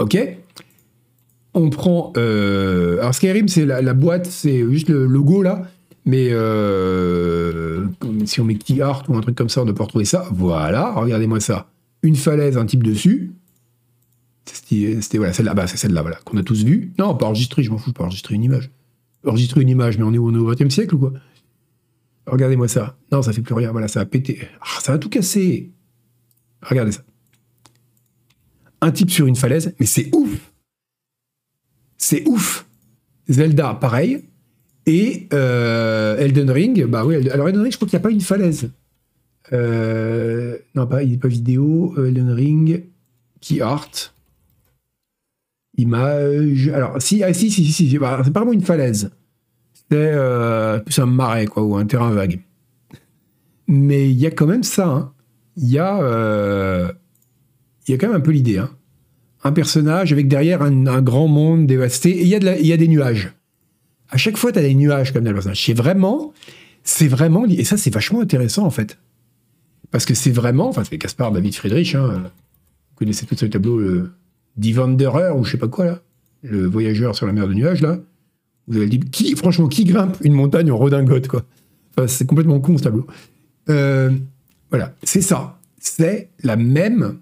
Ok. 0.00 0.18
On 1.54 1.70
prend. 1.70 2.12
Euh, 2.16 2.98
alors, 2.98 3.14
Skyrim, 3.14 3.46
c'est 3.46 3.64
la, 3.64 3.94
boîte, 3.94 4.26
c'est 4.26 4.68
juste 4.70 4.88
le 4.88 5.06
logo 5.06 5.42
là. 5.42 5.62
Mais 6.06 6.28
euh, 6.32 7.86
si 8.26 8.40
on 8.40 8.44
met 8.44 8.56
Key 8.56 8.82
Art 8.82 9.04
ou 9.08 9.16
un 9.16 9.20
truc 9.20 9.36
comme 9.36 9.48
ça, 9.48 9.62
on 9.62 9.64
ne 9.64 9.70
peut 9.70 9.76
pas 9.76 9.84
retrouver 9.84 10.04
ça. 10.04 10.26
Voilà, 10.32 10.92
regardez-moi 10.92 11.40
ça. 11.40 11.68
Une 12.02 12.16
falaise, 12.16 12.58
un 12.58 12.66
type 12.66 12.82
dessus. 12.82 13.32
C'était 14.44 15.18
voilà, 15.18 15.32
celle-là, 15.32 15.54
bah, 15.54 15.66
c'est 15.66 15.76
celle-là, 15.76 16.02
voilà, 16.02 16.16
qu'on 16.24 16.36
a 16.36 16.42
tous 16.42 16.64
vu. 16.64 16.92
Non, 16.98 17.14
pas 17.14 17.26
enregistrer, 17.26 17.62
je 17.62 17.70
m'en 17.70 17.78
fous, 17.78 17.92
pas 17.92 18.04
enregistrer 18.04 18.34
une 18.34 18.44
image. 18.44 18.70
Enregistrer 19.26 19.62
une 19.62 19.70
image, 19.70 19.96
mais 19.96 20.04
on 20.04 20.12
est 20.12 20.18
au, 20.18 20.30
au 20.30 20.54
20 20.54 20.70
siècle 20.70 20.94
ou 20.94 20.98
quoi? 20.98 21.12
Regardez-moi 22.26 22.68
ça. 22.68 22.96
Non, 23.12 23.22
ça 23.22 23.32
fait 23.32 23.42
plus 23.42 23.54
rien, 23.54 23.72
voilà, 23.72 23.88
ça 23.88 24.00
a 24.00 24.04
pété. 24.04 24.40
Ah, 24.60 24.80
ça 24.80 24.92
a 24.94 24.98
tout 24.98 25.08
cassé. 25.08 25.70
Regardez 26.62 26.92
ça. 26.92 27.02
Un 28.80 28.90
type 28.90 29.10
sur 29.10 29.26
une 29.26 29.36
falaise, 29.36 29.74
mais 29.80 29.86
c'est 29.86 30.14
ouf 30.14 30.52
C'est 31.96 32.26
ouf 32.26 32.66
Zelda, 33.28 33.74
pareil. 33.74 34.24
Et 34.86 35.28
euh, 35.32 36.18
Elden 36.18 36.50
Ring, 36.50 36.84
bah 36.84 37.06
oui, 37.06 37.28
alors 37.30 37.48
Elden 37.48 37.62
Ring, 37.62 37.72
je 37.72 37.78
crois 37.78 37.88
qu'il 37.88 37.96
n'y 37.96 38.02
a 38.02 38.06
pas 38.06 38.10
une 38.10 38.20
falaise. 38.20 38.70
Euh, 39.52 40.58
non, 40.74 40.86
pas, 40.86 41.02
il 41.02 41.12
n'est 41.12 41.16
pas 41.16 41.28
vidéo. 41.28 41.94
Elden 41.96 42.30
Ring, 42.30 42.84
Key 43.40 43.60
Art. 43.60 44.13
Image. 45.76 46.68
Alors, 46.68 47.00
si, 47.00 47.22
ah, 47.22 47.32
si, 47.32 47.50
si, 47.50 47.64
si, 47.64 47.98
bah, 47.98 48.20
c'est 48.24 48.32
pas 48.32 48.40
vraiment 48.40 48.52
une 48.52 48.64
falaise. 48.64 49.10
C'est 49.90 50.12
euh, 50.14 50.80
un 50.96 51.06
marais, 51.06 51.46
quoi, 51.46 51.62
ou 51.62 51.76
un 51.76 51.86
terrain 51.86 52.10
vague. 52.10 52.40
Mais 53.66 54.10
il 54.10 54.16
y 54.16 54.26
a 54.26 54.30
quand 54.30 54.46
même 54.46 54.62
ça. 54.62 54.86
Hein. 54.86 55.12
Il 55.56 55.70
y 55.70 55.78
a. 55.78 56.00
Euh, 56.02 56.90
y 57.88 57.92
a 57.92 57.98
quand 57.98 58.08
même 58.08 58.16
un 58.16 58.20
peu 58.20 58.30
l'idée. 58.30 58.58
Hein. 58.58 58.70
Un 59.42 59.52
personnage 59.52 60.12
avec 60.12 60.28
derrière 60.28 60.62
un, 60.62 61.02
grand 61.02 61.28
monde 61.28 61.66
dévasté, 61.66 62.10
et 62.10 62.22
il 62.22 62.28
y, 62.28 62.66
y 62.66 62.72
a 62.72 62.76
des 62.76 62.88
nuages. 62.88 63.32
À 64.08 64.16
chaque 64.16 64.36
fois, 64.36 64.52
tu 64.52 64.58
as 64.58 64.62
des 64.62 64.74
nuages 64.74 65.12
comme 65.12 65.24
dans 65.24 65.32
le. 65.32 65.40
C'est 65.54 65.74
vraiment, 65.74 66.32
c'est 66.82 67.08
vraiment, 67.08 67.46
et 67.46 67.64
ça, 67.64 67.76
c'est 67.76 67.92
vachement 67.92 68.20
intéressant 68.20 68.64
en 68.64 68.70
fait. 68.70 68.98
Parce 69.90 70.06
que 70.06 70.14
c'est 70.14 70.30
vraiment, 70.30 70.68
enfin, 70.68 70.84
c'est 70.84 70.98
Caspar 70.98 71.32
David 71.32 71.54
Friedrich, 71.54 71.94
hein, 71.94 72.22
vous 72.24 72.96
connaissez 72.96 73.26
tout 73.26 73.36
ce 73.36 73.46
tableau, 73.46 73.78
le 73.78 74.12
Die 74.56 74.76
Wanderer, 74.76 75.30
ou 75.36 75.44
je 75.44 75.52
sais 75.52 75.58
pas 75.58 75.68
quoi, 75.68 75.84
là, 75.84 76.02
le 76.42 76.66
voyageur 76.66 77.14
sur 77.14 77.26
la 77.26 77.32
mer 77.32 77.48
de 77.48 77.54
nuages, 77.54 77.82
là. 77.82 77.98
Vous 78.66 78.76
avez 78.76 78.86
dit, 78.86 79.00
qui, 79.00 79.34
franchement, 79.36 79.68
qui 79.68 79.84
grimpe 79.84 80.16
une 80.22 80.32
montagne 80.32 80.70
en 80.70 80.78
redingote, 80.78 81.28
quoi? 81.28 81.44
C'est 82.06 82.26
complètement 82.26 82.60
con, 82.60 82.76
ce 82.78 82.82
tableau. 82.82 83.06
Euh, 83.68 84.10
voilà, 84.70 84.94
c'est 85.02 85.20
ça. 85.20 85.58
C'est 85.78 86.30
la 86.42 86.56
même. 86.56 87.18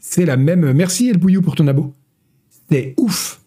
C'est 0.00 0.26
la 0.26 0.36
même. 0.36 0.72
Merci 0.72 1.08
El 1.08 1.18
Bouillou 1.18 1.42
pour 1.42 1.54
ton 1.54 1.66
abo. 1.68 1.94
C'est 2.70 2.94
ouf. 2.98 3.40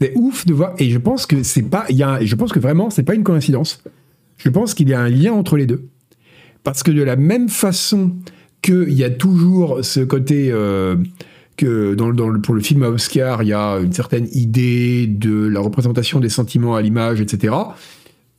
C'est 0.00 0.12
ouf 0.16 0.46
de 0.46 0.54
voir. 0.54 0.74
Et 0.78 0.90
je 0.90 0.98
pense 0.98 1.26
que 1.26 1.42
c'est 1.42 1.62
pas. 1.62 1.86
Y 1.90 2.02
a, 2.02 2.24
je 2.24 2.34
pense 2.34 2.52
que 2.52 2.58
vraiment, 2.58 2.90
c'est 2.90 3.02
pas 3.02 3.14
une 3.14 3.22
coïncidence. 3.24 3.82
Je 4.38 4.48
pense 4.48 4.74
qu'il 4.74 4.88
y 4.88 4.94
a 4.94 5.00
un 5.00 5.08
lien 5.08 5.32
entre 5.32 5.56
les 5.56 5.66
deux. 5.66 5.88
Parce 6.64 6.82
que 6.82 6.90
de 6.90 7.02
la 7.02 7.16
même 7.16 7.48
façon 7.48 8.16
qu'il 8.62 8.92
y 8.92 9.04
a 9.04 9.10
toujours 9.10 9.84
ce 9.84 10.00
côté. 10.00 10.50
Euh, 10.50 10.96
que 11.56 11.94
pour 12.40 12.54
le 12.54 12.60
film 12.60 12.82
à 12.82 12.88
Oscar, 12.88 13.42
il 13.42 13.48
y 13.48 13.52
a 13.52 13.78
une 13.78 13.92
certaine 13.92 14.28
idée 14.32 15.06
de 15.06 15.46
la 15.46 15.60
représentation 15.60 16.20
des 16.20 16.28
sentiments 16.28 16.76
à 16.76 16.82
l'image, 16.82 17.20
etc. 17.20 17.54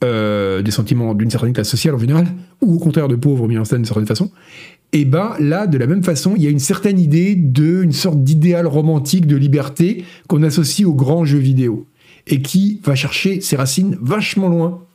Euh, 0.03 0.61
des 0.61 0.71
sentiments 0.71 1.15
d'une 1.15 1.31
certaine 1.31 1.53
classe 1.53 1.69
sociale 1.69 1.95
en 1.95 1.97
général, 1.97 2.27
ou 2.61 2.75
au 2.75 2.79
contraire 2.79 3.07
de 3.07 3.15
pauvres 3.15 3.47
mis 3.47 3.57
en 3.57 3.65
scène 3.65 3.79
d'une 3.79 3.85
certaine 3.85 4.05
façon. 4.05 4.29
Et 4.93 5.05
ben 5.05 5.33
là, 5.39 5.67
de 5.67 5.77
la 5.77 5.87
même 5.87 6.03
façon, 6.03 6.33
il 6.35 6.43
y 6.43 6.47
a 6.47 6.49
une 6.49 6.59
certaine 6.59 6.99
idée 6.99 7.35
de 7.35 7.83
une 7.83 7.91
sorte 7.91 8.23
d'idéal 8.23 8.67
romantique 8.67 9.25
de 9.25 9.35
liberté 9.35 10.05
qu'on 10.27 10.43
associe 10.43 10.87
aux 10.87 10.93
grands 10.93 11.25
jeux 11.25 11.39
vidéo 11.39 11.87
et 12.27 12.41
qui 12.41 12.79
va 12.83 12.95
chercher 12.95 13.41
ses 13.41 13.55
racines 13.55 13.97
vachement 13.99 14.49
loin 14.49 14.86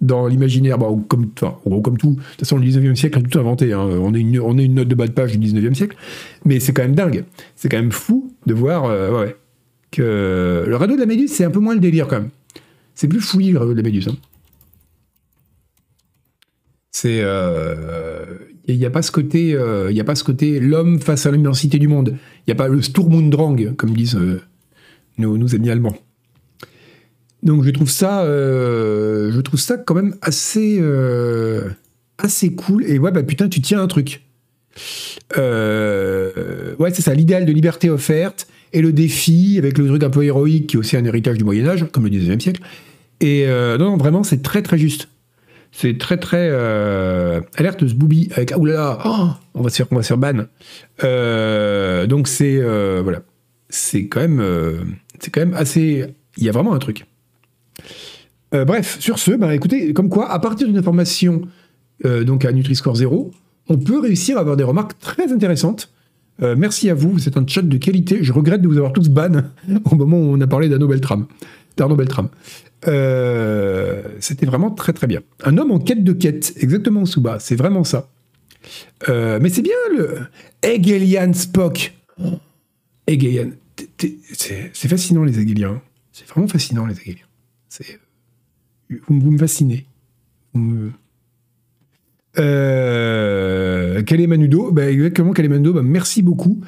dans 0.00 0.26
l'imaginaire, 0.26 0.78
bah, 0.78 0.88
comme, 1.08 1.30
enfin, 1.40 1.56
comme 1.82 1.98
tout, 1.98 2.12
de 2.12 2.16
toute 2.16 2.40
façon, 2.40 2.56
le 2.56 2.66
19e 2.66 2.94
siècle 2.94 3.18
a 3.18 3.22
tout 3.22 3.38
inventé. 3.38 3.72
Hein. 3.72 3.80
On, 3.80 4.14
est 4.14 4.20
une, 4.20 4.40
on 4.40 4.56
est 4.58 4.64
une 4.64 4.74
note 4.74 4.88
de 4.88 4.94
bas 4.94 5.06
de 5.06 5.12
page 5.12 5.36
du 5.36 5.46
19e 5.46 5.74
siècle, 5.74 5.96
mais 6.44 6.60
c'est 6.60 6.72
quand 6.72 6.82
même 6.82 6.94
dingue. 6.94 7.24
C'est 7.56 7.68
quand 7.68 7.76
même 7.76 7.92
fou 7.92 8.32
de 8.46 8.54
voir 8.54 8.86
euh, 8.86 9.26
que 9.90 10.64
le 10.66 10.76
radeau 10.76 10.94
de 10.94 11.00
la 11.00 11.06
Méduse, 11.06 11.32
c'est 11.32 11.44
un 11.44 11.50
peu 11.50 11.60
moins 11.60 11.74
le 11.74 11.80
délire 11.80 12.08
quand 12.08 12.20
même. 12.20 12.30
C'est 12.94 13.08
plus 13.08 13.20
fouillis 13.20 13.52
le 13.52 13.58
radeau 13.58 13.72
de 13.72 13.76
la 13.76 13.82
Méduse. 13.82 14.08
Hein. 14.08 14.16
C'est. 16.90 17.18
Il 17.18 17.24
euh, 17.24 18.24
n'y 18.68 18.84
a, 18.84 18.90
pas 18.90 19.02
ce 19.02 19.12
côté, 19.12 19.54
euh, 19.54 19.92
côté 20.24 20.60
l'homme 20.60 21.00
face 21.00 21.26
à 21.26 21.30
l'immensité 21.30 21.78
du 21.78 21.88
monde. 21.88 22.16
Il 22.46 22.50
n'y 22.50 22.52
a 22.52 22.56
pas 22.56 22.68
le 22.68 22.80
Sturmundrang, 22.80 23.74
comme 23.76 23.90
disent 23.90 24.18
nos, 25.18 25.36
nos 25.36 25.54
amis 25.54 25.70
allemands. 25.70 25.96
Donc 27.42 27.64
je 27.64 27.70
trouve 27.70 27.90
ça, 27.90 28.22
euh, 28.22 29.32
je 29.32 29.40
trouve 29.40 29.58
ça 29.58 29.78
quand 29.78 29.94
même 29.94 30.14
assez, 30.20 30.78
euh, 30.80 31.70
assez 32.18 32.54
cool. 32.54 32.84
Et 32.84 32.98
ouais, 32.98 33.12
bah 33.12 33.22
putain, 33.22 33.48
tu 33.48 33.60
tiens 33.60 33.80
un 33.80 33.86
truc. 33.86 34.22
Euh, 35.38 36.74
ouais, 36.78 36.90
c'est 36.92 37.02
ça, 37.02 37.14
l'idéal 37.14 37.46
de 37.46 37.52
liberté 37.52 37.88
offerte 37.88 38.46
et 38.72 38.82
le 38.82 38.92
défi 38.92 39.56
avec 39.58 39.78
le 39.78 39.86
truc 39.86 40.02
un 40.04 40.10
peu 40.10 40.24
héroïque 40.24 40.68
qui 40.68 40.76
est 40.76 40.78
aussi 40.78 40.96
un 40.96 41.04
héritage 41.04 41.38
du 41.38 41.44
Moyen 41.44 41.66
Âge, 41.66 41.86
comme 41.92 42.04
le 42.04 42.10
19e 42.10 42.40
siècle. 42.40 42.62
Et 43.20 43.46
non, 43.78 43.96
vraiment, 43.96 44.22
c'est 44.22 44.42
très 44.42 44.62
très 44.62 44.78
juste. 44.78 45.08
C'est 45.72 45.98
très 45.98 46.16
très 46.16 46.50
alerte 47.56 47.86
ce 47.86 47.94
booby 47.94 48.28
avec 48.34 48.52
ah 48.52 48.56
là 48.60 48.98
oh, 49.04 49.28
on 49.54 49.62
va 49.62 49.70
se 49.70 49.76
faire 49.76 49.86
on 49.90 49.98
va 49.98 50.16
ban. 50.16 50.46
donc 52.06 52.28
c'est 52.28 52.60
voilà, 53.02 53.22
c'est 53.68 54.08
quand 54.08 54.26
c'est 55.18 55.30
quand 55.30 55.40
même 55.40 55.54
assez. 55.54 56.06
Il 56.36 56.44
y 56.44 56.48
a 56.48 56.52
vraiment 56.52 56.74
un 56.74 56.78
truc. 56.78 57.06
Euh, 58.54 58.64
bref, 58.64 58.98
sur 59.00 59.18
ce, 59.18 59.32
bah, 59.32 59.54
écoutez, 59.54 59.92
comme 59.92 60.08
quoi, 60.08 60.30
à 60.30 60.38
partir 60.38 60.66
d'une 60.66 60.78
information 60.78 61.42
euh, 62.04 62.24
donc 62.24 62.44
à 62.44 62.52
Nutri-Score 62.52 62.96
0, 62.96 63.30
on 63.68 63.78
peut 63.78 64.00
réussir 64.00 64.36
à 64.36 64.40
avoir 64.40 64.56
des 64.56 64.64
remarques 64.64 64.98
très 64.98 65.32
intéressantes. 65.32 65.92
Euh, 66.42 66.56
merci 66.56 66.90
à 66.90 66.94
vous, 66.94 67.18
c'est 67.18 67.36
un 67.36 67.46
chat 67.46 67.62
de 67.62 67.76
qualité. 67.76 68.18
Je 68.22 68.32
regrette 68.32 68.62
de 68.62 68.68
vous 68.68 68.76
avoir 68.76 68.92
tous 68.92 69.08
ban 69.08 69.30
au 69.84 69.94
moment 69.94 70.18
où 70.18 70.34
on 70.34 70.40
a 70.40 70.46
parlé 70.46 70.68
d'Arnaud 70.68 70.88
Beltram. 70.88 71.26
Beltram. 71.76 72.28
C'était 74.20 74.46
vraiment 74.46 74.70
très 74.70 74.92
très 74.92 75.06
bien. 75.06 75.20
Un 75.44 75.56
homme 75.56 75.70
en 75.70 75.78
quête 75.78 76.04
de 76.04 76.12
quête, 76.12 76.54
exactement 76.56 77.06
sous 77.06 77.20
bas, 77.20 77.38
c'est 77.38 77.56
vraiment 77.56 77.84
ça. 77.84 78.08
mais 79.08 79.48
c'est 79.48 79.62
bien 79.62 79.76
le 79.96 80.18
Hegelian 80.62 81.32
Spock. 81.32 81.94
Hegelian. 83.06 83.50
C'est 84.32 84.88
fascinant 84.88 85.24
les 85.24 85.38
Hegeliens. 85.38 85.80
C'est 86.12 86.28
vraiment 86.28 86.48
fascinant 86.48 86.84
les 86.84 86.94
Hegeliens. 86.94 87.24
C'est 87.70 87.98
vous, 89.08 89.30
me 89.30 89.38
fascinez. 89.38 89.86
Vous 90.54 90.90
euh, 92.38 94.02
Manudo, 94.28 94.70
bah 94.70 94.90
exactement 94.90 95.32
bah 95.32 95.82
merci 95.82 96.22
beaucoup. 96.22 96.60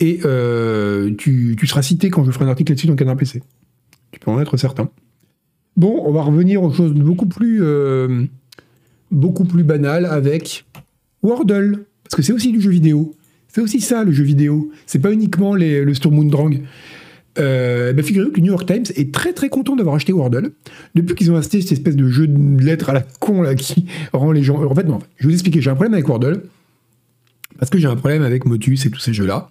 Et 0.00 0.20
euh, 0.24 1.14
tu, 1.16 1.56
seras 1.66 1.82
cité 1.82 2.10
quand 2.10 2.24
je 2.24 2.30
ferai 2.30 2.44
un 2.44 2.48
article 2.48 2.72
là-dessus 2.72 2.86
dans 2.86 2.96
Canard 2.96 3.16
PC. 3.16 3.42
Tu 4.10 4.20
peux 4.20 4.30
en 4.30 4.40
être 4.40 4.56
certain. 4.56 4.90
Bon, 5.76 6.02
on 6.04 6.12
va 6.12 6.22
revenir 6.22 6.62
aux 6.62 6.72
choses 6.72 6.92
beaucoup 6.92 7.26
plus, 7.26 7.62
euh, 7.62 8.24
beaucoup 9.10 9.44
plus 9.44 9.64
banales 9.64 10.06
avec 10.06 10.64
Wordle. 11.22 11.84
Parce 12.04 12.16
que 12.16 12.22
c'est 12.22 12.32
aussi 12.32 12.52
du 12.52 12.60
jeu 12.60 12.70
vidéo. 12.70 13.14
C'est 13.48 13.60
aussi 13.60 13.80
ça 13.80 14.04
le 14.04 14.12
jeu 14.12 14.24
vidéo. 14.24 14.70
C'est 14.86 14.98
pas 14.98 15.12
uniquement 15.12 15.54
les, 15.54 15.84
le 15.84 15.94
Sturmundrang. 15.94 16.62
Euh, 17.38 17.92
bah, 17.92 18.02
figurez-vous 18.02 18.32
que 18.32 18.36
le 18.36 18.42
New 18.42 18.52
York 18.52 18.66
Times 18.66 18.84
est 18.94 19.12
très 19.12 19.32
très 19.32 19.48
content 19.48 19.76
d'avoir 19.76 19.94
acheté 19.94 20.12
Wordle. 20.12 20.52
Depuis 20.94 21.14
qu'ils 21.14 21.30
ont 21.30 21.36
acheté 21.36 21.60
cette 21.60 21.72
espèce 21.72 21.96
de 21.96 22.08
jeu 22.08 22.26
de 22.26 22.62
lettres 22.62 22.90
à 22.90 22.92
la 22.92 23.00
con 23.20 23.42
là 23.42 23.54
qui 23.54 23.86
rend 24.12 24.32
les 24.32 24.42
gens. 24.42 24.62
En 24.62 24.74
fait, 24.74 24.84
non, 24.84 24.98
je 25.16 25.24
vais 25.24 25.28
vous 25.28 25.34
expliquer. 25.34 25.60
J'ai 25.60 25.70
un 25.70 25.74
problème 25.74 25.94
avec 25.94 26.08
Wordle. 26.08 26.42
Parce 27.58 27.70
que 27.70 27.78
j'ai 27.78 27.86
un 27.86 27.96
problème 27.96 28.22
avec 28.22 28.44
Motus 28.44 28.86
et 28.86 28.90
tous 28.90 29.00
ces 29.00 29.14
jeux-là. 29.14 29.50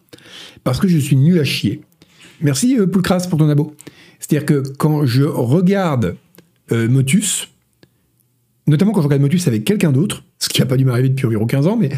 Parce 0.64 0.80
que 0.80 0.88
je 0.88 0.98
suis 0.98 1.16
nul 1.16 1.40
à 1.40 1.44
chier. 1.44 1.82
Merci 2.42 2.78
euh, 2.78 2.88
pour 2.88 3.02
ton 3.02 3.50
abo. 3.50 3.76
C'est-à-dire 4.20 4.46
que 4.46 4.64
quand 4.78 5.06
je 5.06 5.24
regarde 5.24 6.16
euh, 6.72 6.90
Motus, 6.90 7.48
notamment 8.68 8.92
quand 8.92 9.02
je 9.02 9.08
regarde 9.08 9.22
Motus 9.22 9.48
avec 9.48 9.64
quelqu'un 9.64 9.92
d'autre, 9.92 10.24
ce 10.40 10.50
qui 10.50 10.60
n'a 10.60 10.66
pas 10.66 10.78
dû 10.78 10.86
m'arriver 10.86 11.10
depuis 11.10 11.26
environ 11.26 11.46
15 11.46 11.68
ans, 11.68 11.78
mais 11.78 11.90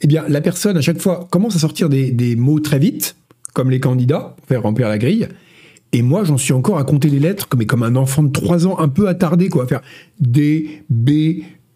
eh 0.00 0.06
bien 0.06 0.24
la 0.28 0.40
personne 0.40 0.76
à 0.76 0.80
chaque 0.80 1.00
fois 1.00 1.28
commence 1.30 1.54
à 1.56 1.58
sortir 1.58 1.88
des 1.88 2.36
mots 2.36 2.60
très 2.60 2.78
vite 2.78 3.16
comme 3.58 3.70
les 3.72 3.80
candidats, 3.80 4.36
faire 4.46 4.62
remplir 4.62 4.88
la 4.88 4.98
grille. 4.98 5.26
Et 5.90 6.02
moi, 6.02 6.22
j'en 6.22 6.38
suis 6.38 6.52
encore 6.52 6.78
à 6.78 6.84
compter 6.84 7.08
les 7.08 7.18
lettres, 7.18 7.48
mais 7.56 7.66
comme 7.66 7.82
un 7.82 7.96
enfant 7.96 8.22
de 8.22 8.30
3 8.30 8.68
ans, 8.68 8.78
un 8.78 8.88
peu 8.88 9.08
attardé, 9.08 9.48
quoi, 9.48 9.64
à 9.64 9.66
faire 9.66 9.80
D, 10.20 10.84
B, 10.88 11.10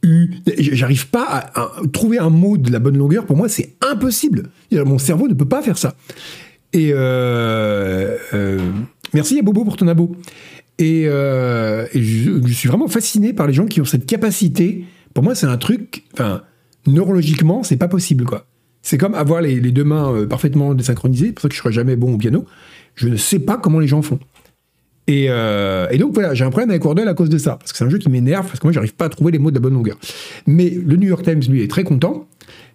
U. 0.05 0.31
J'arrive 0.57 1.09
pas 1.09 1.51
à, 1.57 1.73
trouver 1.93 2.21
un 2.21 2.31
mot 2.31 2.57
de 2.57 2.71
la 2.71 2.79
bonne 2.79 2.97
longueur. 2.97 3.27
Pour 3.27 3.37
moi, 3.37 3.49
c'est 3.49 3.75
impossible. 3.81 4.51
Mon 4.71 4.99
cerveau 4.99 5.27
ne 5.27 5.35
peut 5.35 5.49
pas 5.49 5.61
faire 5.61 5.77
ça. 5.77 5.97
Et 6.73 6.93
euh, 6.93 8.17
euh, 8.33 8.61
merci 9.13 9.41
à 9.41 9.43
Bobo 9.43 9.65
pour 9.65 9.77
ton 9.77 9.89
abo. 9.89 10.15
Et, 10.79 11.09
euh, 11.09 11.89
je, 11.93 12.41
je, 12.47 12.53
suis 12.53 12.69
vraiment 12.69 12.87
fasciné 12.87 13.33
par 13.33 13.49
les 13.49 13.55
gens 13.55 13.67
qui 13.67 13.81
ont 13.81 13.85
cette 13.85 14.07
capacité. 14.07 14.85
Pour 15.15 15.25
moi, 15.25 15.35
c'est 15.35 15.47
un 15.47 15.59
truc. 15.59 16.05
Enfin, 16.13 16.43
neurologiquement, 16.87 17.65
c'est 17.65 17.77
pas 17.77 17.89
possible, 17.89 18.25
quoi. 18.25 18.47
C'est 18.83 18.99
comme 18.99 19.15
avoir 19.15 19.41
les, 19.41 19.61
deux 19.61 19.85
mains 19.85 20.13
euh, 20.13 20.27
parfaitement 20.27 20.75
désynchronisées, 20.75 21.27
c'est 21.27 21.33
pour 21.33 21.43
ça 21.43 21.49
que 21.49 21.55
je 21.55 21.61
serai 21.61 21.73
jamais 21.73 21.97
bon 21.97 22.15
au 22.15 22.19
piano. 22.19 22.45
Je 22.97 23.09
ne 23.09 23.17
sais 23.17 23.39
pas 23.39 23.57
comment 23.57 23.79
les 23.79 23.87
gens 23.87 24.03
font. 24.03 24.19
Euh, 25.09 25.89
et, 25.91 25.99
donc 25.99 26.15
voilà, 26.15 26.35
j'ai 26.35 26.45
un 26.45 26.51
problème 26.51 26.71
avec 26.71 26.85
Wordle 26.85 27.09
à 27.09 27.15
cause 27.15 27.29
de 27.29 27.39
ça, 27.39 27.57
parce 27.57 27.73
que 27.73 27.79
c'est 27.79 27.85
un 27.85 27.89
jeu 27.89 27.99
qui 27.99 28.09
m'énerve, 28.09 28.47
parce 28.47 28.59
que 28.59 28.67
moi 28.67 28.73
j'arrive 28.73 28.95
pas 28.95 29.07
à 29.07 29.09
trouver 29.09 29.33
les 29.33 29.39
mots 29.39 29.51
de 29.51 29.57
la 29.57 29.61
bonne 29.61 29.75
longueur. 29.75 29.99
Mais 30.47 30.71
le 30.71 30.97
New 30.97 31.09
York 31.09 31.23
Times, 31.23 31.43
lui, 31.49 31.63
est 31.63 31.71
très 31.71 31.85
content, 31.85 32.27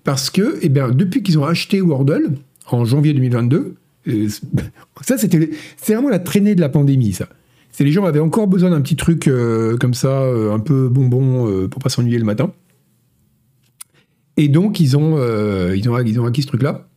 parce 0.04 0.30
que 0.30 0.58
eh 0.62 0.70
bien, 0.70 0.90
depuis 0.90 1.24
qu'ils 1.24 1.40
ont 1.40 1.46
acheté 1.46 1.82
Wordle, 1.82 2.32
en 2.70 2.86
janvier 2.86 3.14
2022, 3.14 3.76
euh, 4.08 4.28
ça 5.02 5.18
c'était 5.18 5.50
c'est 5.78 5.94
vraiment 5.94 6.10
la 6.10 6.20
traînée 6.20 6.56
de 6.56 6.62
la 6.62 6.70
pandémie, 6.70 7.14
ça. 7.14 7.28
C'est 7.72 7.84
les 7.84 7.92
gens 7.92 8.06
avaient 8.06 8.20
encore 8.20 8.48
besoin 8.48 8.72
d'un 8.72 8.82
petit 8.82 8.96
truc 8.96 9.30
comme 9.80 9.94
ça, 9.94 10.24
un 10.24 10.58
peu 10.58 10.90
bonbon, 10.90 11.68
pour 11.68 11.80
pas 11.80 11.90
s'ennuyer 11.90 12.18
le 12.18 12.24
matin. 12.24 12.52
Et 14.38 14.48
donc, 14.48 14.80
ils 14.80 14.96
ont, 14.96 15.16
euh, 15.18 15.76
ils 15.76 15.90
ont, 15.90 16.00
ils 16.00 16.20
ont 16.20 16.26
acquis 16.26 16.44
ce 16.44 16.48
truc-là. 16.48 16.88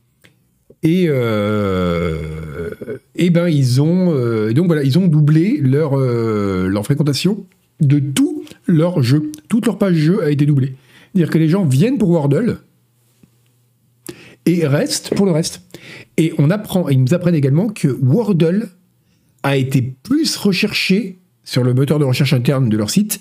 Et, 0.83 1.07
euh, 1.09 2.71
et 3.15 3.31
ben, 3.31 3.49
ils 3.49 3.83
ont, 3.83 4.15
euh, 4.15 4.53
donc 4.53 4.67
voilà, 4.67 4.83
ils 4.83 4.99
ont 4.99 5.07
doublé 5.07 5.59
leur, 5.63 5.97
leur 5.97 6.85
fréquentation 6.85 7.47
de 7.81 7.99
tous 7.99 8.45
leurs 8.67 9.03
jeux. 9.03 9.33
Toute 9.49 9.67
leur 9.67 9.79
page 9.79 9.95
jeu 9.95 10.23
a 10.23 10.31
été 10.31 10.47
doublée. 10.47 10.75
C'est-à-dire 11.13 11.31
que 11.31 11.39
les 11.39 11.49
gens 11.49 11.65
viennent 11.65 11.99
pour 11.99 12.11
Wordle 12.11 12.59
et 14.47 14.67
restent 14.67 15.15
pour 15.15 15.27
le 15.27 15.33
reste. 15.33 15.63
Et 16.17 16.33
on 16.39 16.51
apprend, 16.51 16.89
ils 16.89 17.03
nous 17.03 17.15
apprennent 17.15 17.35
également 17.35 17.69
que 17.69 17.89
Wordle 17.89 18.69
a 19.43 19.57
été 19.57 19.83
plus 20.03 20.37
recherché 20.37 21.19
sur 21.45 21.65
le 21.65 21.75
moteur 21.75 21.99
de 21.99 22.05
recherche 22.05 22.33
interne 22.33 22.69
de 22.69 22.77
leur 22.77 22.91
site 22.91 23.21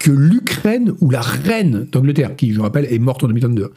que 0.00 0.10
l'Ukraine 0.10 0.94
ou 1.00 1.10
la 1.10 1.20
reine 1.20 1.86
d'Angleterre, 1.92 2.34
qui, 2.34 2.52
je 2.52 2.60
rappelle, 2.60 2.86
est 2.92 2.98
morte 2.98 3.22
en 3.22 3.28
2022. 3.28 3.70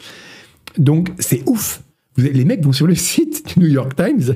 Donc, 0.80 1.12
c'est 1.20 1.44
ouf. 1.46 1.84
les 2.18 2.46
mecs 2.46 2.64
vont 2.64 2.72
sur 2.72 2.88
le 2.88 2.96
site 3.12 3.54
du 3.54 3.60
New 3.60 3.68
York 3.68 3.96
Times 3.96 4.36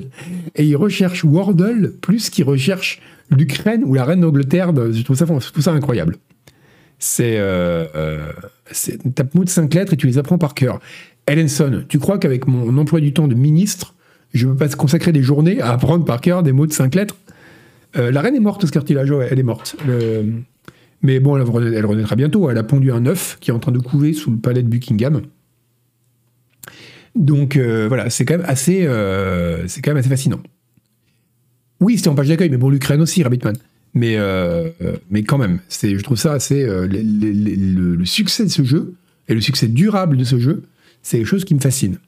et 0.54 0.64
ils 0.64 0.76
recherchent 0.76 1.24
Wordle 1.24 1.94
plus 2.00 2.30
qu'ils 2.30 2.44
recherchent 2.44 3.00
l'Ukraine 3.30 3.82
ou 3.84 3.94
la 3.94 4.04
reine 4.04 4.20
d'Angleterre. 4.20 4.72
Je 4.92 5.02
trouve 5.02 5.16
ça, 5.16 5.26
tout 5.26 5.62
ça 5.62 5.72
incroyable. 5.72 6.16
C'est. 7.00 7.38
Euh, 7.38 7.86
euh, 7.94 8.32
tape 9.14 9.36
de 9.36 9.48
5 9.48 9.72
lettres 9.74 9.94
et 9.94 9.96
tu 9.96 10.06
les 10.06 10.18
apprends 10.18 10.38
par 10.38 10.54
cœur. 10.54 10.80
Ellenson, 11.26 11.84
tu 11.88 11.98
crois 11.98 12.18
qu'avec 12.18 12.46
mon 12.46 12.76
emploi 12.76 13.00
du 13.00 13.12
temps 13.12 13.28
de 13.28 13.34
ministre, 13.34 13.94
je 14.34 14.46
peux 14.46 14.56
pas 14.56 14.68
consacrer 14.68 15.12
des 15.12 15.22
journées 15.22 15.60
à 15.60 15.72
apprendre 15.72 16.04
par 16.04 16.20
cœur 16.20 16.42
des 16.42 16.52
mots 16.52 16.66
de 16.66 16.72
5 16.72 16.94
lettres? 16.94 17.16
Euh, 17.96 18.10
La 18.10 18.20
reine 18.20 18.34
est 18.34 18.40
morte, 18.40 18.66
ce 18.66 18.70
cartilage, 18.70 19.10
elle 19.10 19.38
est 19.38 19.42
morte. 19.42 19.76
Mais 21.02 21.20
bon, 21.20 21.36
elle, 21.36 21.86
renaîtra 21.86 22.16
bientôt. 22.16 22.50
Elle 22.50 22.58
a 22.58 22.62
pondu 22.62 22.90
un 22.90 23.06
œuf 23.06 23.38
qui 23.40 23.50
est 23.50 23.54
en 23.54 23.58
train 23.58 23.72
de 23.72 23.78
couver 23.78 24.12
sous 24.12 24.30
le 24.30 24.38
palais 24.38 24.62
de 24.62 24.68
Buckingham. 24.68 25.22
Donc 27.14 27.56
euh, 27.56 27.86
voilà, 27.88 28.10
c'est 28.10 28.24
quand 28.24 28.38
même 28.38 28.46
assez, 28.46 28.84
euh, 28.86 29.66
quand 29.82 29.94
même 29.94 30.02
fascinant. 30.02 30.40
Oui, 31.80 31.96
c'était 31.96 32.08
en 32.08 32.14
page 32.14 32.28
d'accueil, 32.28 32.50
mais 32.50 32.56
bon, 32.56 32.70
l'Ukraine 32.70 33.00
aussi, 33.00 33.22
Rabbitman. 33.22 33.56
Mais, 33.94 34.16
euh, 34.16 34.68
mais 35.10 35.22
quand 35.22 35.38
même, 35.38 35.60
je 35.70 36.02
trouve 36.02 36.18
ça 36.18 36.32
assez. 36.32 36.64
le, 36.66 38.04
succès 38.04 38.44
de 38.44 38.50
ce 38.50 38.62
jeu, 38.64 38.94
et 39.28 39.34
le 39.34 39.40
succès 39.40 39.68
durable 39.68 40.16
de 40.16 40.24
ce 40.24 40.38
jeu, 40.38 40.64
c'est 41.02 41.18
quelque 41.18 41.26
chose 41.26 41.44
qui 41.44 41.54
me 41.54 41.60
fascine. 41.60 41.98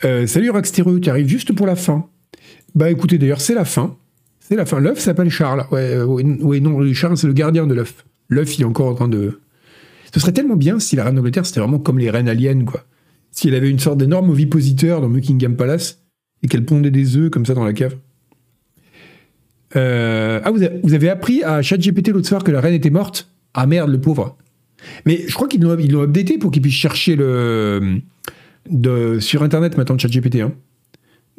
salut 0.00 0.50
Rockstereux, 0.50 1.00
tu 1.00 1.10
arrives 1.10 1.28
juste 1.28 1.52
pour 1.52 1.66
la 1.66 1.76
fin. 1.76 2.06
Bah 2.74 2.90
écoutez, 2.90 3.18
d'ailleurs, 3.18 3.40
c'est 3.40 3.54
la 3.54 3.64
fin. 3.64 3.96
C'est 4.50 4.56
la 4.56 4.66
fin. 4.66 4.80
L'œuf 4.80 4.98
s'appelle 4.98 5.30
Charles. 5.30 5.64
Ouais, 5.70 6.02
ouais, 6.02 6.60
non, 6.60 6.92
Charles, 6.92 7.16
c'est 7.16 7.28
le 7.28 7.32
gardien 7.32 7.66
de 7.66 7.74
l'œuf. 7.74 8.04
L'œuf, 8.28 8.58
il 8.58 8.62
est 8.62 8.66
encore 8.66 8.88
en 8.88 8.94
train 8.94 9.08
de. 9.08 9.40
Ce 10.12 10.20
serait 10.20 10.32
tellement 10.32 10.56
bien 10.56 10.80
si 10.80 10.96
la 10.96 11.04
reine 11.04 11.14
d'Angleterre, 11.14 11.46
c'était 11.46 11.60
vraiment 11.60 11.78
comme 11.78 11.98
les 11.98 12.10
reines 12.10 12.28
aliens, 12.28 12.64
quoi 12.64 12.84
si 13.30 13.48
elle 13.48 13.54
avait 13.54 13.70
une 13.70 13.78
sorte 13.78 13.98
d'énorme 13.98 14.30
ovipositeur 14.30 15.00
dans 15.00 15.08
Buckingham 15.08 15.56
Palace 15.56 16.02
et 16.42 16.48
qu'elle 16.48 16.64
pondait 16.64 16.90
des 16.90 17.16
œufs 17.16 17.30
comme 17.30 17.46
ça 17.46 17.54
dans 17.54 17.64
la 17.64 17.72
cave. 17.72 17.96
Euh, 19.76 20.40
ah, 20.44 20.50
vous 20.50 20.94
avez, 20.94 21.08
appris 21.08 21.44
à 21.44 21.62
ChatGPT 21.62 22.08
l'autre 22.08 22.26
soir 22.26 22.42
que 22.42 22.50
la 22.50 22.60
reine 22.60 22.74
était 22.74 22.90
morte? 22.90 23.30
Ah 23.54 23.66
merde, 23.66 23.90
le 23.90 24.00
pauvre. 24.00 24.36
Mais 25.06 25.24
je 25.28 25.34
crois 25.34 25.46
qu'ils 25.46 25.62
l'ont 25.62 26.02
updaté 26.02 26.38
pour 26.38 26.50
qu'il 26.50 26.62
puisse 26.62 26.74
chercher 26.74 27.14
le, 27.14 28.00
de, 28.68 29.18
sur 29.20 29.42
Internet 29.42 29.76
maintenant 29.76 29.96
ChatGPT. 29.96 30.36
Hein. 30.36 30.52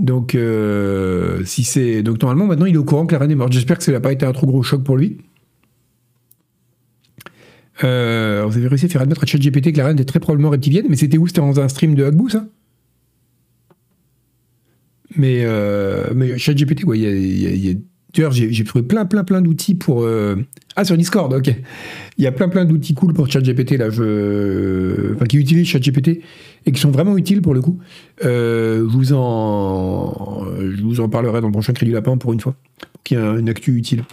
Donc, 0.02 0.34
euh, 0.34 1.46
si 1.46 1.64
c'est 1.64 2.02
donc 2.02 2.20
normalement 2.22 2.48
maintenant 2.48 2.66
il 2.66 2.74
est 2.74 2.78
au 2.78 2.84
courant 2.84 3.06
que 3.06 3.14
la 3.14 3.20
reine 3.20 3.32
est 3.32 3.36
morte. 3.36 3.54
J'espère 3.54 3.78
que 3.78 3.84
ça 3.84 3.92
n'a 3.92 4.00
pas 4.00 4.12
été 4.12 4.26
un 4.26 4.32
trop 4.32 4.48
gros 4.48 4.64
choc 4.64 4.84
pour 4.84 4.98
lui. 4.98 5.20
Euh, 7.84 8.44
vous 8.48 8.58
avez 8.58 8.68
réussi 8.68 8.86
à 8.86 8.90
faire 8.90 9.02
admettre 9.02 9.24
à 9.24 9.28
ChatGPT 9.28 9.72
que 9.72 9.78
la 9.78 9.86
reine 9.86 10.00
est 10.00 10.06
très 10.06 10.20
probablement 10.20 10.50
reptilienne, 10.50 10.86
mais 10.90 10.96
c'était 10.96 11.18
où? 11.18 11.28
C'était 11.28 11.42
dans 11.42 11.60
un 11.60 11.68
stream 11.68 11.94
de 11.94 12.04
Hagbou, 12.04 12.30
ça? 12.30 12.46
Mais, 15.16 15.42
euh, 15.44 16.08
mais 16.16 16.38
ChatGPT, 16.38 16.84
ouais, 16.86 17.06
a, 17.06 17.74
D'ailleurs, 18.14 18.32
j'ai 18.34 18.64
trouvé 18.66 18.84
plein, 18.84 19.06
plein, 19.06 19.24
plein 19.24 19.42
d'outils 19.42 19.76
pour. 19.76 20.04
Euh, 20.04 20.36
ah, 20.76 20.84
sur 20.84 20.98
Discord, 20.98 21.32
ok. 21.32 21.56
Il 22.18 22.24
y 22.24 22.28
a 22.28 22.32
plein, 22.32 22.50
plein 22.50 22.66
d'outils 22.66 22.94
cool 22.94 23.14
pour 23.14 23.30
ChatGPT, 23.30 23.78
là, 23.78 23.90
qui 25.28 25.38
utilisent 25.38 25.68
ChatGPT 25.68 26.22
et 26.66 26.72
qui 26.72 26.80
sont 26.80 26.92
vraiment 26.92 27.18
utiles 27.18 27.42
pour 27.42 27.54
le 27.54 27.62
coup. 27.62 27.80
Euh, 28.26 28.80
je, 28.80 28.98
vous 28.98 29.14
en... 29.14 30.46
je 30.60 30.82
vous 30.82 31.00
en 31.00 31.10
parlerai 31.10 31.42
dans 31.42 31.48
le 31.48 31.54
prochain 31.54 31.74
Cri 31.74 31.86
du 31.86 31.94
Lapin 31.94 32.18
pour 32.18 32.34
une 32.34 32.40
fois, 32.40 32.56
pour 32.94 33.04
qu'il 33.04 33.18
y 33.18 33.22
ait 33.22 33.40
une 33.40 33.50
actu 33.50 33.76
utile. 33.76 34.04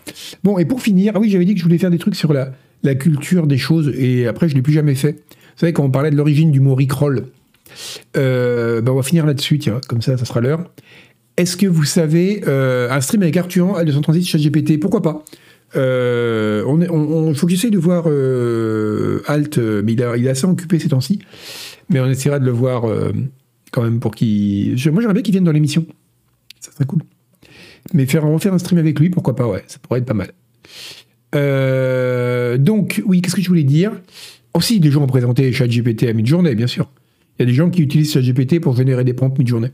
Bon, 0.45 0.59
et 0.59 0.65
pour 0.65 0.81
finir, 0.81 1.13
ah 1.17 1.21
oui, 1.21 1.29
j'avais 1.31 1.45
dit 1.45 1.55
que 1.55 1.61
je 1.61 1.65
voulais 1.65 1.79
faire 1.79 1.91
des 1.91 1.99
trucs 1.99 2.15
sur 2.15 2.33
la, 2.33 2.51
culture 2.95 3.47
des 3.47 3.59
choses, 3.59 3.93
et 3.97 4.27
après, 4.27 4.49
je 4.49 4.55
ne 4.55 4.59
l'ai 4.59 4.63
plus 4.63 4.73
jamais 4.73 4.95
fait. 4.95 5.13
Vous 5.13 5.61
savez, 5.61 5.73
quand 5.73 5.85
on 5.85 5.91
parlait 5.91 6.11
de 6.11 6.17
l'origine 6.17 6.53
du 6.53 6.61
mot 6.61 6.75
Rickroll, 6.75 7.27
euh, 8.17 8.81
ben 8.81 8.93
on 8.93 8.97
va 8.97 9.03
finir 9.03 9.27
là-dessus, 9.27 9.59
tiens, 9.59 9.81
comme 9.89 10.01
ça, 10.01 10.17
ça 10.17 10.25
sera 10.25 10.41
l'heure. 10.41 10.71
Est-ce 11.37 11.57
que 11.57 11.67
vous 11.67 11.85
savez, 11.85 12.43
euh, 12.47 12.91
un 12.91 13.01
stream 13.01 13.23
avec 13.23 13.37
Arthur 13.37 13.85
de 13.85 13.93
son 13.93 14.01
transit 14.01 14.27
chat 14.27 14.39
GPT, 14.39 14.79
pourquoi 14.81 15.03
pas? 15.03 15.25
Euh, 15.77 16.65
on, 16.67 17.35
faut 17.35 17.47
que 17.47 17.53
j'essaye 17.53 17.71
de 17.71 17.79
voir 17.79 18.05
euh, 18.07 19.23
Alt, 19.27 19.59
mais 19.59 19.93
il, 19.93 20.07
il, 20.17 20.27
est 20.27 20.31
assez 20.31 20.47
occupé 20.47 20.79
ces 20.79 20.89
temps-ci. 20.89 21.21
Mais 21.91 22.01
on 22.01 22.07
essaiera 22.07 22.39
de 22.39 22.45
le 22.45 22.51
voir 22.51 22.85
quand 23.71 23.83
même 23.83 24.01
pour 24.01 24.15
qu'il. 24.15 24.71
Moi, 24.71 25.03
j'aimerais 25.03 25.15
bien 25.15 25.23
qu'il 25.23 25.33
vienne 25.33 25.45
dans 25.45 25.53
l'émission. 25.53 25.87
Ça 26.61 26.73
serait 26.73 26.87
cool. 26.87 27.03
Mais 27.95 28.07
faire, 28.07 28.25
refaire 28.25 28.53
un 28.53 28.59
stream 28.59 28.79
avec 28.79 28.99
lui, 28.99 29.11
pourquoi 29.11 29.35
pas, 29.35 29.47
ouais, 29.47 29.65
ça 29.67 29.79
pourrait 29.79 30.01
être 30.01 30.07
pas 30.07 30.15
mal. 30.15 30.33
Euh, 31.35 32.59
donc, 32.59 33.03
oui, 33.07 33.21
qu'est-ce 33.21 33.37
que 33.37 33.43
je 33.43 33.49
voulais 33.49 33.65
dire? 33.65 33.93
Aussi, 34.55 34.81
des 34.81 34.91
gens 34.91 35.03
ont 35.03 35.07
présenté 35.07 35.53
ChatGPT 35.53 36.05
à 36.05 36.13
mi-journée, 36.13 36.55
bien 36.55 36.67
sûr. 36.67 36.91
Il 37.39 37.43
y 37.43 37.45
a 37.45 37.47
des 37.47 37.55
gens 37.55 37.71
qui 37.71 37.83
utilisent 37.83 38.13
ChatGPT 38.13 38.61
pour 38.61 38.77
générer 38.77 39.05
des 39.05 39.15
prompts 39.15 39.39
mi-journée. 39.39 39.71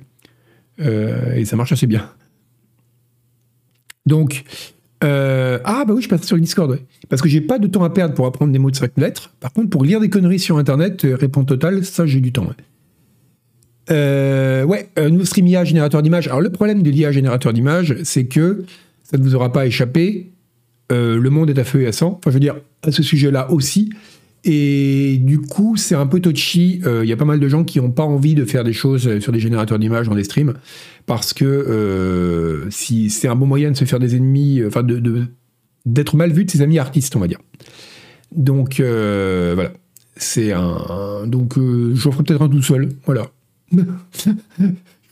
Euh, 0.80 1.34
et 1.34 1.44
ça 1.44 1.56
marche 1.56 1.72
assez 1.72 1.86
bien. 1.86 2.10
Donc, 4.06 4.44
euh, 5.02 5.58
ah 5.64 5.84
bah 5.86 5.94
oui, 5.94 6.02
je 6.02 6.08
passe 6.08 6.22
sur 6.22 6.36
le 6.36 6.42
Discord, 6.42 6.78
Parce 7.08 7.20
que 7.20 7.28
j'ai 7.28 7.40
pas 7.40 7.58
de 7.58 7.66
temps 7.66 7.84
à 7.84 7.90
perdre 7.90 8.14
pour 8.14 8.26
apprendre 8.26 8.52
des 8.52 8.58
mots 8.58 8.70
de 8.70 8.76
5 8.76 8.92
lettres. 8.96 9.32
Par 9.40 9.52
contre, 9.52 9.68
pour 9.68 9.84
lire 9.84 10.00
des 10.00 10.08
conneries 10.08 10.38
sur 10.38 10.56
Internet, 10.56 11.04
répondre 11.04 11.46
total, 11.46 11.84
ça 11.84 12.06
j'ai 12.06 12.20
du 12.20 12.32
temps. 12.32 12.46
Ouais, 13.90 14.62
ouais 14.62 14.88
un 14.96 15.10
nouveau 15.10 15.24
stream 15.24 15.46
IA 15.46 15.64
générateur 15.64 16.00
d'images. 16.00 16.28
Alors 16.28 16.40
le 16.40 16.50
problème 16.50 16.82
de 16.82 16.90
l'IA 16.90 17.12
générateur 17.12 17.52
d'images, 17.52 17.96
c'est 18.02 18.24
que 18.24 18.64
ça 19.02 19.18
ne 19.18 19.22
vous 19.22 19.34
aura 19.34 19.52
pas 19.52 19.66
échappé. 19.66 20.32
Euh, 20.92 21.18
le 21.18 21.30
monde 21.30 21.50
est 21.50 21.58
à 21.58 21.64
feu 21.64 21.82
et 21.82 21.86
à 21.86 21.92
sang. 21.92 22.18
Enfin, 22.18 22.30
je 22.30 22.34
veux 22.34 22.40
dire, 22.40 22.56
à 22.82 22.90
ce 22.90 23.02
sujet-là 23.02 23.50
aussi. 23.50 23.90
Et 24.44 25.18
du 25.22 25.40
coup, 25.40 25.76
c'est 25.76 25.94
un 25.94 26.06
peu 26.06 26.20
touchy. 26.20 26.80
Euh, 26.84 27.02
il 27.02 27.08
y 27.08 27.12
a 27.12 27.16
pas 27.16 27.24
mal 27.24 27.40
de 27.40 27.48
gens 27.48 27.64
qui 27.64 27.80
n'ont 27.80 27.90
pas 27.90 28.02
envie 28.02 28.34
de 28.34 28.44
faire 28.44 28.62
des 28.62 28.74
choses 28.74 29.18
sur 29.18 29.32
des 29.32 29.40
générateurs 29.40 29.78
d'images 29.78 30.08
dans 30.08 30.14
des 30.14 30.24
streams 30.24 30.54
parce 31.06 31.32
que 31.32 31.44
euh, 31.44 32.68
si 32.70 33.08
c'est 33.08 33.28
un 33.28 33.36
bon 33.36 33.46
moyen 33.46 33.70
de 33.70 33.76
se 33.76 33.84
faire 33.86 33.98
des 33.98 34.16
ennemis, 34.16 34.62
enfin 34.66 34.82
de, 34.82 35.24
d'être 35.86 36.16
mal 36.16 36.32
vu 36.32 36.44
de 36.44 36.50
ses 36.50 36.60
amis 36.60 36.78
artistes, 36.78 37.16
on 37.16 37.20
va 37.20 37.26
dire. 37.26 37.40
Donc 38.32 38.80
voilà, 38.80 39.72
c'est 40.16 40.52
un, 40.52 41.26
donc 41.26 41.54
j'en 41.94 42.12
ferai 42.12 42.24
peut-être 42.24 42.42
un 42.42 42.48
tout 42.48 42.62
seul, 42.62 42.90
voilà. 43.06 43.30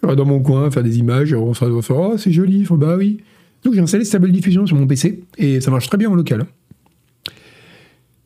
dans 0.03 0.27
mon 0.27 0.41
coin 0.41 0.71
faire 0.71 0.83
des 0.83 0.99
images, 0.99 1.33
on 1.33 1.55
sera 1.55 1.83
faire 1.83 1.97
oh 1.97 2.15
c'est 2.19 2.33
joli, 2.33 2.67
bah 2.71 2.97
oui. 2.99 3.23
Donc 3.65 3.75
j'ai 3.75 3.81
installé 3.81 4.05
Stable 4.05 4.33
Diffusion 4.33 4.67
sur 4.67 4.77
mon 4.77 4.87
PC 4.87 5.23
et 5.39 5.61
ça 5.61 5.71
marche 5.71 5.89
très 5.89 5.99
bien 5.99 6.11
en 6.11 6.15
local. 6.15 6.47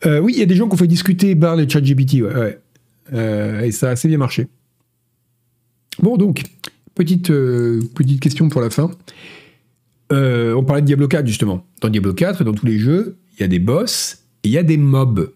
Euh, 0.05 0.21
oui, 0.21 0.35
il 0.35 0.39
y 0.39 0.43
a 0.43 0.47
des 0.47 0.57
gens 0.57 0.69
qui 0.69 0.75
ont 0.75 0.79
fait 0.79 0.87
discuter 0.87 1.35
Barl 1.35 1.61
et 1.61 1.69
ChatGPT, 1.69 2.23
ouais, 2.23 2.59
euh, 3.13 3.61
et 3.61 3.73
ça 3.73 3.89
a 3.89 3.93
assez 3.93 4.09
bien 4.09 4.19
marché. 4.19 4.49
Bon, 6.01 6.17
donc, 6.17 6.43
petite, 6.95 7.31
euh, 7.31 7.81
question 8.21 8.49
pour 8.49 8.61
la 8.61 8.69
fin. 8.71 8.91
on 10.11 10.65
parlait 10.65 10.83
de 10.83 10.87
Diablo 10.87 11.09
4, 11.09 11.27
justement. 11.27 11.65
Dans 11.81 11.89
Diablo 11.89 12.13
4, 12.13 12.45
dans 12.45 12.53
tous 12.53 12.67
les 12.67 12.79
jeux, 12.79 13.17
il 13.35 13.41
y 13.41 13.45
a 13.45 13.49
des 13.49 13.59
boss 13.59 14.25
et 14.45 14.49
il 14.49 14.53
y 14.53 14.59
a 14.59 14.63
des 14.63 14.77
mobs. 14.77 15.33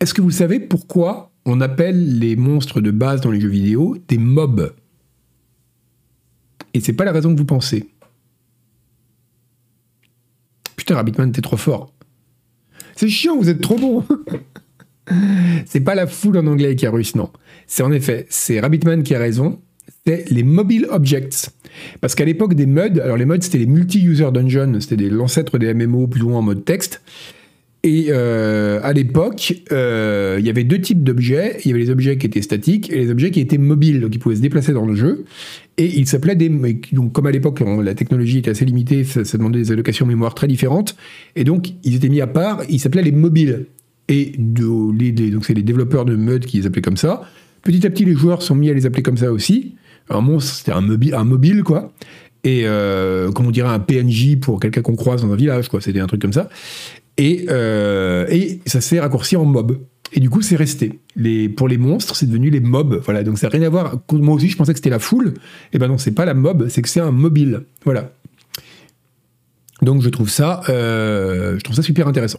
Est-ce 0.00 0.12
que 0.12 0.22
vous 0.22 0.32
savez 0.32 0.58
pourquoi 0.58 1.30
on 1.44 1.60
appelle 1.60 2.18
les 2.18 2.36
monstres 2.36 2.80
de 2.80 2.90
base 2.90 3.20
dans 3.20 3.30
les 3.30 3.40
jeux 3.40 3.48
vidéo 3.48 3.96
des 4.08 4.18
mobs? 4.18 4.74
Et 6.74 6.80
c'est 6.80 6.92
pas 6.92 7.04
la 7.04 7.12
raison 7.12 7.32
que 7.32 7.38
vous 7.38 7.44
pensez. 7.44 7.88
Putain, 10.74 10.96
Rabbitman, 10.96 11.30
t'es 11.30 11.40
trop 11.40 11.56
fort. 11.56 11.93
C'est 12.96 13.08
chiant, 13.08 13.36
vous 13.36 13.48
êtes 13.48 13.60
trop 13.60 13.76
bon. 13.76 14.04
c'est 15.66 15.80
pas 15.80 15.94
la 15.94 16.06
foule 16.06 16.38
en 16.38 16.46
anglais 16.46 16.76
qui 16.76 16.86
a 16.86 16.90
réussi, 16.90 17.16
non. 17.16 17.30
C'est 17.66 17.82
en 17.82 17.92
effet, 17.92 18.26
c'est 18.28 18.60
Rabbitman 18.60 19.02
qui 19.02 19.14
a 19.14 19.18
raison. 19.18 19.60
C'est 20.06 20.30
les 20.30 20.42
mobile 20.42 20.86
objects. 20.90 21.50
Parce 22.00 22.14
qu'à 22.14 22.24
l'époque 22.24 22.54
des 22.54 22.66
mods, 22.66 23.00
alors 23.02 23.16
les 23.16 23.24
mods 23.24 23.40
c'était 23.40 23.58
les 23.58 23.66
multi-user 23.66 24.30
dungeons, 24.32 24.80
c'était 24.80 25.08
l'ancêtre 25.08 25.58
des 25.58 25.72
MMO 25.74 26.06
plus 26.06 26.22
moins 26.22 26.38
en 26.38 26.42
mode 26.42 26.64
texte. 26.64 27.00
Et 27.84 28.06
euh, 28.08 28.80
à 28.82 28.94
l'époque, 28.94 29.54
euh, 29.70 30.36
il 30.38 30.46
y 30.46 30.48
avait 30.48 30.64
deux 30.64 30.80
types 30.80 31.04
d'objets. 31.04 31.58
Il 31.64 31.68
y 31.68 31.70
avait 31.74 31.82
les 31.82 31.90
objets 31.90 32.16
qui 32.16 32.26
étaient 32.26 32.40
statiques 32.40 32.90
et 32.90 32.96
les 32.96 33.10
objets 33.10 33.30
qui 33.30 33.40
étaient 33.40 33.58
mobiles, 33.58 34.00
donc 34.00 34.14
ils 34.14 34.18
pouvaient 34.18 34.36
se 34.36 34.40
déplacer 34.40 34.72
dans 34.72 34.86
le 34.86 34.94
jeu. 34.94 35.26
Et 35.76 35.86
ils 35.86 36.06
s'appelaient 36.06 36.36
des. 36.36 36.48
Donc, 36.92 37.12
comme 37.12 37.26
à 37.26 37.30
l'époque, 37.32 37.60
la 37.60 37.94
technologie 37.94 38.38
était 38.38 38.50
assez 38.50 38.64
limitée, 38.64 39.02
ça, 39.04 39.22
demandait 39.36 39.58
des 39.58 39.72
allocations 39.72 40.06
mémoire 40.06 40.34
très 40.34 40.46
différentes. 40.46 40.96
Et 41.34 41.44
donc, 41.44 41.72
ils 41.82 41.96
étaient 41.96 42.08
mis 42.08 42.20
à 42.20 42.28
part, 42.28 42.62
ils 42.68 42.78
s'appelaient 42.78 43.02
les 43.02 43.12
mobiles. 43.12 43.66
Et 44.08 44.32
de, 44.38 45.30
donc, 45.30 45.44
c'est 45.44 45.54
les 45.54 45.62
développeurs 45.62 46.04
de 46.04 46.14
MUD 46.14 46.44
qui 46.44 46.58
les 46.58 46.66
appelaient 46.66 46.82
comme 46.82 46.96
ça. 46.96 47.22
Petit 47.62 47.84
à 47.86 47.90
petit, 47.90 48.04
les 48.04 48.14
joueurs 48.14 48.42
sont 48.42 48.54
mis 48.54 48.70
à 48.70 48.74
les 48.74 48.86
appeler 48.86 49.02
comme 49.02 49.16
ça 49.16 49.32
aussi. 49.32 49.74
Un 50.10 50.20
monstre, 50.20 50.54
c'était 50.54 50.72
un, 50.72 50.82
mobile, 50.82 51.14
un 51.14 51.24
mobile, 51.24 51.62
quoi. 51.64 51.92
Et 52.44 52.62
euh, 52.66 53.32
comme 53.32 53.46
on 53.46 53.50
dirait 53.50 53.70
un 53.70 53.80
PNJ 53.80 54.36
pour 54.38 54.60
quelqu'un 54.60 54.82
qu'on 54.82 54.96
croise 54.96 55.22
dans 55.22 55.32
un 55.32 55.36
village, 55.36 55.68
quoi. 55.68 55.80
C'était 55.80 56.00
un 56.00 56.06
truc 56.06 56.20
comme 56.20 56.34
ça. 56.34 56.50
Et, 57.16 57.46
euh, 57.48 58.26
et 58.28 58.60
ça 58.66 58.80
s'est 58.80 59.00
raccourci 59.00 59.36
en 59.36 59.44
mob. 59.44 59.78
Et 60.14 60.20
du 60.20 60.30
coup, 60.30 60.42
c'est 60.42 60.56
resté. 60.56 61.00
Les, 61.16 61.48
pour 61.48 61.68
les 61.68 61.76
monstres, 61.76 62.14
c'est 62.14 62.26
devenu 62.26 62.48
les 62.48 62.60
mobs. 62.60 63.00
Voilà, 63.04 63.22
donc 63.22 63.36
ça 63.36 63.48
n'a 63.48 63.52
rien 63.52 63.66
à 63.66 63.68
voir. 63.68 64.00
Moi 64.12 64.36
aussi, 64.36 64.48
je 64.48 64.56
pensais 64.56 64.72
que 64.72 64.78
c'était 64.78 64.90
la 64.90 65.00
foule. 65.00 65.28
Et 65.28 65.74
eh 65.74 65.78
ben 65.78 65.88
non, 65.88 65.98
c'est 65.98 66.12
pas 66.12 66.24
la 66.24 66.34
mob, 66.34 66.68
c'est 66.68 66.82
que 66.82 66.88
c'est 66.88 67.00
un 67.00 67.10
mobile. 67.10 67.64
Voilà. 67.84 68.12
Donc 69.82 70.02
je 70.02 70.08
trouve 70.08 70.30
ça, 70.30 70.62
euh, 70.68 71.58
je 71.58 71.64
trouve 71.64 71.76
ça 71.76 71.82
super 71.82 72.06
intéressant. 72.06 72.38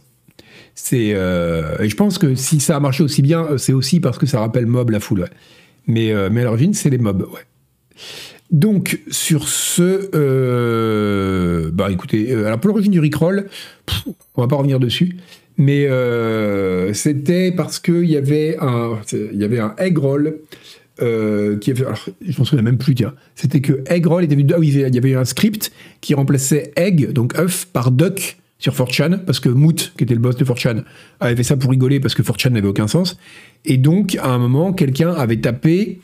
C'est, 0.74 1.12
euh, 1.14 1.78
et 1.80 1.90
je 1.90 1.96
pense 1.96 2.18
que 2.18 2.34
si 2.36 2.60
ça 2.60 2.78
a 2.78 2.80
marché 2.80 3.04
aussi 3.04 3.22
bien, 3.22 3.58
c'est 3.58 3.74
aussi 3.74 4.00
parce 4.00 4.18
que 4.18 4.26
ça 4.26 4.40
rappelle 4.40 4.66
mob 4.66 4.90
la 4.90 5.02
foule. 5.02 5.28
Mais, 5.88 6.12
euh, 6.12 6.30
mais 6.32 6.42
à 6.42 6.46
l'origine, 6.46 6.74
c'est 6.74 6.90
les 6.90 6.98
mobs, 6.98 7.28
ouais. 7.34 7.46
Donc, 8.52 9.02
sur 9.10 9.48
ce, 9.48 10.10
euh, 10.14 11.72
bah 11.74 11.92
écoutez, 11.92 12.32
euh, 12.32 12.46
alors 12.46 12.60
pour 12.60 12.70
l'origine 12.70 12.92
du 12.92 13.00
Rickroll, 13.00 13.48
on 14.36 14.42
va 14.42 14.48
pas 14.48 14.56
revenir 14.56 14.80
dessus, 14.80 15.18
mais 15.58 15.88
c'était 16.94 17.52
parce 17.52 17.80
qu'il 17.80 18.06
y 18.06 18.18
avait 18.18 18.58
un, 18.60 19.00
il 19.12 19.40
y 19.40 19.44
avait 19.44 19.60
un 19.60 19.76
egg 19.78 19.98
roll 19.98 20.38
qui 20.98 21.04
avait, 21.72 21.86
alors, 21.86 22.06
je 22.22 22.38
m'en 22.38 22.46
souviens 22.46 22.64
même 22.64 22.78
plus, 22.78 22.96
c'était 23.36 23.62
que 23.62 23.84
egg 23.88 24.06
roll 24.06 24.24
était 24.24 24.38
ah 24.54 24.60
oui, 24.60 24.70
il 24.74 24.96
y 24.96 24.98
avait 24.98 25.16
un 25.16 25.26
script 25.26 25.72
qui 26.02 26.14
remplaçait 26.14 26.72
egg, 26.76 27.12
donc 27.12 27.38
œuf, 27.38 27.66
par 27.66 27.92
duck 27.92 28.38
sur 28.58 28.74
4chan, 28.74 29.20
parce 29.20 29.40
que 29.40 29.50
Moot, 29.50 29.94
qui 29.98 30.04
était 30.04 30.14
le 30.14 30.20
boss 30.20 30.38
de 30.38 30.46
4chan, 30.46 30.84
avait 31.20 31.36
fait 31.36 31.44
ça 31.44 31.58
pour 31.58 31.72
rigoler 31.72 32.00
parce 32.00 32.16
que 32.16 32.22
4chan 32.22 32.50
n'avait 32.50 32.68
aucun 32.68 32.88
sens. 32.88 33.18
Et 33.66 33.78
donc, 33.78 34.16
à 34.16 34.30
un 34.30 34.38
moment, 34.38 34.74
quelqu'un 34.74 35.12
avait 35.12 35.38
tapé 35.38 36.00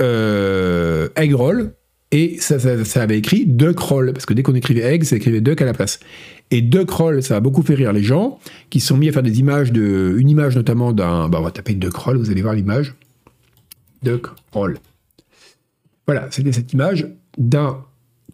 euh, 0.00 1.08
egg 1.16 1.34
roll 1.34 1.72
et 2.12 2.38
ça, 2.38 2.56
avait 3.02 3.18
écrit 3.18 3.46
duck 3.46 3.78
roll, 3.78 4.12
parce 4.12 4.26
que 4.26 4.34
dès 4.34 4.42
qu'on 4.42 4.54
écrivait 4.54 4.82
egg, 4.82 5.04
ça 5.04 5.16
écrivait 5.16 5.40
duck 5.40 5.60
à 5.60 5.64
la 5.64 5.74
place. 5.74 5.98
Et 6.50 6.62
duck 6.62 6.90
roll, 6.90 7.22
ça 7.22 7.36
a 7.36 7.40
beaucoup 7.40 7.62
fait 7.62 7.74
rire 7.74 7.92
les 7.92 8.02
gens 8.02 8.38
qui 8.70 8.78
se 8.78 8.88
sont 8.88 8.96
mis 8.96 9.08
à 9.08 9.12
faire 9.12 9.24
des 9.24 9.40
images 9.40 9.72
de, 9.72 10.14
une 10.16 10.28
image 10.28 10.54
notamment 10.54 10.92
d'un, 10.92 11.28
bah 11.28 11.38
on 11.40 11.44
va 11.44 11.50
taper 11.50 11.74
duck 11.74 11.96
roll, 11.96 12.16
vous 12.16 12.30
allez 12.30 12.42
voir 12.42 12.54
l'image, 12.54 12.94
duck 14.02 14.28
roll. 14.52 14.78
Voilà, 16.06 16.28
c'était 16.30 16.52
cette 16.52 16.72
image 16.72 17.08
d'un 17.36 17.84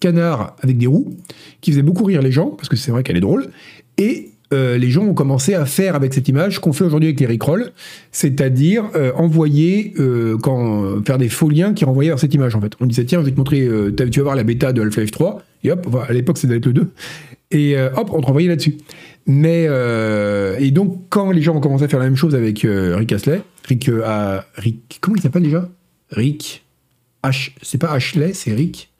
canard 0.01 0.57
avec 0.61 0.77
des 0.77 0.87
roues, 0.87 1.16
qui 1.62 1.70
faisait 1.70 1.83
beaucoup 1.83 2.05
rire 2.05 2.20
les 2.20 2.33
gens, 2.33 2.51
parce 2.51 2.68
que 2.68 2.77
c'est 2.77 2.91
vrai 2.91 3.03
qu'elle 3.03 3.16
est 3.16 3.20
drôle, 3.20 3.49
et 3.97 4.32
euh, 4.53 4.78
les 4.78 4.90
gens 4.90 5.05
ont 5.05 5.14
commencé 5.14 5.55
à 5.55 5.66
faire 5.66 5.94
avec 5.94 6.14
cette 6.14 6.28
image 6.28 6.61
qu'on 6.61 6.72
fait 6.72 6.84
aujourd'hui 6.84 7.09
avec 7.09 7.20
les 7.20 7.26
Rickroll, 7.26 7.72
c'est-à-dire 8.11 8.84
euh, 8.94 9.12
envoyer, 9.14 9.94
euh, 9.98 10.38
faire 11.05 11.18
des 11.18 11.28
faux 11.28 11.48
liens 11.48 11.74
qui 11.74 11.84
renvoyaient 11.84 12.11
vers 12.11 12.18
cette 12.18 12.34
image 12.34 12.55
en 12.55 12.61
fait. 12.61 12.72
On 12.80 12.86
disait 12.86 13.05
tiens, 13.05 13.20
je 13.20 13.26
vais 13.26 13.32
te 13.32 13.38
montrer, 13.38 13.68
tu 13.96 14.20
vas 14.20 14.22
voir 14.22 14.36
la 14.36 14.44
bêta 14.44 14.72
de 14.72 14.82
Half-Life 14.82 15.11
3, 15.11 15.42
et 15.64 15.72
hop, 15.72 15.86
à 16.09 16.12
l'époque 16.12 16.38
c'était 16.38 16.55
le 16.55 16.61
2, 16.61 16.88
et 17.50 17.76
hop, 17.78 18.11
on 18.12 18.20
te 18.20 18.26
renvoyait 18.26 18.48
là-dessus. 18.48 18.78
Mais 19.26 19.68
et 20.59 20.70
donc 20.70 21.05
quand 21.09 21.30
les 21.30 21.42
gens 21.42 21.57
ont 21.57 21.61
commencé 21.61 21.84
à 21.84 21.88
faire 21.88 22.00
la 22.00 22.07
même 22.07 22.16
chose 22.16 22.34
avec 22.34 22.66
Rick 22.66 23.12
Astley, 23.12 23.42
Rick, 23.68 23.90
Rick, 24.57 24.98
comment 25.00 25.16
il 25.16 25.22
s'appelle 25.22 25.44
déjà? 25.44 25.68
Rick, 26.11 26.64
H, 27.24 27.53
c'est 27.62 27.78
pas 27.78 27.92
Ashley, 27.92 28.32
c'est 28.32 28.53
Rick. 28.53 28.90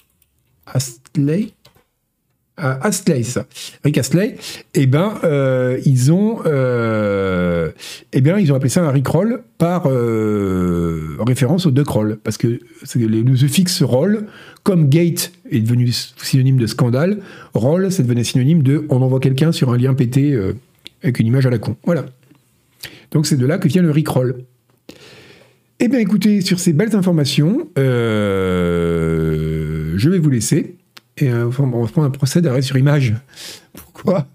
Astley? 0.67 1.49
Astley, 2.63 3.23
ça. 3.25 3.47
Rick 3.85 3.99
Astley, 3.99 4.37
eh 4.75 4.87
ben, 4.87 5.15
euh, 5.25 5.79
ils 5.85 6.13
ont, 6.13 6.39
euh, 6.47 7.71
eh 8.13 8.21
bien, 8.21 8.39
ils 8.39 8.53
ont 8.53 8.55
appelé 8.55 8.69
ça 8.69 8.83
un 8.83 8.91
Rickroll 8.91 9.43
par 9.59 9.85
référence 11.27 11.67
au 11.67 11.71
Duckroll, 11.71 12.19
parce 12.23 12.39
que 12.39 12.61
le 12.95 13.37
suffixe 13.37 13.83
roll, 13.83 14.27
comme 14.63 14.89
gate 14.89 15.33
est 15.51 15.61
devenu 15.61 15.93
synonyme 16.17 16.57
de 16.57 16.67
scandale, 16.67 17.19
roll, 17.55 17.91
c'est 17.91 18.05
devenu 18.05 18.25
synonyme 18.25 18.63
de 18.63 18.87
on 18.89 19.03
envoie 19.03 19.21
quelqu'un 19.21 19.53
sur 19.53 19.73
un 19.73 19.77
lien 19.77 19.95
pété 19.95 20.39
avec 21.03 21.19
une 21.19 21.27
image 21.27 21.47
à 21.47 21.51
la 21.51 21.59
con. 21.59 21.77
Voilà. 21.85 22.07
Donc 23.11 23.27
c'est 23.27 23.37
de 23.37 23.47
là 23.47 23.59
que 23.59 23.69
vient 23.69 23.83
le 23.83 23.91
Rickroll. 23.91 24.37
Eh 25.81 25.89
bien, 25.89 25.99
écoutez, 25.99 26.41
sur 26.43 26.61
ces 26.61 26.73
belles 26.73 26.95
informations, 26.95 27.69
je 27.77 27.83
vais 30.09 30.19
vous 30.19 30.31
laisser. 30.31 30.77
Et 31.19 31.29
euh, 31.29 31.51
on 31.59 31.83
va 31.83 31.89
prendre 31.89 32.07
un 32.07 32.11
procès 32.11 32.41
d'arrêt 32.41 32.63
sur 32.63 32.77
image. 32.77 33.15
Pourquoi? 33.75 34.27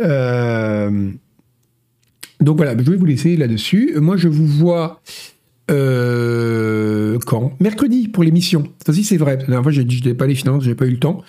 Euh, 0.00 1.10
Donc 2.40 2.56
voilà, 2.56 2.74
je 2.76 2.90
vais 2.90 2.96
vous 2.96 3.04
laisser 3.04 3.36
là-dessus. 3.36 3.94
Moi, 3.96 4.16
je 4.16 4.28
vous 4.28 4.46
vois 4.46 5.02
euh, 5.70 7.18
quand? 7.26 7.52
Mercredi 7.60 8.08
pour 8.08 8.24
l'émission. 8.24 8.64
Ça 8.84 8.92
aussi, 8.92 9.04
c'est 9.04 9.18
vrai. 9.18 9.36
La 9.36 9.44
dernière 9.44 9.62
fois, 9.62 9.72
je 9.72 9.82
n'avais 9.82 10.14
pas 10.14 10.26
les 10.26 10.34
finances, 10.34 10.64
j'ai 10.64 10.74
pas 10.74 10.86
eu 10.86 10.92
le 10.92 10.98
temps. 10.98 11.22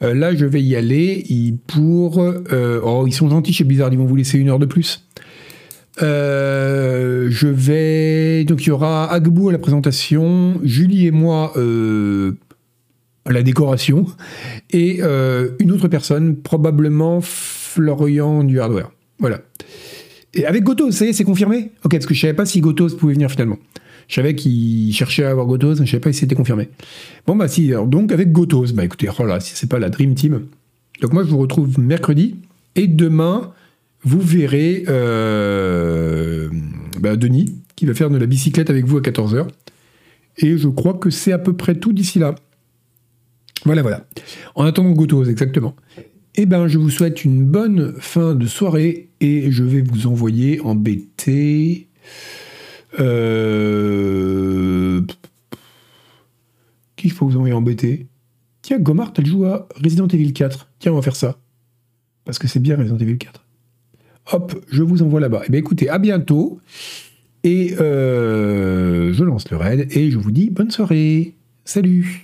là, 0.00 0.34
je 0.34 0.46
vais 0.46 0.62
y 0.62 0.74
aller 0.76 1.24
pour. 1.66 2.18
oh, 2.18 3.04
ils 3.06 3.12
sont 3.12 3.28
gentils 3.28 3.52
chez 3.52 3.64
Blizzard, 3.64 3.92
ils 3.92 3.98
vont 3.98 4.06
vous 4.06 4.16
laisser 4.16 4.38
une 4.38 4.48
heure 4.48 4.58
de 4.58 4.66
plus. 4.66 5.06
je 5.98 7.46
vais. 7.46 8.44
Donc, 8.44 8.64
il 8.64 8.68
y 8.68 8.72
aura 8.72 9.12
Agbou 9.12 9.50
à 9.50 9.52
la 9.52 9.58
présentation, 9.58 10.58
Julie 10.64 11.06
et 11.06 11.10
moi 11.10 11.52
la 13.32 13.42
décoration, 13.42 14.06
et 14.70 14.98
euh, 15.00 15.50
une 15.58 15.72
autre 15.72 15.88
personne, 15.88 16.36
probablement 16.36 17.20
Florian 17.22 18.44
du 18.44 18.60
hardware. 18.60 18.90
Voilà. 19.18 19.40
Et 20.34 20.46
avec 20.46 20.64
Gotos, 20.64 20.90
ça 20.90 21.06
y 21.06 21.08
est, 21.08 21.12
c'est 21.12 21.24
confirmé? 21.24 21.70
Ok, 21.84 21.92
parce 21.92 22.06
que 22.06 22.14
je 22.14 22.20
savais 22.20 22.34
pas 22.34 22.46
si 22.46 22.60
Gotos 22.60 22.96
pouvait 22.96 23.14
venir 23.14 23.30
finalement. 23.30 23.58
Je 24.08 24.16
savais 24.16 24.34
qu'il 24.34 24.92
cherchait 24.92 25.24
à 25.24 25.30
avoir 25.30 25.46
Gotos, 25.46 25.76
je 25.76 25.84
savais 25.84 26.00
pas 26.00 26.12
si 26.12 26.20
c'était 26.20 26.34
confirmé. 26.34 26.68
Bon 27.26 27.36
bah 27.36 27.48
si, 27.48 27.72
donc 27.86 28.12
avec 28.12 28.32
Gotos, 28.32 28.72
bah 28.72 28.84
écoutez, 28.84 29.08
oh 29.18 29.24
là, 29.24 29.40
si 29.40 29.52
c'est 29.54 29.70
pas 29.70 29.78
la 29.78 29.88
Dream 29.88 30.14
Team. 30.14 30.42
Donc 31.00 31.12
moi 31.12 31.24
je 31.24 31.30
vous 31.30 31.38
retrouve 31.38 31.78
mercredi, 31.78 32.36
et 32.76 32.86
demain, 32.86 33.52
vous 34.02 34.20
verrez 34.20 34.84
euh, 34.88 36.48
bah, 37.00 37.16
Denis, 37.16 37.54
qui 37.76 37.86
va 37.86 37.94
faire 37.94 38.10
de 38.10 38.18
la 38.18 38.26
bicyclette 38.26 38.70
avec 38.70 38.84
vous 38.84 38.98
à 38.98 39.00
14h. 39.00 39.46
Et 40.38 40.58
je 40.58 40.68
crois 40.68 40.94
que 40.94 41.10
c'est 41.10 41.32
à 41.32 41.38
peu 41.38 41.52
près 41.52 41.76
tout 41.76 41.92
d'ici 41.92 42.18
là. 42.18 42.34
Voilà, 43.64 43.82
voilà. 43.82 44.06
En 44.54 44.64
attendant 44.64 44.92
Gotos, 44.92 45.24
exactement. 45.24 45.74
Eh 46.36 46.46
ben, 46.46 46.66
je 46.66 46.78
vous 46.78 46.90
souhaite 46.90 47.24
une 47.24 47.44
bonne 47.44 47.94
fin 47.98 48.34
de 48.34 48.46
soirée 48.46 49.10
et 49.20 49.50
je 49.50 49.62
vais 49.62 49.82
vous 49.82 50.06
envoyer 50.06 50.60
en 50.60 50.74
BT. 50.74 51.88
Euh... 53.00 55.00
Qui 56.96 57.08
faut 57.08 57.26
vous 57.26 57.36
envoyer 57.36 57.54
en 57.54 57.62
BT 57.62 58.06
Tiens, 58.62 58.78
Gomart, 58.78 59.12
elle 59.18 59.26
joue 59.26 59.44
à 59.44 59.68
Resident 59.82 60.08
Evil 60.08 60.32
4. 60.32 60.68
Tiens, 60.78 60.92
on 60.92 60.96
va 60.96 61.02
faire 61.02 61.16
ça. 61.16 61.38
Parce 62.24 62.38
que 62.38 62.48
c'est 62.48 62.60
bien 62.60 62.76
Resident 62.76 62.98
Evil 62.98 63.18
4. 63.18 63.44
Hop, 64.32 64.54
je 64.70 64.82
vous 64.82 65.02
envoie 65.02 65.20
là-bas. 65.20 65.42
Eh 65.46 65.50
bien, 65.50 65.60
écoutez, 65.60 65.88
à 65.88 65.98
bientôt. 65.98 66.60
Et 67.44 67.74
euh, 67.78 69.12
je 69.12 69.22
lance 69.22 69.50
le 69.50 69.58
raid 69.58 69.86
et 69.94 70.10
je 70.10 70.18
vous 70.18 70.30
dis 70.30 70.48
bonne 70.48 70.70
soirée. 70.70 71.34
Salut 71.66 72.23